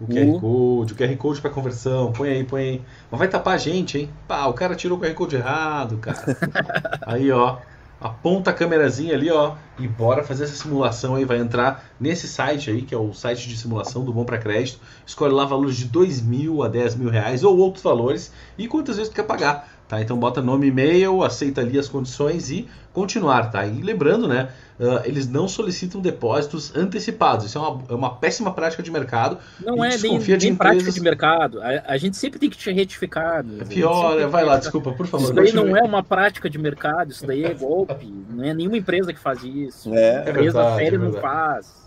o 0.00 0.06
QR 0.06 0.40
Code, 0.40 0.92
o 0.92 0.96
QR 0.96 1.16
Code 1.16 1.40
para 1.40 1.50
conversão, 1.50 2.12
põe 2.12 2.30
aí, 2.30 2.44
põe 2.44 2.62
aí. 2.62 2.82
Mas 3.10 3.18
vai 3.18 3.28
tapar 3.28 3.54
a 3.54 3.58
gente, 3.58 3.98
hein? 3.98 4.10
Pá, 4.26 4.46
o 4.46 4.52
cara 4.52 4.74
tirou 4.74 4.98
o 4.98 5.00
QR 5.00 5.14
Code 5.14 5.36
errado, 5.36 5.98
cara. 5.98 6.36
aí, 7.06 7.30
ó 7.30 7.58
aponta 8.00 8.50
a 8.50 8.54
câmerazinha 8.54 9.14
ali, 9.14 9.30
ó, 9.30 9.54
e 9.78 9.86
bora 9.86 10.22
fazer 10.22 10.44
essa 10.44 10.56
simulação 10.56 11.14
aí. 11.14 11.24
Vai 11.24 11.38
entrar 11.38 11.84
nesse 11.98 12.28
site 12.28 12.70
aí, 12.70 12.82
que 12.82 12.94
é 12.94 12.98
o 12.98 13.12
site 13.12 13.48
de 13.48 13.56
simulação 13.56 14.04
do 14.04 14.12
Bom 14.12 14.24
para 14.24 14.38
Crédito. 14.38 14.80
Escolhe 15.06 15.32
lá 15.32 15.44
valores 15.44 15.76
de 15.76 15.86
2 15.86 16.22
mil 16.22 16.62
a 16.62 16.68
10 16.68 16.96
mil 16.96 17.10
reais 17.10 17.44
ou 17.44 17.56
outros 17.56 17.82
valores 17.82 18.32
e 18.56 18.68
quantas 18.68 18.96
vezes 18.96 19.10
tu 19.10 19.16
quer 19.16 19.24
pagar. 19.24 19.75
Tá? 19.88 20.02
Então 20.02 20.18
bota 20.18 20.42
nome 20.42 20.66
e 20.66 20.68
e-mail, 20.70 21.22
aceita 21.22 21.60
ali 21.60 21.78
as 21.78 21.88
condições 21.88 22.50
e 22.50 22.68
continuar, 22.92 23.52
tá? 23.52 23.64
E 23.64 23.82
lembrando, 23.82 24.26
né? 24.26 24.48
Uh, 24.80 25.00
eles 25.04 25.28
não 25.28 25.46
solicitam 25.46 26.00
depósitos 26.00 26.74
antecipados. 26.74 27.46
Isso 27.46 27.56
é 27.56 27.60
uma, 27.60 27.82
é 27.90 27.94
uma 27.94 28.16
péssima 28.16 28.52
prática 28.52 28.82
de 28.82 28.90
mercado. 28.90 29.38
Não 29.60 29.84
é 29.84 29.96
nem, 29.96 30.18
de 30.18 30.36
nem 30.38 30.56
prática 30.56 30.90
de 30.90 31.00
mercado. 31.00 31.62
A, 31.62 31.92
a, 31.92 31.96
gente 31.96 32.16
sempre 32.16 32.40
tem 32.40 32.50
que 32.50 32.58
te 32.58 32.72
retificar. 32.72 33.44
É 33.60 33.64
pior, 33.64 34.18
é, 34.18 34.26
vai 34.26 34.44
lá, 34.44 34.58
desculpa, 34.58 34.90
por 34.90 35.06
favor. 35.06 35.24
Isso 35.24 35.32
daí 35.32 35.52
não 35.52 35.76
é 35.76 35.82
uma 35.82 36.02
prática 36.02 36.50
de 36.50 36.58
mercado, 36.58 37.12
isso 37.12 37.24
daí 37.24 37.44
é 37.44 37.54
golpe. 37.54 38.12
não 38.28 38.44
é 38.44 38.52
nenhuma 38.52 38.76
empresa 38.76 39.12
que 39.12 39.20
faz 39.20 39.44
isso. 39.44 39.94
É, 39.94 40.26
a 40.26 40.30
empresa 40.30 40.62
é 40.62 40.76
séria 40.76 40.98
não 40.98 41.12
faz. 41.12 41.86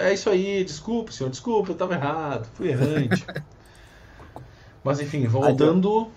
É 0.00 0.12
isso 0.12 0.28
aí, 0.28 0.64
desculpa, 0.64 1.12
senhor, 1.12 1.30
desculpa, 1.30 1.70
eu 1.70 1.74
estava 1.74 1.94
errado, 1.94 2.48
fui 2.54 2.68
errante. 2.68 3.24
Mas 4.82 5.00
enfim, 5.00 5.26
voltando 5.26 6.10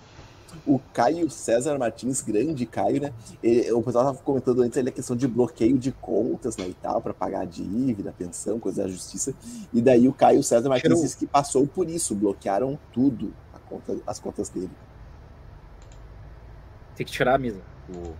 o 0.66 0.78
Caio 0.92 1.30
César 1.30 1.78
Martins, 1.78 2.20
grande 2.20 2.66
Caio, 2.66 3.00
né? 3.00 3.12
Ele, 3.42 3.70
o 3.72 3.82
pessoal 3.82 4.04
estava 4.04 4.24
comentando 4.24 4.62
antes 4.62 4.78
ali 4.78 4.88
a 4.88 4.92
questão 4.92 5.16
de 5.16 5.26
bloqueio 5.26 5.78
de 5.78 5.92
contas, 5.92 6.56
né, 6.56 6.68
e 6.68 6.74
tal, 6.74 7.00
para 7.00 7.14
pagar 7.14 7.40
a 7.40 7.44
dívida, 7.44 8.14
pensão, 8.16 8.58
coisa 8.58 8.82
da 8.82 8.88
justiça. 8.88 9.34
E 9.72 9.80
daí 9.80 10.08
o 10.08 10.12
Caio 10.12 10.42
César 10.42 10.68
Martins 10.68 11.00
disse 11.00 11.16
que 11.16 11.26
passou 11.26 11.66
por 11.66 11.88
isso, 11.88 12.14
bloquearam 12.14 12.78
tudo, 12.92 13.32
conta, 13.70 13.96
as 14.06 14.18
contas 14.18 14.48
dele. 14.48 14.70
Tem 16.96 17.06
que 17.06 17.12
tirar 17.12 17.36
a 17.36 17.38
mesa. 17.38 17.60
O... 17.88 18.12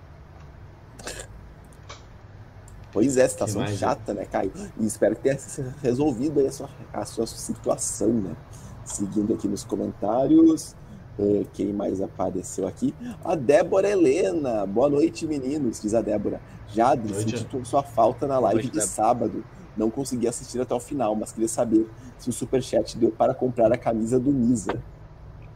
Pois 2.93 3.17
é, 3.17 3.29
situação 3.29 3.67
chata, 3.67 4.15
né, 4.15 4.25
Caio? 4.25 4.53
E 4.79 4.87
espero 4.87 5.17
que 5.17 5.23
tenha 5.23 5.39
resolvido 5.83 6.41
aí 6.41 6.47
a 6.47 6.53
sua, 6.53 6.71
a 6.93 7.05
sua 7.05 7.27
situação, 7.27 8.09
né? 8.09 8.37
Seguindo 8.85 9.35
aqui 9.35 9.47
nos 9.47 9.65
comentários. 9.65 10.75
Uh, 11.19 11.47
quem 11.53 11.73
mais 11.73 12.01
apareceu 12.01 12.67
aqui? 12.67 12.95
A 13.25 13.35
Débora 13.35 13.89
Helena. 13.89 14.65
Boa 14.67 14.89
noite, 14.89 15.27
meninos, 15.27 15.81
diz 15.81 15.95
a 15.95 16.01
Débora. 16.01 16.41
Jadri, 16.69 17.13
senti 17.15 17.47
sua 17.65 17.83
falta 17.83 18.27
na 18.27 18.39
live 18.39 18.63
noite, 18.63 18.71
de 18.71 18.79
Débora. 18.79 18.87
sábado. 18.87 19.45
Não 19.77 19.91
consegui 19.91 20.27
assistir 20.29 20.61
até 20.61 20.75
o 20.75 20.81
final, 20.81 21.15
mas 21.15 21.33
queria 21.33 21.49
saber 21.49 21.89
se 22.19 22.29
o 22.29 22.33
superchat 22.33 22.97
deu 22.99 23.11
para 23.11 23.35
comprar 23.35 23.73
a 23.73 23.77
camisa 23.77 24.19
do 24.19 24.33
Nisa. 24.33 24.83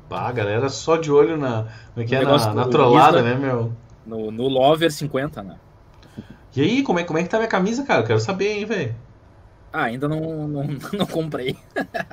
Pá, 0.09 0.31
galera 0.33 0.69
só 0.69 0.97
de 0.97 1.11
olho 1.11 1.37
na, 1.37 1.67
é 1.97 2.05
que 2.05 2.15
é, 2.15 2.23
na, 2.23 2.55
na 2.55 2.69
trollada, 2.69 3.23
né, 3.23 3.35
meu? 3.35 3.73
No, 4.07 4.31
no 4.31 4.49
Lover 4.49 4.93
50, 4.93 5.43
né? 5.43 5.57
E 6.55 6.61
aí, 6.61 6.83
como 6.83 6.99
é, 6.99 7.05
como 7.05 7.19
é 7.19 7.23
que 7.23 7.29
tá 7.29 7.39
minha 7.39 7.49
camisa, 7.49 7.83
cara? 7.85 8.05
quero 8.05 8.21
saber, 8.21 8.53
hein, 8.53 8.65
velho. 8.65 8.95
Ah, 9.73 9.85
ainda 9.85 10.07
não, 10.07 10.47
não, 10.47 10.65
não 10.97 11.07
comprei. 11.07 11.57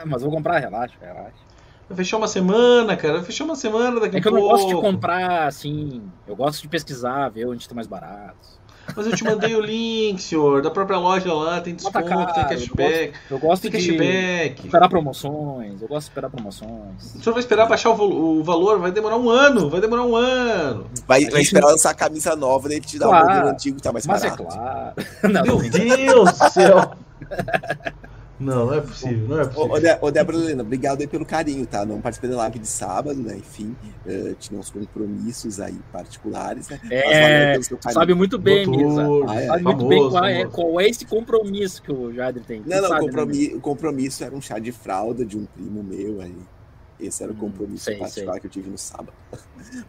mas 0.05 0.23
vou 0.23 0.31
comprar, 0.31 0.57
relaxa, 0.57 0.95
relaxa. 0.99 1.50
Vai 1.91 1.97
fechar 1.97 2.17
uma 2.17 2.27
semana, 2.27 2.95
cara. 2.95 3.15
Vai 3.15 3.23
fechar 3.23 3.43
uma 3.43 3.55
semana 3.55 3.99
daqui 3.99 4.17
a 4.17 4.17
pouco. 4.17 4.17
É 4.17 4.21
que 4.21 4.27
eu 4.27 4.31
não 4.31 4.41
gosto 4.41 4.67
de 4.67 4.75
comprar, 4.75 5.47
assim. 5.47 6.01
Eu 6.25 6.35
gosto 6.35 6.61
de 6.61 6.69
pesquisar, 6.69 7.27
ver 7.29 7.45
onde 7.45 7.67
tá 7.67 7.75
mais 7.75 7.87
barato. 7.87 8.61
Mas 8.95 9.05
eu 9.05 9.15
te 9.15 9.23
mandei 9.23 9.55
o 9.55 9.61
link, 9.61 10.19
senhor, 10.19 10.61
da 10.61 10.71
própria 10.71 10.97
loja 10.97 11.31
lá, 11.33 11.61
tem 11.61 11.75
desconto, 11.75 12.03
cara, 12.03 12.33
tem 12.33 12.43
cashback. 12.45 13.05
Eu 13.05 13.11
gosto, 13.11 13.31
eu 13.31 13.39
gosto 13.39 13.61
tem 13.61 13.71
de 13.71 13.77
cashback. 13.77 14.65
esperar 14.65 14.89
promoções, 14.89 15.81
eu 15.81 15.87
gosto 15.87 16.07
de 16.07 16.09
esperar 16.09 16.29
promoções. 16.29 17.15
O 17.15 17.21
senhor 17.21 17.33
vai 17.33 17.39
esperar 17.39 17.67
baixar 17.67 17.91
o, 17.91 18.39
o 18.39 18.43
valor, 18.43 18.79
vai 18.79 18.91
demorar 18.91 19.17
um 19.17 19.29
ano, 19.29 19.69
vai 19.69 19.79
demorar 19.79 20.03
um 20.03 20.15
ano. 20.15 20.87
Vai, 21.07 21.25
vai 21.25 21.41
esperar 21.41 21.67
lançar 21.67 21.91
a 21.91 21.93
camisa 21.93 22.35
nova, 22.35 22.67
daí 22.67 22.81
te 22.81 22.97
dar 22.97 23.07
claro, 23.07 23.25
o 23.25 23.29
modelo 23.29 23.49
antigo 23.49 23.77
que 23.77 23.83
tá 23.83 23.93
mais 23.93 24.05
mas 24.05 24.23
barato. 24.23 24.43
Mas 24.43 24.55
é 24.55 24.57
claro. 24.57 24.93
Meu 25.45 25.69
Deus 25.69 26.31
do 26.31 26.49
céu. 26.49 26.91
Não, 28.41 28.65
não 28.65 28.73
é 28.73 28.81
possível, 28.81 29.27
não 29.27 29.39
é 29.39 29.45
possível. 29.45 29.71
Ô, 29.71 29.79
De 29.79 29.97
ô 30.01 30.11
Débora 30.11 30.37
Helena, 30.37 30.63
obrigado 30.63 31.01
aí 31.01 31.07
pelo 31.07 31.25
carinho, 31.25 31.65
tá? 31.65 31.85
Não 31.85 32.01
participei 32.01 32.29
da 32.29 32.37
live 32.37 32.59
de 32.59 32.67
sábado, 32.67 33.21
né? 33.21 33.37
Enfim, 33.37 33.75
uh, 34.05 34.33
tinha 34.39 34.59
uns 34.59 34.71
compromissos 34.71 35.59
aí 35.59 35.79
particulares, 35.91 36.69
né? 36.69 36.79
É, 36.89 37.59
sabe 37.91 38.13
muito 38.13 38.39
bem, 38.39 38.65
Misa. 38.65 39.05
Ah, 39.27 39.35
é. 39.35 39.47
Sabe 39.47 39.63
famoso, 39.63 39.85
muito 39.85 39.89
bem 39.89 40.09
qual 40.09 40.25
é, 40.25 40.45
qual 40.45 40.81
é 40.81 40.89
esse 40.89 41.05
compromisso 41.05 41.81
que 41.81 41.91
o 41.91 42.11
Jader 42.11 42.43
tem. 42.43 42.63
Não, 42.65 42.81
não, 42.81 42.99
compromisso, 42.99 43.57
o 43.57 43.61
compromisso 43.61 44.23
era 44.23 44.35
um 44.35 44.41
chá 44.41 44.57
de 44.57 44.71
fralda 44.71 45.23
de 45.23 45.37
um 45.37 45.45
primo 45.45 45.83
meu 45.83 46.21
aí. 46.21 46.35
Esse 47.01 47.23
era 47.23 47.31
o 47.31 47.35
hum, 47.35 47.39
compromisso 47.39 47.85
sei, 47.85 47.97
particular 47.97 48.33
sei. 48.33 48.41
que 48.41 48.47
eu 48.47 48.51
tive 48.51 48.69
no 48.69 48.77
sábado. 48.77 49.13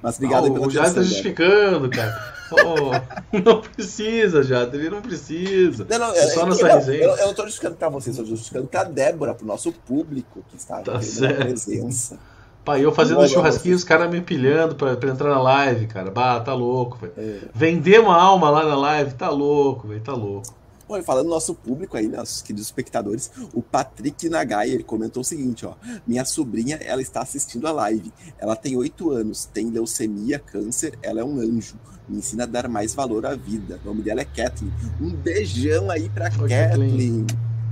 Mas 0.02 0.16
obrigado 0.16 0.46
oh, 0.46 0.54
pela 0.54 0.66
O 0.66 0.70
Jader 0.70 0.94
tá 0.94 1.02
justificando, 1.02 1.90
cara. 1.90 2.34
oh, 2.52 2.90
não 3.38 3.60
precisa, 3.60 4.42
Jader, 4.42 4.80
ele 4.80 4.90
não 4.90 5.02
precisa. 5.02 5.86
Não, 5.88 5.98
não, 5.98 6.12
é 6.14 6.26
só 6.28 6.46
nossa 6.46 6.66
eu, 6.66 6.74
resenha. 6.74 7.04
Eu, 7.04 7.16
eu 7.16 7.26
não 7.26 7.34
tô 7.34 7.44
justificando 7.44 7.76
pra 7.76 7.88
vocês, 7.88 8.16
eu 8.16 8.24
tô 8.24 8.30
justificando 8.30 8.66
pra 8.66 8.84
Débora, 8.84 9.34
pro 9.34 9.46
nosso 9.46 9.72
público 9.72 10.42
que 10.48 10.56
está 10.56 10.80
tá 10.80 10.92
na 10.92 11.34
presença. 11.34 12.18
Pai, 12.64 12.84
eu 12.84 12.92
fazendo 12.92 13.20
um 13.20 13.26
churrasquinho, 13.26 13.74
os 13.74 13.82
caras 13.82 14.08
me 14.08 14.18
empilhando 14.18 14.76
pra, 14.76 14.96
pra, 14.96 15.10
entrar 15.10 15.30
na 15.30 15.42
live, 15.42 15.88
cara. 15.88 16.10
Bah, 16.12 16.38
tá 16.38 16.54
louco, 16.54 16.96
velho. 16.96 17.12
É. 17.16 17.40
Vender 17.52 17.98
uma 17.98 18.16
alma 18.16 18.48
lá 18.50 18.64
na 18.64 18.76
live, 18.76 19.14
tá 19.14 19.28
louco, 19.28 19.88
velho, 19.88 20.00
tá 20.00 20.12
louco. 20.12 20.61
Bom, 20.92 21.02
falando 21.02 21.24
do 21.24 21.30
nosso 21.30 21.54
público 21.54 21.96
aí, 21.96 22.06
nossos 22.06 22.42
queridos 22.42 22.66
espectadores, 22.66 23.30
o 23.54 23.62
Patrick 23.62 24.28
Nagai, 24.28 24.68
ele 24.68 24.82
comentou 24.82 25.22
o 25.22 25.24
seguinte, 25.24 25.64
ó. 25.64 25.74
Minha 26.06 26.22
sobrinha, 26.22 26.76
ela 26.76 27.00
está 27.00 27.22
assistindo 27.22 27.66
a 27.66 27.72
live. 27.72 28.12
Ela 28.38 28.54
tem 28.54 28.76
oito 28.76 29.10
anos, 29.10 29.46
tem 29.46 29.70
leucemia, 29.70 30.38
câncer, 30.38 30.98
ela 31.00 31.22
é 31.22 31.24
um 31.24 31.40
anjo. 31.40 31.76
Me 32.06 32.18
ensina 32.18 32.42
a 32.42 32.46
dar 32.46 32.68
mais 32.68 32.94
valor 32.94 33.24
à 33.24 33.34
vida. 33.34 33.80
O 33.82 33.88
nome 33.88 34.02
dela 34.02 34.20
é 34.20 34.24
Kathleen. 34.26 34.70
Um 35.00 35.14
beijão 35.14 35.90
aí 35.90 36.10
pra 36.10 36.26
Oi, 36.26 36.50
Kathleen. 36.50 36.68
Kathleen. 36.68 37.26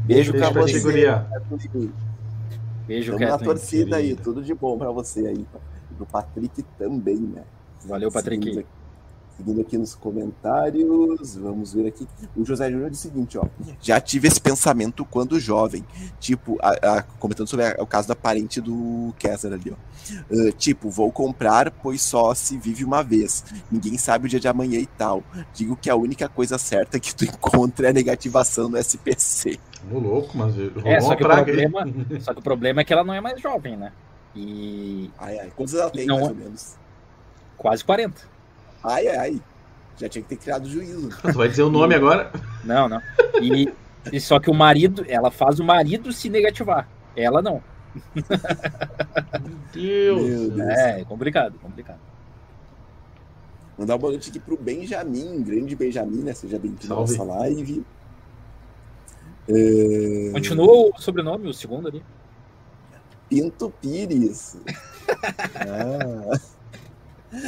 Beijo, 0.06 0.32
Beijo 0.32 0.32
pra 0.32 0.62
você. 0.62 0.80
Guria. 0.80 1.26
Beijo, 2.86 3.12
Tamo 3.12 3.26
na 3.26 3.38
torcida 3.38 3.96
aí, 3.96 4.16
tudo 4.16 4.42
de 4.42 4.54
bom 4.54 4.78
pra 4.78 4.90
você 4.90 5.26
aí. 5.26 5.46
Do 5.98 6.06
Patrick 6.06 6.64
também, 6.78 7.18
né? 7.18 7.42
Valeu, 7.84 8.10
Patrick. 8.10 8.64
Seguindo 9.40 9.62
aqui, 9.62 9.78
nos 9.78 9.94
comentários, 9.94 11.34
vamos 11.36 11.72
ver 11.72 11.86
aqui. 11.86 12.06
O 12.36 12.44
José 12.44 12.70
Júnior 12.70 12.90
diz 12.90 12.98
o 12.98 13.02
seguinte, 13.02 13.38
ó. 13.38 13.46
Já 13.80 13.98
tive 13.98 14.28
esse 14.28 14.38
pensamento 14.38 15.02
quando 15.02 15.40
jovem. 15.40 15.82
Tipo, 16.18 16.58
a, 16.60 16.98
a, 16.98 17.02
comentando 17.02 17.48
sobre 17.48 17.64
a, 17.64 17.76
o 17.82 17.86
caso 17.86 18.06
da 18.06 18.14
parente 18.14 18.60
do 18.60 19.14
Kessler 19.18 19.54
ali, 19.54 19.72
ó. 19.72 20.30
Uh, 20.30 20.52
tipo, 20.52 20.90
vou 20.90 21.10
comprar, 21.10 21.70
pois 21.70 22.02
só 22.02 22.34
se 22.34 22.58
vive 22.58 22.84
uma 22.84 23.02
vez. 23.02 23.42
Ninguém 23.72 23.96
sabe 23.96 24.26
o 24.26 24.28
dia 24.28 24.38
de 24.38 24.46
amanhã 24.46 24.78
e 24.78 24.84
tal. 24.84 25.22
Digo 25.54 25.74
que 25.74 25.88
a 25.88 25.96
única 25.96 26.28
coisa 26.28 26.58
certa 26.58 27.00
que 27.00 27.14
tu 27.14 27.24
encontra 27.24 27.86
é 27.86 27.90
a 27.90 27.94
negativação 27.94 28.68
no 28.68 28.76
SPC. 28.76 29.58
Ô, 29.90 29.98
louco, 29.98 30.36
mas 30.36 30.54
é, 30.84 31.00
só 31.00 31.16
que, 31.16 31.24
o 31.24 31.26
problema, 31.26 31.86
só 32.20 32.34
que 32.34 32.40
o 32.40 32.42
problema 32.42 32.82
é 32.82 32.84
que 32.84 32.92
ela 32.92 33.04
não 33.04 33.14
é 33.14 33.22
mais 33.22 33.40
jovem, 33.40 33.74
né? 33.74 33.90
E. 34.36 35.10
Ai, 35.18 35.38
ai. 35.38 35.52
Quantos 35.56 35.72
ela 35.72 35.88
tem, 35.88 36.04
não, 36.04 36.16
mais 36.16 36.28
ou 36.28 36.34
menos? 36.34 36.76
Quase 37.56 37.82
40. 37.82 38.39
Ai, 38.82 39.08
ai. 39.08 39.42
Já 39.96 40.08
tinha 40.08 40.22
que 40.22 40.28
ter 40.28 40.36
criado 40.36 40.68
juízo. 40.68 41.10
Tu 41.20 41.32
vai 41.32 41.48
dizer 41.48 41.62
o 41.62 41.70
nome 41.70 41.94
agora? 41.94 42.32
Não, 42.64 42.88
não. 42.88 43.02
E, 43.42 43.70
e 44.10 44.20
só 44.20 44.40
que 44.40 44.50
o 44.50 44.54
marido, 44.54 45.04
ela 45.06 45.30
faz 45.30 45.60
o 45.60 45.64
marido 45.64 46.12
se 46.12 46.30
negativar. 46.30 46.88
Ela 47.14 47.42
não. 47.42 47.62
Meu 48.14 49.58
Deus. 49.72 50.22
Meu 50.22 50.50
Deus. 50.50 50.68
É, 50.70 51.00
é 51.00 51.04
complicado, 51.04 51.58
complicado. 51.60 51.98
Mandar 53.76 53.94
uma 53.94 53.98
boa 53.98 54.12
noite 54.12 54.30
aqui 54.30 54.38
pro 54.38 54.56
Benjamin, 54.56 55.42
grande 55.42 55.74
Benjamin, 55.74 56.22
né? 56.22 56.32
Seja 56.34 56.58
bem-vindo 56.58 56.92
à 56.92 56.96
nossa 56.96 57.22
live. 57.22 57.84
É... 59.48 60.30
Continua 60.32 60.90
o 60.94 60.98
sobrenome, 60.98 61.48
o 61.48 61.54
segundo 61.54 61.88
ali. 61.88 62.02
Pinto 63.28 63.72
Pires. 63.80 64.56
ah. 65.66 66.40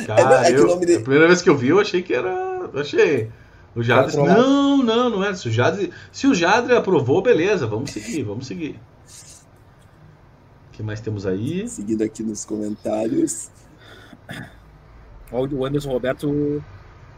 Cara, 0.06 0.46
é, 0.46 0.52
é 0.52 0.56
eu, 0.56 0.78
de... 0.78 0.96
a 0.96 1.00
primeira 1.00 1.26
vez 1.26 1.42
que 1.42 1.50
eu 1.50 1.56
vi, 1.56 1.68
eu 1.68 1.80
achei 1.80 2.02
que 2.02 2.14
era. 2.14 2.70
Achei. 2.74 3.30
O 3.74 3.82
Jadre. 3.82 4.16
Não, 4.16 4.78
não, 4.78 5.10
não 5.10 5.24
é. 5.24 5.34
Se 5.34 5.48
o 5.48 5.50
Jadre, 5.50 5.92
se 6.12 6.26
o 6.26 6.34
Jadre 6.34 6.76
aprovou, 6.76 7.22
beleza, 7.22 7.66
vamos 7.66 7.90
seguir, 7.90 8.22
vamos 8.22 8.46
seguir. 8.46 8.78
O 10.68 10.72
que 10.72 10.82
mais 10.82 11.00
temos 11.00 11.26
aí? 11.26 11.66
Seguindo 11.68 12.02
aqui 12.02 12.22
nos 12.22 12.44
comentários. 12.44 13.50
Olha 15.32 15.54
o 15.54 15.64
Anderson 15.64 15.90
Roberto. 15.90 16.62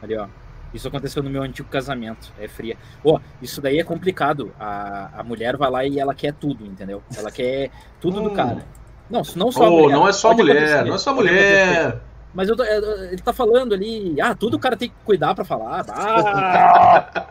Ali, 0.01 0.17
ó. 0.17 0.29
Isso 0.73 0.89
aconteceu 0.89 1.23
no 1.23 1.31
meu 1.31 1.43
antigo 1.43 1.69
casamento. 1.69 2.33
É 2.39 2.49
fria. 2.49 2.77
Pô, 3.03 3.21
isso 3.41 3.61
daí 3.61 3.79
é 3.79 3.85
complicado. 3.85 4.53
A, 4.59 5.21
a 5.21 5.23
mulher 5.23 5.57
vai 5.57 5.71
lá 5.71 5.85
e 5.85 5.99
ela 6.01 6.15
quer 6.15 6.33
tudo, 6.33 6.67
entendeu? 6.67 7.03
Ela 7.17 7.31
quer 7.31 7.71
tudo 8.01 8.21
hum. 8.21 8.25
do 8.25 8.31
cara. 8.31 8.65
Não, 9.09 9.23
não 9.37 9.53
só 9.53 9.69
oh, 9.69 9.83
mulher. 9.83 9.95
Não 9.95 10.09
é 10.09 10.13
só 10.13 10.35
mulher, 10.35 10.85
não 10.85 10.95
é 10.95 10.99
só 10.99 11.15
mulher. 11.15 12.01
Mas 12.35 12.49
eu, 12.49 12.57
ele 12.61 13.23
tá 13.23 13.33
falando 13.33 13.75
ali, 13.75 14.21
ah, 14.21 14.35
tudo 14.35 14.57
o 14.57 14.59
cara 14.59 14.77
tem 14.77 14.89
que 14.89 14.95
cuidar 15.05 15.35
pra 15.37 15.45
falar. 15.45 15.85
Ah, 15.89 17.01
tá. 17.01 17.29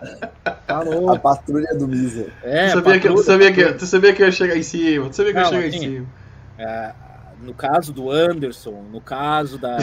A 1.13 1.19
patrulha 1.19 1.75
do 1.75 1.87
Misa. 1.87 2.27
É, 2.41 2.67
tu, 2.67 2.75
sabia 2.75 2.99
que, 2.99 3.07
tu, 3.09 3.17
sabia 3.23 3.53
que, 3.53 3.73
tu 3.73 3.85
sabia 3.85 4.13
que 4.13 4.21
eu 4.21 4.25
ia 4.27 4.31
chegar 4.31 4.57
em 4.57 4.63
cima, 4.63 5.09
tu 5.09 5.15
sabia 5.17 5.33
que 5.33 5.39
não, 5.41 5.53
eu 5.53 5.61
ia 5.61 5.71
chegar 5.71 5.77
assim, 5.77 5.85
em 5.85 5.95
cima. 5.95 6.07
É, 6.57 6.93
no 7.41 7.53
caso 7.53 7.91
do 7.91 8.09
Anderson, 8.09 8.83
no 8.89 9.01
caso 9.01 9.57
da, 9.57 9.77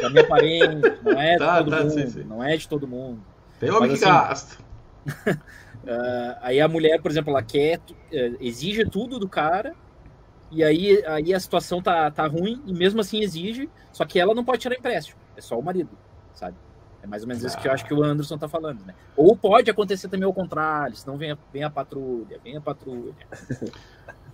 da 0.00 0.10
minha 0.10 0.26
parente, 0.26 0.98
não 1.02 1.18
é 1.18 1.32
de 1.32 1.38
tá, 1.38 1.58
todo 1.58 1.70
tá, 1.70 1.80
mundo. 1.80 1.90
Sim, 1.90 2.06
sim. 2.10 2.24
Não 2.24 2.44
é 2.44 2.56
de 2.56 2.68
todo 2.68 2.86
mundo. 2.86 3.22
Tem 3.58 3.70
homem 3.70 3.88
que 3.88 3.94
assim, 3.94 4.04
gasta. 4.04 4.62
uh, 5.08 6.36
aí 6.42 6.60
a 6.60 6.68
mulher, 6.68 7.00
por 7.00 7.10
exemplo, 7.10 7.30
ela 7.30 7.42
quer, 7.42 7.78
uh, 7.78 8.36
exige 8.38 8.84
tudo 8.84 9.18
do 9.18 9.28
cara, 9.28 9.72
e 10.52 10.62
aí, 10.62 11.02
aí 11.06 11.34
a 11.34 11.40
situação 11.40 11.82
tá, 11.82 12.10
tá 12.10 12.26
ruim, 12.26 12.62
e 12.66 12.72
mesmo 12.72 13.00
assim 13.00 13.20
exige, 13.20 13.68
só 13.90 14.04
que 14.04 14.20
ela 14.20 14.34
não 14.34 14.44
pode 14.44 14.60
tirar 14.60 14.76
empréstimo, 14.76 15.18
é 15.36 15.40
só 15.40 15.58
o 15.58 15.62
marido, 15.62 15.90
sabe? 16.34 16.56
É 17.02 17.06
mais 17.06 17.22
ou 17.22 17.28
menos 17.28 17.44
ah. 17.44 17.48
isso 17.48 17.58
que 17.58 17.66
eu 17.66 17.72
acho 17.72 17.84
que 17.84 17.92
o 17.92 18.02
Anderson 18.02 18.38
tá 18.38 18.48
falando, 18.48 18.84
né? 18.86 18.94
Ou 19.16 19.36
pode 19.36 19.68
acontecer 19.70 20.08
também 20.08 20.24
ao 20.24 20.32
contrário, 20.32 20.94
senão 20.94 21.16
vem 21.16 21.32
a, 21.32 21.38
vem 21.52 21.64
a 21.64 21.70
patrulha, 21.70 22.38
vem 22.44 22.56
a 22.56 22.60
patrulha. 22.60 23.14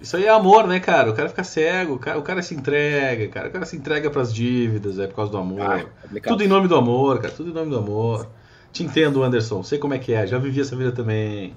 Isso 0.00 0.16
aí 0.16 0.26
é 0.26 0.28
amor, 0.28 0.68
né, 0.68 0.78
cara? 0.78 1.10
O 1.10 1.14
cara 1.14 1.28
fica 1.28 1.42
cego, 1.42 1.94
o 1.94 1.98
cara, 1.98 2.18
o 2.18 2.22
cara 2.22 2.40
se 2.40 2.54
entrega, 2.54 3.26
cara. 3.28 3.48
O 3.48 3.50
cara 3.50 3.66
se 3.66 3.76
entrega 3.76 4.08
pras 4.08 4.32
dívidas, 4.32 4.98
é 4.98 5.08
por 5.08 5.16
causa 5.16 5.32
do 5.32 5.38
amor. 5.38 5.60
Ah, 5.60 5.84
é 6.14 6.20
Tudo 6.20 6.44
em 6.44 6.46
nome 6.46 6.68
do 6.68 6.76
amor, 6.76 7.20
cara. 7.20 7.34
Tudo 7.34 7.50
em 7.50 7.52
nome 7.52 7.70
do 7.70 7.78
amor. 7.78 8.28
Te 8.72 8.84
entendo, 8.84 9.24
Anderson. 9.24 9.62
Sei 9.64 9.76
como 9.76 9.94
é 9.94 9.98
que 9.98 10.12
é. 10.12 10.24
Já 10.24 10.38
vivi 10.38 10.60
essa 10.60 10.76
vida 10.76 10.92
também. 10.92 11.56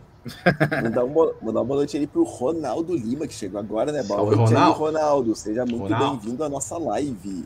Mandar, 0.84 1.04
uma, 1.04 1.34
mandar 1.42 1.60
uma 1.60 1.66
boa 1.66 1.78
noite 1.78 1.98
aí 1.98 2.06
pro 2.06 2.24
Ronaldo 2.24 2.96
Lima, 2.96 3.28
que 3.28 3.34
chegou 3.34 3.60
agora, 3.60 3.92
né? 3.92 4.04
Boa 4.04 4.22
noite 4.22 4.38
Ronaldo. 4.38 4.72
Aí, 4.72 4.80
Ronaldo. 4.80 5.36
Seja 5.36 5.66
muito 5.66 5.96
bem-vindo 5.96 6.44
à 6.44 6.50
nossa 6.50 6.78
live. 6.78 7.46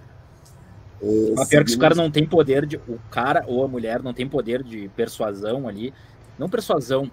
Uh, 1.01 1.33
Mas 1.35 1.47
pior 1.47 1.63
que 1.63 1.71
os 1.71 1.75
caras 1.75 1.97
não 1.97 2.11
tem 2.11 2.25
poder 2.25 2.65
de. 2.65 2.77
O 2.77 2.99
cara 3.09 3.43
ou 3.47 3.63
a 3.63 3.67
mulher 3.67 4.01
não 4.01 4.13
tem 4.13 4.27
poder 4.27 4.63
de 4.63 4.89
persuasão 4.89 5.67
ali. 5.67 5.93
Não 6.37 6.49
persuasão. 6.49 7.09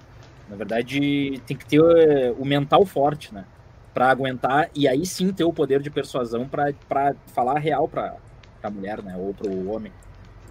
Na 0.48 0.56
verdade, 0.56 1.40
tem 1.46 1.56
que 1.56 1.64
ter 1.64 1.80
uh, 1.80 2.36
o 2.38 2.44
mental 2.44 2.84
forte, 2.84 3.32
né? 3.32 3.44
Pra 3.94 4.10
aguentar 4.10 4.70
e 4.74 4.88
aí 4.88 5.04
sim 5.04 5.32
ter 5.32 5.44
o 5.44 5.52
poder 5.52 5.80
de 5.80 5.90
persuasão 5.90 6.48
para 6.48 7.14
falar 7.26 7.58
real 7.58 7.86
pra, 7.86 8.16
pra 8.60 8.70
mulher, 8.70 9.02
né? 9.02 9.14
Ou 9.16 9.34
pro 9.34 9.70
homem. 9.70 9.92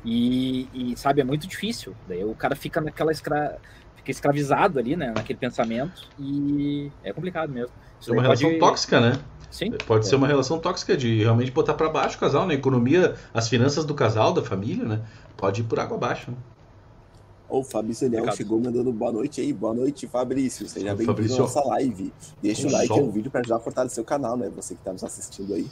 E, 0.03 0.67
e, 0.73 0.97
sabe, 0.97 1.21
é 1.21 1.23
muito 1.23 1.47
difícil. 1.47 1.95
Daí 2.07 2.23
o 2.23 2.35
cara 2.35 2.55
fica 2.55 2.81
naquela 2.81 3.11
escra 3.11 3.57
fica 4.01 4.11
escravizado 4.11 4.79
ali, 4.79 4.95
né, 4.95 5.13
naquele 5.15 5.39
pensamento 5.39 6.07
e 6.19 6.91
é 7.03 7.13
complicado 7.13 7.51
mesmo. 7.51 7.71
Isso 7.99 8.09
é 8.09 8.13
uma 8.13 8.21
relação 8.21 8.49
pode... 8.49 8.59
tóxica, 8.59 8.99
né? 8.99 9.19
Sim. 9.49 9.71
Pode 9.85 10.05
é. 10.05 10.09
ser 10.09 10.15
uma 10.15 10.27
relação 10.27 10.59
tóxica 10.59 10.97
de 10.97 11.19
realmente 11.19 11.51
botar 11.51 11.73
para 11.73 11.89
baixo 11.89 12.17
o 12.17 12.19
casal, 12.19 12.47
né? 12.47 12.55
A 12.55 12.57
economia, 12.57 13.15
as 13.33 13.47
finanças 13.47 13.85
do 13.85 13.93
casal, 13.93 14.33
da 14.33 14.41
família, 14.41 14.85
né? 14.85 15.01
Pode 15.37 15.61
ir 15.61 15.65
por 15.65 15.79
água 15.79 15.97
abaixo. 15.97 16.31
Né? 16.31 16.37
O 17.49 17.63
Fabrício 17.63 18.09
Leão 18.09 18.31
chegou 18.31 18.61
mandando 18.61 18.93
boa 18.93 19.11
noite 19.11 19.41
aí. 19.41 19.51
Boa 19.51 19.73
noite, 19.73 20.07
Fabrício. 20.07 20.67
Seja 20.69 20.95
bem-vindo 20.95 21.35
à 21.35 21.37
nossa 21.37 21.61
live. 21.67 22.13
Deixa 22.41 22.65
o 22.65 22.71
like 22.71 22.97
no 22.97 23.11
vídeo 23.11 23.29
para 23.29 23.41
ajudar 23.41 23.57
a 23.57 23.59
fortalecer 23.59 24.01
o 24.01 24.05
canal, 24.05 24.37
né? 24.37 24.49
Você 24.55 24.73
que 24.73 24.79
está 24.79 24.93
nos 24.93 25.03
assistindo 25.03 25.53
aí. 25.53 25.67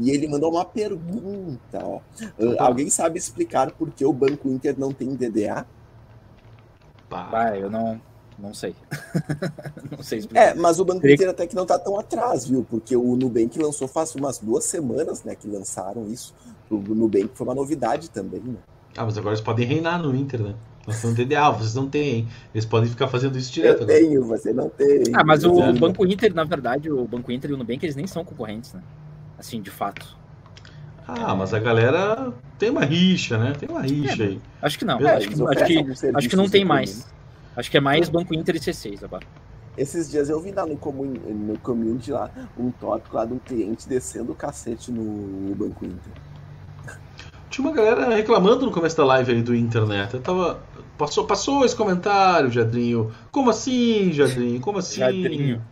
E 0.00 0.10
ele 0.10 0.26
mandou 0.26 0.50
uma 0.50 0.64
pergunta, 0.64 1.84
ó. 1.84 2.00
Uh, 2.38 2.56
alguém 2.58 2.88
sabe 2.88 3.18
explicar 3.18 3.70
por 3.72 3.90
que 3.90 4.06
o 4.06 4.12
Banco 4.12 4.48
Inter 4.48 4.74
não 4.78 4.90
tem 4.90 5.14
DDA? 5.14 5.66
Vai, 7.10 7.62
eu 7.62 7.70
não, 7.70 8.00
não 8.38 8.54
sei. 8.54 8.74
não 9.90 10.02
sei 10.02 10.20
explicar. 10.20 10.40
É, 10.40 10.54
mas 10.54 10.78
o 10.78 10.84
Banco. 10.84 11.06
Inter 11.06 11.28
até 11.28 11.46
que 11.46 11.56
não 11.56 11.66
tá 11.66 11.78
tão 11.78 11.98
atrás, 11.98 12.46
viu? 12.46 12.64
Porque 12.68 12.96
o 12.96 13.16
Nubank 13.16 13.58
lançou 13.58 13.88
faz 13.88 14.14
umas 14.14 14.38
duas 14.38 14.64
semanas, 14.64 15.24
né? 15.24 15.34
Que 15.34 15.48
lançaram 15.48 16.06
isso. 16.06 16.34
O 16.70 16.76
Nubank 16.76 17.30
foi 17.34 17.46
uma 17.46 17.54
novidade 17.54 18.10
também, 18.10 18.40
né? 18.40 18.58
Ah, 18.96 19.04
mas 19.04 19.16
agora 19.16 19.34
eles 19.34 19.44
podem 19.44 19.66
reinar 19.66 20.02
no 20.02 20.14
Inter, 20.14 20.42
né? 20.42 20.54
Nós 20.86 21.04
não 21.04 21.12
ideal, 21.12 21.58
vocês 21.58 21.74
não 21.74 21.88
têm. 21.88 22.26
Eles 22.54 22.64
podem 22.64 22.88
ficar 22.88 23.08
fazendo 23.08 23.36
isso 23.36 23.52
direto. 23.52 23.80
Eu 23.80 23.84
agora. 23.84 23.98
tenho, 23.98 24.24
você 24.24 24.52
não 24.54 24.70
tem. 24.70 25.02
Ah, 25.14 25.22
mas 25.22 25.44
o, 25.44 25.52
o 25.52 25.72
Banco 25.74 26.06
Inter, 26.06 26.34
na 26.34 26.44
verdade, 26.44 26.90
o 26.90 27.06
Banco 27.06 27.30
Inter 27.30 27.50
e 27.50 27.54
o 27.54 27.58
Nubank, 27.58 27.84
eles 27.84 27.94
nem 27.94 28.06
são 28.06 28.24
concorrentes, 28.24 28.72
né? 28.72 28.82
Assim, 29.38 29.60
de 29.60 29.70
fato. 29.70 30.16
Ah, 31.08 31.34
mas 31.34 31.54
a 31.54 31.58
galera 31.58 32.34
tem 32.58 32.68
uma 32.68 32.84
rixa, 32.84 33.38
né? 33.38 33.54
Tem 33.58 33.66
uma 33.66 33.80
rixa 33.80 34.22
é, 34.22 34.26
aí. 34.26 34.40
Acho 34.60 34.78
que 34.78 34.84
não. 34.84 35.00
É, 35.00 35.16
acho, 35.16 35.28
que, 35.28 35.42
acho, 35.42 35.64
que, 35.64 36.06
acho 36.14 36.28
que 36.28 36.36
não 36.36 36.50
tem 36.50 36.66
mais. 36.66 37.06
Acho 37.56 37.70
que 37.70 37.78
é 37.78 37.80
mais 37.80 38.10
Banco 38.10 38.34
Inter 38.34 38.56
e 38.56 38.60
C6 38.60 39.02
agora. 39.02 39.26
Esses 39.76 40.10
dias 40.10 40.28
eu 40.28 40.38
vi 40.38 40.52
lá 40.52 40.66
no, 40.66 40.76
comun, 40.76 41.06
no 41.06 41.58
community 41.60 42.12
lá 42.12 42.30
um 42.58 42.70
tópico 42.70 43.16
lá 43.16 43.24
de 43.24 43.32
um 43.32 43.38
cliente 43.38 43.88
descendo 43.88 44.32
o 44.32 44.34
cacete 44.34 44.92
no 44.92 45.54
Banco 45.54 45.86
Inter. 45.86 46.12
Tinha 47.48 47.66
uma 47.66 47.74
galera 47.74 48.14
reclamando 48.14 48.66
no 48.66 48.72
começo 48.72 48.96
da 48.96 49.04
live 49.06 49.32
aí 49.32 49.42
do 49.42 49.54
internet. 49.56 50.12
Eu 50.12 50.20
tava. 50.20 50.60
Passou, 50.98 51.26
passou 51.26 51.64
esse 51.64 51.74
comentário, 51.74 52.50
Jadrinho. 52.50 53.12
Como 53.30 53.48
assim, 53.48 54.12
Jadrinho? 54.12 54.60
Como 54.60 54.78
assim? 54.78 54.98
Jadrinho. 54.98 55.64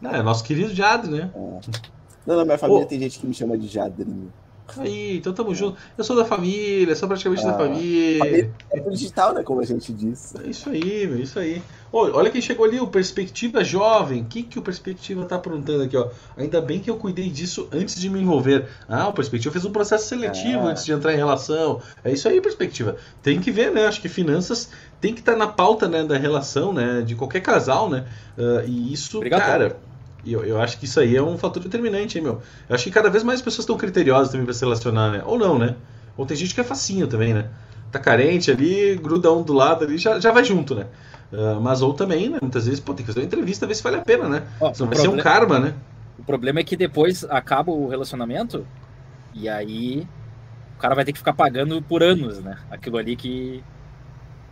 Não, 0.00 0.10
é 0.10 0.22
nosso 0.22 0.44
querido 0.44 0.74
Jadre, 0.74 1.10
né? 1.10 1.30
É. 1.34 1.97
Não, 2.26 2.36
na 2.36 2.44
minha 2.44 2.58
família 2.58 2.86
tem 2.86 2.98
gente 3.00 3.18
que 3.18 3.26
me 3.26 3.34
chama 3.34 3.56
de 3.56 3.68
Jadrinho. 3.68 4.32
Aí, 4.76 5.16
então 5.16 5.32
tamo 5.32 5.54
junto. 5.54 5.78
Eu 5.96 6.04
sou 6.04 6.14
da 6.14 6.24
família, 6.24 6.94
sou 6.94 7.08
praticamente 7.08 7.42
ah, 7.46 7.52
da 7.52 7.56
família. 7.56 8.50
É 8.70 8.80
digital, 8.90 9.32
né? 9.32 9.42
Como 9.42 9.60
a 9.60 9.64
gente 9.64 9.92
diz. 9.92 10.34
É 10.44 10.48
isso 10.48 10.68
aí, 10.68 11.06
meu, 11.06 11.18
isso 11.20 11.38
aí. 11.38 11.62
olha 11.92 12.30
quem 12.30 12.40
chegou 12.40 12.66
ali, 12.66 12.78
o 12.78 12.86
Perspectiva 12.86 13.64
Jovem. 13.64 14.22
O 14.22 14.24
que, 14.26 14.42
que 14.42 14.58
o 14.58 14.62
Perspectiva 14.62 15.24
tá 15.24 15.36
aprontando 15.36 15.84
aqui, 15.84 15.96
ó? 15.96 16.08
Ainda 16.36 16.60
bem 16.60 16.80
que 16.80 16.90
eu 16.90 16.96
cuidei 16.96 17.30
disso 17.30 17.68
antes 17.72 17.98
de 17.98 18.10
me 18.10 18.20
envolver. 18.20 18.68
Ah, 18.88 19.08
o 19.08 19.12
Perspectiva 19.12 19.52
fez 19.52 19.64
um 19.64 19.72
processo 19.72 20.06
seletivo 20.06 20.60
ah. 20.60 20.70
antes 20.70 20.84
de 20.84 20.92
entrar 20.92 21.14
em 21.14 21.16
relação. 21.16 21.80
É 22.04 22.12
isso 22.12 22.28
aí, 22.28 22.40
Perspectiva. 22.40 22.96
Tem 23.22 23.40
que 23.40 23.50
ver, 23.50 23.72
né? 23.72 23.86
Acho 23.86 24.02
que 24.02 24.08
finanças 24.08 24.68
tem 25.00 25.14
que 25.14 25.20
estar 25.20 25.32
tá 25.32 25.38
na 25.38 25.46
pauta 25.46 25.88
né, 25.88 26.04
da 26.04 26.18
relação, 26.18 26.72
né? 26.72 27.02
De 27.02 27.14
qualquer 27.14 27.40
casal, 27.40 27.88
né? 27.88 28.04
Uh, 28.36 28.66
e 28.66 28.92
isso, 28.92 29.16
Obrigado. 29.16 29.40
cara 29.40 29.88
e 30.24 30.32
eu, 30.32 30.44
eu 30.44 30.60
acho 30.60 30.78
que 30.78 30.84
isso 30.84 31.00
aí 31.00 31.16
é 31.16 31.22
um 31.22 31.38
fator 31.38 31.62
determinante, 31.62 32.18
hein, 32.18 32.24
meu? 32.24 32.42
Eu 32.68 32.74
acho 32.74 32.84
que 32.84 32.90
cada 32.90 33.08
vez 33.08 33.22
mais 33.22 33.40
pessoas 33.40 33.60
estão 33.60 33.76
criteriosas 33.76 34.30
também 34.30 34.44
pra 34.44 34.54
se 34.54 34.60
relacionar, 34.60 35.10
né? 35.10 35.22
Ou 35.24 35.38
não, 35.38 35.58
né? 35.58 35.76
Ou 36.16 36.26
tem 36.26 36.36
gente 36.36 36.54
que 36.54 36.60
é 36.60 36.64
facinho 36.64 37.06
também, 37.06 37.32
né? 37.32 37.48
Tá 37.90 37.98
carente 37.98 38.50
ali, 38.50 38.96
gruda 38.96 39.32
um 39.32 39.42
do 39.42 39.52
lado 39.52 39.84
ali, 39.84 39.96
já, 39.96 40.18
já 40.20 40.32
vai 40.32 40.44
junto, 40.44 40.74
né? 40.74 40.86
Uh, 41.32 41.60
mas 41.60 41.82
ou 41.82 41.94
também, 41.94 42.28
né? 42.28 42.38
Muitas 42.40 42.66
vezes, 42.66 42.80
pô, 42.80 42.92
tem 42.92 43.04
que 43.04 43.12
fazer 43.12 43.20
uma 43.20 43.26
entrevista, 43.26 43.66
ver 43.66 43.74
se 43.74 43.82
vale 43.82 43.96
a 43.96 44.02
pena, 44.02 44.28
né? 44.28 44.46
Ó, 44.60 44.72
Senão 44.74 44.88
vai 44.90 44.96
problema, 44.98 45.02
ser 45.02 45.08
um 45.08 45.22
karma, 45.22 45.58
né? 45.58 45.74
O 46.18 46.24
problema 46.24 46.60
é 46.60 46.64
que 46.64 46.76
depois 46.76 47.24
acaba 47.24 47.70
o 47.70 47.88
relacionamento 47.88 48.66
e 49.32 49.48
aí 49.48 50.06
o 50.76 50.80
cara 50.80 50.94
vai 50.94 51.04
ter 51.04 51.12
que 51.12 51.18
ficar 51.18 51.32
pagando 51.32 51.80
por 51.82 52.02
anos, 52.02 52.40
né? 52.40 52.58
Aquilo 52.70 52.98
ali 52.98 53.16
que. 53.16 53.62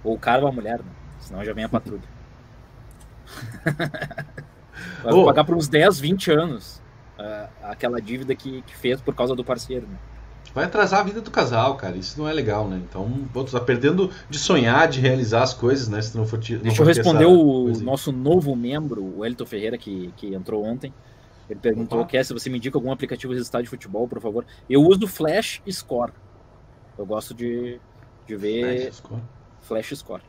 Ou 0.05 0.15
o 0.15 0.19
cara 0.19 0.43
ou 0.43 0.49
a 0.49 0.53
mulher, 0.53 0.79
né? 0.79 0.93
Senão 1.19 1.45
já 1.45 1.53
vem 1.53 1.65
a 1.65 1.69
patrulha. 1.71 2.03
vai 5.03 5.13
oh. 5.13 5.25
pagar 5.25 5.45
por 5.45 5.55
uns 5.57 5.69
10, 5.69 6.01
20 6.01 6.31
anos 6.33 6.83
uh, 7.19 7.49
aquela 7.63 8.01
dívida 8.01 8.35
que, 8.35 8.63
que 8.63 8.77
fez 8.77 9.01
por 9.01 9.15
causa 9.15 9.35
do 9.35 9.45
parceiro, 9.45 9.87
né? 9.87 9.97
vai 10.57 10.65
atrasar 10.65 11.01
a 11.01 11.03
vida 11.03 11.21
do 11.21 11.31
casal, 11.31 11.77
cara. 11.77 11.99
Isso 11.99 12.19
não 12.19 12.27
é 12.27 12.33
legal, 12.33 12.67
né? 12.67 12.81
Então, 12.89 13.13
tu 13.35 13.45
tá 13.45 13.61
perdendo 13.61 14.11
de 14.31 14.39
sonhar, 14.39 14.89
de 14.89 15.01
realizar 15.01 15.43
as 15.43 15.53
coisas, 15.53 15.87
né? 15.87 16.01
Se 16.01 16.17
não 16.17 16.27
for. 16.27 16.39
Não 16.39 16.59
Deixa 16.61 16.81
eu 16.81 16.87
responder 16.87 17.27
o 17.27 17.79
nosso 17.83 18.11
novo 18.11 18.57
membro, 18.57 19.05
o 19.05 19.23
Elton 19.23 19.45
Ferreira, 19.45 19.77
que, 19.77 20.11
que 20.17 20.35
entrou 20.35 20.65
ontem. 20.65 20.95
Ele 21.51 21.61
perguntou: 21.61 22.07
quer 22.07 22.25
se 22.25 22.33
você 22.33 22.49
me 22.49 22.57
indica 22.57 22.79
algum 22.79 22.91
aplicativo 22.91 23.35
de 23.35 23.39
resultado 23.39 23.65
de 23.65 23.69
futebol, 23.69 24.09
por 24.09 24.19
favor? 24.19 24.47
Eu 24.69 24.81
uso 24.81 25.07
Flash 25.07 25.61
Score. 25.71 26.13
Eu 26.97 27.05
gosto 27.05 27.35
de, 27.35 27.79
de 28.27 28.35
ver 28.35 28.81
Flash 28.81 28.97
Score. 28.97 29.23
Flash 29.61 29.93
Score. 29.95 30.23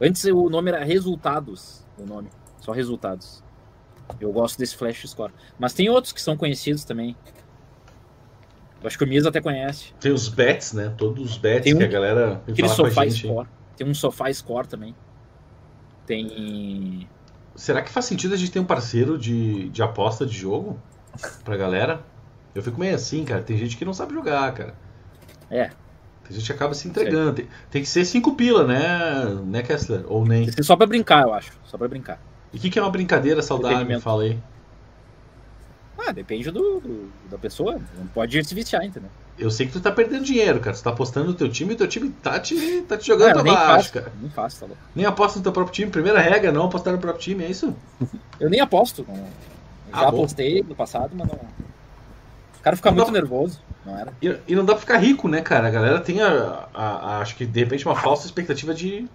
Antes 0.00 0.24
o 0.24 0.48
nome 0.48 0.70
era 0.70 0.82
Resultados, 0.84 1.84
o 1.98 2.06
nome. 2.06 2.30
Só 2.60 2.72
Resultados. 2.72 3.44
Eu 4.20 4.32
gosto 4.32 4.58
desse 4.58 4.76
Flash 4.76 5.02
Score. 5.06 5.32
Mas 5.58 5.72
tem 5.72 5.88
outros 5.88 6.12
que 6.12 6.20
são 6.20 6.36
conhecidos 6.36 6.84
também. 6.84 7.16
Acho 8.84 8.98
que 8.98 9.04
o 9.04 9.06
Mias 9.06 9.26
até 9.26 9.40
conhece. 9.40 9.92
Tem 9.98 10.12
os 10.12 10.28
bets, 10.28 10.72
né? 10.72 10.92
Todos 10.96 11.32
os 11.32 11.38
bets 11.38 11.72
um, 11.74 11.78
que 11.78 11.84
a 11.84 11.88
galera. 11.88 12.42
Aquele 12.48 12.68
sofá 12.68 13.08
score. 13.10 13.48
Tem 13.76 13.86
um 13.86 13.94
sofá 13.94 14.32
score 14.32 14.68
também. 14.68 14.94
Tem. 16.06 17.08
Será 17.54 17.82
que 17.82 17.90
faz 17.90 18.04
sentido 18.04 18.34
a 18.34 18.36
gente 18.36 18.52
ter 18.52 18.60
um 18.60 18.64
parceiro 18.64 19.18
de, 19.18 19.70
de 19.70 19.82
aposta 19.82 20.24
de 20.24 20.36
jogo 20.36 20.80
pra 21.42 21.56
galera? 21.56 22.04
Eu 22.54 22.62
fico 22.62 22.78
meio 22.78 22.94
assim, 22.94 23.24
cara. 23.24 23.42
Tem 23.42 23.56
gente 23.56 23.76
que 23.76 23.84
não 23.84 23.92
sabe 23.92 24.14
jogar, 24.14 24.52
cara. 24.54 24.74
É. 25.50 25.70
Tem 26.24 26.36
gente 26.36 26.46
que 26.46 26.52
acaba 26.52 26.74
se 26.74 26.86
entregando. 26.86 27.32
Tem, 27.32 27.48
tem, 27.70 27.82
que 27.82 27.88
ser 27.88 28.04
cinco 28.04 28.34
pila, 28.34 28.64
né, 28.64 29.24
né, 29.44 29.62
Kessler? 29.62 30.04
Ou 30.06 30.24
nem. 30.24 30.42
Tem 30.42 30.50
que 30.50 30.56
ser 30.56 30.64
só 30.64 30.76
pra 30.76 30.86
brincar, 30.86 31.22
eu 31.22 31.34
acho. 31.34 31.52
Só 31.64 31.76
pra 31.76 31.88
brincar. 31.88 32.20
E 32.52 32.56
o 32.56 32.60
que, 32.60 32.70
que, 32.70 32.78
é 32.78 32.82
uma 32.82 32.90
brincadeira 32.90 33.42
saudável? 33.42 33.84
Me 33.84 34.00
fala 34.00 34.22
aí. 34.24 34.38
Ah, 35.98 36.12
depende 36.12 36.50
do, 36.50 36.80
do, 36.80 37.10
da 37.30 37.38
pessoa. 37.38 37.80
Não 37.96 38.06
pode 38.08 38.42
se 38.44 38.54
viciar, 38.54 38.84
entendeu? 38.84 39.10
Eu 39.38 39.50
sei 39.50 39.66
que 39.66 39.72
tu 39.72 39.80
tá 39.80 39.90
perdendo 39.90 40.24
dinheiro, 40.24 40.60
cara. 40.60 40.76
Tu 40.76 40.82
tá 40.82 40.90
apostando 40.90 41.28
no 41.28 41.34
teu 41.34 41.48
time 41.48 41.74
e 41.74 41.76
teu 41.76 41.86
time 41.86 42.10
tá 42.22 42.38
te, 42.38 42.82
tá 42.82 42.96
te 42.96 43.06
jogando 43.06 43.36
não, 43.36 43.42
pra 43.44 43.54
baixo, 43.54 43.92
cara. 43.92 44.12
Nem 44.20 44.30
faço, 44.30 44.60
tá 44.60 44.66
louco. 44.66 44.80
Nem 44.94 45.04
aposta 45.04 45.38
no 45.38 45.42
teu 45.42 45.52
próprio 45.52 45.74
time. 45.74 45.90
Primeira 45.90 46.20
regra, 46.20 46.52
não 46.52 46.64
apostar 46.64 46.92
no 46.92 46.98
próprio 46.98 47.22
time, 47.22 47.44
é 47.44 47.50
isso? 47.50 47.74
Eu 48.40 48.48
nem 48.48 48.60
aposto. 48.60 49.04
Não. 49.06 49.28
Ah, 49.92 50.00
Já 50.00 50.08
apostei 50.08 50.62
no 50.62 50.74
passado, 50.74 51.10
mas 51.14 51.28
não. 51.28 51.34
O 51.34 52.62
cara 52.62 52.76
fica 52.76 52.90
não 52.90 52.96
muito 52.96 53.12
dá... 53.12 53.20
nervoso. 53.20 53.60
Não 53.84 53.98
era. 53.98 54.12
E, 54.20 54.36
e, 54.48 54.54
não 54.54 54.64
dá 54.64 54.72
pra 54.72 54.80
ficar 54.80 54.96
rico, 54.98 55.28
né, 55.28 55.40
cara? 55.40 55.68
A 55.68 55.70
galera 55.70 56.00
tem 56.00 56.20
a, 56.20 56.68
a, 56.74 56.84
a, 56.84 57.18
acho 57.20 57.36
que 57.36 57.46
de 57.46 57.60
repente 57.60 57.86
uma 57.86 57.94
falsa 57.94 58.26
expectativa 58.26 58.74
de. 58.74 59.08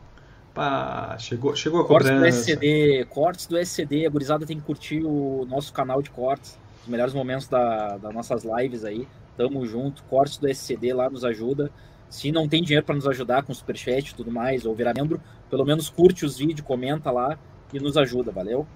Pá, 0.53 1.17
chegou, 1.17 1.55
chegou 1.55 1.81
a 1.81 1.87
cortes 1.87 2.11
cobrança. 2.11 2.37
do 2.37 2.41
SCD, 2.41 3.05
cortes 3.09 3.45
do 3.47 3.57
SCD, 3.57 4.05
a 4.05 4.09
gurizada 4.09 4.45
tem 4.45 4.57
que 4.57 4.63
curtir 4.63 5.01
o 5.03 5.45
nosso 5.49 5.71
canal 5.71 6.01
de 6.01 6.09
cortes 6.09 6.59
os 6.83 6.87
melhores 6.87 7.13
momentos 7.13 7.47
da, 7.47 7.97
das 7.97 8.13
nossas 8.13 8.43
lives 8.43 8.83
aí. 8.83 9.07
Tamo 9.37 9.65
junto. 9.65 10.03
Corte 10.03 10.39
do 10.39 10.47
SCD 10.47 10.93
lá 10.93 11.09
nos 11.09 11.23
ajuda. 11.23 11.71
Se 12.09 12.31
não 12.31 12.47
tem 12.47 12.61
dinheiro 12.61 12.85
para 12.85 12.95
nos 12.95 13.07
ajudar 13.07 13.43
com 13.43 13.53
superchat 13.53 14.11
e 14.11 14.15
tudo 14.15 14.31
mais, 14.31 14.65
ou 14.65 14.75
virar 14.75 14.93
membro, 14.93 15.21
pelo 15.49 15.63
menos 15.63 15.89
curte 15.89 16.25
os 16.25 16.37
vídeos, 16.37 16.67
comenta 16.67 17.09
lá 17.09 17.37
e 17.71 17.79
nos 17.79 17.95
ajuda, 17.95 18.31
valeu? 18.31 18.67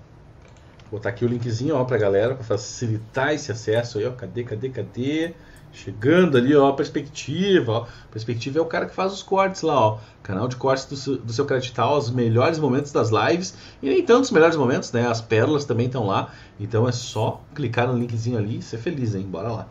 Vou 0.89 0.99
botar 0.99 1.10
aqui 1.10 1.26
o 1.26 1.27
linkzinho 1.27 1.76
ó, 1.76 1.84
pra 1.84 1.97
galera, 1.97 2.35
para 2.35 2.45
facilitar 2.45 3.34
esse 3.34 3.52
acesso 3.52 3.97
aí, 3.97 4.06
ó. 4.06 4.11
Cadê, 4.11 4.43
cadê, 4.43 4.69
cadê? 4.69 5.34
Chegando 5.76 6.38
ali, 6.38 6.56
ó, 6.56 6.72
perspectiva, 6.72 7.72
ó. 7.72 7.88
Perspectiva 8.10 8.60
é 8.60 8.61
o 8.61 8.65
cara 8.65 8.85
que 8.85 8.95
faz 8.95 9.11
os 9.11 9.22
cortes 9.22 9.61
lá, 9.61 9.77
ó. 9.77 9.99
Canal 10.23 10.47
de 10.47 10.56
cortes 10.56 10.85
do, 10.85 10.95
seu, 10.95 11.18
do 11.18 11.34
seu 11.34 11.45
Credital, 11.45 11.97
os 11.97 12.10
melhores 12.10 12.57
momentos 12.57 12.93
das 12.93 13.10
lives. 13.10 13.56
E 13.84 13.89
nem 13.89 14.02
tantos 14.02 14.31
melhores 14.31 14.56
momentos, 14.56 14.93
né? 14.93 15.06
As 15.06 15.19
pérolas 15.19 15.65
também 15.65 15.88
estão 15.88 16.07
lá. 16.07 16.34
Então 16.57 16.88
é 16.88 16.93
só 16.93 17.41
clicar 17.53 17.89
no 17.89 17.97
linkzinho 17.99 18.38
ali 18.38 18.60
e 18.60 18.61
ser 18.61 18.77
feliz, 18.77 19.15
hein? 19.15 19.23
Bora 19.23 19.52
lá. 19.52 19.68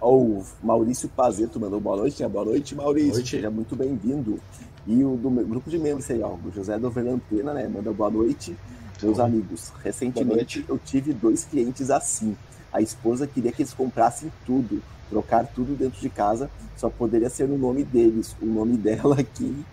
O 0.00 0.44
Maurício 0.62 1.08
Pazeto 1.08 1.58
mandou 1.58 1.80
boa 1.80 1.96
noite, 1.96 2.22
né? 2.22 2.28
Boa 2.28 2.44
noite, 2.44 2.76
Maurício. 2.76 3.08
Boa 3.08 3.16
noite. 3.16 3.30
Seja 3.30 3.50
muito 3.50 3.74
bem-vindo. 3.74 4.38
E 4.86 5.02
o 5.02 5.16
do 5.16 5.28
grupo 5.28 5.68
de 5.68 5.76
membros 5.76 6.08
aí, 6.08 6.22
ó, 6.22 6.34
o 6.34 6.52
José 6.54 6.78
do 6.78 6.88
Pena, 7.28 7.52
né? 7.52 7.66
Manda 7.66 7.92
boa 7.92 8.10
noite, 8.10 8.56
meus 9.02 9.18
amigos. 9.18 9.72
Recentemente 9.82 10.64
eu 10.68 10.78
tive 10.78 11.12
dois 11.12 11.44
clientes 11.44 11.90
assim. 11.90 12.36
A 12.72 12.80
esposa 12.80 13.26
queria 13.26 13.50
que 13.50 13.62
eles 13.62 13.74
comprassem 13.74 14.30
tudo 14.44 14.80
trocar 15.08 15.46
tudo 15.46 15.76
dentro 15.76 16.00
de 16.00 16.08
casa, 16.08 16.50
só 16.76 16.90
poderia 16.90 17.30
ser 17.30 17.48
no 17.48 17.58
nome 17.58 17.84
deles. 17.84 18.36
O 18.40 18.46
nome 18.46 18.76
dela 18.78 19.20
aqui. 19.20 19.64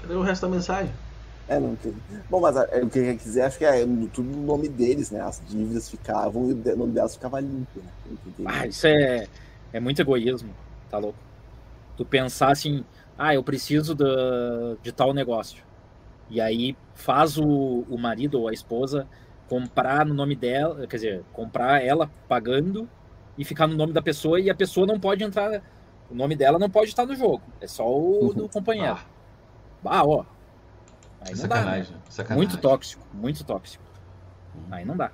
Cadê 0.00 0.14
o 0.14 0.22
resto 0.22 0.42
da 0.42 0.54
mensagem? 0.54 0.92
É, 1.48 1.60
não 1.60 1.76
tem. 1.76 1.94
Bom, 2.28 2.40
mas 2.40 2.56
é, 2.56 2.82
o 2.82 2.90
que 2.90 2.98
eu 2.98 3.16
quiser, 3.16 3.46
acho 3.46 3.58
que 3.58 3.64
é 3.64 3.84
tudo 4.12 4.28
no 4.28 4.44
nome 4.44 4.68
deles, 4.68 5.10
né? 5.10 5.20
As 5.20 5.40
dívidas 5.46 5.88
ficavam 5.88 6.50
e 6.50 6.52
o 6.52 6.76
nome 6.76 6.92
delas 6.92 7.14
ficava 7.14 7.38
limpo, 7.38 7.80
né? 7.80 7.90
Ah, 8.46 8.66
isso 8.66 8.86
é, 8.86 9.28
é 9.72 9.78
muito 9.78 10.00
egoísmo, 10.00 10.52
tá 10.90 10.98
louco? 10.98 11.18
Tu 11.96 12.04
pensar 12.04 12.50
assim, 12.50 12.84
ah, 13.16 13.32
eu 13.32 13.44
preciso 13.44 13.94
de, 13.94 14.04
de 14.82 14.90
tal 14.90 15.14
negócio. 15.14 15.62
E 16.28 16.40
aí 16.40 16.76
faz 16.94 17.38
o, 17.38 17.84
o 17.88 17.96
marido 17.96 18.40
ou 18.40 18.48
a 18.48 18.52
esposa 18.52 19.06
comprar 19.48 20.04
no 20.04 20.14
nome 20.14 20.34
dela, 20.34 20.86
quer 20.88 20.96
dizer, 20.96 21.24
comprar 21.32 21.82
ela 21.84 22.10
pagando 22.28 22.88
e 23.36 23.44
ficar 23.44 23.66
no 23.66 23.74
nome 23.74 23.92
da 23.92 24.02
pessoa 24.02 24.40
e 24.40 24.50
a 24.50 24.54
pessoa 24.54 24.86
não 24.86 24.98
pode 24.98 25.22
entrar, 25.22 25.62
o 26.10 26.14
nome 26.14 26.36
dela 26.36 26.58
não 26.58 26.70
pode 26.70 26.88
estar 26.88 27.06
no 27.06 27.14
jogo, 27.14 27.42
é 27.60 27.66
só 27.66 27.86
o 27.88 28.32
do 28.32 28.48
companheiro. 28.48 28.98
Ah, 29.84 30.04
ó. 30.04 30.24
Aí 31.20 31.30
não 31.30 31.36
sacanagem, 31.36 31.92
dá, 31.92 31.98
né? 31.98 32.02
sacanagem. 32.08 32.36
Muito 32.36 32.60
tóxico, 32.60 33.06
muito 33.12 33.44
tóxico. 33.44 33.84
Aí 34.70 34.84
não 34.84 34.96
dá. 34.96 35.10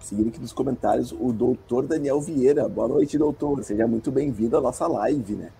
Seguindo 0.00 0.28
aqui 0.28 0.38
nos 0.38 0.52
comentários, 0.52 1.12
o 1.12 1.32
doutor 1.32 1.86
Daniel 1.86 2.20
Vieira. 2.20 2.68
Boa 2.68 2.88
noite, 2.88 3.16
doutor. 3.16 3.64
Seja 3.64 3.86
muito 3.86 4.10
bem-vindo 4.10 4.56
à 4.56 4.60
nossa 4.60 4.86
live, 4.86 5.34
né? 5.34 5.50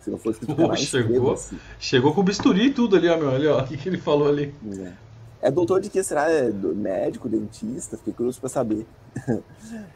Se 0.00 0.10
não 0.10 0.18
fosse 0.18 0.44
canal, 0.44 0.76
chegou, 0.76 1.34
chegou 1.78 2.14
com 2.14 2.20
o 2.20 2.24
bisturi 2.24 2.66
e 2.66 2.70
tudo 2.72 2.96
ali, 2.96 3.08
ó, 3.08 3.16
meu. 3.16 3.30
Olha, 3.30 3.54
ó, 3.54 3.60
o 3.62 3.66
que, 3.66 3.76
que 3.76 3.88
ele 3.88 3.96
falou 3.96 4.28
ali. 4.28 4.54
É. 4.78 4.92
É 5.40 5.50
doutor 5.50 5.80
de 5.80 5.90
que 5.90 6.02
será? 6.02 6.30
É 6.30 6.50
médico, 6.50 7.28
dentista? 7.28 7.96
Fiquei 7.96 8.12
curioso 8.12 8.40
para 8.40 8.48
saber. 8.48 8.86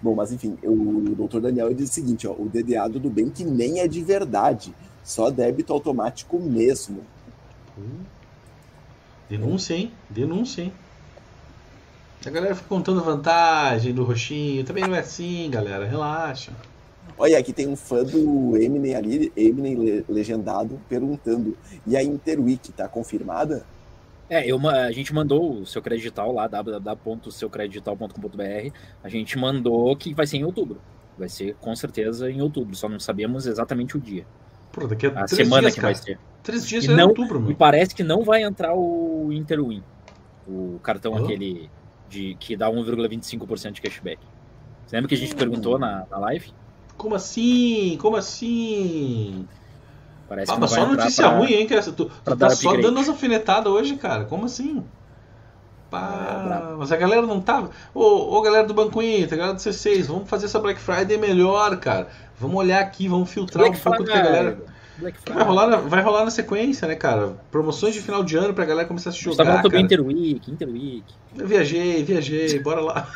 Bom, 0.03 0.15
mas 0.15 0.33
enfim, 0.33 0.59
o 0.63 1.15
doutor 1.15 1.41
Daniel 1.41 1.73
diz 1.73 1.91
o 1.91 1.93
seguinte: 1.93 2.27
ó, 2.27 2.33
o 2.33 2.49
DDA 2.49 2.89
do 2.89 3.11
bem 3.11 3.31
que 3.31 3.45
nem 3.45 3.81
é 3.81 3.89
de 3.89 4.03
verdade, 4.03 4.75
só 5.03 5.31
débito 5.31 5.73
automático 5.73 6.39
mesmo. 6.39 7.03
Denúncia, 9.29 9.75
hein? 9.75 9.93
Denúncia, 10.09 10.63
hein? 10.63 10.73
A 12.27 12.29
galera 12.29 12.55
fica 12.55 12.69
contando 12.69 13.03
vantagem 13.03 13.95
do 13.95 14.05
roxinho. 14.05 14.63
Também 14.65 14.85
não 14.85 14.95
é 14.95 14.99
assim, 14.99 15.49
galera. 15.51 15.87
Relaxa. 15.87 16.53
Olha, 17.17 17.39
aqui 17.39 17.53
tem 17.53 17.67
um 17.67 17.77
fã 17.77 18.03
do 18.05 18.57
Eminem 18.57 18.95
ali, 18.95 19.33
Eminem 19.37 20.05
legendado, 20.09 20.79
perguntando: 20.89 21.57
e 21.87 21.97
a 21.97 22.03
Interweek 22.03 22.73
tá 22.73 22.89
confirmada? 22.89 23.65
É, 24.31 24.47
eu, 24.47 24.59
a 24.69 24.93
gente 24.93 25.13
mandou 25.13 25.61
o 25.61 25.67
seu 25.67 25.83
credital 25.83 26.33
lá, 26.33 26.47
www.seucredital.com.br. 26.47 28.71
A 29.03 29.09
gente 29.09 29.37
mandou 29.37 29.97
que 29.97 30.15
vai 30.15 30.25
ser 30.25 30.37
em 30.37 30.45
outubro. 30.45 30.81
Vai 31.19 31.29
ser 31.29 31.57
com 31.57 31.75
certeza 31.75 32.31
em 32.31 32.41
outubro, 32.41 32.77
só 32.77 32.89
não 32.89 33.01
sabemos 33.01 33.47
exatamente 33.47 33.97
o 33.97 34.01
dia. 34.01 34.25
Pô, 34.71 34.87
daqui 34.87 35.09
a, 35.09 35.25
a 35.25 35.29
semana 35.29 35.63
dias, 35.63 35.75
que 35.75 35.81
cara. 35.81 35.93
vai 35.93 36.03
ser. 36.03 36.17
Três 36.45 36.65
dias 36.67 36.85
e 36.85 36.93
é 36.93 36.95
não, 36.95 37.09
outubro, 37.09 37.41
meu. 37.41 37.51
E 37.51 37.55
parece 37.57 37.93
que 37.93 38.05
não 38.05 38.23
vai 38.23 38.45
entrar 38.45 38.73
o 38.75 39.33
Interwin, 39.33 39.83
o 40.47 40.79
cartão 40.81 41.15
oh. 41.15 41.25
aquele 41.25 41.69
de 42.09 42.37
que 42.39 42.57
dá 42.57 42.71
1,25% 42.71 43.73
de 43.73 43.83
cashback. 43.83 44.21
Você 44.87 44.95
lembra 44.97 45.09
que 45.09 45.17
a 45.17 45.19
gente 45.19 45.35
perguntou 45.35 45.77
na, 45.79 46.07
na 46.11 46.19
live? 46.19 46.53
Como 46.97 47.15
assim? 47.15 47.99
Como 48.01 48.17
assim? 48.17 49.47
Parece 50.31 50.53
ah, 50.53 50.57
mas 50.61 50.71
só 50.71 50.87
notícia 50.87 51.29
pra, 51.29 51.39
ruim, 51.39 51.53
hein? 51.53 51.67
Que 51.67 51.75
essa, 51.75 51.91
tu, 51.91 52.05
tu 52.05 52.37
tá 52.37 52.51
só 52.51 52.77
dando 52.77 53.01
as 53.01 53.09
alfinetadas 53.09 53.67
hoje, 53.73 53.97
cara. 53.97 54.27
Como 54.27 54.47
assim? 54.47 54.85
Pá, 55.91 56.71
é, 56.73 56.77
mas 56.77 56.93
a 56.93 56.97
galera 56.97 57.23
não 57.23 57.41
tava. 57.41 57.67
Tá, 57.67 57.75
ô, 57.93 58.37
ô 58.37 58.41
galera 58.41 58.65
do 58.65 58.73
Banco 58.73 59.03
Inter, 59.03 59.37
galera 59.37 59.55
do 59.55 59.61
C6, 59.61 60.05
vamos 60.05 60.31
fazer 60.31 60.47
essa 60.47 60.61
Black 60.61 60.79
Friday 60.81 61.19
melhor, 61.19 61.77
cara. 61.79 62.07
Vamos 62.39 62.57
olhar 62.59 62.79
aqui, 62.79 63.09
vamos 63.09 63.29
filtrar 63.29 63.65
Black 63.65 63.81
um 63.81 63.83
pouco 63.83 64.05
do 64.05 64.13
que 64.13 64.17
a 64.17 64.23
galera. 64.23 64.59
Vai 65.01 65.45
rolar, 65.45 65.67
na, 65.67 65.77
vai 65.79 66.01
rolar 66.01 66.25
na 66.25 66.31
sequência, 66.31 66.87
né, 66.87 66.95
cara? 66.95 67.35
Promoções 67.51 67.93
de 67.93 68.01
final 68.01 68.23
de 68.23 68.37
ano 68.37 68.55
pra 68.55 68.65
galera 68.65 68.87
começar 68.87 69.11
a 69.11 69.13
se 69.13 69.19
jogar. 69.19 69.45
Você 69.45 69.51
tá 69.51 69.69
falando 69.69 69.79
Interweek, 69.79 70.49
Interweek. 70.49 71.05
Eu 71.37 71.49
viajei, 71.49 72.05
viajei, 72.05 72.61
bora 72.61 72.81
lá. 72.81 73.09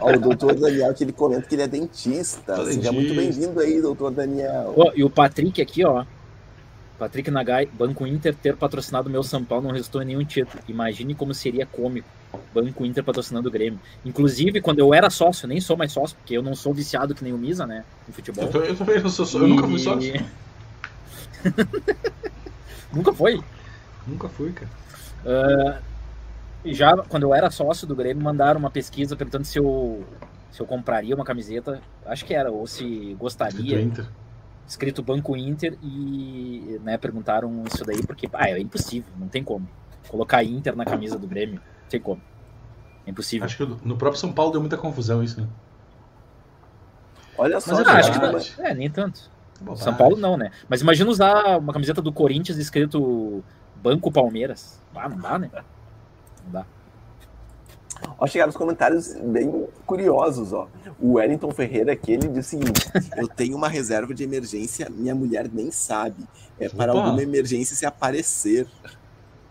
Ó, 0.00 0.12
o 0.12 0.18
doutor 0.18 0.54
Daniel, 0.54 0.94
que 0.94 1.04
ele 1.04 1.12
comenta 1.12 1.42
que 1.42 1.54
ele 1.54 1.62
é 1.62 1.68
dentista. 1.68 2.64
Seja 2.64 2.92
muito 2.92 3.14
bem-vindo 3.14 3.58
aí, 3.60 3.80
doutor 3.80 4.10
Daniel. 4.10 4.74
e 4.94 5.04
o 5.04 5.10
Patrick 5.10 5.60
aqui, 5.60 5.84
ó. 5.84 6.04
Patrick 6.98 7.30
Nagai, 7.30 7.66
Banco 7.66 8.06
Inter 8.06 8.34
ter 8.34 8.56
patrocinado 8.56 9.08
o 9.08 9.12
meu 9.12 9.22
São 9.22 9.44
Paulo 9.44 9.64
não 9.64 9.72
resultou 9.72 10.00
em 10.00 10.06
nenhum 10.06 10.24
título. 10.24 10.62
Imagine 10.68 11.14
como 11.14 11.34
seria 11.34 11.66
cômico. 11.66 12.08
Banco 12.52 12.84
Inter 12.84 13.02
patrocinando 13.02 13.48
o 13.48 13.52
Grêmio. 13.52 13.80
Inclusive, 14.04 14.60
quando 14.60 14.78
eu 14.78 14.94
era 14.94 15.10
sócio, 15.10 15.48
nem 15.48 15.60
sou 15.60 15.76
mais 15.76 15.92
sócio, 15.92 16.16
porque 16.16 16.36
eu 16.36 16.42
não 16.42 16.54
sou 16.54 16.72
viciado 16.72 17.14
que 17.14 17.24
nem 17.24 17.32
o 17.32 17.38
Misa, 17.38 17.66
né? 17.66 17.84
No 18.06 18.14
futebol. 18.14 18.48
Eu, 18.52 18.64
eu 18.64 18.76
também 18.76 19.02
não 19.02 19.10
sou 19.10 19.26
sócio, 19.26 19.46
e... 19.46 19.50
eu 19.50 19.56
nunca 19.56 19.68
fui 19.68 19.78
sócio. 19.78 20.26
nunca 22.92 23.12
foi? 23.12 23.40
Nunca 24.06 24.28
fui, 24.28 24.52
cara. 24.52 24.70
Uh, 25.24 25.82
já 26.72 26.96
quando 27.08 27.24
eu 27.24 27.34
era 27.34 27.50
sócio 27.50 27.86
do 27.86 27.94
Grêmio, 27.94 28.22
mandaram 28.22 28.58
uma 28.58 28.70
pesquisa 28.70 29.16
perguntando 29.16 29.44
se 29.44 29.58
eu, 29.58 30.04
se 30.50 30.60
eu 30.60 30.66
compraria 30.66 31.14
uma 31.14 31.24
camiseta, 31.24 31.80
acho 32.06 32.24
que 32.24 32.32
era, 32.32 32.50
ou 32.50 32.66
se 32.66 33.14
gostaria. 33.18 33.80
Inter. 33.80 34.06
Escrito 34.66 35.02
Banco 35.02 35.36
Inter 35.36 35.76
e 35.82 36.80
né, 36.82 36.96
perguntaram 36.96 37.64
isso 37.66 37.84
daí, 37.84 38.02
porque 38.06 38.28
ah, 38.32 38.48
é 38.48 38.58
impossível, 38.58 39.12
não 39.18 39.28
tem 39.28 39.44
como. 39.44 39.68
Colocar 40.08 40.42
Inter 40.42 40.74
na 40.74 40.86
camisa 40.86 41.18
do 41.18 41.26
Grêmio, 41.26 41.56
não 41.56 41.88
tem 41.90 42.00
como. 42.00 42.22
É 43.06 43.10
impossível. 43.10 43.44
Acho 43.44 43.58
que 43.58 43.86
no 43.86 43.96
próprio 43.96 44.18
São 44.18 44.32
Paulo 44.32 44.52
deu 44.52 44.60
muita 44.60 44.78
confusão 44.78 45.22
isso, 45.22 45.40
né? 45.40 45.46
Olha 47.36 47.60
só, 47.60 47.74
Mas, 47.74 47.86
ah, 47.86 47.98
acho 47.98 48.12
que 48.12 48.18
não, 48.18 48.66
é, 48.66 48.74
nem 48.74 48.88
tanto. 48.88 49.30
São 49.76 49.94
Paulo 49.94 50.16
não, 50.16 50.36
né? 50.36 50.50
Mas 50.68 50.80
imagina 50.80 51.10
usar 51.10 51.58
uma 51.58 51.72
camiseta 51.72 52.00
do 52.00 52.12
Corinthians 52.12 52.58
escrito 52.58 53.44
Banco 53.76 54.10
Palmeiras. 54.10 54.80
Ah, 54.94 55.08
não 55.08 55.18
dá, 55.18 55.38
né? 55.38 55.50
Dá. 56.46 56.64
Ó, 58.18 58.26
chegaram 58.26 58.50
os 58.50 58.56
comentários 58.56 59.14
bem 59.14 59.66
curiosos, 59.86 60.52
ó. 60.52 60.68
O 61.00 61.14
Wellington 61.14 61.50
Ferreira 61.52 61.92
aqui, 61.92 62.12
ele 62.12 62.28
disse 62.28 62.56
o 62.56 62.60
seguinte: 62.60 62.90
Eu 63.16 63.28
tenho 63.28 63.56
uma 63.56 63.68
reserva 63.68 64.12
de 64.14 64.24
emergência, 64.24 64.90
minha 64.90 65.14
mulher 65.14 65.48
nem 65.52 65.70
sabe. 65.70 66.24
É 66.58 66.68
para 66.68 66.92
Opa. 66.92 67.02
alguma 67.02 67.22
emergência 67.22 67.74
se 67.76 67.86
aparecer. 67.86 68.66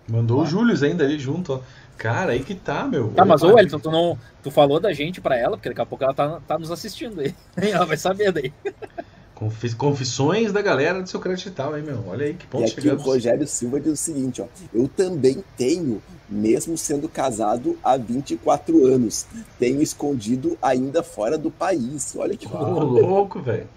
Mandou 0.07 0.41
o 0.41 0.45
Júlio 0.45 0.75
ainda 0.83 1.03
ali 1.03 1.17
junto, 1.17 1.53
ó. 1.53 1.59
Cara, 1.97 2.33
aí 2.33 2.43
que 2.43 2.55
tá, 2.55 2.85
meu. 2.85 3.09
Tá, 3.13 3.23
mas 3.23 3.43
ô 3.43 3.53
Wellington, 3.53 3.79
tu, 3.79 3.91
não, 3.91 4.17
tu 4.41 4.51
falou 4.51 4.79
da 4.79 4.91
gente 4.91 5.21
pra 5.21 5.37
ela, 5.37 5.55
porque 5.55 5.69
daqui 5.69 5.81
a 5.81 5.85
pouco 5.85 6.03
ela 6.03 6.13
tá, 6.13 6.41
tá 6.45 6.57
nos 6.57 6.71
assistindo 6.71 7.21
aí. 7.21 7.33
Ela 7.55 7.85
vai 7.85 7.97
saber 7.97 8.31
daí. 8.31 8.51
Confissões 9.77 10.51
da 10.51 10.61
galera 10.61 11.01
do 11.01 11.09
seu 11.09 11.19
crédito 11.19 11.43
digital, 11.43 11.77
hein, 11.77 11.83
meu? 11.83 12.03
Olha 12.07 12.25
aí 12.25 12.33
que 12.33 12.45
ponto 12.47 12.63
e 12.63 12.65
aqui 12.65 12.81
chegamos. 12.81 13.03
o 13.03 13.05
Rogério 13.05 13.47
Silva 13.47 13.79
diz 13.79 13.93
o 13.93 13.95
seguinte, 13.97 14.41
ó. 14.41 14.45
Eu 14.73 14.87
também 14.87 15.43
tenho, 15.57 16.01
mesmo 16.29 16.77
sendo 16.77 17.07
casado 17.07 17.77
há 17.83 17.97
24 17.97 18.85
anos. 18.85 19.25
Tenho 19.59 19.81
escondido 19.81 20.57
ainda 20.61 21.03
fora 21.03 21.37
do 21.37 21.49
país. 21.49 22.15
Olha 22.15 22.35
que 22.35 22.47
Ô, 22.47 22.79
louco, 22.83 23.41
velho. 23.41 23.67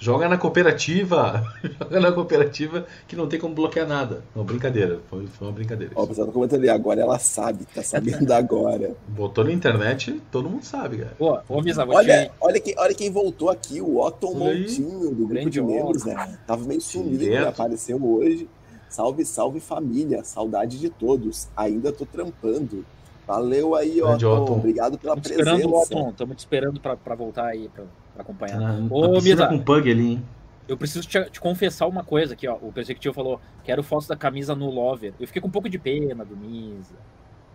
Joga 0.00 0.26
na 0.30 0.38
cooperativa. 0.38 1.44
Joga 1.78 2.00
na 2.00 2.10
cooperativa 2.10 2.86
que 3.06 3.14
não 3.14 3.28
tem 3.28 3.38
como 3.38 3.54
bloquear 3.54 3.86
nada. 3.86 4.24
Não, 4.34 4.42
brincadeira. 4.42 4.98
Foi, 5.10 5.26
foi 5.26 5.46
uma 5.46 5.52
brincadeira. 5.52 5.92
Ó, 5.94 6.04
o 6.04 6.06
pessoal 6.06 6.26
tá 6.26 6.32
comentando 6.32 6.60
ali, 6.60 6.70
agora 6.70 7.02
ela 7.02 7.18
sabe, 7.18 7.66
tá 7.66 7.82
sabendo 7.82 8.32
agora. 8.32 8.96
Botou 9.06 9.44
na 9.44 9.52
internet, 9.52 10.18
todo 10.32 10.48
mundo 10.48 10.64
sabe, 10.64 10.98
cara. 10.98 11.14
Pô, 11.18 11.38
ô, 11.46 11.60
Misa, 11.60 11.86
olha, 11.86 12.24
te... 12.24 12.32
olha, 12.40 12.60
quem, 12.60 12.74
olha 12.78 12.94
quem 12.94 13.10
voltou 13.10 13.50
aqui, 13.50 13.82
o 13.82 13.98
Otton 14.00 14.34
Montinho, 14.34 15.14
do 15.14 15.26
grupo 15.26 15.50
de 15.50 15.60
membros, 15.60 16.04
né? 16.06 16.38
Tava 16.46 16.64
meio 16.64 16.80
sumido, 16.80 17.26
né? 17.26 17.46
apareceu 17.46 18.02
hoje. 18.02 18.48
Salve, 18.88 19.24
salve 19.24 19.60
família, 19.60 20.24
saudade 20.24 20.80
de 20.80 20.88
todos. 20.88 21.46
Ainda 21.54 21.92
tô 21.92 22.06
trampando. 22.06 22.86
Valeu 23.26 23.76
aí, 23.76 24.02
Otton. 24.02 24.56
Obrigado 24.56 24.98
pela 24.98 25.14
Tamo 25.14 25.22
presença. 25.22 25.50
Esperando, 25.50 25.74
Otton. 25.74 26.10
Estamos 26.10 26.36
te 26.36 26.38
esperando 26.40 26.80
para 26.80 27.14
voltar 27.14 27.44
aí. 27.44 27.68
Pra 27.68 27.84
pra 28.22 28.32
acompanhar. 28.32 28.60
Ah, 28.60 28.78
Ô, 28.90 29.20
Misa, 29.20 29.46
com 29.46 29.58
pug 29.58 29.90
ali, 29.90 30.12
hein? 30.12 30.24
Eu 30.68 30.76
preciso 30.76 31.06
te, 31.06 31.22
te, 31.30 31.40
confessar 31.40 31.86
uma 31.86 32.04
coisa 32.04 32.34
aqui, 32.34 32.46
ó. 32.46 32.56
O 32.60 32.72
Perspectivo 32.72 33.14
falou: 33.14 33.40
quero 33.64 33.82
foto 33.82 34.06
da 34.06 34.16
camisa 34.16 34.54
no 34.54 34.70
Lover. 34.70 35.12
Eu 35.18 35.26
fiquei 35.26 35.42
com 35.42 35.48
um 35.48 35.50
pouco 35.50 35.68
de 35.68 35.78
pena 35.78 36.24
do 36.24 36.36
Misa. 36.36 36.94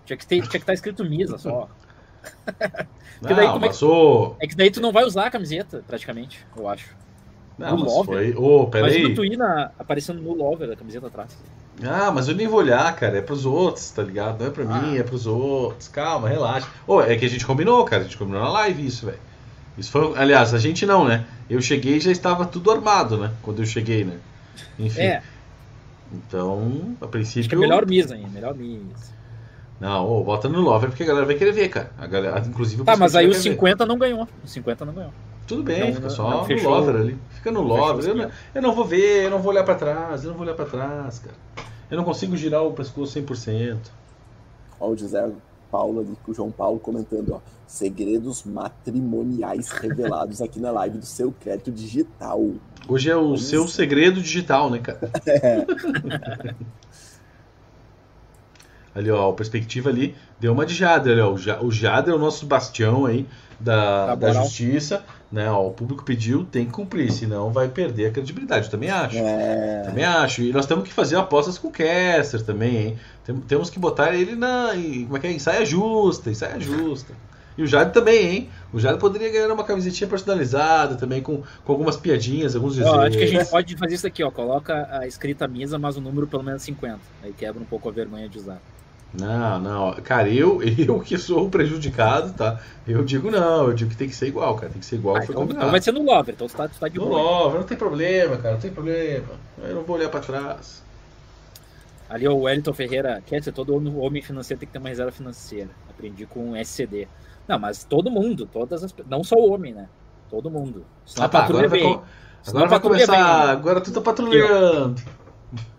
Tinha 0.05 0.17
que, 0.17 0.27
ter, 0.27 0.35
tinha 0.37 0.49
que 0.49 0.57
estar 0.57 0.67
tá 0.67 0.73
escrito 0.73 1.05
Misa 1.05 1.37
só. 1.37 1.69
não, 3.21 3.35
daí, 3.35 3.45
é, 3.45 3.69
que, 3.69 4.45
é 4.45 4.47
que 4.47 4.55
daí 4.55 4.71
tu 4.71 4.81
não 4.81 4.91
vai 4.91 5.03
usar 5.03 5.27
a 5.27 5.31
camiseta, 5.31 5.83
praticamente, 5.87 6.45
eu 6.57 6.67
acho. 6.67 6.95
Não, 7.57 7.77
no 7.77 7.85
Lover. 7.85 8.33
Foi... 8.33 8.35
Oh, 8.37 8.69
Imagina 8.77 9.15
tu 9.15 9.23
ir 9.23 9.37
na, 9.37 9.71
aparecendo 9.79 10.21
no 10.21 10.33
Lover 10.33 10.71
a 10.71 10.75
camiseta 10.75 11.07
atrás. 11.07 11.37
Ah, 11.83 12.11
mas 12.11 12.27
eu 12.27 12.35
nem 12.35 12.47
vou 12.47 12.59
olhar, 12.59 12.93
cara. 12.95 13.17
É 13.17 13.21
pros 13.21 13.45
outros, 13.45 13.91
tá 13.91 14.01
ligado? 14.03 14.39
Não 14.39 14.47
é 14.47 14.49
pra 14.49 14.63
ah. 14.63 14.81
mim, 14.81 14.97
é 14.97 15.03
pros 15.03 15.25
outros. 15.27 15.87
Calma, 15.87 16.29
relaxa. 16.29 16.67
Ô, 16.87 16.95
oh, 16.95 17.01
é 17.01 17.15
que 17.15 17.25
a 17.25 17.29
gente 17.29 17.45
combinou, 17.45 17.83
cara. 17.85 18.01
A 18.01 18.05
gente 18.05 18.17
combinou 18.17 18.41
na 18.41 18.49
live 18.49 18.85
isso, 18.85 19.05
velho. 19.05 19.19
Isso 19.77 19.91
foi, 19.91 20.17
aliás, 20.17 20.53
a 20.53 20.57
gente 20.57 20.85
não, 20.85 21.05
né? 21.05 21.25
Eu 21.49 21.61
cheguei 21.61 21.97
e 21.97 21.99
já 21.99 22.11
estava 22.11 22.45
tudo 22.45 22.71
armado, 22.71 23.17
né? 23.17 23.31
Quando 23.41 23.61
eu 23.61 23.65
cheguei, 23.65 24.05
né? 24.05 24.17
Enfim. 24.79 25.01
É. 25.01 25.21
Então, 26.13 26.95
a 27.01 27.07
princípio. 27.07 27.41
Acho 27.41 27.49
que 27.49 27.55
é 27.55 27.57
melhor 27.57 27.85
misa 27.85 28.15
aí, 28.15 28.25
melhor 28.29 28.55
misa. 28.55 29.13
Não, 29.79 30.09
oh, 30.09 30.23
bota 30.23 30.47
no 30.47 30.61
Lover 30.61 30.89
porque 30.89 31.03
a 31.03 31.05
galera 31.05 31.25
vai 31.25 31.35
querer 31.35 31.51
ver, 31.51 31.67
cara. 31.67 31.91
A 31.97 32.07
galera, 32.07 32.39
inclusive, 32.39 32.83
Tá, 32.83 32.95
mas 32.95 33.15
aí 33.15 33.27
o 33.27 33.33
50 33.33 33.83
ver. 33.83 33.89
não 33.89 33.97
ganhou. 33.97 34.27
O 34.43 34.47
50 34.47 34.85
não 34.85 34.93
ganhou. 34.93 35.11
Tudo 35.45 35.63
bem, 35.63 35.87
não, 35.87 35.95
fica 35.95 36.09
só 36.09 36.29
não, 36.29 36.47
no 36.47 36.69
Lover 36.69 36.95
ali. 36.95 37.17
Fica 37.31 37.51
no 37.51 37.61
Lover. 37.61 38.09
Eu 38.09 38.15
não, 38.15 38.31
eu 38.55 38.61
não, 38.61 38.73
vou 38.73 38.85
ver, 38.85 39.25
eu 39.25 39.29
não 39.29 39.39
vou 39.39 39.51
olhar 39.51 39.63
para 39.63 39.75
trás, 39.75 40.23
eu 40.23 40.29
não 40.29 40.37
vou 40.37 40.45
olhar 40.45 40.55
para 40.55 40.65
trás, 40.65 41.19
cara. 41.19 41.35
Eu 41.91 41.97
não 41.97 42.03
consigo 42.03 42.35
girar 42.35 42.63
o 42.63 42.73
pescoço 42.73 43.19
100%. 43.19 43.77
Ó, 44.79 44.89
o 44.89 44.97
José 44.97 45.29
Paulo 45.75 45.99
ali, 45.99 46.17
com 46.23 46.31
o 46.31 46.33
João 46.33 46.51
Paulo 46.51 46.79
comentando, 46.79 47.33
ó, 47.33 47.41
segredos 47.67 48.45
matrimoniais 48.45 49.71
revelados 49.71 50.41
aqui 50.41 50.57
na 50.57 50.71
live 50.71 50.99
do 50.99 51.05
seu 51.05 51.33
crédito 51.33 51.69
digital. 51.69 52.41
Hoje 52.87 53.09
é 53.09 53.15
o 53.17 53.23
Vamos... 53.23 53.45
seu 53.45 53.67
segredo 53.67 54.21
digital, 54.21 54.69
né, 54.69 54.79
cara? 54.79 55.11
É. 55.27 55.65
ali, 58.95 59.11
ó, 59.11 59.29
a 59.29 59.33
perspectiva 59.33 59.89
ali 59.89 60.15
deu 60.39 60.53
uma 60.53 60.65
de 60.65 60.73
Jader, 60.73 61.25
ó, 61.25 61.33
o 61.33 61.71
Jader 61.71 62.13
é 62.13 62.15
o 62.15 62.19
nosso 62.19 62.45
bastião 62.45 63.05
aí 63.05 63.27
da, 63.59 64.15
da 64.15 64.31
justiça, 64.31 65.03
né? 65.31 65.51
Ó, 65.51 65.67
o 65.67 65.71
público 65.71 66.03
pediu, 66.03 66.45
tem 66.45 66.65
que 66.65 66.71
cumprir, 66.71 67.11
senão 67.11 67.51
vai 67.51 67.67
perder 67.67 68.07
a 68.07 68.11
credibilidade. 68.11 68.65
Eu 68.65 68.71
também 68.71 68.89
acho. 68.89 69.17
É... 69.17 69.83
Também 69.85 70.03
acho. 70.03 70.41
E 70.41 70.51
nós 70.51 70.65
temos 70.65 70.85
que 70.85 70.93
fazer 70.93 71.17
apostas 71.17 71.57
com 71.57 71.67
o 71.67 71.71
Kessler 71.71 72.43
também, 72.43 72.77
hein? 72.77 72.99
Tem, 73.25 73.35
temos 73.41 73.69
que 73.69 73.79
botar 73.79 74.13
ele 74.13 74.35
na. 74.35 74.69
Como 74.71 75.17
é 75.17 75.19
que 75.19 75.27
é? 75.27 75.31
Ensaia 75.31 75.65
justa, 75.65 76.29
ensaia 76.29 76.59
justa. 76.59 77.13
E 77.57 77.63
o 77.63 77.67
Jade 77.67 77.93
também, 77.93 78.27
hein? 78.27 78.49
O 78.73 78.79
Jade 78.79 78.99
poderia 78.99 79.31
ganhar 79.31 79.51
uma 79.51 79.63
camisetinha 79.63 80.09
personalizada 80.09 80.95
também, 80.95 81.21
com, 81.21 81.41
com 81.63 81.71
algumas 81.71 81.95
piadinhas, 81.95 82.55
alguns 82.55 82.75
dizeres. 82.75 82.99
acho 82.99 83.17
que 83.17 83.23
a 83.23 83.27
gente 83.27 83.49
pode 83.49 83.77
fazer 83.77 83.95
isso 83.95 84.07
aqui, 84.07 84.23
ó. 84.23 84.29
Coloca 84.29 84.87
a 84.91 85.07
escrita 85.07 85.47
mesa, 85.47 85.79
mas 85.79 85.95
o 85.95 86.01
número 86.01 86.27
pelo 86.27 86.43
menos 86.43 86.61
50. 86.63 86.99
Aí 87.23 87.33
quebra 87.33 87.61
um 87.61 87.65
pouco 87.65 87.87
a 87.87 87.91
vergonha 87.91 88.27
de 88.27 88.37
usar. 88.37 88.61
Não, 89.13 89.59
não. 89.59 89.93
Cara, 90.03 90.29
eu, 90.29 90.61
eu 90.77 90.99
que 90.99 91.17
sou 91.17 91.45
o 91.45 91.49
prejudicado, 91.49 92.33
tá? 92.33 92.59
Eu 92.85 93.05
digo 93.05 93.31
não, 93.31 93.67
eu 93.67 93.73
digo 93.73 93.89
que 93.89 93.97
tem 93.97 94.09
que 94.09 94.15
ser 94.15 94.27
igual, 94.27 94.55
cara. 94.55 94.69
Tem 94.69 94.79
que 94.79 94.85
ser 94.85 94.97
igual. 94.97 95.15
Ah, 95.15 95.23
então, 95.23 95.43
então, 95.43 95.71
vai 95.71 95.81
ser 95.81 95.93
no 95.93 96.03
Lover, 96.03 96.35
então 96.35 96.47
você 96.47 96.57
tá, 96.57 96.67
você 96.67 96.79
tá 96.79 96.87
de 96.89 96.97
No 96.97 97.07
Lover, 97.07 97.59
não 97.59 97.67
tem 97.67 97.77
problema, 97.77 98.37
cara, 98.37 98.55
não 98.55 98.61
tem 98.61 98.71
problema. 98.71 99.27
Eu 99.63 99.75
não 99.75 99.83
vou 99.83 99.95
olhar 99.95 100.09
pra 100.09 100.19
trás. 100.19 100.83
Ali 102.09 102.27
o 102.27 102.37
Wellington 102.37 102.73
Ferreira, 102.73 103.21
quer 103.25 103.39
dizer, 103.39 103.51
todo 103.51 103.75
homem 103.99 104.21
financeiro 104.21 104.59
tem 104.59 104.67
que 104.67 104.73
ter 104.73 104.79
uma 104.79 104.89
reserva 104.89 105.11
financeira. 105.11 105.69
Aprendi 105.89 106.25
com 106.25 106.51
o 106.51 106.55
SCD. 106.55 107.07
Não, 107.47 107.59
mas 107.59 107.83
todo 107.83 108.11
mundo, 108.11 108.45
todas 108.45 108.83
as 108.83 108.93
não 109.09 109.23
só 109.23 109.35
o 109.35 109.51
homem, 109.51 109.73
né? 109.73 109.87
Todo 110.29 110.49
mundo. 110.49 110.85
Senão 111.05 111.25
ah, 111.25 111.29
tá, 111.29 111.45
agora 111.45 111.67
vai, 111.67 111.79
com... 111.79 112.01
agora 112.47 112.67
vai 112.67 112.79
começar. 112.79 113.49
Agora 113.49 113.81
tu 113.81 113.91
tá 113.91 114.01
patrulhando. 114.01 115.01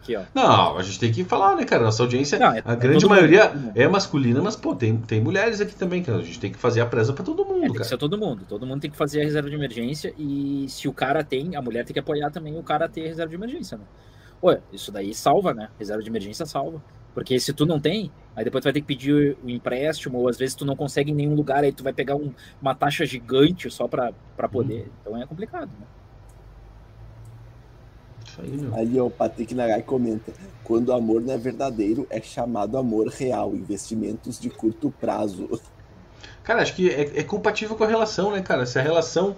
Aqui, 0.00 0.16
ó. 0.16 0.22
Não, 0.32 0.78
a 0.78 0.82
gente 0.82 1.00
tem 1.00 1.12
que 1.12 1.24
falar, 1.24 1.56
né, 1.56 1.64
cara? 1.64 1.82
Nossa 1.82 2.02
audiência, 2.02 2.38
não, 2.38 2.52
é, 2.52 2.62
a 2.64 2.74
grande 2.76 3.04
é 3.04 3.08
maioria 3.08 3.52
mundo. 3.52 3.72
é 3.74 3.88
masculina, 3.88 4.40
mas, 4.40 4.54
pô, 4.54 4.74
tem, 4.74 4.96
tem 4.96 5.20
mulheres 5.20 5.60
aqui 5.60 5.74
também, 5.74 6.02
que 6.02 6.10
a 6.10 6.18
gente 6.18 6.38
tem 6.38 6.52
que 6.52 6.58
fazer 6.58 6.80
a 6.80 6.86
presa 6.86 7.12
para 7.12 7.24
todo 7.24 7.44
mundo, 7.44 7.58
é, 7.58 7.60
tem 7.62 7.72
cara. 7.72 7.80
que 7.80 7.88
ser 7.88 7.98
todo 7.98 8.16
mundo. 8.16 8.42
Todo 8.48 8.64
mundo 8.64 8.80
tem 8.80 8.90
que 8.90 8.96
fazer 8.96 9.20
a 9.20 9.24
reserva 9.24 9.50
de 9.50 9.56
emergência 9.56 10.14
e 10.16 10.66
se 10.68 10.86
o 10.86 10.92
cara 10.92 11.24
tem, 11.24 11.56
a 11.56 11.60
mulher 11.60 11.84
tem 11.84 11.92
que 11.92 11.98
apoiar 11.98 12.30
também 12.30 12.56
o 12.56 12.62
cara 12.62 12.84
a 12.84 12.88
ter 12.88 13.04
a 13.04 13.08
reserva 13.08 13.28
de 13.28 13.34
emergência, 13.34 13.76
né? 13.76 13.84
Pô, 14.40 14.56
isso 14.72 14.92
daí 14.92 15.14
salva, 15.14 15.54
né? 15.54 15.68
Reserva 15.78 16.02
de 16.02 16.08
emergência 16.08 16.46
salva. 16.46 16.82
Porque 17.14 17.40
se 17.40 17.52
tu 17.52 17.64
não 17.64 17.80
tem, 17.80 18.12
aí 18.34 18.44
depois 18.44 18.62
tu 18.62 18.64
vai 18.64 18.72
ter 18.74 18.82
que 18.82 18.86
pedir 18.86 19.38
o 19.42 19.48
empréstimo, 19.48 20.18
ou 20.18 20.28
às 20.28 20.36
vezes 20.36 20.54
tu 20.54 20.66
não 20.66 20.76
consegue 20.76 21.10
em 21.10 21.14
nenhum 21.14 21.34
lugar, 21.34 21.64
aí 21.64 21.72
tu 21.72 21.82
vai 21.82 21.92
pegar 21.92 22.14
um, 22.14 22.32
uma 22.60 22.74
taxa 22.74 23.06
gigante 23.06 23.70
só 23.70 23.88
para 23.88 24.12
poder. 24.50 24.86
Hum. 24.86 24.92
Então 25.00 25.22
é 25.22 25.26
complicado, 25.26 25.70
né? 25.80 25.86
aí, 28.74 29.00
ó, 29.00 29.06
o 29.06 29.10
Patrick 29.10 29.54
Nagai 29.54 29.82
comenta: 29.82 30.32
quando 30.62 30.90
o 30.90 30.92
amor 30.92 31.22
não 31.22 31.32
é 31.32 31.38
verdadeiro, 31.38 32.06
é 32.10 32.20
chamado 32.20 32.76
amor 32.76 33.08
real, 33.08 33.54
investimentos 33.54 34.38
de 34.38 34.50
curto 34.50 34.90
prazo. 34.90 35.48
Cara, 36.46 36.62
acho 36.62 36.74
que 36.74 36.88
é, 36.88 37.10
é, 37.16 37.22
compatível 37.24 37.74
com 37.74 37.82
a 37.82 37.88
relação, 37.88 38.30
né, 38.30 38.40
cara? 38.40 38.64
Se 38.64 38.78
a 38.78 38.82
relação 38.82 39.34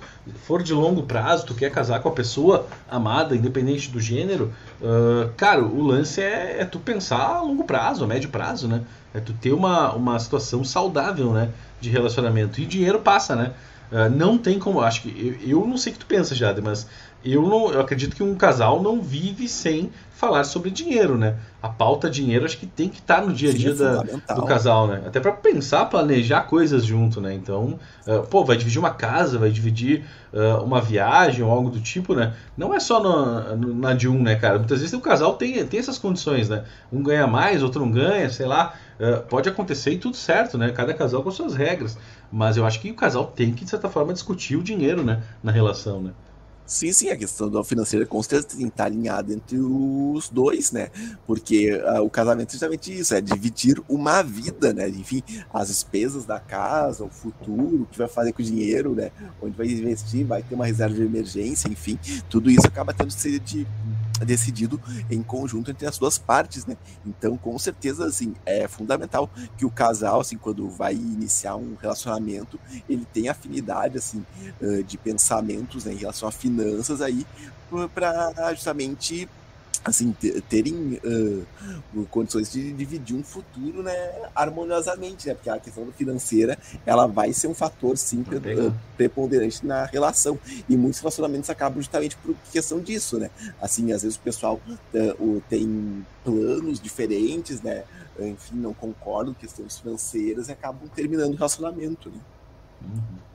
for 0.47 0.62
de 0.62 0.74
longo 0.74 1.05
prazo, 1.05 1.47
tu 1.47 1.55
quer 1.55 1.70
casar 1.70 2.01
com 2.01 2.10
a 2.10 2.12
pessoa 2.12 2.66
amada, 2.86 3.35
independente 3.35 3.90
do 3.90 3.98
gênero, 3.98 4.52
uh, 4.82 5.32
cara, 5.35 5.64
o 5.64 5.82
lance 5.82 6.20
é, 6.20 6.60
é, 6.60 6.66
tu 6.66 6.78
pensar 6.78 7.36
a 7.36 7.40
longo 7.40 7.64
prazo, 7.64 8.05
a 8.05 8.06
médio 8.06 8.28
prazo, 8.28 8.68
né? 8.68 8.82
É 9.14 9.20
tu 9.20 9.32
ter 9.32 9.55
uma, 9.55 9.94
uma 9.94 10.18
situação 10.18 10.62
saudável, 10.62 11.32
né, 11.32 11.48
de 11.80 11.89
relacionamento. 11.89 12.60
E 12.60 12.66
dinheiro 12.66 13.01
passa, 13.01 13.35
né? 13.35 13.52
Uh, 13.90 14.10
não 14.14 14.36
tem 14.36 14.59
como, 14.59 14.82
acho 14.82 15.01
que, 15.01 15.40
eu, 15.43 15.60
eu 15.60 15.66
não 15.66 15.78
sei 15.78 15.93
o 15.93 15.94
que 15.94 16.01
tu 16.01 16.06
pensa, 16.06 16.35
Jade, 16.35 16.60
mas 16.60 16.86
eu, 17.24 17.43
não, 17.43 17.73
eu 17.73 17.81
acredito 17.81 18.15
que 18.15 18.23
um 18.23 18.35
casal 18.35 18.82
não 18.82 19.03
vive 19.03 19.49
sem 19.49 19.90
falar 20.19 20.43
sobre 20.43 20.70
dinheiro, 20.70 21.16
né? 21.16 21.36
A 21.62 21.69
pauta 21.69 22.11
dinheiro 22.11 22.45
acho 22.45 22.59
que 22.59 22.66
tem 22.66 22.89
que 22.89 22.99
estar 22.99 23.20
tá 23.20 23.27
no 23.27 23.32
dia 23.32 23.51
a 23.51 23.53
dia 23.53 23.70
é 23.70 23.74
da, 23.74 24.03
do 24.35 24.43
casal, 24.43 24.89
né? 24.89 25.03
Até 25.07 25.20
para 25.20 25.31
pensar, 25.31 25.85
planejar 25.86 26.43
coisas 26.43 26.85
junto, 26.85 27.20
né? 27.20 27.35
Então, 27.35 27.78
uh, 28.07 28.27
pô, 28.28 28.45
vai 28.45 28.57
dividir 28.57 28.81
uma 28.81 28.90
casa, 28.90 29.39
vai 29.39 29.51
dividir 29.51 30.05
uh, 30.32 30.62
uma 30.62 30.81
viagem 30.81 31.45
ou 31.45 31.51
algo 31.53 31.70
do 31.70 31.81
tipo, 31.81 32.15
né? 32.15 32.35
Não 32.57 32.74
é 32.74 32.81
só 32.81 33.01
no, 33.01 33.57
no, 33.57 33.74
na 33.74 33.95
de 33.95 34.09
um, 34.09 34.20
né, 34.20 34.35
cara? 34.35 34.59
Muitas 34.59 34.81
vezes 34.81 34.93
o 34.93 35.01
casal 35.01 35.35
tem, 35.35 35.65
tem 35.66 35.78
essas 35.78 35.99
condições, 35.99 36.49
né? 36.49 36.65
Um 36.93 37.01
ganha 37.01 37.27
mais, 37.27 37.62
outro 37.62 37.81
não 37.81 37.90
ganha, 37.90 38.28
sei 38.28 38.47
lá. 38.47 38.74
Uh, 38.99 39.23
pode 39.28 39.49
acontecer 39.49 39.93
e 39.93 39.99
tudo 39.99 40.16
certo, 40.16 40.59
né? 40.59 40.70
Cada 40.70 40.93
casal 40.95 41.23
com 41.23 41.31
suas 41.31 41.55
regras. 41.55 41.97
Mas 42.31 42.57
eu 42.57 42.66
acho 42.66 42.81
que 42.81 42.90
o 42.90 42.95
casal 42.95 43.24
tem 43.24 43.53
que, 43.53 43.65
de 43.65 43.70
certa 43.70 43.89
forma, 43.89 44.12
discutir 44.12 44.57
o 44.57 44.62
dinheiro, 44.62 45.05
né? 45.05 45.23
Na 45.43 45.53
relação, 45.53 46.01
né? 46.01 46.11
Sim, 46.69 46.93
sim, 46.93 47.09
a 47.09 47.16
questão 47.16 47.65
financeira 47.65 48.05
com 48.05 48.23
certeza 48.23 48.49
tem 48.49 48.59
que 48.59 48.65
estar 48.66 48.85
alinhada 48.85 49.32
entre 49.32 49.59
os 49.59 50.28
dois, 50.28 50.70
né? 50.70 50.90
Porque 51.27 51.73
uh, 51.73 52.03
o 52.03 52.11
casamento 52.11 52.51
é 52.51 52.53
justamente 52.53 52.93
isso, 52.93 53.15
é 53.15 53.23
dividir 53.23 53.82
uma 53.89 54.23
vida, 54.23 54.74
né? 54.74 54.86
Enfim, 54.86 55.23
as 55.51 55.69
despesas 55.69 56.27
da 56.27 56.39
casa, 56.39 57.03
o 57.05 57.09
futuro, 57.09 57.85
o 57.85 57.86
que 57.86 57.97
vai 57.97 58.07
fazer 58.07 58.35
com 58.35 58.43
o 58.43 58.45
dinheiro, 58.45 58.95
né? 58.95 59.11
Onde 59.40 59.57
vai 59.57 59.66
investir, 59.66 60.27
vai 60.27 60.43
ter 60.43 60.55
uma 60.55 60.66
reserva 60.66 60.95
de 60.95 61.03
emergência, 61.03 61.69
enfim, 61.69 61.99
tudo 62.28 62.51
isso 62.51 62.66
acaba 62.66 62.93
tendo 62.93 63.15
que 63.15 63.20
ser 63.20 63.39
de 63.39 63.66
decidido 64.24 64.81
em 65.11 65.23
conjunto 65.23 65.70
entre 65.70 65.86
as 65.86 65.99
duas 65.99 66.19
partes, 66.19 66.66
né? 66.66 66.77
Então, 67.05 67.36
com 67.36 67.59
certeza, 67.59 68.07
assim, 68.07 68.35
é 68.45 68.66
fundamental 68.69 69.31
que 69.57 69.65
o 69.65 69.70
casal, 69.70 70.20
assim, 70.20 70.36
quando 70.36 70.69
vai 70.69 70.95
iniciar 70.95 71.57
um 71.57 71.74
relacionamento, 71.81 72.59
ele 72.89 73.07
tenha 73.12 73.32
afinidade, 73.32 73.99
assim, 73.99 74.24
de 74.86 74.99
pensamentos 74.99 75.85
né, 75.85 75.93
em 75.93 75.97
relação 75.97 76.28
a 76.28 76.32
finanças 76.32 77.01
aí, 77.01 77.27
para 77.95 78.55
justamente 78.55 79.28
assim, 79.84 80.14
terem 80.48 81.00
uh, 81.05 82.06
condições 82.10 82.52
de 82.52 82.72
dividir 82.72 83.16
um 83.16 83.22
futuro, 83.22 83.82
né, 83.82 84.28
harmoniosamente, 84.34 85.28
né, 85.28 85.34
porque 85.34 85.50
a 85.50 85.59
questão 85.59 85.86
financeira, 85.92 86.59
ela 86.84 87.06
vai 87.06 87.32
ser 87.32 87.48
um 87.48 87.55
fator, 87.55 87.96
sim, 87.96 88.20
uh, 88.20 88.74
preponderante 88.96 89.64
na 89.64 89.84
relação, 89.84 90.38
e 90.68 90.76
muitos 90.76 91.00
relacionamentos 91.00 91.50
acabam 91.50 91.80
justamente 91.80 92.16
por 92.16 92.34
questão 92.52 92.80
disso, 92.80 93.18
né, 93.18 93.30
assim, 93.60 93.92
às 93.92 94.02
vezes 94.02 94.16
o 94.16 94.20
pessoal 94.20 94.60
uh, 94.68 95.42
tem 95.48 96.05
planos 96.24 96.80
diferentes, 96.80 97.62
né, 97.62 97.84
enfim, 98.18 98.56
não 98.56 98.74
concordam 98.74 99.32
com 99.32 99.40
questões 99.40 99.78
financeiras 99.78 100.48
e 100.48 100.52
acabam 100.52 100.88
terminando 100.94 101.32
o 101.32 101.36
relacionamento, 101.36 102.10
né. 102.10 102.18
Uhum. 102.82 103.28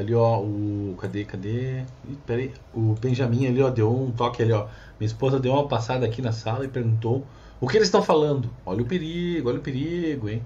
Ali, 0.00 0.14
ó, 0.14 0.40
o. 0.40 0.96
Cadê, 0.98 1.24
cadê? 1.24 1.80
Ih, 2.08 2.16
peraí. 2.26 2.52
O 2.72 2.94
Benjamin 2.94 3.48
ali, 3.48 3.60
ó, 3.60 3.68
deu 3.68 3.94
um 3.94 4.10
toque 4.10 4.42
ali, 4.42 4.52
ó. 4.52 4.66
Minha 5.00 5.06
esposa 5.06 5.40
deu 5.40 5.52
uma 5.52 5.66
passada 5.66 6.04
aqui 6.04 6.20
na 6.20 6.30
sala 6.30 6.66
e 6.66 6.68
perguntou 6.68 7.26
o 7.58 7.66
que 7.66 7.74
eles 7.74 7.88
estão 7.88 8.02
falando. 8.02 8.50
Olha 8.66 8.82
o 8.82 8.84
perigo, 8.84 9.48
olha 9.48 9.58
o 9.58 9.62
perigo, 9.62 10.28
hein? 10.28 10.42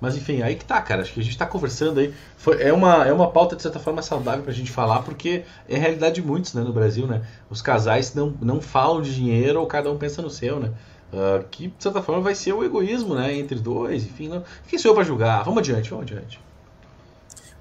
Mas 0.00 0.16
enfim, 0.16 0.42
aí 0.42 0.54
que 0.54 0.64
tá, 0.64 0.80
cara. 0.80 1.02
Acho 1.02 1.12
que 1.12 1.18
a 1.18 1.24
gente 1.24 1.36
tá 1.36 1.44
conversando 1.44 1.98
aí. 1.98 2.14
Foi, 2.36 2.62
é, 2.62 2.72
uma, 2.72 3.04
é 3.04 3.12
uma 3.12 3.28
pauta, 3.30 3.56
de 3.56 3.62
certa 3.62 3.80
forma, 3.80 4.00
saudável 4.02 4.44
pra 4.44 4.52
gente 4.52 4.70
falar, 4.70 5.02
porque 5.02 5.42
é 5.68 5.74
a 5.74 5.78
realidade 5.78 6.16
de 6.16 6.22
muitos, 6.22 6.54
né, 6.54 6.62
no 6.62 6.72
Brasil, 6.72 7.06
né? 7.06 7.22
Os 7.50 7.60
casais 7.60 8.14
não, 8.14 8.32
não 8.40 8.60
falam 8.60 9.02
de 9.02 9.12
dinheiro 9.12 9.60
ou 9.60 9.66
cada 9.66 9.90
um 9.90 9.98
pensa 9.98 10.22
no 10.22 10.30
seu, 10.30 10.60
né? 10.60 10.72
Uh, 11.12 11.42
que, 11.50 11.68
de 11.68 11.82
certa 11.82 12.00
forma, 12.00 12.20
vai 12.20 12.34
ser 12.36 12.52
o 12.52 12.62
egoísmo, 12.62 13.16
né? 13.16 13.36
Entre 13.36 13.58
dois, 13.58 14.04
enfim. 14.04 14.28
Não... 14.28 14.44
Quem 14.68 14.78
sou 14.78 14.92
eu 14.92 14.94
pra 14.94 15.02
julgar? 15.02 15.42
Vamos 15.44 15.58
adiante, 15.58 15.90
vamos 15.90 16.04
adiante. 16.04 16.45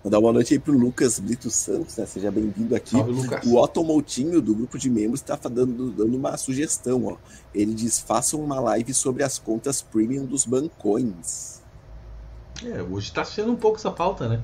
Mandar 0.06 0.20
uma 0.20 0.32
noite 0.32 0.54
aí 0.54 0.60
pro 0.60 0.78
Lucas 0.78 1.18
Brito 1.18 1.50
Santos, 1.50 1.98
né? 1.98 2.06
Seja 2.06 2.30
bem-vindo 2.30 2.76
aqui. 2.76 2.92
Salve, 2.92 3.50
o 3.50 3.56
Otto 3.58 3.84
Moutinho, 3.84 4.40
do 4.40 4.54
grupo 4.54 4.78
de 4.78 4.88
membros, 4.88 5.20
está 5.20 5.36
dando, 5.50 5.90
dando 5.90 6.16
uma 6.16 6.38
sugestão, 6.38 7.08
ó. 7.08 7.18
Ele 7.56 7.74
diz: 7.74 8.02
façam 8.02 8.40
uma 8.40 8.60
live 8.60 8.94
sobre 8.94 9.24
as 9.24 9.40
contas 9.40 9.82
premium 9.82 10.24
dos 10.24 10.46
bancões. 10.46 11.60
É, 12.64 12.84
hoje 12.84 13.08
está 13.08 13.26
sendo 13.26 13.52
um 13.52 13.56
pouco 13.56 13.80
essa 13.80 13.90
pauta, 13.90 14.30
né? 14.30 14.44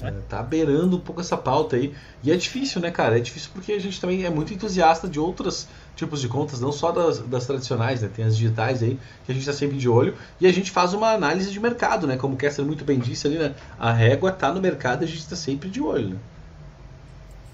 É. 0.00 0.10
Tá 0.30 0.42
beirando 0.42 0.96
um 0.96 1.00
pouco 1.00 1.20
essa 1.20 1.36
pauta 1.36 1.76
aí. 1.76 1.94
E 2.22 2.32
é 2.32 2.36
difícil, 2.36 2.80
né, 2.80 2.90
cara? 2.90 3.18
É 3.18 3.20
difícil 3.20 3.50
porque 3.52 3.72
a 3.72 3.78
gente 3.78 4.00
também 4.00 4.24
é 4.24 4.30
muito 4.30 4.54
entusiasta 4.54 5.06
de 5.06 5.20
outros 5.20 5.68
tipos 5.94 6.20
de 6.20 6.28
contas, 6.28 6.60
não 6.60 6.72
só 6.72 6.90
das, 6.90 7.18
das 7.18 7.46
tradicionais, 7.46 8.02
né? 8.02 8.10
Tem 8.14 8.24
as 8.24 8.36
digitais 8.36 8.82
aí, 8.82 8.98
que 9.24 9.32
a 9.32 9.34
gente 9.34 9.46
tá 9.46 9.52
sempre 9.52 9.76
de 9.76 9.88
olho. 9.88 10.14
E 10.40 10.46
a 10.46 10.52
gente 10.52 10.70
faz 10.70 10.94
uma 10.94 11.12
análise 11.12 11.50
de 11.50 11.60
mercado, 11.60 12.06
né? 12.06 12.16
Como 12.16 12.34
o 12.34 12.36
Kessler 12.36 12.66
muito 12.66 12.84
bem 12.84 12.98
disse 12.98 13.26
ali, 13.26 13.38
né? 13.38 13.54
A 13.78 13.92
régua 13.92 14.32
tá 14.32 14.52
no 14.52 14.60
mercado 14.60 15.02
e 15.02 15.04
a 15.04 15.08
gente 15.08 15.28
tá 15.28 15.36
sempre 15.36 15.68
de 15.68 15.80
olho, 15.80 16.10
né? 16.10 16.16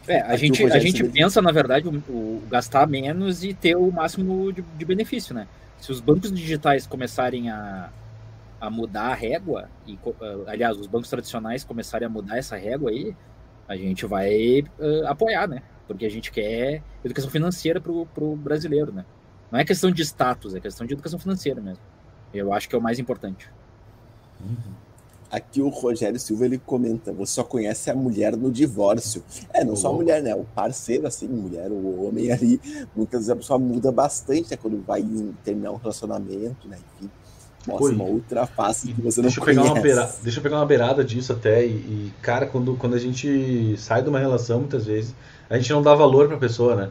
É, 0.06 0.22
a 0.22 0.36
gente, 0.36 0.64
a 0.64 0.78
gente 0.78 1.04
pensa, 1.04 1.42
na 1.42 1.52
verdade, 1.52 1.86
o, 1.86 1.92
o, 2.10 2.42
gastar 2.48 2.86
menos 2.86 3.44
e 3.44 3.52
ter 3.52 3.76
o 3.76 3.92
máximo 3.92 4.50
de, 4.50 4.62
de 4.62 4.84
benefício, 4.84 5.34
né? 5.34 5.46
Se 5.78 5.92
os 5.92 6.00
bancos 6.00 6.32
digitais 6.32 6.86
começarem 6.86 7.50
a, 7.50 7.90
a 8.58 8.70
mudar 8.70 9.08
a 9.08 9.14
régua, 9.14 9.68
e, 9.86 9.98
aliás, 10.46 10.78
os 10.78 10.86
bancos 10.86 11.10
tradicionais 11.10 11.62
começarem 11.62 12.06
a 12.06 12.08
mudar 12.08 12.38
essa 12.38 12.56
régua 12.56 12.90
aí, 12.90 13.14
a 13.68 13.76
gente 13.76 14.06
vai 14.06 14.64
uh, 14.78 15.06
apoiar, 15.06 15.46
né? 15.46 15.62
Porque 15.88 16.06
a 16.06 16.10
gente 16.10 16.30
quer 16.30 16.82
educação 17.02 17.30
financeira 17.30 17.80
para 17.80 17.90
o 17.90 18.36
brasileiro, 18.36 18.92
né? 18.92 19.04
Não 19.50 19.58
é 19.58 19.64
questão 19.64 19.90
de 19.90 20.02
status, 20.02 20.54
é 20.54 20.60
questão 20.60 20.86
de 20.86 20.92
educação 20.92 21.18
financeira 21.18 21.60
mesmo. 21.60 21.82
Eu 22.32 22.52
acho 22.52 22.68
que 22.68 22.76
é 22.76 22.78
o 22.78 22.82
mais 22.82 22.98
importante. 22.98 23.50
Uhum. 24.40 24.74
Aqui 25.30 25.60
o 25.60 25.68
Rogério 25.68 26.18
Silva 26.18 26.44
ele 26.44 26.58
comenta: 26.58 27.12
você 27.12 27.34
só 27.34 27.44
conhece 27.44 27.90
a 27.90 27.94
mulher 27.94 28.36
no 28.36 28.50
divórcio. 28.50 29.22
É, 29.52 29.64
não 29.64 29.76
só 29.76 29.88
a 29.88 29.92
mulher, 29.92 30.22
né? 30.22 30.34
O 30.34 30.44
parceiro, 30.44 31.06
assim, 31.06 31.26
mulher, 31.26 31.70
o 31.70 32.06
homem 32.06 32.30
ali. 32.30 32.60
Muitas 32.94 33.20
vezes 33.20 33.30
a 33.30 33.36
pessoa 33.36 33.58
muda 33.58 33.90
bastante 33.90 34.50
né? 34.50 34.56
quando 34.56 34.82
vai 34.86 35.04
terminar 35.42 35.72
um 35.72 35.76
relacionamento, 35.76 36.68
né? 36.68 36.78
Enfim. 36.96 37.10
Mostra 37.66 37.94
uma 37.94 38.04
outra 38.04 38.46
face 38.46 38.92
que 38.92 39.02
você 39.02 39.20
não 39.20 39.28
deixa 39.28 39.40
conhece. 39.40 39.58
Eu 39.58 39.64
pegar 39.64 39.74
uma 39.74 39.82
beirada, 39.82 40.14
deixa 40.22 40.38
eu 40.38 40.42
pegar 40.42 40.56
uma 40.56 40.66
beirada 40.66 41.04
disso 41.04 41.32
até. 41.32 41.66
E, 41.66 41.70
e, 41.70 42.12
cara, 42.22 42.46
quando, 42.46 42.74
quando 42.76 42.94
a 42.94 42.98
gente 42.98 43.76
sai 43.76 44.02
de 44.02 44.08
uma 44.08 44.18
relação, 44.18 44.60
muitas 44.60 44.86
vezes, 44.86 45.14
a 45.48 45.56
gente 45.56 45.72
não 45.72 45.82
dá 45.82 45.94
valor 45.94 46.28
pra 46.28 46.36
pessoa, 46.36 46.74
né? 46.74 46.90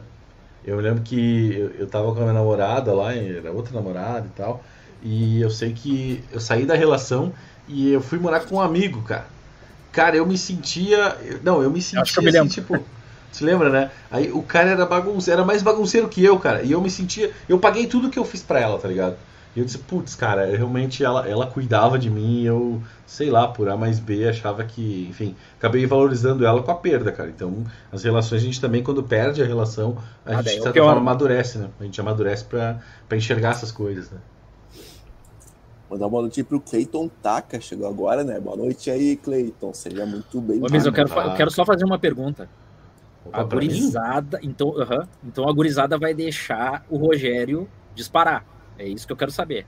Eu 0.66 0.80
lembro 0.80 1.02
que 1.02 1.56
eu, 1.56 1.72
eu 1.80 1.88
tava 1.88 2.12
com 2.12 2.20
a 2.20 2.24
minha 2.24 2.34
namorada 2.34 2.94
lá, 2.94 3.14
era 3.14 3.52
outra 3.52 3.74
namorada 3.74 4.28
e 4.28 4.38
tal. 4.38 4.64
E 5.02 5.42
eu 5.42 5.50
sei 5.50 5.74
que 5.74 6.24
eu 6.32 6.40
saí 6.40 6.66
da 6.66 6.76
relação 6.76 7.32
e 7.68 7.92
eu 7.92 8.02
fui 8.02 8.20
morar 8.20 8.42
com 8.42 8.56
um 8.56 8.62
amigo, 8.62 9.02
cara. 9.04 9.26
Cara, 9.92 10.16
eu 10.16 10.26
me 10.26 10.38
sentia. 10.38 11.18
Não, 11.44 11.62
eu 11.62 11.70
me 11.70 11.82
sentia 11.82 12.14
eu 12.18 12.24
me 12.24 12.38
assim, 12.38 12.48
tipo. 12.48 12.84
Você 13.32 13.44
lembra, 13.46 13.70
né? 13.70 13.92
Aí 14.10 14.32
o 14.32 14.42
cara 14.42 14.72
era 14.72 14.86
bagunceiro, 14.86 15.40
era 15.40 15.46
mais 15.46 15.62
bagunceiro 15.62 16.08
que 16.08 16.24
eu, 16.24 16.40
cara. 16.40 16.64
E 16.64 16.72
eu 16.72 16.82
me 16.82 16.90
sentia. 16.90 17.32
Eu 17.48 17.60
paguei 17.60 17.86
tudo 17.86 18.10
que 18.10 18.18
eu 18.18 18.26
fiz 18.26 18.42
pra 18.42 18.60
ela, 18.60 18.80
tá 18.80 18.88
ligado? 18.88 19.16
E 19.58 19.60
eu 19.60 19.66
disse, 19.66 19.80
putz, 19.80 20.14
cara, 20.14 20.46
realmente 20.56 21.04
ela, 21.04 21.28
ela 21.28 21.48
cuidava 21.48 21.98
de 21.98 22.12
mim 22.12 22.44
eu, 22.44 22.80
sei 23.08 23.32
lá, 23.32 23.48
por 23.48 23.68
A 23.68 23.76
mais 23.76 23.98
B, 23.98 24.30
achava 24.30 24.64
que, 24.64 25.08
enfim, 25.10 25.36
acabei 25.58 25.84
valorizando 25.88 26.46
ela 26.46 26.62
com 26.62 26.70
a 26.70 26.76
perda, 26.76 27.12
cara. 27.12 27.32
Então, 27.32 27.64
as 27.92 28.04
relações, 28.04 28.44
a 28.44 28.46
gente 28.46 28.62
também, 28.62 28.84
quando 28.84 29.02
perde 29.02 29.42
a 29.42 29.48
relação, 29.48 29.98
a 30.24 30.30
ah, 30.30 30.44
gente, 30.44 30.58
de 30.58 30.62
certa 30.62 30.80
forma, 30.80 31.02
amadurece, 31.02 31.58
né? 31.58 31.70
A 31.80 31.84
gente 31.86 32.00
amadurece 32.00 32.46
pra, 32.46 32.80
pra 33.10 33.18
enxergar 33.18 33.50
essas 33.50 33.72
coisas, 33.72 34.12
né? 34.12 34.20
Mandar 35.90 36.06
uma 36.06 36.22
noite 36.22 36.44
pro 36.44 36.60
Cleiton 36.60 37.10
Taka, 37.24 37.60
chegou 37.60 37.88
agora, 37.88 38.24
né? 38.24 38.40
Boa 38.40 38.58
noite 38.58 38.92
aí, 38.92 39.16
Cleiton. 39.16 39.74
Seja 39.74 40.06
muito 40.06 40.40
bem. 40.40 40.62
Ô, 40.62 40.68
eu 40.68 40.94
quero, 40.94 41.10
eu 41.12 41.34
quero 41.34 41.50
só 41.50 41.66
fazer 41.66 41.84
uma 41.84 41.98
pergunta. 41.98 42.48
Opa, 43.26 43.40
a 43.40 43.44
gurizada, 43.44 44.40
então, 44.44 44.68
uh 44.68 44.86
-huh, 44.86 45.08
então 45.24 45.50
a 45.50 45.52
gurizada 45.52 45.98
vai 45.98 46.14
deixar 46.14 46.86
o 46.92 46.98
Rogério 46.98 47.68
disparar. 47.96 48.57
É 48.78 48.88
isso 48.88 49.06
que 49.06 49.14
eu 49.14 49.18
quero 49.18 49.32
saber. 49.32 49.66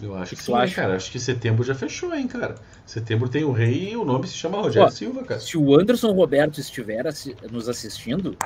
Eu 0.00 0.14
acho 0.14 0.30
que, 0.30 0.36
que 0.36 0.42
sim, 0.42 0.54
acha? 0.54 0.74
cara. 0.74 0.96
Acho 0.96 1.10
que 1.10 1.18
setembro 1.18 1.64
já 1.64 1.74
fechou, 1.74 2.14
hein, 2.14 2.28
cara. 2.28 2.54
Setembro 2.86 3.28
tem 3.28 3.44
o 3.44 3.50
rei 3.50 3.90
e 3.90 3.96
o 3.96 4.04
nome 4.04 4.28
se 4.28 4.34
chama 4.34 4.60
Rogério 4.60 4.88
Pô, 4.88 4.94
Silva, 4.94 5.24
cara. 5.24 5.40
Se 5.40 5.58
o 5.58 5.74
Anderson 5.74 6.12
Roberto 6.12 6.60
estiver 6.60 7.04
nos 7.50 7.68
assistindo, 7.68 8.36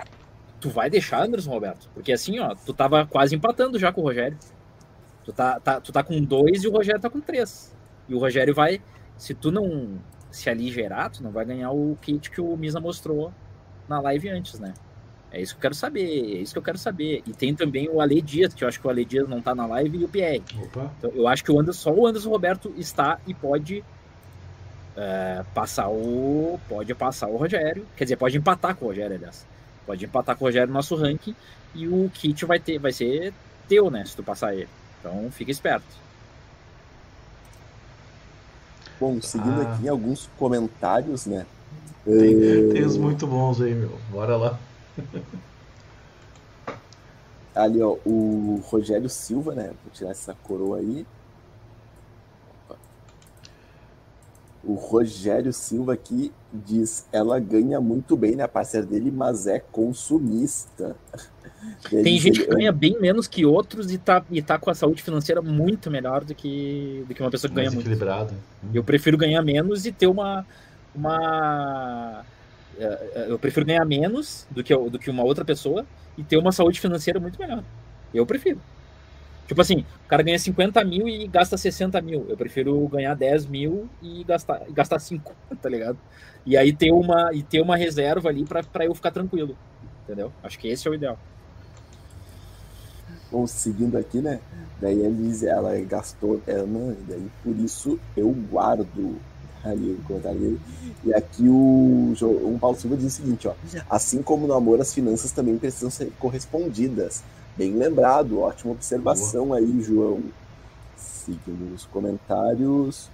tu 0.61 0.71
vai 0.71 0.89
deixar 0.89 1.25
Anderson 1.25 1.51
Roberto. 1.51 1.91
Porque 1.93 2.13
assim, 2.13 2.39
ó, 2.39 2.55
tu 2.55 2.73
tava 2.73 3.07
quase 3.07 3.35
empatando 3.35 3.79
já 3.79 3.93
com 3.93 4.01
o 4.01 4.05
Rogério. 4.05 4.39
Tu 5.25 5.33
tá, 5.33 5.61
tá, 5.61 5.81
tu 5.81 5.93
tá 5.93 6.03
com 6.03 6.21
dois 6.23 6.65
e 6.65 6.69
o 6.69 6.73
Rogério 6.73 7.01
tá 7.01 7.11
com 7.11 7.21
três. 7.21 7.75
E 8.09 8.15
o 8.15 8.19
Rogério 8.19 8.55
vai. 8.55 8.81
Se 9.17 9.35
tu 9.35 9.53
não 9.53 10.01
se 10.31 10.49
aligerar, 10.49 11.11
tu 11.11 11.23
não 11.23 11.31
vai 11.31 11.45
ganhar 11.45 11.71
o 11.71 11.97
kit 12.01 12.31
que 12.31 12.41
o 12.41 12.57
Misa 12.57 12.81
mostrou 12.81 13.33
na 13.89 14.01
live 14.01 14.31
antes, 14.31 14.59
né? 14.59 14.73
É 15.33 15.41
isso 15.41 15.55
que 15.55 15.59
eu 15.59 15.63
quero 15.63 15.75
saber, 15.75 16.03
é 16.03 16.39
isso 16.43 16.53
que 16.53 16.59
eu 16.59 16.63
quero 16.63 16.77
saber. 16.77 17.23
E 17.27 17.33
tem 17.33 17.55
também 17.55 17.89
o 17.89 18.01
Ale 18.01 18.21
Dias, 18.21 18.53
que 18.53 18.63
eu 18.63 18.69
acho 18.69 18.79
que 18.79 18.87
o 18.87 18.91
Ale 18.91 19.05
Dias 19.05 19.27
não 19.27 19.41
tá 19.41 19.55
na 19.55 19.65
live, 19.65 19.99
e 19.99 20.05
o 20.05 20.09
Pierre. 20.09 20.43
Opa. 20.63 20.93
Então, 20.99 21.11
eu 21.15 21.27
acho 21.27 21.43
que 21.43 21.51
o 21.51 21.59
Anderson, 21.59 21.81
só 21.81 21.91
o 21.91 22.07
Anderson 22.07 22.29
Roberto 22.29 22.73
está 22.77 23.19
e 23.27 23.33
pode 23.33 23.83
é, 24.95 25.43
passar 25.55 25.89
o. 25.89 26.61
Pode 26.69 26.95
passar 26.95 27.29
o 27.29 27.37
Rogério. 27.37 27.87
Quer 27.97 28.05
dizer, 28.05 28.17
pode 28.17 28.37
empatar 28.37 28.77
com 28.77 28.85
o 28.85 28.89
Rogério, 28.89 29.17
aliás. 29.17 29.47
Pode 29.87 30.05
empatar 30.05 30.37
com 30.37 30.45
o 30.45 30.49
Rogério 30.49 30.69
no 30.69 30.75
nosso 30.75 30.95
ranking. 30.97 31.35
E 31.75 31.89
o 31.89 32.11
kit 32.13 32.45
vai 32.45 32.61
ter, 32.61 32.79
vai 32.79 32.93
ser 32.93 33.33
teu, 33.67 33.91
né? 33.91 34.05
Se 34.05 34.15
tu 34.15 34.23
passar 34.23 34.55
ele. 34.55 34.69
Então 35.01 35.31
fica 35.31 35.51
esperto. 35.51 36.03
Bom, 39.01 39.21
seguindo 39.21 39.63
ah. 39.63 39.73
aqui 39.73 39.89
alguns 39.89 40.29
comentários, 40.39 41.25
né? 41.25 41.47
Tem, 42.05 42.69
tem 42.69 42.85
uns 42.85 42.97
muito 42.97 43.27
bons 43.27 43.61
aí, 43.61 43.75
meu. 43.75 43.99
Bora 44.11 44.37
lá. 44.37 44.59
Ali, 47.55 47.83
ó, 47.83 47.99
o 48.05 48.63
Rogério 48.65 49.11
Silva, 49.11 49.55
né? 49.55 49.73
Vou 49.85 49.93
tirar 49.93 50.11
essa 50.11 50.35
coroa 50.35 50.79
aí. 50.79 51.07
O 54.65 54.75
Rogério 54.75 55.53
Silva 55.53 55.93
aqui 55.93 56.33
diz: 56.53 57.07
ela 57.13 57.39
ganha 57.39 57.81
muito 57.81 58.17
bem, 58.17 58.37
né? 58.37 58.45
A 58.45 58.49
parceira 58.49 58.87
dele, 58.87 59.11
mas 59.11 59.47
é 59.47 59.59
consumista. 59.59 60.97
Tem 61.91 62.19
gente 62.19 62.41
que 62.41 62.47
ganha 62.47 62.73
bem 62.73 62.99
menos 63.01 63.29
que 63.29 63.45
outros 63.45 63.93
e 63.93 63.99
tá, 63.99 64.25
e 64.31 64.43
tá 64.43 64.59
com 64.59 64.71
a 64.71 64.75
saúde 64.75 65.03
financeira 65.03 65.41
muito 65.41 65.91
melhor 65.91 66.25
do 66.25 66.35
que, 66.35 67.05
do 67.07 67.15
que 67.15 67.23
uma 67.23 67.31
pessoa 67.31 67.49
que 67.49 67.55
Mais 67.55 67.69
ganha 67.69 67.81
equilibrado. 67.81 68.35
muito. 68.63 68.77
Eu 68.77 68.83
prefiro 68.83 69.19
ganhar 69.19 69.43
menos 69.43 69.85
e 69.85 69.93
ter 69.93 70.07
uma. 70.07 70.47
uma 70.95 72.25
eu 73.29 73.39
prefiro 73.39 73.67
ganhar 73.67 73.85
menos 73.85 74.47
do 74.51 74.63
que, 74.63 74.77
do 74.77 74.99
que 74.99 75.11
uma 75.11 75.23
outra 75.23 75.45
pessoa 75.45 75.87
e 76.17 76.23
ter 76.23 76.37
uma 76.37 76.53
saúde 76.53 76.81
financeira 76.81 77.19
muito 77.19 77.39
melhor. 77.39 77.63
Eu 78.13 78.27
prefiro. 78.27 78.61
Tipo 79.47 79.61
assim, 79.61 79.85
o 80.05 80.09
cara 80.09 80.23
ganha 80.23 80.39
50 80.39 80.83
mil 80.85 81.09
e 81.09 81.27
gasta 81.27 81.57
60 81.57 82.01
mil. 82.01 82.27
Eu 82.29 82.37
prefiro 82.37 82.87
ganhar 82.89 83.15
10 83.15 83.47
mil 83.47 83.89
e 84.01 84.25
gastar, 84.25 84.63
gastar 84.71 84.99
5, 84.99 85.35
tá 85.61 85.69
ligado? 85.69 85.99
E 86.45 86.57
aí 86.57 86.73
ter 86.73 86.91
uma, 86.91 87.31
e 87.33 87.43
ter 87.43 87.61
uma 87.61 87.77
reserva 87.77 88.29
ali 88.29 88.45
para 88.45 88.85
eu 88.85 88.95
ficar 88.95 89.11
tranquilo. 89.11 89.57
Entendeu? 90.05 90.33
Acho 90.43 90.59
que 90.59 90.69
esse 90.69 90.87
é 90.89 90.91
o 90.91 90.95
ideal. 90.95 91.19
Bom, 93.31 93.47
seguindo 93.47 93.97
aqui, 93.97 94.21
né? 94.21 94.41
Daí 94.81 95.05
a 95.05 95.09
Liz, 95.09 95.43
ela 95.43 95.79
gastou, 95.81 96.43
ela, 96.47 96.67
não, 96.67 96.93
e 96.93 97.05
daí 97.09 97.31
por 97.43 97.57
isso 97.57 97.99
eu 98.17 98.31
guardo 98.31 99.19
ali 99.65 99.93
o 99.93 100.03
comentário 100.07 100.61
E 101.05 101.15
aqui 101.15 101.49
o, 101.49 102.15
o 102.21 102.59
Paulo 102.61 102.77
Silva 102.77 102.97
diz 102.97 103.13
o 103.13 103.17
seguinte, 103.17 103.49
ó. 103.49 103.55
Assim 103.89 104.23
como 104.23 104.47
no 104.47 104.55
amor, 104.55 104.81
as 104.81 104.93
finanças 104.93 105.33
também 105.33 105.57
precisam 105.59 105.91
ser 105.91 106.13
correspondidas. 106.19 107.23
Bem 107.57 107.75
lembrado, 107.75 108.41
ótima 108.41 108.73
observação 108.73 109.49
Boa. 109.49 109.59
aí, 109.59 109.83
João. 109.83 110.23
Seguindo 110.97 111.75
os 111.75 111.85
comentários. 111.87 113.11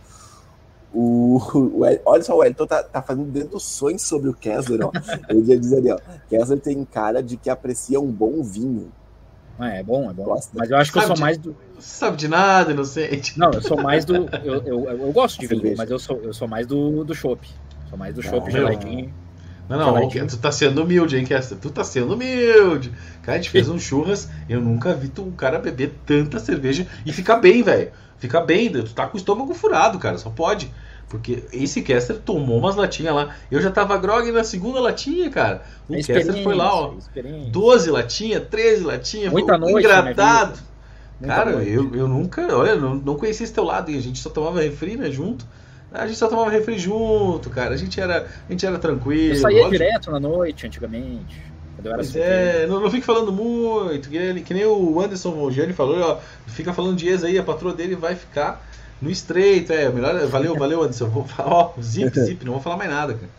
O, 0.93 1.39
o, 1.55 1.83
olha 2.07 2.23
só, 2.23 2.37
o 2.37 2.43
Elton 2.43 2.67
tá, 2.67 2.83
tá 2.83 3.03
fazendo 3.03 3.31
deduções 3.31 4.03
sobre 4.03 4.31
o 4.31 4.35
Kessler, 4.35 4.81
ó. 4.87 4.93
Ele 5.29 5.51
ia 5.51 5.59
dizer 5.59 5.79
ali, 5.79 5.93
ó. 5.93 5.99
Kessler 6.29 6.61
tem 6.61 6.83
cara 6.85 7.23
de 7.23 7.37
que 7.37 7.51
aprecia 7.51 8.01
um 8.01 8.11
bom 8.11 8.43
vinho. 8.43 8.91
É, 9.61 9.81
é 9.81 9.83
bom, 9.83 10.09
é 10.09 10.15
bom. 10.15 10.25
Gosta. 10.25 10.53
Mas 10.57 10.71
eu 10.71 10.77
acho 10.77 10.93
que 10.93 11.01
sabe 11.01 11.05
eu 11.05 11.09
sou 11.09 11.17
de, 11.17 11.21
mais 11.21 11.39
do. 11.39 11.57
Sabe 11.79 12.17
de 12.17 12.29
nada, 12.29 12.73
inocente. 12.73 13.39
Não, 13.39 13.51
eu 13.53 13.63
sou 13.63 13.81
mais 13.81 14.05
do. 14.05 14.29
Eu, 14.45 14.63
eu, 14.65 14.91
eu 14.91 15.13
gosto 15.13 15.41
de 15.41 15.47
vinho, 15.47 15.75
mas 15.77 15.91
eu 15.91 15.99
sou, 15.99 16.21
eu 16.23 16.33
sou 16.33 16.49
mais 16.49 16.67
do, 16.67 17.05
do 17.05 17.15
chopp. 17.15 17.49
Sou 17.89 17.99
mais 17.99 18.15
do 18.15 18.23
chopp 18.23 18.51
geladinho. 18.51 19.13
Não, 19.69 19.95
não, 19.95 20.09
tu 20.09 20.39
tá 20.39 20.51
sendo 20.51 20.83
humilde, 20.83 21.19
hein, 21.19 21.27
Kester? 21.27 21.59
Tu 21.59 21.69
tá 21.69 21.85
sendo 21.85 22.15
humilde. 22.15 22.91
Cara, 23.23 23.37
a 23.37 23.41
gente 23.41 23.51
fez 23.51 23.69
um 23.71 23.79
churras, 23.79 24.31
eu 24.49 24.61
nunca 24.61 24.95
vi 24.95 25.09
tu, 25.09 25.23
um 25.23 25.31
cara 25.31 25.59
beber 25.59 25.93
tanta 26.07 26.39
cerveja 26.39 26.87
e 27.05 27.13
ficar 27.13 27.37
bem, 27.37 27.63
velho. 27.63 27.91
Ficar 28.19 28.41
bem, 28.41 28.73
tu 28.73 28.95
tá 28.95 29.07
com 29.07 29.17
o 29.17 29.21
estômago 29.21 29.53
furado, 29.55 29.99
cara, 29.99 30.17
só 30.17 30.31
pode. 30.31 30.73
Porque 31.09 31.45
esse 31.53 31.83
Kester 31.83 32.19
tomou 32.19 32.59
umas 32.59 32.77
latinhas 32.77 33.15
lá. 33.15 33.35
Eu 33.51 33.61
já 33.63 33.71
tava 33.71 33.97
grog 33.97 34.31
na 34.31 34.45
segunda 34.45 34.81
latinha, 34.81 35.31
cara. 35.31 35.63
O 35.89 35.95
é 35.95 36.03
Kester 36.03 36.43
foi 36.43 36.55
lá, 36.55 36.75
ó. 36.75 36.95
12 37.51 37.91
latinhas, 37.91 38.43
13 38.49 38.85
latinhas. 38.85 39.33
Muita 39.33 39.57
noite. 39.57 39.87
Engradado. 39.87 40.59
Cara, 41.25 41.51
eu, 41.65 41.95
eu 41.95 42.07
nunca. 42.07 42.57
Olha, 42.57 42.77
não, 42.77 42.95
não 42.95 43.17
conhecia 43.17 43.45
esse 43.45 43.53
teu 43.53 43.65
lado. 43.65 43.91
E 43.91 43.97
a 43.97 44.01
gente 44.01 44.21
só 44.21 44.31
tomava 44.31 44.61
refri, 44.61 44.97
né, 44.97 45.11
junto. 45.11 45.45
A 45.93 46.07
gente 46.07 46.19
só 46.19 46.29
tomava 46.29 46.51
refri 46.51 46.79
junto, 46.79 47.51
cara. 47.51 47.75
A 47.75 47.77
gente 47.77 48.01
era, 48.01 48.27
a 48.49 48.53
gente 48.53 48.65
era 48.65 48.79
tranquilo. 48.79 49.35
Eu 49.35 49.41
saía 49.41 49.69
direto 49.69 50.11
na 50.11 50.21
noite, 50.21 50.67
antigamente. 50.67 51.43
Pois 51.83 52.15
é, 52.17 52.67
não, 52.67 52.81
não 52.81 52.91
fique 52.91 53.07
falando 53.07 53.33
muito. 53.33 54.09
Que, 54.09 54.41
que 54.43 54.55
nem 54.55 54.67
o 54.67 55.01
Anderson 55.01 55.31
Mogiani 55.31 55.73
falou, 55.73 55.99
ó. 56.01 56.19
Fica 56.47 56.73
falando 56.73 56.97
de 56.97 57.09
ex 57.09 57.25
aí, 57.25 57.39
a 57.39 57.43
patroa 57.43 57.73
dele 57.73 57.95
vai 57.95 58.15
ficar 58.15 58.65
no 59.01 59.11
estreito. 59.11 59.73
É, 59.73 59.89
melhor. 59.89 60.27
Valeu, 60.27 60.57
valeu, 60.57 60.83
Anderson. 60.83 61.09
Vou 61.09 61.25
falar, 61.25 61.51
ó, 61.51 61.73
zip, 61.81 62.19
zip, 62.21 62.45
não 62.45 62.55
vou 62.55 62.63
falar 62.63 62.77
mais 62.77 62.91
nada, 62.91 63.15
cara. 63.15 63.31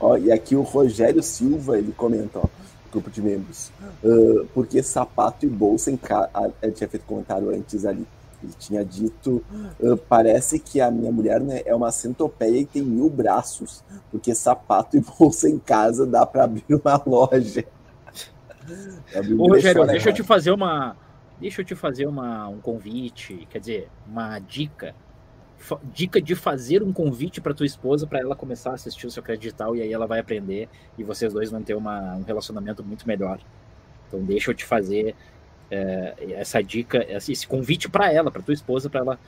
Ó, 0.00 0.16
e 0.16 0.32
aqui 0.32 0.56
o 0.56 0.62
Rogério 0.62 1.22
Silva, 1.22 1.78
ele 1.78 1.92
comenta, 1.96 2.38
ó, 2.38 2.44
grupo 2.90 3.10
de 3.10 3.22
membros. 3.22 3.70
Uh, 4.02 4.46
porque 4.54 4.82
sapato 4.82 5.46
e 5.46 5.48
bolsa 5.48 5.90
em 5.90 5.96
casa. 5.96 6.30
Ele 6.62 6.72
tinha 6.72 6.88
feito 6.88 7.04
comentário 7.06 7.50
antes 7.50 7.84
ali 7.84 8.06
ele 8.42 8.52
tinha 8.58 8.84
dito: 8.84 9.44
uh, 9.78 9.96
parece 10.08 10.58
que 10.58 10.80
a 10.80 10.90
minha 10.90 11.12
mulher 11.12 11.40
né, 11.40 11.62
é 11.64 11.74
uma 11.74 11.92
centopeia 11.92 12.58
e 12.58 12.66
tem 12.66 12.82
mil 12.82 13.08
braços, 13.08 13.84
porque 14.10 14.34
sapato 14.34 14.96
e 14.96 15.00
bolsa 15.00 15.48
em 15.48 15.58
casa 15.58 16.06
dá 16.06 16.24
para 16.24 16.44
abrir 16.44 16.64
uma 16.68 17.02
loja. 17.06 17.64
Ô, 19.38 19.48
Rogério, 19.48 19.86
deixa 19.86 20.10
eu 20.10 20.14
te 20.14 20.22
fazer 20.22 20.50
uma. 20.52 20.96
Deixa 21.40 21.62
eu 21.62 21.64
te 21.64 21.74
fazer 21.74 22.06
uma, 22.06 22.48
um 22.48 22.60
convite, 22.60 23.46
quer 23.50 23.60
dizer, 23.60 23.88
uma 24.06 24.38
dica. 24.38 24.94
Dica 25.92 26.20
de 26.20 26.34
fazer 26.34 26.82
um 26.82 26.92
convite 26.92 27.40
para 27.40 27.52
tua 27.52 27.66
esposa 27.66 28.06
para 28.06 28.18
ela 28.18 28.34
começar 28.34 28.70
a 28.70 28.74
assistir 28.74 29.06
o 29.06 29.10
seu 29.10 29.22
crédito 29.22 29.76
e 29.76 29.82
aí 29.82 29.92
ela 29.92 30.06
vai 30.06 30.18
aprender 30.18 30.68
e 30.96 31.04
vocês 31.04 31.32
dois 31.32 31.50
vão 31.50 31.62
ter 31.62 31.74
uma, 31.74 32.14
um 32.14 32.22
relacionamento 32.22 32.82
muito 32.82 33.06
melhor. 33.06 33.38
Então 34.08 34.24
deixa 34.24 34.50
eu 34.50 34.54
te 34.54 34.64
fazer 34.64 35.14
é, 35.70 36.14
essa 36.32 36.62
dica, 36.62 37.04
esse 37.08 37.46
convite 37.46 37.88
para 37.88 38.12
ela, 38.12 38.30
para 38.30 38.42
tua 38.42 38.54
esposa, 38.54 38.88
para 38.90 39.00
ela 39.00 39.18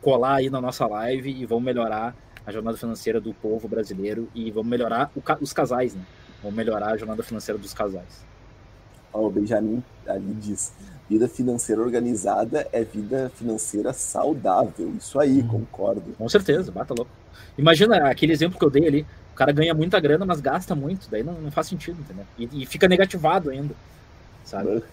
colar 0.00 0.36
aí 0.36 0.48
na 0.48 0.60
nossa 0.60 0.86
live 0.86 1.30
e 1.30 1.44
vamos 1.44 1.64
melhorar 1.64 2.14
a 2.46 2.52
jornada 2.52 2.76
financeira 2.76 3.20
do 3.20 3.34
povo 3.34 3.68
brasileiro 3.68 4.28
e 4.34 4.50
vamos 4.50 4.70
melhorar 4.70 5.10
o, 5.14 5.22
os 5.42 5.52
casais, 5.52 5.94
né? 5.94 6.02
Vamos 6.42 6.56
melhorar 6.56 6.92
a 6.92 6.96
jornada 6.96 7.22
financeira 7.22 7.58
dos 7.58 7.74
casais. 7.74 8.24
o 9.12 9.28
Benjamin 9.28 9.82
ali 10.06 10.34
diz: 10.34 10.72
vida 11.10 11.26
financeira 11.26 11.82
organizada 11.82 12.68
é 12.72 12.84
vida 12.84 13.32
financeira 13.34 13.92
saudável. 13.92 14.94
Isso 14.96 15.18
aí, 15.18 15.40
hum. 15.40 15.48
concordo. 15.48 16.14
Com 16.16 16.28
certeza, 16.28 16.70
bata 16.70 16.94
louco. 16.94 17.10
Imagina 17.58 18.08
aquele 18.08 18.32
exemplo 18.32 18.56
que 18.56 18.64
eu 18.64 18.70
dei 18.70 18.86
ali: 18.86 19.06
o 19.32 19.34
cara 19.34 19.50
ganha 19.50 19.74
muita 19.74 19.98
grana, 19.98 20.24
mas 20.24 20.40
gasta 20.40 20.72
muito, 20.72 21.10
daí 21.10 21.24
não, 21.24 21.32
não 21.32 21.50
faz 21.50 21.66
sentido, 21.66 22.00
entendeu? 22.00 22.24
E, 22.38 22.62
e 22.62 22.66
fica 22.66 22.86
negativado 22.86 23.50
ainda, 23.50 23.74
sabe? 24.44 24.84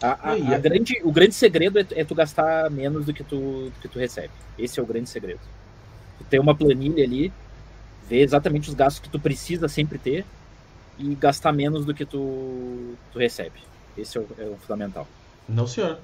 A, 0.00 0.30
a, 0.30 0.32
a 0.54 0.58
grande, 0.58 1.00
o 1.02 1.10
grande 1.10 1.34
segredo 1.34 1.76
é, 1.80 1.86
é, 1.90 2.04
tu 2.04 2.14
gastar 2.14 2.70
menos 2.70 3.04
do 3.04 3.12
que 3.12 3.24
tu, 3.24 3.36
do 3.74 3.80
que 3.82 3.88
tu 3.88 3.98
recebe. 3.98 4.32
Esse 4.56 4.78
é 4.78 4.82
o 4.82 4.86
grande 4.86 5.10
segredo. 5.10 5.40
Tu 6.18 6.24
ter 6.30 6.38
uma 6.38 6.54
planilha 6.54 7.02
ali, 7.02 7.32
ver 8.08 8.20
exatamente 8.20 8.68
os 8.68 8.76
gastos 8.76 9.00
que 9.00 9.08
tu 9.08 9.18
precisa 9.18 9.66
sempre 9.66 9.98
ter 9.98 10.24
e 10.96 11.16
gastar 11.16 11.52
menos 11.52 11.84
do 11.84 11.92
que 11.92 12.04
tu, 12.04 12.94
tu 13.12 13.18
recebe. 13.18 13.58
Esse 13.96 14.18
é 14.18 14.20
o, 14.20 14.26
é 14.38 14.44
o 14.44 14.56
fundamental. 14.58 15.08
Não, 15.48 15.66
senhor. 15.66 15.98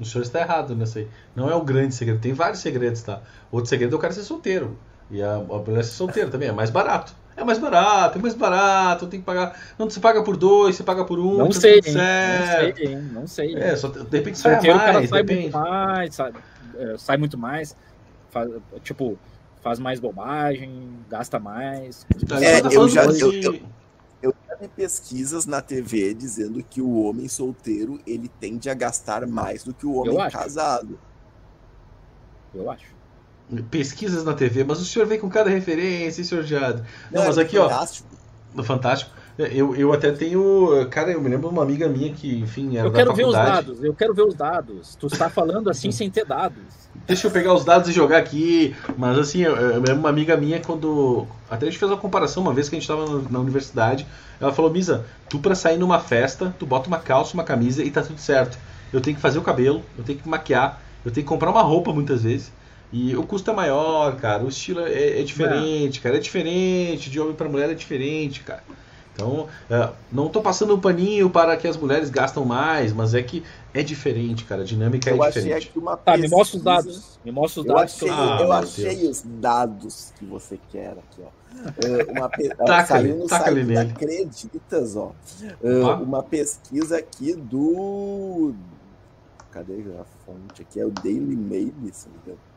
O 0.00 0.04
senhor 0.04 0.22
está 0.22 0.40
errado 0.40 0.74
nessa 0.74 0.98
aí. 0.98 1.08
Não 1.36 1.48
é 1.48 1.54
o 1.54 1.62
grande 1.62 1.94
segredo. 1.94 2.20
Tem 2.20 2.32
vários 2.32 2.60
segredos, 2.60 3.02
tá? 3.02 3.20
Outro 3.52 3.68
segredo 3.68 3.94
é 3.94 3.98
o 3.98 4.00
cara 4.00 4.12
ser 4.12 4.22
solteiro. 4.22 4.76
E 5.10 5.22
a, 5.22 5.34
a 5.34 5.38
mulher 5.38 5.84
ser 5.84 5.92
solteira 5.92 6.30
também. 6.30 6.48
É 6.48 6.52
mais 6.52 6.70
barato. 6.70 7.14
É 7.36 7.42
mais 7.42 7.58
barato, 7.58 8.16
é 8.18 8.22
mais 8.22 8.34
barato, 8.34 9.08
tem 9.08 9.18
que 9.18 9.26
pagar. 9.26 9.58
Não, 9.76 9.90
você 9.90 9.98
paga 9.98 10.22
por 10.22 10.36
dois, 10.36 10.76
você 10.76 10.84
paga 10.84 11.04
por 11.04 11.18
um. 11.18 11.38
Não 11.38 11.48
tá 11.48 11.60
sei, 11.60 11.80
hein, 11.84 11.92
não 11.92 12.46
sei, 12.46 12.86
hein, 12.86 13.10
não 13.12 13.26
sei. 13.26 13.56
É, 13.56 13.76
só, 13.76 13.88
de 13.88 14.16
repente 14.16 14.38
sai 14.38 14.52
mais, 14.52 14.64
cara 14.64 15.06
sai 15.06 15.22
depende. 15.24 15.40
muito 15.42 15.58
mais, 15.58 16.14
sai, 16.14 16.32
é, 16.78 16.94
sai 16.96 17.16
muito 17.16 17.36
mais, 17.36 17.76
faz, 18.30 18.48
tipo, 18.84 19.18
faz 19.62 19.80
mais 19.80 19.98
bobagem, 19.98 20.90
gasta 21.10 21.40
mais. 21.40 22.06
É, 22.40 22.60
eu 22.72 22.88
já, 22.88 23.04
eu, 23.04 23.32
eu, 23.32 23.60
eu 24.24 24.34
já 24.48 24.56
vi 24.56 24.68
pesquisas 24.68 25.46
na 25.46 25.60
TV 25.60 26.14
dizendo 26.14 26.62
que 26.62 26.80
o 26.80 27.02
homem 27.02 27.28
solteiro 27.28 28.00
ele 28.06 28.28
tende 28.28 28.70
a 28.70 28.74
gastar 28.74 29.26
mais 29.26 29.62
do 29.64 29.74
que 29.74 29.86
o 29.86 29.94
homem 29.94 30.16
casado. 30.30 30.98
Eu 32.54 32.70
acho 32.70 32.94
pesquisas 33.70 34.24
na 34.24 34.32
TV, 34.34 34.64
mas 34.64 34.80
o 34.80 34.84
senhor 34.84 35.06
vem 35.06 35.18
com 35.18 35.28
cada 35.28 35.50
referência, 35.50 36.24
senhor 36.24 36.42
Jado. 36.44 36.84
Não, 37.10 37.20
Não 37.20 37.26
mas 37.28 37.38
é 37.38 37.42
aqui, 37.42 37.56
fantástico. 37.56 38.08
ó. 38.10 38.56
No 38.56 38.64
Fantástico. 38.64 39.10
Eu, 39.36 39.74
eu 39.74 39.92
até 39.92 40.12
tenho. 40.12 40.86
Cara, 40.90 41.10
eu 41.10 41.20
me 41.20 41.28
lembro 41.28 41.48
de 41.48 41.54
uma 41.54 41.62
amiga 41.62 41.88
minha 41.88 42.12
que, 42.12 42.38
enfim, 42.38 42.76
era 42.76 42.86
Eu 42.86 42.92
quero 42.92 43.12
ver 43.12 43.26
os 43.26 43.32
dados, 43.32 43.82
eu 43.82 43.92
quero 43.92 44.14
ver 44.14 44.22
os 44.22 44.34
dados. 44.34 44.94
Tu 44.94 45.08
está 45.08 45.28
falando 45.28 45.68
assim 45.68 45.90
sem 45.90 46.08
ter 46.08 46.24
dados. 46.24 46.62
Deixa 47.06 47.26
eu 47.26 47.30
pegar 47.32 47.52
os 47.52 47.64
dados 47.64 47.88
e 47.88 47.92
jogar 47.92 48.18
aqui. 48.18 48.76
Mas 48.96 49.18
assim, 49.18 49.42
eu, 49.42 49.56
eu 49.56 49.80
me 49.80 49.88
lembro 49.88 50.00
uma 50.00 50.08
amiga 50.08 50.36
minha 50.36 50.60
quando. 50.60 51.26
Até 51.50 51.66
a 51.66 51.68
gente 51.68 51.78
fez 51.78 51.90
uma 51.90 51.98
comparação 51.98 52.44
uma 52.44 52.54
vez 52.54 52.68
que 52.68 52.76
a 52.76 52.78
gente 52.78 52.88
estava 52.88 53.22
na 53.28 53.40
universidade. 53.40 54.06
Ela 54.40 54.52
falou, 54.52 54.70
Misa, 54.70 55.04
tu 55.28 55.40
para 55.40 55.56
sair 55.56 55.78
numa 55.78 55.98
festa, 55.98 56.54
tu 56.56 56.64
bota 56.64 56.86
uma 56.86 56.98
calça, 56.98 57.34
uma 57.34 57.44
camisa 57.44 57.82
e 57.82 57.90
tá 57.90 58.02
tudo 58.02 58.20
certo. 58.20 58.56
Eu 58.92 59.00
tenho 59.00 59.16
que 59.16 59.22
fazer 59.22 59.40
o 59.40 59.42
cabelo, 59.42 59.82
eu 59.98 60.04
tenho 60.04 60.18
que 60.18 60.28
maquiar, 60.28 60.80
eu 61.04 61.10
tenho 61.10 61.24
que 61.24 61.28
comprar 61.28 61.50
uma 61.50 61.62
roupa 61.62 61.92
muitas 61.92 62.22
vezes. 62.22 62.52
E 62.92 63.16
o 63.16 63.24
custo 63.24 63.50
é 63.50 63.54
maior, 63.54 64.14
cara. 64.14 64.44
O 64.44 64.48
estilo 64.48 64.78
é, 64.80 65.20
é 65.20 65.22
diferente, 65.24 65.98
é. 65.98 66.02
cara. 66.02 66.16
É 66.16 66.20
diferente. 66.20 67.10
De 67.10 67.18
homem 67.18 67.34
para 67.34 67.48
mulher 67.48 67.68
é 67.68 67.74
diferente, 67.74 68.40
cara. 68.44 68.62
Então, 69.14 69.46
é, 69.70 69.90
não 70.10 70.26
estou 70.26 70.42
passando 70.42 70.74
um 70.74 70.80
paninho 70.80 71.30
para 71.30 71.56
que 71.56 71.68
as 71.68 71.76
mulheres 71.76 72.10
gastam 72.10 72.44
mais, 72.44 72.92
mas 72.92 73.14
é 73.14 73.22
que 73.22 73.44
é 73.72 73.82
diferente, 73.82 74.44
cara. 74.44 74.62
A 74.62 74.64
dinâmica 74.64 75.08
eu 75.08 75.22
é 75.22 75.30
diferente. 75.30 75.70
Uma 75.76 75.96
tá, 75.96 76.16
me 76.16 76.28
mostra 76.28 76.58
os 76.58 76.64
dados. 76.64 77.18
Me 77.24 77.30
mostra 77.30 77.60
os 77.60 77.66
eu 77.66 77.74
dados. 77.74 77.94
Achei, 77.94 78.10
ah, 78.10 78.38
eu 78.40 78.52
achei 78.52 79.08
os 79.08 79.22
dados 79.24 80.12
que 80.18 80.24
você 80.24 80.58
quer 80.70 80.90
aqui, 80.90 81.22
ó. 81.22 81.44
Uh, 81.54 82.10
uma 82.10 82.28
pe... 82.28 82.50
saiu 82.86 83.16
no 83.16 83.28
site 83.28 83.54
nele. 83.54 83.78
Acreditas, 83.78 84.96
ó. 84.96 85.12
Uh, 85.62 86.02
uma 86.02 86.22
pesquisa 86.22 86.98
aqui 86.98 87.34
do. 87.34 88.52
Cadê 89.52 89.74
a 90.00 90.04
fonte 90.26 90.62
aqui? 90.62 90.80
É 90.80 90.84
o 90.84 90.90
Daily 90.90 91.36
Mail, 91.36 91.72
se 91.92 92.08
não 92.08 92.14
me 92.14 92.20
engano. 92.24 92.53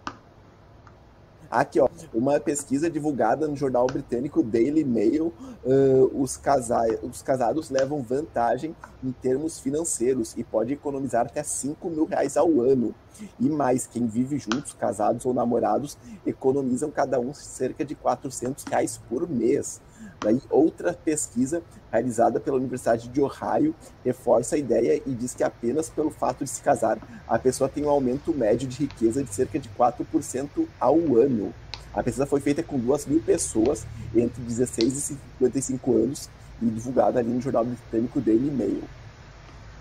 Aqui, 1.50 1.80
ó, 1.80 1.88
uma 2.14 2.40
pesquisa 2.40 2.90
divulgada 2.90 3.48
no 3.48 3.56
jornal 3.56 3.88
britânico 3.88 4.44
Daily 4.44 4.84
Mail, 4.84 5.34
uh, 5.64 6.22
os, 6.22 6.38
casais, 6.38 7.00
os 7.02 7.22
casados 7.22 7.70
levam 7.70 8.02
vantagem 8.02 8.76
em 9.04 9.12
termos 9.12 9.60
financeiros 9.60 10.36
e 10.38 10.44
pode 10.44 10.74
economizar 10.74 11.26
até 11.26 11.44
5 11.44 11.90
mil 11.90 12.06
reais 12.06 12.36
ao 12.38 12.62
ano. 12.62 12.94
E 13.40 13.50
mais, 13.50 13.88
quem 13.88 14.06
vive 14.06 14.38
juntos, 14.38 14.74
casados 14.74 15.26
ou 15.26 15.34
namorados, 15.34 15.98
economizam 16.26 16.92
cada 16.92 17.20
um 17.20 17.34
cerca 17.34 17.84
de 17.84 17.96
400 17.96 18.64
reais 18.66 19.00
por 19.10 19.28
mês. 19.28 19.82
Daí, 20.20 20.42
outra 20.50 20.94
pesquisa 20.94 21.62
realizada 21.92 22.40
pela 22.40 22.58
Universidade 22.58 23.08
de 23.08 23.22
Ohio 23.22 23.74
reforça 24.04 24.56
a 24.56 24.60
ideia 24.60 25.02
e 25.06 25.14
diz 25.14 25.34
que 25.34 25.44
apenas 25.44 25.90
pelo 25.90 26.10
fato 26.10 26.44
de 26.44 26.50
se 26.50 26.62
casar, 26.62 26.98
a 27.28 27.38
pessoa 27.38 27.70
tem 27.70 27.86
um 27.86 27.90
aumento 27.90 28.34
médio 28.34 28.68
de 28.68 28.78
riqueza 28.78 29.24
de 29.24 29.34
cerca 29.34 29.60
de 29.60 29.70
4% 29.70 30.68
ao 30.80 30.96
ano. 31.18 31.54
A 31.94 32.04
pesquisa 32.04 32.26
foi 32.26 32.40
feita 32.40 32.64
com 32.64 32.80
2 32.80 33.06
mil 33.06 33.22
pessoas 33.22 33.86
entre 34.16 34.42
16 34.42 34.98
e 34.98 35.02
55 35.02 35.96
anos 35.96 36.30
e 36.62 36.66
divulgada 36.66 37.20
ali 37.20 37.30
no 37.30 37.42
jornal 37.42 37.66
britânico 37.66 38.20
Daily 38.20 38.52
Mail. 38.52 38.84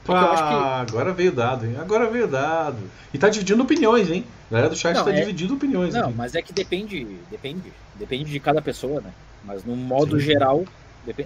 Ah, 0.09 0.85
que... 0.87 0.93
agora 0.93 1.13
veio 1.13 1.33
dado, 1.33 1.67
hein? 1.67 1.77
Agora 1.79 2.09
veio 2.11 2.29
dado. 2.29 2.79
E 3.13 3.19
tá 3.19 3.29
dividindo 3.29 3.63
opiniões, 3.63 4.11
hein? 4.11 4.25
A 4.51 4.55
galera 4.55 4.71
do 4.71 4.77
chat 4.77 4.95
não, 4.95 5.05
tá 5.05 5.11
é... 5.11 5.21
dividindo 5.21 5.55
opiniões. 5.55 5.95
Não, 5.95 6.09
aqui. 6.09 6.15
mas 6.17 6.35
é 6.35 6.43
que 6.43 6.53
depende, 6.53 7.05
depende. 7.31 7.73
Depende 7.95 8.31
de 8.31 8.41
cada 8.41 8.61
pessoa, 8.61 9.01
né? 9.01 9.13
Mas 9.45 9.65
no 9.65 9.77
modo 9.77 10.19
Sim. 10.19 10.27
geral, 10.27 10.65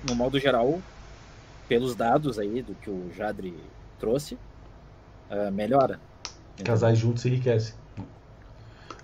no 0.09 0.15
modo 0.15 0.39
geral, 0.39 0.81
pelos 1.69 1.95
dados 1.95 2.39
aí 2.39 2.63
do 2.63 2.75
que 2.75 2.91
o 2.91 3.11
Jadri 3.17 3.55
trouxe, 3.99 4.35
uh, 5.31 5.51
melhora. 5.53 6.01
Casais 6.65 6.99
juntos 6.99 7.25
enriquecem. 7.25 7.75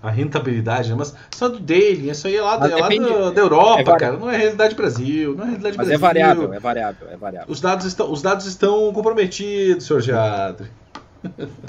A 0.07 0.11
rentabilidade, 0.11 0.89
né? 0.89 0.95
mas 0.97 1.13
só 1.35 1.49
do 1.49 1.59
daily, 1.59 2.09
isso 2.09 2.27
aí 2.27 2.37
é 2.37 2.41
lá, 2.41 2.55
é 2.55 2.75
lá 2.75 2.87
da, 2.87 3.29
da 3.31 3.41
Europa, 3.41 3.81
é 3.81 3.99
cara. 3.99 4.17
Não 4.17 4.29
é 4.29 4.37
realidade 4.37 4.73
Brasil, 4.73 5.35
não 5.35 5.43
é 5.43 5.47
realidade 5.47 5.77
mas 5.77 5.89
é 5.89 5.89
Brasil. 5.89 5.95
é 5.95 5.97
variável, 5.97 6.53
é 6.53 6.59
variável, 6.59 7.07
é 7.09 7.17
variável. 7.17 7.51
Os 7.51 7.59
dados 7.59 7.85
estão, 7.85 8.09
os 8.09 8.21
dados 8.21 8.45
estão 8.45 8.93
comprometidos, 8.93 9.85
senhor 9.85 10.01
Jadri. 10.01 10.71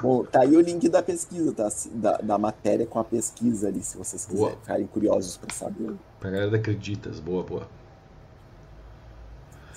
Bom, 0.00 0.24
tá 0.24 0.42
aí 0.42 0.56
o 0.56 0.60
link 0.60 0.88
da 0.88 1.02
pesquisa, 1.02 1.52
tá? 1.52 1.68
Da, 1.94 2.18
da 2.18 2.38
matéria 2.38 2.86
com 2.86 2.98
a 2.98 3.04
pesquisa 3.04 3.68
ali, 3.68 3.82
se 3.82 3.96
vocês 3.96 4.24
quiserem 4.24 4.50
boa. 4.50 4.60
ficarem 4.60 4.86
curiosos 4.86 5.36
para 5.36 5.54
saber. 5.54 5.94
Pra 6.20 6.30
galera 6.30 6.50
da 6.50 6.58
Acreditas, 6.58 7.18
boa, 7.18 7.42
boa. 7.42 7.66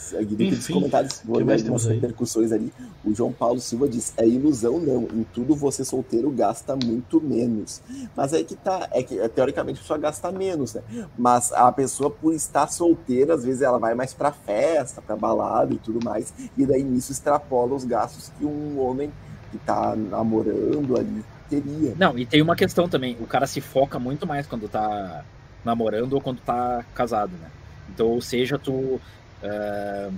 Seguindo 0.02 0.42
aqueles 0.42 0.68
comentários, 0.68 1.22
vou 1.24 1.38
ler 1.38 1.54
algumas 1.54 1.86
repercussões 1.86 2.52
ali. 2.52 2.74
O 3.06 3.14
João 3.14 3.32
Paulo 3.32 3.60
Silva 3.60 3.88
diz: 3.88 4.14
é 4.18 4.28
ilusão 4.28 4.80
não, 4.80 5.04
em 5.04 5.24
tudo 5.32 5.56
você 5.56 5.86
solteiro 5.86 6.32
gasta 6.32 6.76
muito 6.76 7.22
menos. 7.22 7.82
Mas 8.16 8.34
aí 8.34 8.44
que 8.44 8.56
tá, 8.56 8.90
é 8.92 9.04
que 9.04 9.16
teoricamente 9.30 9.78
a 9.78 9.82
pessoa 9.82 10.00
gasta 10.00 10.32
menos, 10.32 10.74
né? 10.74 10.82
Mas 11.18 11.52
a 11.52 11.72
pessoa, 11.72 12.10
por 12.10 12.34
estar 12.34 12.68
solteira, 12.68 13.36
às 13.36 13.46
vezes 13.46 13.62
ela 13.62 13.78
vai 13.78 13.94
mais 13.94 14.12
pra 14.12 14.32
festa, 14.32 15.02
pra 15.02 15.16
balada 15.16 15.74
e 15.74 15.78
tudo 15.78 16.04
mais, 16.04 16.34
e 16.58 16.66
daí 16.66 16.84
nisso 16.84 17.12
extrapola 17.12 17.76
os 17.76 17.84
gastos 17.84 18.32
que 18.38 18.44
um 18.44 18.80
homem 18.80 19.12
que 19.52 19.60
tá 19.60 19.96
namorando 19.96 20.98
ali 20.98 21.24
teria. 21.48 21.94
Não, 21.98 22.18
e 22.18 22.26
tem 22.26 22.42
uma 22.42 22.56
questão 22.56 22.90
também, 22.90 23.16
o 23.20 23.28
cara 23.28 23.46
se 23.46 23.62
foca 23.62 24.00
muito 24.00 24.26
mais 24.26 24.48
quando 24.48 24.68
tá 24.68 25.24
namorando 25.64 26.14
ou 26.14 26.22
quando 26.22 26.42
tá 26.42 26.84
casado, 26.96 27.34
né? 27.34 27.50
Então, 27.94 28.08
ou 28.08 28.22
seja, 28.22 28.58
tu 28.58 29.00
Uh, 29.44 30.14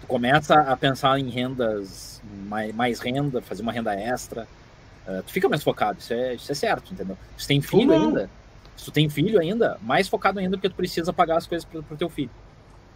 tu 0.00 0.06
começa 0.06 0.54
a 0.54 0.76
pensar 0.76 1.18
em 1.18 1.28
rendas, 1.28 2.20
mais, 2.46 2.74
mais, 2.74 3.00
renda, 3.00 3.40
fazer 3.40 3.62
uma 3.62 3.72
renda 3.72 3.94
extra. 3.94 4.46
Uh, 5.06 5.22
tu 5.22 5.32
fica 5.32 5.48
mais 5.48 5.62
focado, 5.62 5.98
isso 5.98 6.12
é, 6.12 6.34
isso 6.34 6.50
é 6.50 6.54
certo, 6.54 6.92
entendeu? 6.92 7.16
Se 7.36 7.46
tem 7.46 7.60
filho 7.60 7.92
Como? 7.92 8.06
ainda, 8.06 8.30
se 8.76 8.84
tu 8.84 8.90
tem 8.90 9.08
filho 9.08 9.38
ainda, 9.38 9.78
mais 9.82 10.08
focado 10.08 10.38
ainda 10.38 10.56
porque 10.56 10.68
tu 10.68 10.74
precisa 10.74 11.12
pagar 11.12 11.36
as 11.36 11.46
coisas 11.46 11.64
pro, 11.64 11.82
pro 11.82 11.96
teu 11.96 12.08
filho. 12.08 12.30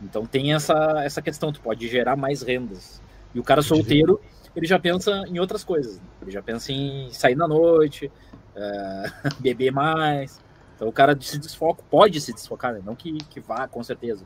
Então 0.03 0.25
tem 0.25 0.55
essa, 0.55 1.03
essa 1.05 1.21
questão, 1.21 1.53
tu 1.53 1.61
pode 1.61 1.89
gerar 1.89 2.17
mais 2.17 2.43
rendas. 2.43 3.01
E 3.35 3.41
o 3.41 3.45
cara 3.45 3.63
solteiro, 3.63 4.21
ele 4.55 4.67
já 4.67 4.79
pensa 4.79 5.25
em 5.29 5.39
outras 5.39 5.65
coisas. 5.65 5.97
Né? 5.97 6.03
Ele 6.23 6.31
já 6.31 6.43
pensa 6.43 6.73
em 6.73 7.13
sair 7.13 7.35
na 7.35 7.47
noite, 7.47 8.11
uh, 8.57 9.31
beber 9.41 9.73
mais. 9.73 10.41
Então 10.77 10.89
o 10.89 10.93
cara 10.93 11.17
se 11.21 11.39
desfoca, 11.39 11.83
pode 11.91 12.21
se 12.21 12.33
desfocar, 12.33 12.73
né? 12.73 12.81
não 12.85 12.95
que, 12.95 13.19
que 13.25 13.41
vá, 13.41 13.67
com 13.67 13.83
certeza. 13.83 14.25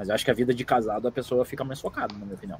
Mas 0.00 0.08
eu 0.08 0.14
acho 0.14 0.24
que 0.24 0.30
a 0.30 0.34
vida 0.34 0.54
de 0.54 0.64
casado 0.64 1.06
a 1.06 1.12
pessoa 1.12 1.44
fica 1.44 1.62
mais 1.62 1.78
focada, 1.78 2.14
na 2.14 2.24
minha 2.24 2.34
opinião. 2.34 2.58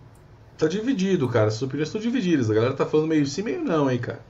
Tá 0.58 0.68
dividido, 0.68 1.26
cara. 1.26 1.46
As 1.46 1.62
opiniões 1.62 1.88
estão 1.88 1.98
divididas. 1.98 2.50
A 2.50 2.54
galera 2.54 2.74
tá 2.74 2.84
falando 2.84 3.08
meio 3.08 3.24
sim, 3.24 3.40
meio 3.40 3.64
não, 3.64 3.90
hein, 3.90 3.98
cara. 3.98 4.20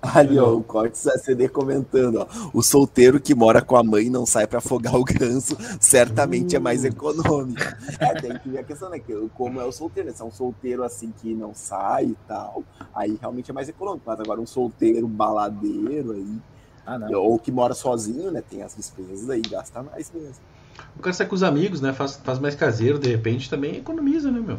Ali, 0.00 0.38
ó, 0.38 0.54
o 0.54 0.62
Cortes 0.62 1.06
ACD 1.06 1.46
comentando, 1.46 2.20
ó. 2.20 2.26
O 2.54 2.62
solteiro 2.62 3.20
que 3.20 3.34
mora 3.34 3.60
com 3.60 3.76
a 3.76 3.82
mãe 3.82 4.08
não 4.08 4.24
sai 4.24 4.46
para 4.46 4.60
afogar 4.60 4.94
o 4.96 5.04
ganso, 5.04 5.58
certamente 5.78 6.54
uh. 6.54 6.56
é 6.56 6.58
mais 6.58 6.84
hum. 6.84 6.86
econômico. 6.86 7.60
É, 8.00 8.14
tem 8.14 8.38
que 8.38 8.48
ver 8.48 8.60
a 8.60 8.64
questão, 8.64 8.88
né? 8.88 8.98
Que, 8.98 9.28
como 9.34 9.60
é 9.60 9.64
o 9.66 9.70
solteiro, 9.72 10.08
né? 10.08 10.14
Se 10.16 10.22
é 10.22 10.24
um 10.24 10.30
solteiro 10.30 10.82
assim 10.82 11.12
que 11.20 11.34
não 11.34 11.54
sai 11.54 12.06
e 12.06 12.16
tal, 12.26 12.64
aí 12.94 13.18
realmente 13.20 13.50
é 13.50 13.52
mais 13.52 13.68
econômico. 13.68 14.04
Mas 14.06 14.18
agora 14.18 14.40
um 14.40 14.46
solteiro 14.46 15.06
baladeiro 15.06 16.12
aí, 16.12 16.38
ah, 16.86 16.98
ou 17.18 17.38
que 17.38 17.52
mora 17.52 17.74
sozinho, 17.74 18.30
né? 18.30 18.40
Tem 18.40 18.62
as 18.62 18.74
despesas 18.74 19.28
aí, 19.28 19.42
gasta 19.42 19.82
mais 19.82 20.10
mesmo. 20.10 20.48
O 20.96 21.00
cara 21.00 21.12
sai 21.12 21.26
com 21.26 21.34
os 21.34 21.42
amigos, 21.42 21.80
né? 21.80 21.92
Faz, 21.92 22.20
faz 22.22 22.38
mais 22.38 22.54
caseiro, 22.54 22.98
de 22.98 23.08
repente 23.08 23.48
também 23.48 23.76
economiza, 23.76 24.30
né, 24.30 24.40
meu? 24.40 24.58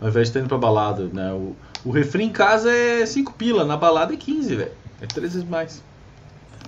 Ao 0.00 0.08
invés 0.08 0.26
de 0.26 0.30
estar 0.30 0.40
indo 0.40 0.48
pra 0.48 0.58
balada, 0.58 1.08
né? 1.12 1.32
O, 1.32 1.54
o 1.84 1.90
refri 1.90 2.24
em 2.24 2.30
casa 2.30 2.70
é 2.70 3.04
5 3.04 3.32
pila, 3.34 3.64
na 3.64 3.76
balada 3.76 4.14
é 4.14 4.16
15, 4.16 4.54
velho. 4.54 4.72
É 5.00 5.06
três 5.06 5.34
vezes 5.34 5.48
mais. 5.48 5.82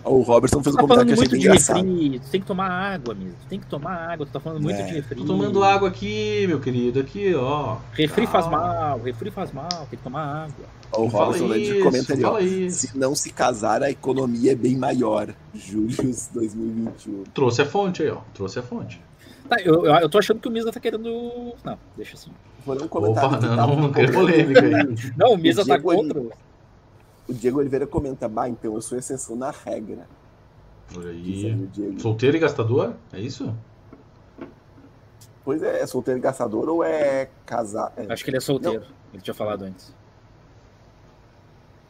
O 0.04 0.22
Robertson 0.22 0.62
fez 0.62 0.74
um 0.74 0.78
tá 0.78 0.82
comentário 0.82 1.06
que 1.06 1.18
eu 1.18 1.24
achei 1.24 1.28
muito 1.28 1.42
de 1.42 1.48
refri, 1.48 2.20
tu 2.20 2.30
tem 2.30 2.40
que 2.40 2.46
tomar 2.46 2.70
água 2.70 3.14
mesmo. 3.14 3.34
Tu 3.42 3.48
tem 3.48 3.58
que 3.58 3.66
tomar 3.66 4.12
água, 4.12 4.24
tu 4.24 4.32
tá 4.32 4.38
falando 4.38 4.62
muito 4.62 4.80
é. 4.80 4.84
de 4.84 4.92
refri. 4.92 5.16
Tô 5.16 5.24
tomando 5.24 5.64
água 5.64 5.88
aqui, 5.88 6.46
meu 6.46 6.60
querido, 6.60 7.00
aqui, 7.00 7.34
ó. 7.34 7.78
Refri 7.92 8.26
Calma. 8.26 8.30
faz 8.30 8.46
mal, 8.48 9.00
refri 9.00 9.30
faz 9.30 9.52
mal, 9.52 9.68
tem 9.90 9.98
que 9.98 10.04
tomar 10.04 10.44
água. 10.44 10.66
O 10.92 11.56
isso, 11.56 11.82
comenta 11.82 12.12
ali, 12.12 12.24
ó, 12.24 12.70
se 12.70 12.96
não 12.96 13.14
se 13.14 13.30
casar, 13.30 13.82
a 13.82 13.90
economia 13.90 14.52
é 14.52 14.54
bem 14.54 14.76
maior. 14.76 15.34
Julho 15.54 15.94
2021. 16.32 17.24
Trouxe 17.34 17.62
a 17.62 17.66
fonte 17.66 18.02
aí, 18.02 18.10
ó. 18.10 18.20
Trouxe 18.32 18.58
a 18.58 18.62
fonte. 18.62 19.00
Tá, 19.48 19.60
eu, 19.60 19.84
eu 19.86 20.08
tô 20.08 20.18
achando 20.18 20.40
que 20.40 20.48
o 20.48 20.50
Misa 20.50 20.72
tá 20.72 20.80
querendo. 20.80 21.54
Não, 21.64 21.78
deixa 21.96 22.14
assim. 22.14 22.30
Vou 22.64 22.74
ler 22.74 22.84
um 22.84 22.88
comentário. 22.88 23.36
Opa, 23.36 23.46
não, 23.46 23.56
não, 23.56 23.76
não 23.82 23.92
quero 23.92 24.12
polêmica 24.12 24.60
aí. 24.60 24.72
Não, 25.16 25.34
o 25.34 25.38
Misa 25.38 25.62
o 25.62 25.66
tá 25.66 25.80
contra. 25.80 26.20
O 27.28 27.32
Diego 27.32 27.58
Oliveira 27.58 27.86
comenta, 27.86 28.28
bah, 28.28 28.48
então 28.48 28.74
eu 28.74 28.80
sou 28.80 28.98
exceção 28.98 29.36
na 29.36 29.50
regra. 29.50 30.08
Por 30.92 31.06
aí. 31.06 31.68
Solteiro 31.98 32.36
e 32.36 32.40
gastador? 32.40 32.94
É 33.12 33.20
isso? 33.20 33.54
Pois 35.44 35.62
é, 35.62 35.80
é 35.80 35.86
solteiro 35.86 36.18
e 36.18 36.22
gastador 36.22 36.68
ou 36.68 36.82
é 36.82 37.28
casado? 37.44 37.92
É... 37.96 38.12
Acho 38.12 38.24
que 38.24 38.30
ele 38.30 38.36
é 38.36 38.40
solteiro, 38.40 38.80
não. 38.80 38.86
ele 39.14 39.22
tinha 39.22 39.34
falado 39.34 39.62
antes. 39.62 39.94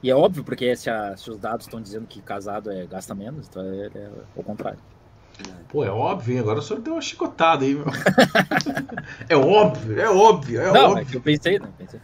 E 0.03 0.11
é 0.11 0.15
óbvio, 0.15 0.45
porque 0.45 0.77
se, 0.77 0.91
a, 0.91 1.17
se 1.17 1.31
os 1.31 1.39
dados 1.39 1.67
estão 1.67 1.81
dizendo 1.81 2.07
que 2.07 2.21
casado 2.21 2.71
é 2.71 2.87
gasta 2.87 3.15
menos, 3.15 3.49
então 3.49 3.63
é, 3.63 3.87
é 3.95 4.11
o 4.35 4.43
contrário. 4.43 4.79
Pô, 5.69 5.85
é 5.85 5.91
óbvio, 5.91 6.35
hein? 6.35 6.41
Agora 6.41 6.61
o 6.61 6.63
senhor 6.63 6.81
deu 6.81 6.95
uma 6.95 7.03
chicotada 7.03 7.65
aí, 7.65 7.75
meu. 7.75 7.87
é 9.29 9.37
óbvio, 9.37 10.01
é 10.01 10.09
óbvio, 10.09 10.61
é 10.61 10.73
Não, 10.73 10.91
óbvio. 10.91 11.03
é 11.03 11.05
que 11.05 11.17
eu 11.17 11.21
pensei, 11.21 11.59
né? 11.59 11.69
Pensei. 11.77 12.01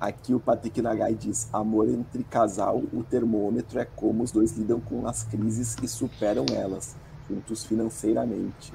Aqui 0.00 0.34
o 0.34 0.40
Patrick 0.40 0.80
Nagai 0.80 1.14
diz: 1.14 1.48
amor 1.52 1.88
entre 1.88 2.24
casal, 2.24 2.82
o 2.92 3.02
termômetro 3.02 3.78
é 3.78 3.84
como 3.84 4.22
os 4.22 4.30
dois 4.30 4.52
lidam 4.56 4.80
com 4.80 5.06
as 5.06 5.24
crises 5.24 5.76
e 5.82 5.88
superam 5.88 6.46
elas, 6.54 6.96
juntos 7.28 7.64
financeiramente. 7.64 8.72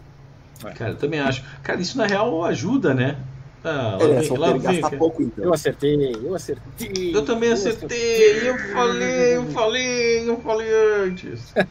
Cara, 0.75 0.91
eu 0.91 0.97
também 0.97 1.19
acho. 1.19 1.43
Cara, 1.61 1.81
isso 1.81 1.97
na 1.97 2.05
real 2.05 2.43
ajuda, 2.43 2.93
né? 2.93 3.17
Ah, 3.63 3.97
é, 4.01 4.21
vem, 4.21 4.37
lá 4.37 4.53
vem, 4.57 4.81
pouco, 4.97 5.23
então. 5.23 5.45
Eu 5.45 5.53
acertei, 5.53 6.15
eu 6.21 6.35
acertei. 6.35 7.15
Eu 7.15 7.23
também 7.23 7.51
acertei, 7.51 8.47
eu, 8.47 8.55
acertei. 8.55 8.67
eu 8.67 8.73
falei, 8.73 9.37
eu 9.37 9.45
falei, 9.51 10.29
eu 10.29 10.37
falei 10.41 10.67
antes. 11.05 11.53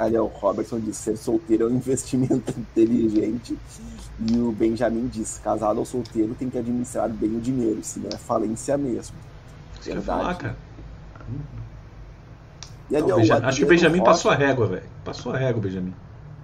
Ali 0.00 0.16
é 0.16 0.20
o 0.20 0.24
Robertson 0.24 0.80
diz: 0.80 0.96
ser 0.96 1.18
solteiro 1.18 1.64
é 1.64 1.66
um 1.66 1.76
investimento 1.76 2.50
inteligente. 2.58 3.58
E 4.18 4.38
o 4.38 4.50
Benjamin 4.50 5.06
diz: 5.08 5.38
casado 5.44 5.78
ou 5.78 5.84
solteiro 5.84 6.34
tem 6.38 6.48
que 6.48 6.56
administrar 6.56 7.10
bem 7.10 7.36
o 7.36 7.40
dinheiro, 7.40 7.80
senão 7.82 8.08
é 8.10 8.16
falência 8.16 8.78
mesmo. 8.78 9.14
Verdade. 9.82 10.06
Falar, 10.06 10.34
cara. 10.36 10.56
E 12.90 12.96
ali, 12.96 13.06
Não, 13.06 13.16
Benjamin, 13.18 13.46
acho 13.46 13.58
que 13.58 13.64
o 13.64 13.68
Benjamin 13.68 14.02
passou 14.02 14.30
a 14.30 14.34
régua, 14.34 14.66
velho. 14.66 14.86
Passou 15.04 15.32
a 15.32 15.36
régua, 15.36 15.60
Benjamin. 15.60 15.94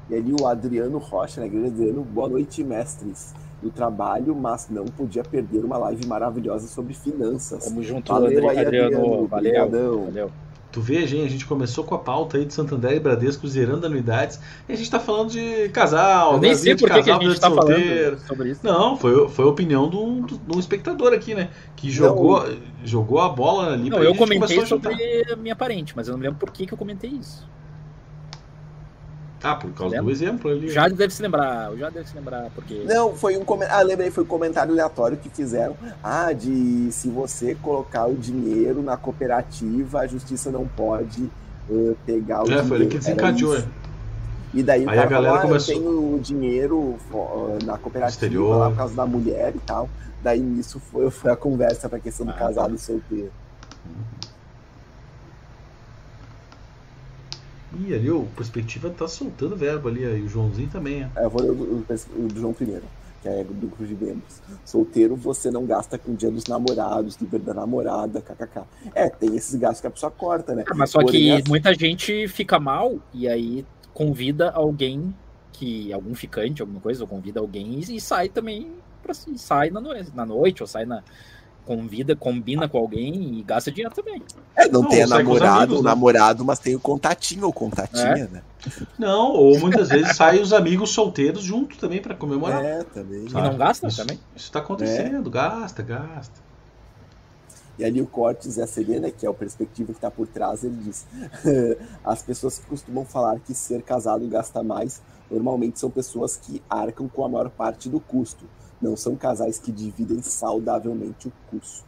E 0.09 0.15
ali 0.15 0.35
o 0.41 0.47
Adriano 0.47 0.99
Rocha, 0.99 1.41
né? 1.41 1.49
Grande 1.49 1.69
Adriano, 1.69 2.03
boa 2.03 2.28
noite, 2.28 2.62
mestres 2.62 3.35
do 3.62 3.70
trabalho, 3.70 4.35
mas 4.35 4.69
não 4.70 4.85
podia 4.85 5.24
perder 5.24 5.65
uma 5.65 5.78
live 5.78 6.07
maravilhosa 6.07 6.69
sobre 6.69 6.95
finanças. 6.95 7.65
Tamo 7.65 7.83
junto, 7.83 8.12
valeu, 8.12 8.49
Adriano. 8.49 8.61
Adriano 8.61 9.27
valeu, 9.27 10.05
valeu. 10.05 10.33
Tu 10.70 10.81
veja, 10.83 11.16
hein? 11.16 11.24
A 11.24 11.28
gente 11.28 11.47
começou 11.47 11.85
com 11.85 11.95
a 11.95 11.99
pauta 11.99 12.37
aí 12.37 12.45
de 12.45 12.53
Santander 12.53 12.93
e 12.93 13.01
Bradesco 13.01 13.49
zerando 13.49 13.87
anuidades. 13.87 14.39
E 14.69 14.74
a 14.74 14.77
gente 14.77 14.91
tá 14.91 15.01
falando 15.01 15.31
de 15.31 15.70
casal, 15.70 16.35
Eu 16.35 16.41
nem 16.41 16.55
sei 16.55 16.77
por 16.77 16.91
que, 16.91 17.11
a 17.11 17.19
gente 17.19 17.41
tá 17.41 17.49
solteiro. 17.49 18.19
falando 18.19 18.27
sobre 18.27 18.51
isso. 18.51 18.61
Não, 18.62 18.95
foi, 18.95 19.27
foi 19.31 19.47
a 19.47 19.49
opinião 19.49 19.89
de 19.89 19.97
um, 19.97 20.20
de 20.27 20.39
um 20.55 20.61
espectador 20.61 21.15
aqui, 21.15 21.35
né? 21.35 21.49
Que 21.74 21.91
jogou, 21.91 22.47
jogou 22.85 23.20
a 23.20 23.28
bola 23.31 23.73
ali. 23.73 23.89
Não, 23.89 24.05
eu 24.05 24.15
comentei 24.15 24.66
sobre 24.66 25.24
a 25.33 25.37
minha 25.37 25.57
parente, 25.57 25.95
mas 25.97 26.09
eu 26.09 26.15
não 26.15 26.23
lembro 26.23 26.39
por 26.39 26.51
que, 26.51 26.66
que 26.66 26.74
eu 26.74 26.78
comentei 26.78 27.09
isso. 27.11 27.49
Ah, 29.47 29.55
por 29.55 29.70
causa 29.73 30.02
do 30.02 30.10
exemplo 30.10 30.51
ali. 30.51 30.68
Já 30.68 30.89
deve 30.89 31.14
se 31.14 31.23
lembrar, 31.23 31.73
já 31.77 31.89
deve 31.89 32.09
se 32.09 32.16
lembrar, 32.16 32.51
porque. 32.55 32.82
Não, 32.85 33.14
foi 33.14 33.36
um 33.36 33.44
comentário. 33.44 33.81
Ah, 33.81 33.86
lembrei, 33.86 34.10
foi 34.10 34.24
um 34.24 34.27
comentário 34.27 34.73
aleatório 34.73 35.16
que 35.16 35.28
fizeram. 35.28 35.77
Ah, 36.02 36.32
de 36.32 36.90
se 36.90 37.09
você 37.09 37.55
colocar 37.55 38.06
o 38.06 38.14
dinheiro 38.14 38.82
na 38.82 38.97
cooperativa, 38.97 40.01
a 40.01 40.06
justiça 40.06 40.51
não 40.51 40.66
pode 40.66 41.31
uh, 41.70 41.97
pegar 42.05 42.40
o 42.40 42.43
é, 42.43 42.47
dinheiro. 42.47 42.64
É, 42.64 42.68
foi 42.68 42.77
ele 42.78 42.86
que 42.86 42.98
desencadeou, 42.98 43.62
E 44.52 44.62
daí 44.62 44.85
o 44.85 44.90
Aí 44.90 44.98
a 44.98 45.06
galera 45.06 45.35
falou, 45.35 45.35
ah, 45.35 45.47
começou... 45.47 45.74
eu 45.74 45.81
tenho 45.81 46.20
dinheiro 46.20 46.77
uh, 46.78 47.59
na 47.64 47.78
cooperativa 47.78 48.27
Exterior. 48.27 48.56
lá 48.56 48.70
por 48.70 48.77
causa 48.77 48.94
da 48.94 49.06
mulher 49.06 49.52
e 49.55 49.60
tal. 49.60 49.89
Daí 50.23 50.40
nisso 50.40 50.81
foi, 50.90 51.09
foi 51.10 51.31
a 51.31 51.36
conversa 51.36 51.89
pra 51.89 52.01
questão 52.01 52.27
do 52.27 52.32
ah, 52.32 52.36
casado 52.36 52.74
e 52.74 52.78
solteiro. 52.78 53.31
Ih, 57.81 57.94
ali 57.94 58.11
o 58.11 58.24
Perspectiva 58.36 58.90
tá 58.90 59.07
soltando 59.07 59.57
verbo 59.57 59.89
ali, 59.89 60.03
e 60.03 60.23
o 60.23 60.28
Joãozinho 60.28 60.69
também. 60.69 61.03
É, 61.03 61.11
é 61.16 61.24
eu 61.24 61.31
vou 61.31 61.43
ler 61.43 61.51
o, 61.51 61.55
o, 61.55 61.85
o, 62.24 62.28
do 62.28 62.40
João 62.40 62.53
primeiro, 62.53 62.85
que 63.23 63.28
é 63.28 63.44
do 63.44 63.55
grupo 63.55 63.85
de 63.85 63.94
membros. 63.94 64.40
Solteiro 64.65 65.16
você 65.16 65.51
não 65.51 65.66
gasta 65.66 65.98
com 65.98 66.12
o 66.12 66.16
dia 66.16 66.31
dos 66.31 66.44
namorados, 66.44 67.16
do 67.16 67.39
da 67.39 67.55
namorada, 67.55 68.20
kkk. 68.20 68.62
É, 68.94 69.09
tem 69.09 69.35
esses 69.36 69.55
gastos 69.57 69.81
que 69.81 69.86
a 69.86 69.90
pessoa 69.90 70.11
corta, 70.11 70.55
né? 70.55 70.65
Ah, 70.69 70.74
mas 70.74 70.90
só 70.90 71.01
Porém, 71.01 71.43
que 71.43 71.48
muita 71.48 71.74
gente 71.74 72.28
fica 72.28 72.59
mal 72.59 72.97
e 73.12 73.28
aí 73.28 73.65
convida 73.93 74.51
alguém 74.51 75.15
que 75.53 75.93
algum 75.93 76.15
ficante, 76.15 76.61
alguma 76.61 76.81
coisa, 76.81 77.03
ou 77.03 77.09
convida 77.09 77.40
alguém 77.40 77.81
e, 77.81 77.97
e 77.97 78.01
sai 78.01 78.28
também 78.28 78.73
pra, 79.03 79.15
sai 79.15 79.70
na, 79.70 79.81
no, 79.81 79.90
na 80.15 80.27
noite 80.27 80.62
ou 80.62 80.66
sai 80.66 80.85
na 80.85 81.03
convida, 81.67 82.15
combina 82.15 82.69
com 82.69 82.79
alguém 82.79 83.39
e 83.39 83.43
gasta 83.43 83.73
dinheiro 83.73 83.95
também. 83.95 84.23
É, 84.55 84.69
não, 84.69 84.83
não 84.83 84.89
tem 84.89 85.05
namorado, 85.05 85.57
amigos, 85.57 85.83
né? 85.83 85.91
namorado, 85.91 86.45
mas 86.45 86.59
tem 86.61 86.77
o 86.77 86.81
contatinho 86.81 87.45
ou 87.45 87.53
contatinha, 87.53 88.07
é. 88.07 88.29
né? 88.29 88.43
Não, 88.99 89.33
ou 89.33 89.59
muitas 89.59 89.89
vezes 89.89 90.17
saem 90.17 90.41
os 90.41 90.53
amigos 90.53 90.91
solteiros 90.91 91.43
junto 91.43 91.77
também 91.77 92.01
para 92.01 92.15
comemorar. 92.15 92.65
É, 92.65 92.85
também. 92.85 93.27
E 93.27 93.33
não 93.33 93.57
gasta 93.57 93.89
isso, 93.89 93.97
também? 93.99 94.19
Isso 94.35 94.51
tá 94.51 94.61
acontecendo, 94.61 95.29
é. 95.29 95.33
gasta, 95.33 95.83
gasta. 95.83 96.47
E 97.79 97.85
ali 97.85 98.01
o 98.01 98.07
Cortes 98.07 98.57
e 98.57 98.63
a 98.63 98.67
Serena, 98.67 99.11
que 99.11 99.27
é 99.27 99.31
o 99.31 99.35
perspectiva 99.35 99.93
que 99.93 99.99
está 99.99 100.11
por 100.11 100.27
trás, 100.27 100.65
ele 100.65 100.77
diz: 100.77 101.07
as 102.05 102.23
pessoas 102.23 102.59
que 102.59 102.67
costumam 102.67 103.05
falar 103.05 103.39
que 103.41 103.53
ser 103.53 103.83
casado 103.83 104.27
gasta 104.29 104.63
mais, 104.63 105.03
normalmente 105.31 105.79
são 105.79 105.91
pessoas 105.91 106.37
que 106.37 106.63
arcam 106.71 107.09
com 107.09 107.25
a 107.25 107.29
maior 107.29 107.51
parte 107.51 107.89
do 107.89 108.01
custo 108.01 108.47
não 108.81 108.97
são 108.97 109.16
casais 109.16 109.59
que 109.59 109.73
dividem 109.73 110.23
saudavelmente 110.23 111.28
o 111.28 111.32
custo. 111.51 111.85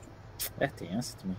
É, 0.59 0.69
tem 0.69 0.89
essa 0.97 1.17
também. 1.17 1.37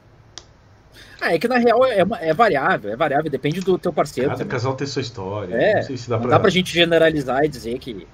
Ah, 1.21 1.33
é 1.33 1.39
que 1.39 1.47
na 1.47 1.57
real 1.57 1.85
é, 1.85 1.99
é 1.99 2.33
variável, 2.33 2.91
é 2.91 2.95
variável, 2.95 3.29
depende 3.29 3.61
do 3.61 3.77
teu 3.77 3.93
parceiro. 3.93 4.29
Cada 4.29 4.39
também. 4.39 4.51
casal 4.51 4.75
tem 4.75 4.87
sua 4.87 5.01
história. 5.01 5.55
É, 5.55 5.75
não 5.75 5.83
sei 5.83 5.97
se 5.97 6.09
dá 6.09 6.15
não 6.15 6.23
pra... 6.23 6.31
dá 6.31 6.39
pra 6.39 6.49
gente 6.49 6.73
generalizar 6.73 7.43
e 7.43 7.47
dizer 7.47 7.77
que. 7.79 8.07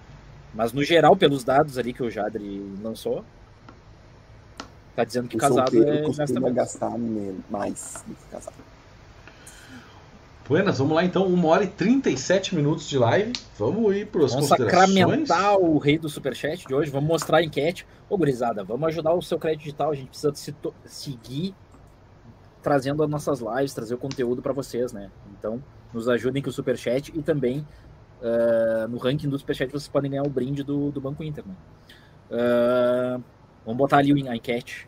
Mas 0.54 0.72
no 0.72 0.84
geral, 0.84 1.16
pelos 1.16 1.44
dados 1.44 1.78
ali 1.78 1.94
que 1.94 2.02
o 2.02 2.10
Jadri 2.10 2.64
lançou, 2.82 3.26
tá 4.96 5.04
dizendo 5.04 5.28
que 5.28 5.36
o 5.36 5.40
casado 5.40 5.84
é 5.84 6.02
costuma 6.04 6.50
gastar 6.50 6.98
mais 7.50 8.04
do 8.08 8.16
que 8.16 8.26
casado. 8.32 8.56
Buenas, 10.48 10.78
vamos 10.78 10.94
lá 10.96 11.04
então, 11.04 11.26
1 11.26 11.46
hora 11.46 11.64
e 11.64 11.68
37 11.68 12.54
minutos 12.54 12.88
de 12.88 13.00
live. 13.00 13.34
Vamos 13.58 13.96
ir 13.96 14.06
para 14.06 14.26
as 14.26 14.32
Vamos 14.32 14.48
sacramentar 14.48 15.58
o 15.58 15.80
rei 15.80 15.98
do 15.98 16.08
superchat 16.08 16.68
de 16.68 16.76
hoje, 16.76 16.92
vamos 16.92 17.10
mostrar 17.10 17.40
a 17.40 17.44
enquete. 17.44 17.88
Ô, 18.08 18.16
gurizada, 18.16 18.64
vamos 18.64 18.88
ajudar 18.90 19.16
o 19.16 19.24
seu 19.24 19.40
crédito 19.40 19.62
digital, 19.62 19.90
a 19.90 19.96
gente 19.96 20.10
precisa 20.10 20.32
se 20.36 20.56
seguir 20.86 21.56
trazendo 22.62 23.02
as 23.02 23.10
nossas 23.10 23.40
lives, 23.40 23.74
trazer 23.74 23.96
o 23.96 23.98
conteúdo 23.98 24.40
para 24.40 24.54
vocês, 24.54 24.94
né? 24.94 25.10
Então, 25.38 25.64
nos 25.92 26.08
ajudem 26.08 26.44
com 26.44 26.50
o 26.50 26.54
superchat 26.54 27.12
e 27.16 27.24
também 27.24 27.66
uh, 28.22 28.88
no 28.88 29.00
ranking 29.00 29.28
do 29.28 29.40
superchat 29.40 29.72
vocês 29.72 29.88
podem 29.88 30.12
ganhar 30.12 30.24
o 30.24 30.30
brinde 30.30 30.64
do, 30.64 30.92
do 30.92 31.02
Banco 31.02 31.24
Inter, 31.24 31.44
né? 31.44 31.56
Uh, 32.30 33.24
vamos 33.66 33.80
botar 33.80 33.98
ali 33.98 34.28
a 34.30 34.36
enquete. 34.36 34.88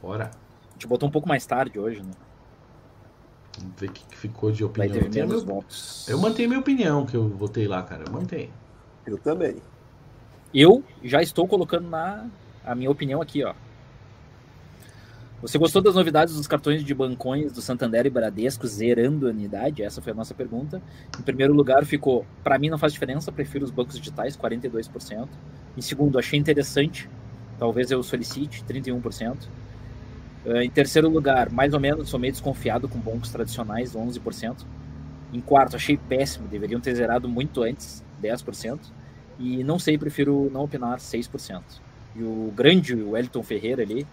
Bora. 0.00 0.30
A 0.70 0.72
gente 0.72 0.86
botou 0.86 1.06
um 1.06 1.12
pouco 1.12 1.28
mais 1.28 1.44
tarde 1.44 1.78
hoje, 1.78 2.02
né? 2.02 2.12
Vamos 3.58 3.74
ver 3.78 3.90
o 3.90 3.92
que 3.92 4.16
ficou 4.16 4.50
de 4.50 4.64
opinião. 4.64 4.96
Eu, 4.96 5.10
tenho 5.10 5.28
meu... 5.28 5.64
eu 6.08 6.18
mantenho 6.18 6.48
minha 6.48 6.60
opinião 6.60 7.06
que 7.06 7.16
eu 7.16 7.28
votei 7.28 7.66
lá, 7.66 7.82
cara. 7.82 8.04
Eu 8.06 8.12
mantenho. 8.12 8.50
Eu 9.06 9.18
também. 9.18 9.56
Eu 10.54 10.82
já 11.02 11.22
estou 11.22 11.46
colocando 11.46 11.88
na 11.88 12.26
a 12.64 12.74
minha 12.74 12.90
opinião 12.90 13.22
aqui, 13.22 13.44
ó. 13.44 13.54
Você 15.42 15.58
gostou 15.58 15.82
das 15.82 15.94
novidades 15.94 16.34
dos 16.34 16.46
cartões 16.46 16.82
de 16.82 16.94
bancões 16.94 17.52
do 17.52 17.60
Santander 17.60 18.06
e 18.06 18.10
Bradesco 18.10 18.66
zerando 18.66 19.26
a 19.26 19.30
unidade? 19.30 19.82
Essa 19.82 20.00
foi 20.00 20.12
a 20.12 20.16
nossa 20.16 20.34
pergunta. 20.34 20.82
Em 21.18 21.22
primeiro 21.22 21.52
lugar 21.52 21.84
ficou, 21.84 22.24
para 22.42 22.58
mim 22.58 22.70
não 22.70 22.78
faz 22.78 22.92
diferença, 22.92 23.30
prefiro 23.30 23.64
os 23.64 23.70
bancos 23.70 23.96
digitais, 23.96 24.36
42%. 24.36 25.28
Em 25.76 25.80
segundo, 25.82 26.18
achei 26.18 26.38
interessante, 26.38 27.08
talvez 27.58 27.90
eu 27.90 28.02
solicite, 28.02 28.64
31%. 28.64 29.36
Uh, 30.46 30.58
em 30.58 30.70
terceiro 30.70 31.08
lugar, 31.08 31.50
mais 31.50 31.74
ou 31.74 31.80
menos, 31.80 32.08
sou 32.08 32.20
meio 32.20 32.32
desconfiado 32.32 32.88
com 32.88 33.00
bancos 33.00 33.30
tradicionais, 33.30 33.94
11%. 33.94 34.64
Em 35.32 35.40
quarto, 35.40 35.74
achei 35.74 35.96
péssimo, 35.96 36.46
deveriam 36.46 36.80
ter 36.80 36.94
zerado 36.94 37.28
muito 37.28 37.64
antes, 37.64 38.04
10%. 38.22 38.78
E 39.40 39.64
não 39.64 39.76
sei, 39.76 39.98
prefiro 39.98 40.48
não 40.52 40.62
opinar, 40.62 40.98
6%. 40.98 41.62
E 42.14 42.22
o 42.22 42.52
grande 42.54 42.94
Wellington 42.94 43.42
Ferreira 43.42 43.82
ali, 43.82 44.06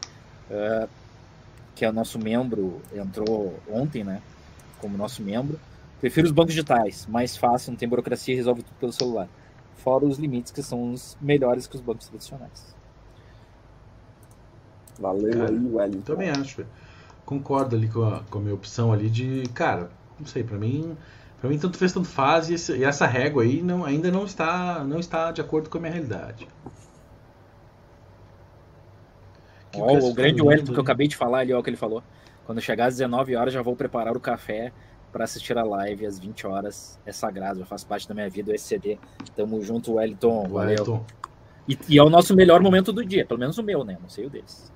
uh, 0.50 0.90
que 1.76 1.86
é 1.86 1.90
o 1.90 1.94
nosso 1.94 2.18
membro, 2.18 2.82
entrou 2.96 3.60
ontem, 3.72 4.04
né? 4.04 4.20
Como 4.80 4.98
nosso 4.98 5.22
membro. 5.22 5.60
Prefiro 6.02 6.26
os 6.26 6.34
bancos 6.34 6.54
digitais, 6.54 7.06
mais 7.06 7.38
fácil, 7.38 7.72
não 7.72 7.78
tem 7.78 7.88
burocracia, 7.88 8.36
resolve 8.36 8.64
tudo 8.64 8.76
pelo 8.80 8.92
celular. 8.92 9.30
Fora 9.78 10.04
os 10.04 10.18
limites 10.18 10.52
que 10.52 10.64
são 10.64 10.92
os 10.92 11.16
melhores 11.22 11.68
que 11.68 11.76
os 11.76 11.82
bancos 11.82 12.08
tradicionais. 12.08 12.76
Valeu 14.99 15.32
cara, 15.32 15.49
aí, 15.49 15.68
Wellington. 15.72 16.14
Também 16.14 16.30
acho. 16.30 16.65
Concordo 17.26 17.76
ali 17.76 17.88
com 17.88 18.03
a, 18.03 18.22
com 18.30 18.40
a 18.40 18.41
minha 18.41 18.53
opção 18.53 18.91
ali 18.91 19.10
de, 19.10 19.44
cara, 19.53 19.90
não 20.20 20.26
sei, 20.26 20.44
para 20.44 20.57
mim, 20.57 20.98
para 21.40 21.49
mim 21.49 21.57
tanto 21.57 21.78
fez 21.78 21.94
tanto 21.94 22.07
faz 22.07 22.49
e, 22.49 22.56
esse, 22.56 22.76
e, 22.76 22.84
essa 22.84 23.06
régua 23.06 23.44
aí 23.44 23.61
não, 23.61 23.86
ainda 23.86 24.11
não 24.11 24.26
está, 24.26 24.84
não 24.84 24.99
está 24.99 25.32
de 25.32 25.40
acordo 25.40 25.70
com 25.70 25.78
a 25.78 25.82
minha 25.82 25.94
realidade. 25.94 26.48
Oh, 29.76 30.10
o 30.10 30.14
grande 30.14 30.41
Wellington 30.41 30.74
que 30.74 30.80
eu 30.80 30.84
acabei 30.84 31.07
de 31.07 31.15
falar 31.15 31.40
ali, 31.40 31.53
ó, 31.53 31.60
o 31.60 31.64
que 31.64 31.70
ele 31.70 31.78
falou. 31.78 32.03
Quando 32.45 32.61
chegar 32.61 32.88
às 32.88 32.95
19 32.95 33.36
horas 33.36 33.53
já 33.53 33.61
vou 33.61 33.76
preparar 33.76 34.15
o 34.15 34.20
café 34.20 34.72
para 35.14 35.24
assistir 35.24 35.56
a 35.57 35.64
live 35.64 36.06
às 36.07 36.18
20 36.20 36.48
horas. 36.48 36.99
É 37.06 37.11
sagrado, 37.11 37.60
já 37.60 37.65
faz 37.65 37.84
parte 37.84 38.07
da 38.07 38.15
minha 38.15 38.30
vida 38.30 38.52
o 38.52 38.56
SCD. 38.56 38.98
Tamo 39.36 39.61
junto, 39.61 39.94
Wellington. 39.94 40.48
Wellington. 40.49 41.06
E, 41.68 41.78
e, 41.88 41.98
é 41.98 42.03
o 42.03 42.10
nosso 42.10 42.36
melhor 42.36 42.61
momento 42.61 42.91
do 42.91 43.06
dia, 43.06 43.26
pelo 43.26 43.40
menos 43.40 43.57
o 43.57 43.64
meu, 43.64 43.86
né? 43.86 43.98
Não 44.02 44.10
sei 44.10 44.26
o 44.26 44.30
deles. 44.30 44.74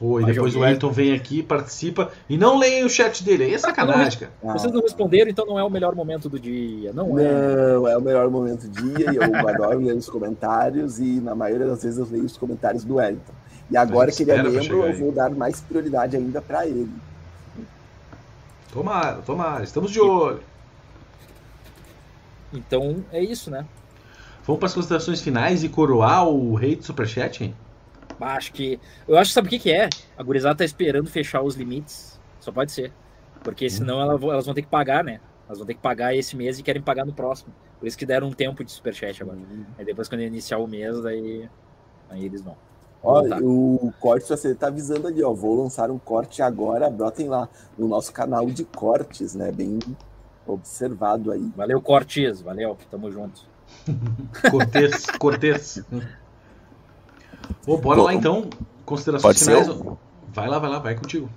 Oi, 0.00 0.24
depois 0.24 0.54
o 0.54 0.64
Elton 0.64 0.90
vem 0.92 1.12
aqui, 1.12 1.42
participa 1.42 2.12
e 2.28 2.38
não 2.38 2.56
leia 2.56 2.86
o 2.86 2.88
chat 2.88 3.24
dele. 3.24 3.44
Aí 3.44 3.54
é 3.54 3.58
sacanagem, 3.58 4.20
cara. 4.20 4.32
Ah. 4.44 4.52
Vocês 4.52 4.72
não 4.72 4.80
responderam, 4.80 5.28
então 5.28 5.44
não 5.44 5.58
é 5.58 5.64
o 5.64 5.70
melhor 5.70 5.94
momento 5.94 6.28
do 6.28 6.38
dia. 6.38 6.92
Não, 6.92 7.08
não 7.08 7.18
é. 7.18 7.72
Não, 7.72 7.88
é 7.88 7.96
o 7.96 8.00
melhor 8.00 8.30
momento 8.30 8.68
do 8.68 8.94
dia 8.94 9.12
e 9.12 9.16
eu 9.16 9.48
adoro 9.48 9.80
ler 9.80 9.96
os 9.96 10.08
comentários 10.08 11.00
e 11.00 11.20
na 11.20 11.34
maioria 11.34 11.66
das 11.66 11.82
vezes 11.82 11.98
eu 11.98 12.06
leio 12.08 12.24
os 12.24 12.36
comentários 12.36 12.84
do 12.84 13.00
Elton. 13.00 13.32
E 13.70 13.76
agora 13.76 14.12
que 14.12 14.22
ele 14.22 14.30
é 14.30 14.42
membro, 14.42 14.86
eu 14.86 14.96
vou 14.96 15.12
dar 15.12 15.30
mais 15.30 15.60
prioridade 15.60 16.16
ainda 16.16 16.40
para 16.40 16.64
ele. 16.66 16.90
Tomara, 18.72 19.16
tomara, 19.22 19.64
estamos 19.64 19.90
de 19.90 20.00
olho. 20.00 20.40
Então 22.52 23.04
é 23.12 23.22
isso, 23.22 23.50
né? 23.50 23.66
Vamos 24.46 24.60
para 24.60 24.68
as 24.68 24.74
considerações 24.74 25.20
finais 25.20 25.64
e 25.64 25.68
coroar 25.68 26.26
o 26.26 26.54
rei 26.54 26.76
do 26.76 26.84
Superchat, 26.84 27.44
hein? 27.44 27.54
Acho 28.20 28.52
que. 28.52 28.80
Eu 29.06 29.16
acho 29.18 29.30
que 29.30 29.34
sabe 29.34 29.46
o 29.46 29.50
que, 29.50 29.58
que 29.58 29.70
é? 29.70 29.88
A 30.16 30.22
gurizada 30.22 30.56
tá 30.56 30.64
esperando 30.64 31.08
fechar 31.08 31.42
os 31.42 31.54
limites. 31.54 32.20
Só 32.40 32.52
pode 32.52 32.72
ser. 32.72 32.92
Porque 33.42 33.66
hum. 33.66 33.70
senão 33.70 34.00
elas 34.00 34.44
vão 34.46 34.54
ter 34.54 34.62
que 34.62 34.68
pagar, 34.68 35.04
né? 35.04 35.20
Elas 35.46 35.58
vão 35.58 35.66
ter 35.66 35.74
que 35.74 35.80
pagar 35.80 36.14
esse 36.14 36.36
mês 36.36 36.58
e 36.58 36.62
querem 36.62 36.82
pagar 36.82 37.06
no 37.06 37.12
próximo. 37.12 37.52
Por 37.78 37.86
isso 37.86 37.96
que 37.96 38.04
deram 38.04 38.28
um 38.28 38.32
tempo 38.32 38.64
de 38.64 38.72
superchat 38.72 39.22
agora. 39.22 39.38
Uhum. 39.38 39.64
Aí 39.78 39.84
depois, 39.84 40.08
quando 40.08 40.20
iniciar 40.22 40.58
o 40.58 40.66
mês, 40.66 41.04
aí, 41.06 41.48
aí 42.10 42.24
eles 42.24 42.42
vão. 42.42 42.56
Olha, 43.02 43.38
o 43.40 43.92
corte 44.00 44.28
você 44.28 44.54
tá 44.54 44.66
avisando 44.66 45.06
ali, 45.06 45.22
ó. 45.22 45.32
Vou 45.32 45.62
lançar 45.62 45.90
um 45.90 45.98
corte 45.98 46.42
agora, 46.42 46.90
brotem 46.90 47.28
lá 47.28 47.48
no 47.78 47.86
nosso 47.86 48.12
canal 48.12 48.46
de 48.46 48.64
cortes, 48.64 49.34
né? 49.34 49.52
Bem 49.52 49.78
observado 50.52 51.30
aí. 51.30 51.52
Valeu, 51.56 51.80
Cortes. 51.80 52.40
Valeu, 52.40 52.76
tamo 52.90 53.10
junto. 53.10 53.42
Cortês, 54.50 55.06
Cortês. 55.18 55.84
Ô, 57.66 57.76
bora 57.76 58.00
Bom, 58.00 58.04
lá 58.04 58.14
então. 58.14 58.48
Considerações 58.84 59.42
finais. 59.42 59.68
Vai 60.32 60.48
lá, 60.48 60.58
vai 60.58 60.70
lá, 60.70 60.78
vai 60.78 60.94
contigo. 60.94 61.28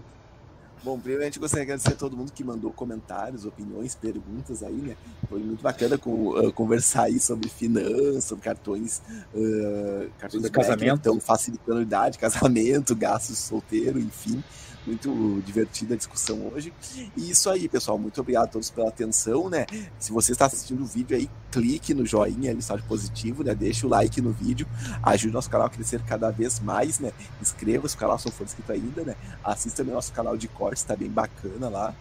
Bom, 0.83 0.99
primeiramente 0.99 1.37
gostaria 1.37 1.63
de 1.63 1.71
agradecer 1.71 1.93
a 1.93 1.95
todo 1.95 2.17
mundo 2.17 2.31
que 2.31 2.43
mandou 2.43 2.71
comentários, 2.71 3.45
opiniões, 3.45 3.93
perguntas 3.93 4.63
aí, 4.63 4.73
né? 4.73 4.95
Foi 5.29 5.39
muito 5.39 5.61
bacana 5.61 5.95
com, 5.95 6.29
uh, 6.29 6.51
conversar 6.53 7.03
aí 7.03 7.19
sobre 7.19 7.49
finanças, 7.49 8.23
sobre 8.23 8.43
cartões, 8.43 8.99
uh, 9.33 10.09
cartões 10.17 10.43
de 10.43 10.49
casamento, 10.49 10.95
estão 10.95 11.19
facilitando 11.19 11.79
a 11.79 11.83
idade, 11.83 12.17
casamento, 12.19 12.95
gastos 12.95 13.37
solteiro, 13.37 13.99
enfim 13.99 14.43
muito 14.85 15.41
divertida 15.45 15.93
a 15.93 15.97
discussão 15.97 16.51
hoje. 16.53 16.73
E 17.15 17.29
isso 17.29 17.49
aí, 17.49 17.67
pessoal. 17.69 17.97
Muito 17.97 18.19
obrigado 18.19 18.45
a 18.45 18.47
todos 18.47 18.69
pela 18.69 18.89
atenção, 18.89 19.49
né? 19.49 19.65
Se 19.99 20.11
você 20.11 20.31
está 20.31 20.45
assistindo 20.45 20.81
o 20.81 20.85
vídeo 20.85 21.15
aí, 21.15 21.29
clique 21.51 21.93
no 21.93 22.05
joinha, 22.05 22.53
mensagem 22.53 22.85
positivo, 22.87 23.43
né? 23.43 23.53
Deixa 23.53 23.85
o 23.85 23.89
like 23.89 24.21
no 24.21 24.31
vídeo, 24.31 24.67
ajude 25.03 25.29
o 25.29 25.33
nosso 25.33 25.49
canal 25.49 25.67
a 25.67 25.69
crescer 25.69 26.01
cada 26.03 26.31
vez 26.31 26.59
mais, 26.59 26.99
né? 26.99 27.11
Inscreva-se 27.41 27.95
no 27.95 27.99
canal 27.99 28.17
se 28.17 28.25
não 28.25 28.33
for 28.33 28.43
inscrito 28.43 28.71
ainda, 28.71 29.03
né? 29.03 29.15
Assista 29.43 29.83
no 29.83 29.93
nosso 29.93 30.11
canal 30.13 30.35
de 30.35 30.47
cortes, 30.47 30.83
tá 30.83 30.95
bem 30.95 31.09
bacana 31.09 31.69
lá. 31.69 31.93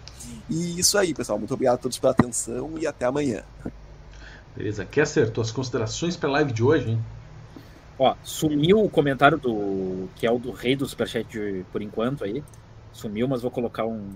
E 0.48 0.78
isso 0.78 0.96
aí, 0.96 1.12
pessoal. 1.12 1.38
Muito 1.38 1.52
obrigado 1.54 1.74
a 1.74 1.78
todos 1.78 1.98
pela 1.98 2.12
atenção 2.12 2.78
e 2.78 2.86
até 2.86 3.04
amanhã. 3.04 3.42
Beleza. 4.56 4.84
Kesser, 4.84 5.30
tuas 5.30 5.50
considerações 5.50 6.16
para 6.16 6.28
a 6.28 6.32
live 6.32 6.52
de 6.52 6.62
hoje, 6.62 6.90
hein? 6.90 7.00
Ó, 7.98 8.14
sumiu 8.22 8.82
o 8.82 8.88
comentário 8.88 9.36
do. 9.36 10.08
que 10.16 10.26
é 10.26 10.30
o 10.30 10.38
do 10.38 10.50
rei 10.52 10.74
do 10.74 10.88
Superchat 10.88 11.28
de, 11.28 11.64
por 11.70 11.82
enquanto 11.82 12.24
aí 12.24 12.42
sumiu, 12.92 13.28
mas 13.28 13.42
vou 13.42 13.50
colocar 13.50 13.86
um, 13.86 14.10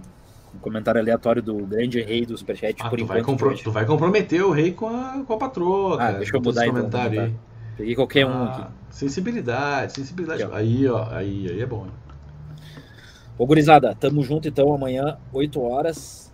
um 0.55 0.59
comentário 0.61 1.01
aleatório 1.01 1.43
do 1.43 1.55
grande 1.67 2.01
rei 2.03 2.25
do 2.25 2.37
Superchat 2.37 2.77
ah, 2.81 2.89
por 2.89 2.99
tu 2.99 3.05
enquanto. 3.05 3.45
Vai. 3.45 3.57
Tu 3.57 3.71
vai 3.71 3.87
comprometer 3.87 4.43
o 4.43 4.51
rei 4.51 4.73
com 4.73 4.89
a, 4.89 5.23
com 5.27 5.33
a 5.33 5.39
patroa. 5.39 5.95
Ah, 5.95 5.99
cara, 5.99 6.19
deixa 6.19 6.37
eu 6.37 6.41
mudar 6.41 6.67
então. 6.67 6.77
Comentário 6.77 7.21
aí. 7.21 7.35
Peguei 7.77 7.95
qualquer 7.95 8.23
ah, 8.23 8.29
um 8.29 8.45
aqui. 8.45 8.67
Sensibilidade, 8.91 9.93
sensibilidade. 9.95 10.43
Aqui, 10.43 10.53
ó. 10.53 10.57
Aí, 10.57 10.89
ó, 10.89 11.09
aí, 11.11 11.51
aí 11.51 11.61
é 11.61 11.67
bom. 11.67 11.87
Hein? 11.87 11.93
Ô, 13.37 13.47
gurizada, 13.47 13.95
tamo 13.97 14.23
junto 14.23 14.47
então 14.47 14.73
amanhã, 14.73 15.19
8 15.33 15.61
horas 15.61 16.33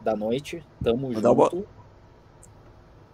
da 0.00 0.14
noite. 0.14 0.62
Tamo 0.82 1.12
Mandar 1.12 1.30
junto. 1.30 1.56
Uma... 1.56 1.64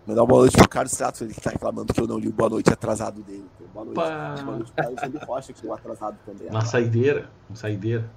Mandar 0.07 0.23
uma 0.23 0.27
boa 0.27 0.41
noite 0.41 0.57
pro 0.57 0.69
Carlos 0.69 0.93
Strato, 0.93 1.25
ele 1.25 1.33
que 1.33 1.41
tá 1.41 1.51
reclamando 1.51 1.95
que 1.95 2.01
eu 2.01 2.07
não 2.07 2.19
li 2.19 2.29
o 2.29 2.33
boa 2.33 2.51
noite 2.51 2.71
atrasado 2.71 3.23
dele. 3.23 3.47
Boa 3.73 3.85
noite. 3.87 3.95
Boa 4.43 4.57
noite 4.57 4.73
pro 4.73 4.87
Alexandre 4.87 5.25
Rocha, 5.25 5.53
que 5.53 5.67
é 5.67 5.71
o 5.71 5.73
atrasado 5.73 6.19
também. 6.27 6.49
Uma 6.49 6.65
saideira, 6.65 7.31
uma 7.49 7.57
saideira. 7.57 8.11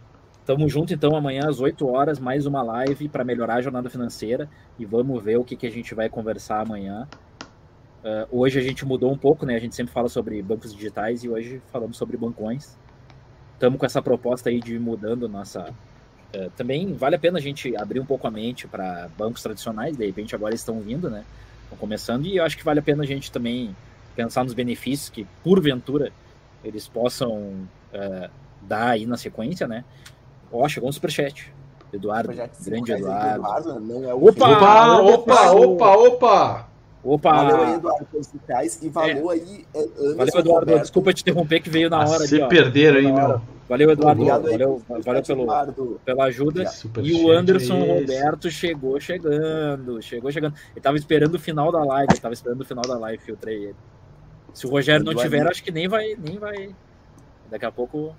Tamo 0.46 0.68
junto 0.68 0.94
então 0.94 1.16
amanhã 1.16 1.48
às 1.48 1.62
8 1.62 1.88
horas, 1.88 2.20
mais 2.20 2.46
uma 2.46 2.62
live 2.62 3.08
para 3.08 3.24
melhorar 3.24 3.56
a 3.56 3.62
jornada 3.62 3.90
financeira 3.90 4.50
e 4.78 4.84
vamos 4.84 5.24
ver 5.24 5.38
o 5.38 5.44
que, 5.44 5.56
que 5.56 5.66
a 5.66 5.72
gente 5.72 5.96
vai 5.96 6.10
conversar 6.10 6.60
amanhã. 6.60 7.08
Uh, 8.04 8.28
hoje 8.30 8.60
a 8.60 8.62
gente 8.62 8.86
mudou 8.86 9.10
um 9.10 9.18
pouco, 9.18 9.46
né? 9.46 9.56
A 9.56 9.60
gente 9.60 9.74
sempre 9.74 9.94
fala 9.94 10.10
sobre 10.10 10.42
bancos 10.42 10.76
digitais 10.76 11.24
e 11.24 11.30
hoje 11.30 11.62
falamos 11.72 11.96
sobre 11.96 12.18
bancões. 12.18 12.78
Estamos 13.54 13.80
com 13.80 13.86
essa 13.86 14.02
proposta 14.02 14.50
aí 14.50 14.60
de 14.60 14.78
mudando 14.78 15.30
nossa. 15.30 15.74
Uh, 16.36 16.50
também 16.58 16.94
vale 16.94 17.16
a 17.16 17.20
pena 17.20 17.38
a 17.38 17.42
gente 17.42 17.74
abrir 17.78 18.02
um 18.02 18.06
pouco 18.06 18.28
a 18.28 18.32
mente 18.32 18.68
para 18.68 19.08
bancos 19.18 19.42
tradicionais, 19.42 19.96
de 19.96 20.06
repente 20.06 20.36
agora 20.36 20.54
estão 20.54 20.82
vindo, 20.82 21.10
né? 21.10 21.24
Estão 21.64 21.78
começando 21.78 22.26
e 22.26 22.36
eu 22.36 22.44
acho 22.44 22.58
que 22.58 22.66
vale 22.66 22.82
a 22.82 22.84
pena 22.84 23.04
a 23.04 23.08
gente 23.08 23.32
também 23.32 23.74
pensar 24.14 24.44
nos 24.44 24.54
benefícios 24.54 25.10
que, 25.10 25.26
porventura, 25.42 26.12
eles 26.66 26.86
possam 26.86 27.32
uh, 27.94 28.30
dar 28.62 28.90
aí 28.90 29.06
na 29.06 29.16
sequência, 29.16 29.70
né? 29.70 29.86
Ó, 30.54 30.68
chegou 30.70 30.88
um 30.88 30.92
superchat. 30.92 31.52
Eduardo, 31.92 32.34
grande 32.66 32.92
Eduardo. 32.92 33.36
Eduardo 33.36 33.80
não 33.80 34.10
é 34.10 34.14
o 34.14 34.28
opa, 34.28 34.50
opa, 34.50 35.02
opa, 35.02 35.52
opa, 35.52 35.96
opa, 35.96 36.70
opa. 37.04 37.32
Valeu 37.32 37.64
aí, 37.64 37.74
Eduardo, 37.74 38.06
pelos 38.06 38.30
reais 38.48 38.82
e 38.82 38.90
valeu 38.90 39.32
é. 39.32 39.34
aí. 39.36 39.66
É, 39.76 39.88
valeu, 40.16 40.40
Eduardo. 40.40 40.50
Roberto. 40.52 40.82
Desculpa 40.82 41.14
te 41.14 41.22
interromper 41.22 41.60
que 41.60 41.70
veio 41.70 41.90
na 41.90 42.04
ah, 42.04 42.10
hora. 42.10 42.26
Se 42.26 42.48
perderam 42.48 42.98
aí, 42.98 43.12
meu. 43.12 43.42
Valeu, 43.70 43.92
Eduardo. 43.92 44.22
Obrigado 44.22 44.44
valeu, 44.44 44.82
aí, 44.90 45.02
valeu 45.02 45.24
pelo, 45.24 45.44
Eduardo. 45.44 46.02
pela 46.04 46.24
ajuda. 46.26 46.66
e 47.02 47.14
o 47.14 47.32
Anderson 47.32 47.78
é 47.78 48.00
Roberto 48.00 48.50
chegou 48.50 49.00
chegando. 49.00 50.02
Chegou 50.02 50.32
chegando. 50.32 50.56
Ele 50.72 50.82
tava 50.82 50.98
esperando 50.98 51.36
o 51.36 51.40
final 51.40 51.72
da 51.72 51.84
live. 51.84 52.12
Ele 52.12 52.22
tava 52.22 52.34
esperando 52.34 52.62
o 52.62 52.66
final 52.66 52.84
da 52.84 52.98
live, 52.98 53.22
filtrei 53.24 53.66
ele. 53.66 53.76
Se 54.54 54.68
o 54.68 54.70
Rogério 54.70 55.06
não 55.06 55.16
tiver, 55.16 55.48
acho 55.48 55.64
que 55.64 55.72
nem 55.72 55.88
vai, 55.88 56.16
nem 56.16 56.38
vai. 56.38 56.70
Daqui 57.50 57.66
a 57.66 57.72
pouco 57.72 58.16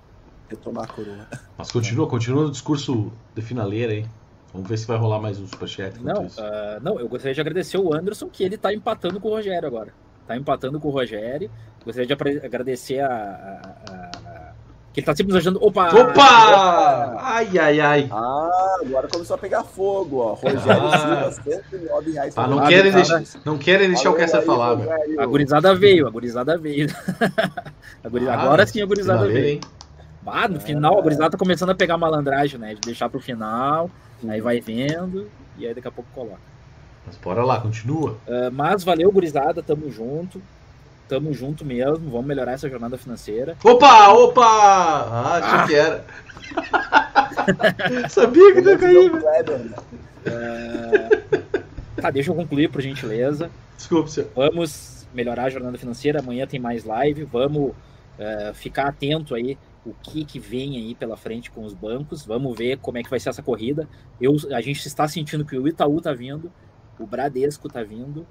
retomar 0.49 0.85
a 0.85 0.87
coroa. 0.87 1.27
Mas 1.57 1.71
continua, 1.71 2.07
continua 2.07 2.45
o 2.45 2.51
discurso 2.51 3.11
de 3.33 3.41
finaleira 3.41 3.93
aí. 3.93 4.05
Vamos 4.53 4.69
ver 4.69 4.77
se 4.77 4.87
vai 4.87 4.97
rolar 4.97 5.19
mais 5.19 5.39
um 5.39 5.47
superchat. 5.47 6.01
Não, 6.01 6.25
uh, 6.25 6.79
não, 6.81 6.99
eu 6.99 7.07
gostaria 7.09 7.33
de 7.33 7.41
agradecer 7.41 7.77
o 7.77 7.93
Anderson, 7.93 8.29
que 8.29 8.43
ele 8.43 8.57
tá 8.57 8.73
empatando 8.73 9.19
com 9.19 9.29
o 9.29 9.31
Rogério 9.31 9.67
agora. 9.67 9.93
Tá 10.25 10.37
empatando 10.37 10.79
com 10.79 10.87
o 10.87 10.91
Rogério. 10.91 11.51
Gostaria 11.83 12.07
de 12.07 12.45
agradecer 12.45 12.99
a, 12.99 13.07
a, 13.07 13.91
a 13.91 14.25
que 14.95 15.01
ele 15.01 15.05
tá 15.07 15.13
sempre 15.13 15.33
nos 15.33 15.45
ajudando. 15.45 15.61
Opa! 15.61 15.89
Opa! 15.93 17.17
Ai, 17.19 17.49
ai, 17.59 17.79
ai. 17.81 18.09
Ah, 18.09 18.77
agora 18.79 19.09
começou 19.09 19.35
a 19.35 19.37
pegar 19.37 19.61
fogo, 19.65 20.19
ó. 20.19 20.33
Rogério 20.35 20.87
ah. 20.87 21.31
Silva, 21.33 21.61
109 21.69 22.11
reais. 22.11 22.33
Ah, 22.37 22.47
não, 22.47 22.65
querem 22.65 22.91
deixar, 22.93 23.23
não 23.43 23.57
querem 23.57 23.87
deixar 23.89 24.11
o 24.11 24.15
Kessler 24.15 24.43
falar, 24.43 24.75
velho. 24.75 25.19
A 25.19 25.25
gurizada 25.25 25.75
veio, 25.75 26.07
a 26.07 26.09
gurizada 26.09 26.57
veio. 26.57 26.87
a 28.01 28.07
gurizada, 28.07 28.37
ah, 28.37 28.43
agora 28.43 28.65
sim 28.65 28.81
a 28.81 28.85
gurizada 28.85 29.27
veio. 29.27 29.45
Hein? 29.45 29.61
Ah, 30.25 30.47
no 30.47 30.59
final, 30.59 30.97
a 30.97 31.01
gurizada 31.01 31.31
tá 31.31 31.37
começando 31.37 31.69
a 31.69 31.75
pegar 31.75 31.97
malandragem, 31.97 32.59
né? 32.59 32.73
De 32.73 32.81
deixar 32.81 33.09
pro 33.09 33.19
final, 33.19 33.89
aí 34.27 34.41
vai 34.41 34.59
vendo, 34.59 35.29
e 35.57 35.67
aí 35.67 35.73
daqui 35.73 35.87
a 35.87 35.91
pouco 35.91 36.09
coloca. 36.13 36.39
Mas 37.05 37.17
bora 37.17 37.43
lá, 37.43 37.61
continua. 37.61 38.17
Uh, 38.27 38.51
mas 38.51 38.83
valeu, 38.83 39.11
gurizada, 39.11 39.61
tamo 39.61 39.91
junto. 39.91 40.41
Tamo 41.07 41.31
junto 41.33 41.63
mesmo, 41.63 42.09
vamos 42.09 42.25
melhorar 42.25 42.53
essa 42.53 42.67
jornada 42.67 42.97
financeira. 42.97 43.55
Opa, 43.63 44.09
opa! 44.09 44.43
Ah, 44.43 45.37
achei 45.37 45.59
ah. 45.59 45.67
que 45.67 45.75
era. 45.75 46.03
Sabia 48.09 48.53
que 48.53 48.61
ia 48.61 48.77
cair. 48.77 49.11
Uh, 49.11 49.21
tá, 52.01 52.09
deixa 52.09 52.31
eu 52.31 52.35
concluir, 52.35 52.71
por 52.71 52.81
gentileza. 52.81 53.51
Desculpa, 53.77 54.07
senhor. 54.07 54.31
Vamos 54.35 55.05
melhorar 55.13 55.43
a 55.43 55.49
jornada 55.49 55.77
financeira. 55.77 56.21
Amanhã 56.21 56.47
tem 56.47 56.59
mais 56.59 56.83
live. 56.83 57.23
Vamos 57.25 57.69
uh, 57.69 58.53
ficar 58.55 58.87
atento 58.87 59.35
aí 59.35 59.55
o 59.85 59.93
que, 60.01 60.25
que 60.25 60.39
vem 60.39 60.77
aí 60.77 60.95
pela 60.95 61.15
frente 61.15 61.51
com 61.51 61.63
os 61.63 61.73
bancos. 61.73 62.25
Vamos 62.25 62.57
ver 62.57 62.79
como 62.79 62.97
é 62.97 63.03
que 63.03 63.09
vai 63.09 63.19
ser 63.19 63.29
essa 63.29 63.43
corrida. 63.43 63.87
Eu, 64.19 64.35
a 64.51 64.59
gente 64.59 64.85
está 64.85 65.07
sentindo 65.07 65.45
que 65.45 65.57
o 65.57 65.67
Itaú 65.67 65.99
está 65.99 66.11
vindo, 66.11 66.51
o 66.99 67.05
Bradesco 67.05 67.67
está 67.67 67.83
vindo 67.83 68.25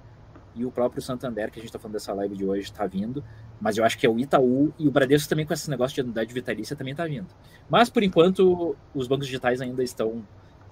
e 0.55 0.65
o 0.65 0.71
próprio 0.71 1.01
Santander, 1.01 1.51
que 1.51 1.59
a 1.59 1.63
gente 1.63 1.69
está 1.69 1.79
falando 1.79 1.95
dessa 1.95 2.13
live 2.13 2.37
de 2.37 2.45
hoje, 2.45 2.63
está 2.63 2.87
vindo. 2.87 3.23
Mas 3.61 3.77
eu 3.77 3.85
acho 3.85 3.97
que 3.97 4.05
é 4.05 4.11
o 4.11 4.19
Itaú 4.19 4.73
e 4.79 4.89
o 4.89 4.91
Bradesco 4.91 5.29
também 5.29 5.47
com 5.47 5.55
esse 5.55 5.71
negócio 5.71 5.95
de 5.95 6.01
anuidade 6.01 6.35
vitalícia 6.35 6.75
também 6.75 6.93
está 6.93 7.07
vindo. 7.07 7.29
Mas 7.71 7.89
por 7.89 8.03
enquanto 8.03 8.77
os 8.93 9.07
bancos 9.07 9.27
digitais 9.27 9.61
ainda 9.61 9.83
estão, 9.83 10.27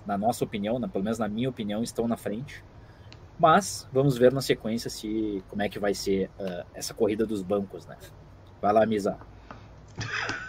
na 0.05 0.19
nossa 0.19 0.45
opinião, 0.45 0.81
na, 0.81 0.89
pelo 0.89 1.05
menos 1.05 1.19
na 1.19 1.29
minha 1.29 1.49
opinião, 1.49 1.83
estão 1.83 2.09
na 2.09 2.17
frente. 2.17 2.65
Mas 3.39 3.89
vamos 3.93 4.19
ver 4.19 4.33
na 4.33 4.41
sequência 4.41 4.91
se 4.91 5.43
como 5.49 5.63
é 5.63 5.69
que 5.69 5.79
vai 5.79 5.95
ser 5.95 6.29
uh, 6.39 6.67
essa 6.75 6.93
corrida 6.93 7.25
dos 7.25 7.43
bancos, 7.43 7.87
né? 7.87 7.97
Vai 8.61 8.73
lá, 8.73 8.85
Misa. 8.85 9.17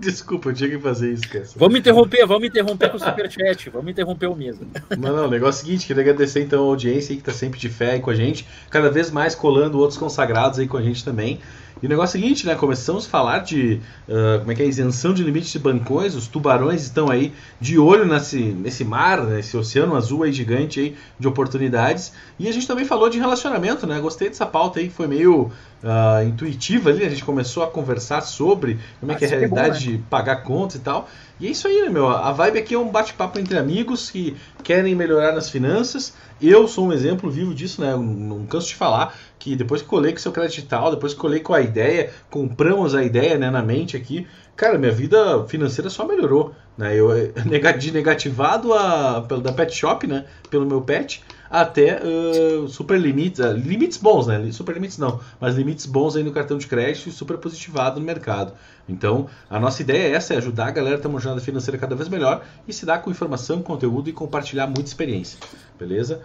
Desculpa, 0.10 0.48
eu 0.48 0.54
tinha 0.54 0.70
que 0.70 0.78
fazer 0.78 1.12
isso, 1.12 1.28
cara. 1.28 1.44
Vamos 1.56 1.78
interromper, 1.78 2.26
vamos 2.26 2.48
interromper 2.48 2.88
com 2.90 2.96
o 2.96 3.00
superchat, 3.00 3.68
vamos 3.68 3.90
interromper 3.90 4.26
o 4.28 4.34
mesmo. 4.34 4.66
Mas 4.88 4.98
não, 4.98 5.26
o 5.26 5.30
negócio 5.30 5.60
é 5.60 5.62
o 5.62 5.64
seguinte, 5.66 5.86
queria 5.86 6.02
agradecer 6.02 6.40
então 6.42 6.64
a 6.64 6.66
audiência 6.66 7.12
aí 7.12 7.18
que 7.18 7.22
tá 7.22 7.32
sempre 7.32 7.60
de 7.60 7.68
fé 7.68 7.92
aí 7.92 8.00
com 8.00 8.10
a 8.10 8.14
gente, 8.14 8.46
cada 8.70 8.90
vez 8.90 9.10
mais 9.10 9.34
colando 9.34 9.78
outros 9.78 9.98
consagrados 9.98 10.58
aí 10.58 10.66
com 10.66 10.78
a 10.78 10.82
gente 10.82 11.04
também. 11.04 11.38
E 11.82 11.86
o 11.86 11.88
negócio 11.88 12.16
é 12.16 12.20
o 12.20 12.22
seguinte, 12.22 12.46
né? 12.46 12.54
Começamos 12.54 13.06
a 13.06 13.08
falar 13.08 13.38
de 13.38 13.80
uh, 14.08 14.40
como 14.40 14.52
é 14.52 14.54
que 14.54 14.62
é 14.62 14.66
isenção 14.66 15.14
de 15.14 15.22
limites 15.22 15.50
de 15.50 15.58
bancões, 15.58 16.14
os 16.14 16.26
tubarões 16.26 16.82
estão 16.82 17.10
aí 17.10 17.32
de 17.60 17.78
olho 17.78 18.04
nesse, 18.04 18.38
nesse 18.38 18.84
mar, 18.84 19.24
nesse 19.24 19.56
oceano 19.56 19.96
azul 19.96 20.22
aí 20.22 20.32
gigante 20.32 20.80
aí 20.80 20.96
de 21.18 21.26
oportunidades. 21.26 22.12
E 22.38 22.48
a 22.48 22.52
gente 22.52 22.66
também 22.66 22.84
falou 22.84 23.08
de 23.08 23.18
relacionamento, 23.18 23.86
né? 23.86 23.98
Gostei 24.00 24.28
dessa 24.28 24.46
pauta 24.46 24.78
aí, 24.78 24.90
foi 24.90 25.06
meio 25.06 25.50
uh, 25.82 26.26
intuitiva 26.26 26.90
ali, 26.90 27.04
a 27.04 27.08
gente 27.08 27.24
começou 27.24 27.62
a 27.62 27.66
conversar 27.66 28.20
sobre 28.20 28.78
como 29.00 29.12
é 29.12 29.14
que 29.14 29.24
é 29.24 29.28
a 29.28 29.30
realidade 29.30 29.68
é 29.68 29.70
bom, 29.70 29.90
né? 29.90 29.96
de 29.96 29.98
pagar 30.10 30.36
contas 30.42 30.76
e 30.76 30.80
tal. 30.80 31.08
E 31.40 31.46
é 31.46 31.50
isso 31.50 31.66
aí, 31.66 31.80
né, 31.80 31.88
meu? 31.88 32.06
A 32.06 32.30
vibe 32.32 32.58
aqui 32.58 32.74
é 32.74 32.78
um 32.78 32.90
bate-papo 32.90 33.38
entre 33.38 33.56
amigos 33.56 34.10
que 34.10 34.36
querem 34.62 34.94
melhorar 34.94 35.32
nas 35.32 35.48
finanças. 35.48 36.12
Eu 36.40 36.68
sou 36.68 36.88
um 36.88 36.92
exemplo 36.92 37.30
vivo 37.30 37.54
disso, 37.54 37.80
né? 37.80 37.92
Eu 37.92 38.02
não 38.02 38.44
canso 38.44 38.68
de 38.68 38.74
falar 38.74 39.16
que 39.38 39.56
depois 39.56 39.80
que 39.80 39.88
colei 39.88 40.12
com 40.12 40.18
seu 40.18 40.32
crédito 40.32 40.68
depois 40.90 41.14
que 41.14 41.18
colei 41.18 41.40
com 41.40 41.54
a 41.54 41.62
ideia, 41.62 42.12
compramos 42.28 42.94
a 42.94 43.02
ideia 43.02 43.38
né, 43.38 43.50
na 43.50 43.62
mente 43.62 43.96
aqui, 43.96 44.26
cara, 44.54 44.76
minha 44.76 44.92
vida 44.92 45.46
financeira 45.46 45.88
só 45.88 46.06
melhorou. 46.06 46.54
Né? 46.76 46.94
Eu, 46.94 47.08
de 47.78 47.90
negativado 47.90 48.74
a, 48.74 49.20
da 49.20 49.50
pet 49.50 49.74
shop, 49.74 50.06
né? 50.06 50.26
Pelo 50.50 50.66
meu 50.66 50.82
pet, 50.82 51.24
até 51.50 52.00
uh, 52.00 52.68
super 52.68 52.98
limites, 52.98 53.40
uh, 53.40 53.52
limites 53.52 53.98
bons, 53.98 54.28
né? 54.28 54.52
Super 54.52 54.74
limites 54.74 54.96
não, 54.98 55.20
mas 55.40 55.56
limites 55.56 55.84
bons 55.84 56.14
aí 56.14 56.22
no 56.22 56.30
cartão 56.30 56.56
de 56.56 56.68
crédito 56.68 57.08
e 57.08 57.12
super 57.12 57.36
positivado 57.38 57.98
no 57.98 58.06
mercado. 58.06 58.52
Então, 58.88 59.28
a 59.48 59.58
nossa 59.58 59.82
ideia 59.82 60.12
é 60.12 60.12
essa, 60.14 60.34
é 60.34 60.36
ajudar 60.36 60.68
a 60.68 60.70
galera 60.70 60.96
a 60.96 60.98
ter 61.00 61.08
uma 61.08 61.18
jornada 61.18 61.44
financeira 61.44 61.76
cada 61.76 61.96
vez 61.96 62.08
melhor 62.08 62.44
e 62.68 62.72
se 62.72 62.86
dar 62.86 63.02
com 63.02 63.10
informação, 63.10 63.62
conteúdo 63.62 64.08
e 64.08 64.12
compartilhar 64.12 64.66
muita 64.66 64.84
experiência. 64.84 65.40
beleza? 65.78 66.22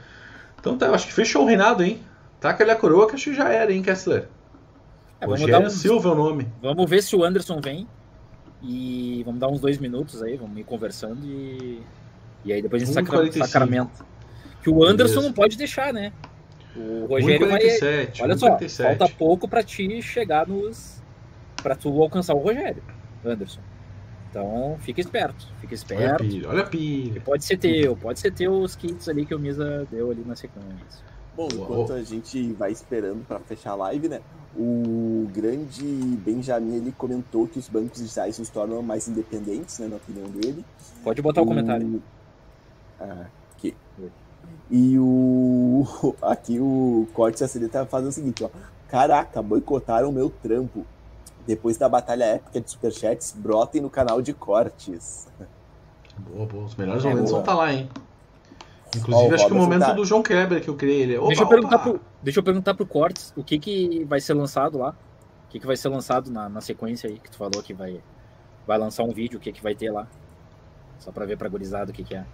Então 0.59 0.77
tá, 0.77 0.87
eu 0.87 0.93
acho 0.93 1.07
que 1.07 1.13
fechou 1.13 1.43
o 1.43 1.45
reinado, 1.45 1.83
hein? 1.83 1.99
Taca 2.39 2.63
ali 2.63 2.71
a 2.71 2.75
coroa 2.75 3.07
que 3.07 3.15
acho 3.15 3.25
que 3.25 3.35
já 3.35 3.49
era, 3.49 3.73
hein, 3.73 3.81
Kessler? 3.81 4.27
É, 5.19 5.25
Rogério 5.25 5.67
um... 5.67 5.69
Silva 5.69 6.09
é 6.09 6.11
o 6.11 6.15
nome. 6.15 6.47
Vamos 6.61 6.89
ver 6.89 7.01
se 7.01 7.15
o 7.15 7.23
Anderson 7.23 7.59
vem. 7.61 7.87
E 8.61 9.21
vamos 9.23 9.39
dar 9.39 9.47
uns 9.47 9.59
dois 9.59 9.77
minutos 9.77 10.23
aí, 10.23 10.37
vamos 10.37 10.57
ir 10.57 10.63
conversando 10.63 11.23
e. 11.23 11.81
E 12.43 12.53
aí 12.53 12.61
depois 12.61 12.81
a 12.81 12.85
gente 12.85 12.93
sacra... 12.93 13.31
sacramenta. 13.31 14.05
Que 14.65 14.71
o 14.71 14.83
Anderson 14.83 15.13
Beleza. 15.13 15.27
não 15.27 15.31
pode 15.31 15.57
deixar, 15.57 15.93
né? 15.93 16.11
O 16.75 17.05
Rogério 17.05 17.47
147, 17.47 18.19
vai. 18.19 18.27
Olha 18.27 18.35
147. 18.35 18.71
só, 18.71 18.83
falta 18.83 19.15
pouco 19.15 19.47
para 19.47 19.61
ti 19.61 20.01
chegar 20.01 20.47
nos. 20.47 21.03
para 21.61 21.75
tu 21.75 22.01
alcançar 22.01 22.33
o 22.33 22.39
Rogério, 22.39 22.81
Anderson. 23.23 23.61
Então 24.27 24.75
fica 24.79 24.99
esperto, 24.99 25.47
fica 25.61 25.75
esperto. 25.75 26.03
Olha 26.03 26.13
a 26.15 26.17
pilha, 26.17 26.49
olha 26.49 26.61
a 26.63 26.65
pilha. 26.65 27.21
Pode 27.21 27.45
ser 27.45 27.57
teu, 27.57 27.95
pode 27.95 28.19
ser 28.19 28.31
teu 28.31 28.53
os 28.53 28.75
kits 28.75 29.07
ali 29.07 29.23
que 29.23 29.35
o 29.35 29.39
Misa 29.39 29.87
deu 29.91 30.09
ali 30.09 30.23
na 30.25 30.35
sequência. 30.35 31.05
Bom, 31.37 31.47
enquanto 31.53 31.93
a 31.93 32.01
gente 32.01 32.51
vai 32.53 32.71
esperando 32.71 33.23
para 33.23 33.39
fechar 33.41 33.73
a 33.73 33.75
live, 33.75 34.09
né? 34.09 34.19
O 34.57 35.29
grande 35.31 35.85
Benjamin 36.25 36.77
ele 36.77 36.91
comentou 36.91 37.47
que 37.47 37.59
os 37.59 37.69
bancos 37.69 37.99
digitais 37.99 38.35
se 38.35 38.51
tornam 38.51 38.81
mais 38.81 39.07
independentes, 39.07 39.77
né, 39.77 39.87
na 39.87 39.97
opinião 39.97 40.27
dele. 40.27 40.65
Pode 41.03 41.21
botar 41.21 41.41
o, 41.41 41.43
o 41.43 41.47
comentário. 41.47 42.01
Ah, 42.99 43.27
aqui. 43.55 43.75
E 44.69 44.97
o 44.97 45.85
aqui 46.21 46.59
o 46.59 47.07
Corte 47.13 47.43
ACD 47.43 47.67
tá 47.67 47.85
fazendo 47.85 48.09
o 48.09 48.13
seguinte, 48.13 48.43
ó. 48.43 48.49
Caraca, 48.89 49.41
boicotaram 49.41 50.09
o 50.09 50.13
meu 50.13 50.29
trampo. 50.29 50.85
Depois 51.45 51.77
da 51.77 51.87
batalha 51.87 52.23
épica 52.23 52.59
de 52.59 52.71
superchats, 52.71 53.35
brotem 53.37 53.81
no 53.81 53.89
canal 53.89 54.21
de 54.21 54.33
cortes. 54.33 55.27
Boa, 56.17 56.45
boa. 56.45 56.65
Os 56.65 56.75
melhores 56.75 57.05
é, 57.05 57.09
momentos 57.09 57.31
boa. 57.31 57.43
vão 57.43 57.51
estar 57.51 57.51
tá 57.51 57.57
lá, 57.57 57.73
hein? 57.73 57.89
Inclusive, 58.95 59.31
oh, 59.31 59.35
acho 59.35 59.47
que 59.47 59.53
o 59.53 59.55
momento 59.55 59.81
tá... 59.81 59.93
do 59.93 60.05
João 60.05 60.23
Kleber 60.23 60.61
que 60.61 60.69
eu 60.69 60.75
criei 60.75 61.01
ele. 61.01 61.17
Opa, 61.17 61.27
deixa, 61.27 61.43
eu 61.43 61.47
perguntar 61.47 61.79
pro, 61.79 62.01
deixa 62.23 62.39
eu 62.39 62.43
perguntar 62.43 62.73
pro 62.73 62.85
Cortes 62.85 63.33
o 63.35 63.43
que, 63.43 63.59
que 63.59 64.05
vai 64.05 64.19
ser 64.19 64.33
lançado 64.33 64.77
lá. 64.77 64.95
O 65.45 65.49
que, 65.49 65.59
que 65.59 65.67
vai 65.67 65.77
ser 65.77 65.89
lançado 65.89 66.31
na, 66.31 66.49
na 66.49 66.61
sequência 66.61 67.09
aí 67.09 67.19
que 67.19 67.29
tu 67.29 67.37
falou 67.37 67.61
que 67.61 67.73
vai, 67.73 68.01
vai 68.65 68.77
lançar 68.77 69.03
um 69.03 69.11
vídeo, 69.11 69.37
o 69.37 69.41
que, 69.41 69.51
que 69.51 69.61
vai 69.61 69.75
ter 69.75 69.91
lá. 69.91 70.07
Só 70.99 71.11
pra 71.11 71.25
ver 71.25 71.37
pra 71.37 71.49
gurizada 71.49 71.91
o 71.91 71.93
que, 71.93 72.03
que 72.03 72.15
é. 72.15 72.25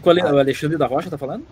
que 0.00 0.08
o 0.08 0.36
ah. 0.36 0.40
Alexandre 0.40 0.76
da 0.76 0.86
Rocha 0.86 1.10
tá 1.10 1.18
falando? 1.18 1.44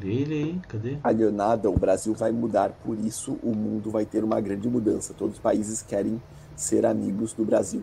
Lê 0.00 0.14
ele 0.14 0.34
aí, 0.34 0.60
cadê? 0.68 0.96
Alionada, 1.02 1.70
o 1.70 1.78
Brasil 1.78 2.14
vai 2.14 2.32
mudar, 2.32 2.70
por 2.84 2.98
isso 2.98 3.38
o 3.42 3.54
mundo 3.54 3.90
vai 3.90 4.04
ter 4.04 4.24
uma 4.24 4.40
grande 4.40 4.68
mudança. 4.68 5.14
Todos 5.16 5.36
os 5.36 5.40
países 5.40 5.82
querem 5.82 6.20
ser 6.56 6.86
amigos 6.86 7.32
do 7.32 7.44
Brasil. 7.44 7.82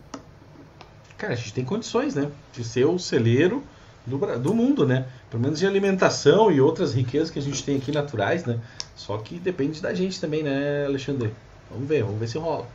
Cara, 1.18 1.34
a 1.34 1.36
gente 1.36 1.54
tem 1.54 1.66
condições, 1.66 2.16
né? 2.16 2.30
De 2.54 2.64
ser 2.64 2.86
o 2.86 2.98
celeiro 2.98 3.64
do, 4.06 4.18
do 4.40 4.54
mundo, 4.54 4.86
né? 4.86 5.06
Pelo 5.30 5.44
menos 5.44 5.60
de 5.60 5.68
alimentação 5.68 6.52
e 6.52 6.60
outras 6.60 6.94
riquezas 6.94 7.30
que 7.30 7.40
a 7.40 7.42
gente 7.42 7.64
tem 7.64 7.78
aqui 7.78 7.92
naturais, 7.92 8.46
né? 8.46 8.60
Só 8.96 9.18
que 9.18 9.40
depende 9.40 9.82
da 9.82 9.94
gente 9.94 10.20
também, 10.20 10.44
né, 10.44 10.86
Alexandre? 10.86 11.34
Vamos 11.70 11.88
ver, 11.88 12.04
vamos 12.04 12.20
ver 12.20 12.28
se 12.28 12.38
rola. 12.38 12.68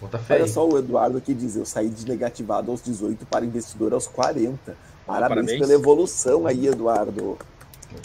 Bota 0.00 0.18
fé. 0.18 0.34
Olha 0.36 0.46
só 0.46 0.68
o 0.68 0.78
Eduardo 0.78 1.20
que 1.20 1.34
diz: 1.34 1.56
eu 1.56 1.64
saí 1.64 1.88
de 1.88 2.06
negativado 2.06 2.70
aos 2.70 2.82
18 2.82 3.26
para 3.26 3.44
investidor 3.44 3.92
aos 3.92 4.06
40. 4.06 4.76
Parabéns, 5.06 5.28
parabéns. 5.28 5.58
pela 5.60 5.72
evolução 5.72 6.46
aí, 6.46 6.66
Eduardo. 6.66 7.38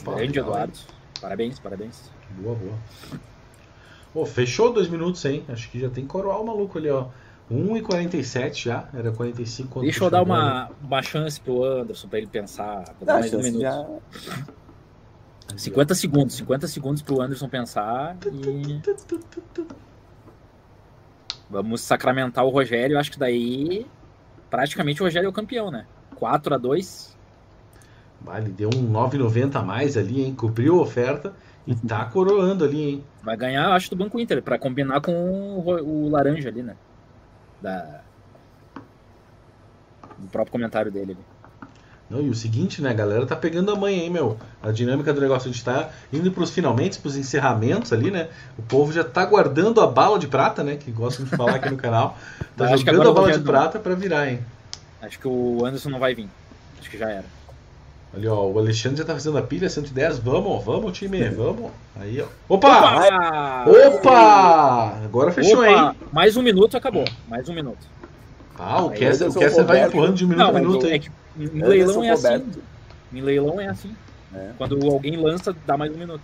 Opa, 0.02 0.16
Grande 0.16 0.40
Eduardo. 0.40 0.74
Parabéns, 1.20 1.60
parabéns. 1.60 2.12
Boa, 2.38 2.56
boa. 2.56 2.74
Pô, 4.14 4.26
fechou 4.26 4.72
dois 4.72 4.88
minutos, 4.88 5.24
hein? 5.26 5.44
Acho 5.50 5.70
que 5.70 5.80
já 5.80 5.90
tem 5.90 6.06
coroar 6.06 6.40
o 6.42 6.46
maluco 6.46 6.78
ali, 6.78 6.90
ó. 6.90 7.08
1,47 7.52 8.64
já, 8.64 8.88
era 8.94 9.12
45 9.12 9.82
Deixa 9.82 10.04
eu 10.04 10.10
dar 10.10 10.24
uma, 10.24 10.72
uma 10.82 11.02
chance 11.02 11.40
pro 11.40 11.64
Anderson 11.64 12.08
para 12.08 12.20
ele 12.20 12.28
pensar. 12.28 12.86
Vou 12.98 13.06
dar 13.06 13.20
mais 13.20 13.34
um 13.34 13.42
minuto. 13.42 13.62
Já... 13.62 13.86
50 15.58 15.94
segundos, 15.96 16.36
50 16.36 16.68
segundos 16.68 17.02
pro 17.02 17.22
Anderson 17.22 17.50
pensar 17.50 18.18
e. 18.32 18.82
Vamos 21.54 21.82
sacramentar 21.82 22.44
o 22.44 22.50
Rogério. 22.50 22.98
Acho 22.98 23.12
que 23.12 23.20
daí 23.20 23.86
praticamente 24.50 25.02
o 25.02 25.06
Rogério 25.06 25.28
é 25.28 25.30
o 25.30 25.34
campeão, 25.34 25.70
né? 25.70 25.86
4 26.16 26.56
a 26.56 26.58
2 26.58 27.14
Vale, 28.22 28.50
deu 28.50 28.70
um 28.70 28.92
9,90 28.92 29.56
a 29.58 29.62
mais 29.62 29.98
ali, 29.98 30.24
hein? 30.24 30.34
Cobriu 30.34 30.80
a 30.80 30.82
oferta 30.82 31.34
e 31.68 31.76
tá 31.76 32.06
coroando 32.06 32.64
ali, 32.64 32.82
hein? 32.82 33.04
Vai 33.22 33.36
ganhar, 33.36 33.72
acho, 33.74 33.90
do 33.90 33.98
Banco 33.98 34.20
Inter, 34.20 34.42
para 34.42 34.58
combinar 34.58 35.02
com 35.02 35.12
o, 35.12 36.06
o, 36.06 36.10
laranja 36.10 36.48
ali, 36.48 36.64
né? 36.64 36.76
Da... 37.62 38.02
Do 40.18 40.28
próprio 40.30 40.54
comentário 40.54 40.90
dele 40.90 41.12
ali. 41.12 41.33
Não, 42.14 42.22
e 42.22 42.30
o 42.30 42.36
seguinte, 42.36 42.80
né, 42.80 42.94
galera 42.94 43.26
tá 43.26 43.36
pegando 43.36 43.72
a 43.72 43.76
manha, 43.76 44.04
hein, 44.04 44.10
meu? 44.12 44.38
A 44.62 44.70
dinâmica 44.70 45.12
do 45.12 45.20
negócio, 45.20 45.50
a 45.50 45.52
gente 45.52 45.66
tá 45.66 45.90
indo 46.14 46.32
pros 46.32 46.52
finalmente, 46.52 47.00
pros 47.00 47.18
encerramentos 47.18 47.92
ali, 47.92 48.12
né? 48.12 48.28
O 48.56 48.62
povo 48.62 48.94
já 48.94 49.04
tá 49.04 49.26
guardando 49.26 49.82
a 49.82 49.88
bala 49.88 50.20
de 50.20 50.28
prata, 50.28 50.64
né? 50.64 50.76
Que 50.76 50.92
gostam 50.92 51.26
de 51.26 51.32
falar 51.32 51.56
aqui 51.56 51.72
no 51.72 51.78
canal. 51.78 52.16
Tá 52.56 52.78
jogando 52.78 53.10
a 53.10 53.14
bala 53.14 53.32
de 53.32 53.40
prata 53.40 53.80
para 53.80 53.96
virar, 53.96 54.30
hein? 54.30 54.40
Acho 55.02 55.18
que 55.18 55.28
o 55.28 55.66
Anderson 55.66 55.90
não 55.90 55.98
vai 55.98 56.14
vir. 56.14 56.30
Acho 56.80 56.88
que 56.88 57.00
já 57.00 57.10
era. 57.10 57.26
Ali, 58.16 58.28
ó, 58.28 58.46
o 58.46 58.60
Alexandre 58.60 59.00
já 59.00 59.06
tá 59.06 59.14
fazendo 59.14 59.40
a 59.40 59.42
pilha 59.42 59.68
110. 59.68 60.20
Vamos, 60.20 60.64
vamos, 60.64 60.96
time, 60.96 61.28
vamos. 61.30 61.72
Aí, 62.00 62.22
ó. 62.22 62.28
Opa! 62.48 63.08
Opa! 63.08 63.66
Opa! 63.88 65.00
Agora 65.04 65.32
fechou, 65.32 65.64
Opa! 65.64 65.68
hein? 65.68 65.92
Mais 66.12 66.38
um 66.38 66.44
minuto 66.44 66.78
acabou. 66.78 67.06
Mais 67.28 67.50
um 67.50 67.56
minuto. 67.56 67.88
Ah, 68.66 68.84
o 68.84 68.92
Kessler, 68.92 69.30
o 69.30 69.34
Kessler 69.34 69.66
vai 69.66 69.86
empurrando 69.86 70.16
de 70.16 70.26
um 70.26 70.30
minuto 70.30 70.48
a 70.48 70.52
minuto. 70.54 70.86
É 70.88 71.00
que 71.00 71.12
em 71.38 71.62
leilão 71.62 72.04
é 72.04 72.10
assim. 72.10 72.52
Em 73.14 73.22
leilão 73.22 73.60
é 73.60 73.68
assim. 73.68 73.96
É. 74.34 74.52
Quando 74.58 74.90
alguém 74.90 75.18
lança, 75.18 75.56
dá 75.66 75.78
mais 75.78 75.94
um 75.94 75.98
minuto. 75.98 76.24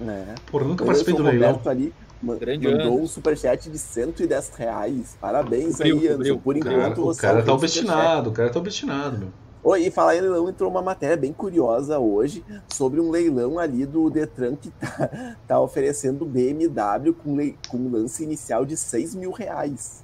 É. 0.00 0.34
Porra, 0.50 0.64
nunca 0.64 0.84
participei 0.84 1.14
do 1.14 1.22
leilão. 1.22 1.60
Ali, 1.64 1.92
Grande 2.38 2.68
mandou 2.68 2.94
ano. 2.94 3.02
um 3.02 3.06
superchat 3.06 3.70
de 3.70 3.78
110 3.78 4.50
reais. 4.56 5.16
Parabéns 5.20 5.76
cobriu, 5.76 5.98
aí, 5.98 6.08
Anderson. 6.08 6.38
Por 6.38 6.56
enquanto, 6.56 7.10
o 7.10 7.16
cara, 7.16 7.16
o 7.16 7.16
cara 7.16 7.42
tá 7.42 7.52
obstinado, 7.54 8.30
o 8.30 8.32
cara 8.32 8.50
tá 8.50 8.58
obstinado, 8.58 9.18
meu. 9.18 9.28
Oi, 9.62 9.86
e 9.86 9.90
falar 9.90 10.16
em 10.16 10.20
leilão, 10.22 10.48
entrou 10.48 10.70
uma 10.70 10.80
matéria 10.80 11.16
bem 11.16 11.32
curiosa 11.32 11.98
hoje 11.98 12.42
sobre 12.68 12.98
um 12.98 13.10
leilão 13.10 13.58
ali 13.58 13.84
do 13.84 14.08
Detran 14.08 14.56
que 14.56 14.70
tá, 14.70 15.36
tá 15.46 15.60
oferecendo 15.60 16.24
BMW 16.24 17.12
com, 17.12 17.36
le, 17.36 17.58
com 17.68 17.90
lance 17.90 18.22
inicial 18.22 18.64
de 18.64 18.76
6 18.76 19.14
mil 19.14 19.30
reais. 19.30 20.02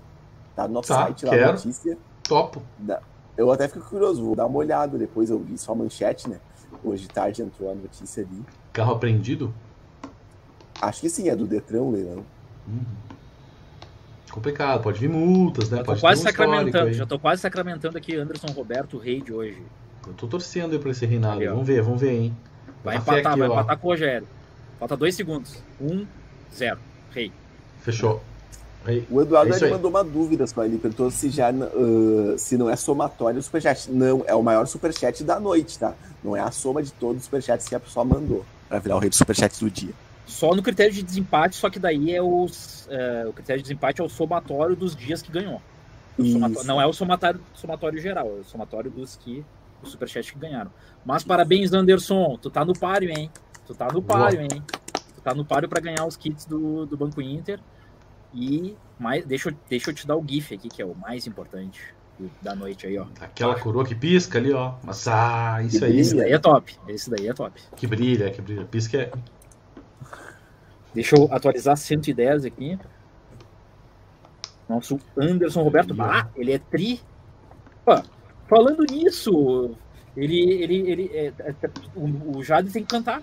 Tá 0.57 0.66
no 0.66 0.74
nosso 0.74 0.89
tá, 0.89 1.05
site 1.05 1.27
lá, 1.27 1.31
quero. 1.31 1.53
notícia. 1.53 1.99
Topo. 2.24 2.62
Eu 3.37 3.53
até 3.53 3.69
fico 3.69 3.89
curioso, 3.89 4.24
vou 4.24 4.35
dar 4.35 4.47
uma 4.47 4.59
olhada 4.59 4.99
depois, 4.99 5.31
eu 5.31 5.39
vi 5.39 5.57
só 5.59 5.73
a 5.73 5.74
manchete, 5.77 6.28
né? 6.28 6.41
Hoje 6.83 7.03
de 7.03 7.09
tarde 7.09 7.43
entrou 7.43 7.70
a 7.70 7.74
notícia 7.74 8.24
ali. 8.24 8.43
Carro 8.73 8.95
apreendido? 8.95 9.55
Acho 10.81 11.03
que 11.03 11.09
sim, 11.09 11.28
é 11.28 11.37
do 11.37 11.47
Detran 11.47 11.83
o 11.83 11.93
leilão. 11.93 12.24
Uhum 12.66 13.07
complicado, 14.37 14.83
pode 14.83 14.99
vir 14.99 15.09
multas, 15.09 15.70
né? 15.70 15.78
Já 15.78 15.85
tô 15.85 15.97
quase 15.97 16.20
um 16.20 16.24
sacramentando, 16.24 16.93
já 16.93 17.07
tô 17.07 17.19
quase 17.19 17.41
sacramentando 17.41 17.97
aqui 17.97 18.15
Anderson 18.15 18.49
Roberto, 18.49 18.99
rei 18.99 19.23
de 19.23 19.33
hoje. 19.33 19.62
Eu 20.07 20.12
tô 20.12 20.27
torcendo 20.27 20.73
aí 20.73 20.78
pra 20.78 20.91
esse 20.91 21.07
reinado. 21.07 21.37
Ali, 21.37 21.49
vamos 21.49 21.66
ver, 21.66 21.81
vamos 21.81 22.01
ver, 22.01 22.12
hein? 22.12 22.37
Vai 22.85 22.97
empatar, 22.97 23.33
aqui, 23.33 23.41
vai 23.41 23.49
ó. 23.49 23.53
empatar 23.55 23.78
com 23.78 23.89
o 23.89 23.91
Rogério. 23.91 24.28
Falta 24.78 24.97
dois 24.97 25.15
segundos. 25.15 25.62
Um, 25.81 26.07
zero. 26.55 26.78
Rei. 27.12 27.33
Fechou. 27.81 28.23
O 29.11 29.21
Eduardo 29.21 29.53
é 29.55 29.71
mandou 29.71 29.91
uma 29.91 30.05
dúvida 30.05 30.47
só. 30.47 30.65
Ele 30.65 30.79
perguntou 30.79 31.11
se 31.11 31.29
já 31.29 31.51
uh, 31.51 32.39
se 32.39 32.57
não 32.57 32.71
é 32.71 32.77
somatório 32.77 33.39
o 33.39 33.43
superchat. 33.43 33.91
Não, 33.91 34.25
é 34.27 34.35
o 34.35 34.43
maior 34.43 34.67
superchat 34.67 35.25
da 35.25 35.41
noite, 35.41 35.79
tá? 35.79 35.95
Não 36.23 36.37
é 36.37 36.41
a 36.41 36.51
soma 36.51 36.83
de 36.83 36.93
todos 36.93 37.19
os 37.19 37.25
superchats 37.25 37.69
que 37.69 37.75
a 37.75 37.81
pessoa 37.81 38.05
mandou. 38.05 38.45
Pra 38.69 38.79
virar 38.79 38.97
o 38.97 38.99
rei 38.99 39.09
dos 39.09 39.19
superchats 39.19 39.61
do 39.61 39.71
dia. 39.71 39.93
Só 40.27 40.55
no 40.55 40.63
critério 40.63 40.93
de 40.93 41.03
desempate, 41.03 41.55
só 41.57 41.71
que 41.71 41.79
daí 41.79 42.13
é 42.13 42.21
os, 42.21 42.89
é, 42.91 43.27
o 43.29 43.33
critério 43.33 43.63
de 43.63 43.69
desempate 43.69 44.01
é 44.01 44.05
o 44.05 44.09
somatório 44.09 44.75
dos 44.75 44.97
dias 44.97 45.23
que 45.23 45.31
ganhou. 45.31 45.63
não 46.65 46.81
é 46.81 46.87
o 46.87 46.93
somatório, 46.93 47.41
somatório 47.55 48.01
geral, 48.01 48.27
é 48.27 48.41
o 48.41 48.45
somatório 48.45 48.91
dos 48.91 49.15
que 49.17 49.45
o 49.83 49.87
superchat 49.87 50.33
que 50.33 50.39
ganharam. 50.39 50.71
Mas 51.05 51.23
parabéns, 51.23 51.73
Anderson, 51.73 52.37
tu 52.43 52.51
tá 52.51 52.65
no 52.65 52.77
páreo, 52.77 53.11
hein? 53.11 53.31
Tu 53.67 53.75
tá 53.75 53.87
no 53.93 54.03
páreo, 54.03 54.41
hein? 54.41 54.63
Tu 55.15 55.21
tá 55.23 55.33
no 55.33 55.45
páreo 55.45 55.69
para 55.69 55.81
ganhar 55.81 56.05
os 56.05 56.17
kits 56.17 56.45
do, 56.45 56.87
do 56.87 56.97
Banco 56.97 57.23
Inter. 57.23 57.61
E 58.35 58.77
mais, 58.98 59.24
deixa, 59.24 59.51
eu, 59.51 59.57
deixa 59.69 59.90
eu 59.90 59.94
te 59.94 60.07
dar 60.07 60.16
o 60.16 60.24
GIF 60.27 60.55
aqui, 60.55 60.69
que 60.69 60.82
é 60.82 60.85
o 60.85 60.94
mais 60.94 61.27
importante 61.27 61.81
da 62.40 62.55
noite 62.55 62.86
aí, 62.86 62.98
ó. 62.98 63.07
Aquela 63.20 63.59
coroa 63.59 63.85
que 63.85 63.94
pisca 63.94 64.39
ali, 64.39 64.53
ó. 64.53 64.74
Mas 64.82 65.07
ah, 65.07 65.62
isso 65.62 65.85
aí. 65.85 66.01
Esse 66.01 66.16
daí 66.16 66.32
é 66.32 66.39
top. 66.39 66.77
Esse 66.89 67.11
daí 67.11 67.28
é 67.28 67.35
top. 67.35 67.61
Que 67.77 67.86
brilha, 67.86 68.31
que 68.31 68.40
brilha. 68.40 68.65
Pisca 68.65 68.98
é 68.98 69.12
Deixa 70.97 71.15
eu 71.15 71.28
atualizar 71.31 71.77
110 71.77 72.47
aqui. 72.47 72.78
Nosso 74.66 74.98
Anderson 75.15 75.62
Roberto. 75.62 75.94
Ah, 76.01 76.27
ele 76.35 76.53
é 76.53 76.59
tri. 76.59 77.03
Pô, 77.85 78.03
falando 78.48 78.82
nisso, 78.90 79.77
ele. 80.16 80.62
ele, 80.62 80.90
ele 80.90 81.11
é, 81.12 81.27
é, 81.39 81.55
o, 81.94 82.39
o 82.39 82.43
Jadre 82.43 82.73
tem 82.73 82.82
que 82.82 82.89
cantar. 82.89 83.23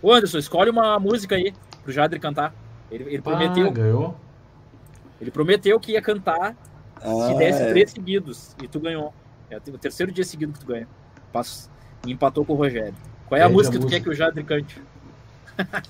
Ô 0.00 0.10
Anderson, 0.10 0.38
escolhe 0.38 0.70
uma 0.70 0.98
música 0.98 1.34
aí 1.34 1.52
pro 1.82 1.92
Jadre 1.92 2.18
cantar. 2.18 2.54
Ele, 2.90 3.04
ele 3.04 3.22
prometeu. 3.22 3.66
Ah, 3.66 3.70
ganhou. 3.70 4.16
Ele 5.20 5.30
prometeu 5.30 5.78
que 5.80 5.92
ia 5.92 6.02
cantar 6.02 6.56
Ah, 7.00 7.28
Se 7.28 7.34
desse 7.38 7.62
é. 7.62 7.70
três 7.70 7.90
seguidos 7.90 8.54
e 8.62 8.68
tu 8.68 8.80
ganhou. 8.80 9.12
É 9.50 9.56
o 9.56 9.78
terceiro 9.78 10.10
dia 10.10 10.24
seguido 10.24 10.52
que 10.52 10.60
tu 10.60 10.66
ganha. 10.66 10.88
Passo, 11.32 11.70
e 12.06 12.12
empatou 12.12 12.44
com 12.44 12.54
o 12.54 12.56
Rogério. 12.56 12.94
Qual 13.28 13.38
é 13.40 13.44
a 13.44 13.48
música 13.48 13.76
que 13.78 13.84
tu 13.84 13.88
quer 13.88 14.00
que 14.00 14.08
o 14.08 14.14
Jadri 14.14 14.44
cante? 14.44 14.80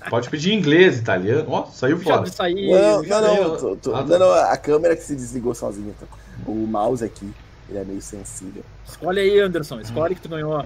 Pode 0.09 0.29
pedir 0.29 0.51
em 0.53 0.57
inglês, 0.59 0.99
italiano. 0.99 1.45
Ó, 1.49 1.65
saiu 1.65 1.99
fora. 1.99 2.25
Sair, 2.27 2.69
não, 2.69 3.01
não, 3.01 3.21
não, 3.21 3.57
tô, 3.57 3.75
tô, 3.75 3.95
ah, 3.95 4.03
tá. 4.03 4.05
não, 4.05 4.19
não, 4.19 4.31
a 4.33 4.57
câmera 4.57 4.95
que 4.95 5.03
se 5.03 5.15
desligou 5.15 5.55
sozinha. 5.55 5.93
Tá? 5.99 6.05
O 6.45 6.53
mouse 6.67 7.03
aqui, 7.03 7.33
ele 7.69 7.79
é 7.79 7.83
meio 7.83 8.01
sensível. 8.01 8.63
Escolhe 8.85 9.19
aí, 9.21 9.39
Anderson. 9.39 9.79
Escolhe 9.79 10.15
que 10.15 10.21
tu 10.21 10.29
ganhou. 10.29 10.57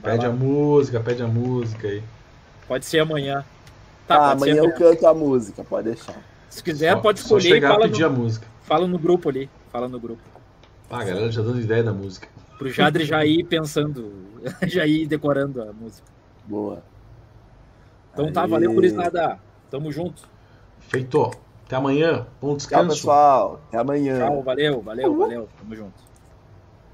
Vai 0.00 0.12
pede 0.12 0.26
lá. 0.26 0.32
a 0.32 0.36
música, 0.36 1.00
pede 1.00 1.22
a 1.22 1.26
música 1.26 1.88
aí. 1.88 2.02
Pode 2.68 2.84
ser 2.86 3.00
amanhã. 3.00 3.44
Tá, 4.06 4.16
ah, 4.16 4.32
amanhã 4.32 4.56
eu 4.56 4.72
canto 4.72 5.06
a 5.06 5.14
música, 5.14 5.64
pode 5.64 5.90
deixar. 5.90 6.16
Se 6.48 6.62
quiser, 6.62 6.92
só, 6.92 7.00
pode 7.00 7.20
escolher. 7.20 7.56
E 7.56 7.60
fala 7.60 7.86
pedir 7.86 8.02
no, 8.02 8.06
a 8.06 8.10
música. 8.10 8.46
Fala 8.62 8.86
no 8.86 8.98
grupo 8.98 9.28
ali. 9.28 9.50
Fala 9.70 9.88
no 9.88 9.98
grupo. 9.98 10.22
Ah, 10.90 11.00
a 11.00 11.04
galera 11.04 11.32
já 11.32 11.42
dando 11.42 11.60
ideia 11.60 11.82
da 11.82 11.92
música. 11.92 12.28
Pro 12.58 12.70
Jadre 12.70 13.04
já 13.04 13.24
ir 13.24 13.44
pensando, 13.44 14.12
já 14.66 14.86
ir 14.86 15.06
decorando 15.06 15.62
a 15.62 15.72
música. 15.72 16.06
Boa. 16.46 16.82
Então 18.12 18.30
tá, 18.32 18.46
valeu 18.46 18.72
por 18.72 18.84
isso 18.84 18.94
nada. 18.94 19.38
Tamo 19.70 19.90
junto. 19.90 20.22
Feito. 20.78 21.32
Até 21.66 21.76
amanhã. 21.76 22.26
Bom 22.40 22.56
descanso. 22.56 22.84
Tchau, 22.84 22.94
pessoal. 22.94 23.60
Até 23.68 23.78
amanhã. 23.78 24.18
Tchau, 24.18 24.42
valeu, 24.42 24.80
valeu, 24.80 25.16
valeu. 25.16 25.48
Tamo 25.58 25.74
junto. 25.74 25.94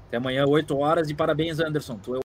Até 0.07 0.17
amanhã, 0.17 0.45
8 0.45 0.77
horas 0.77 1.09
e 1.09 1.13
parabéns, 1.13 1.59
Anderson. 1.59 1.99
Tu 2.01 2.15
é 2.15 2.19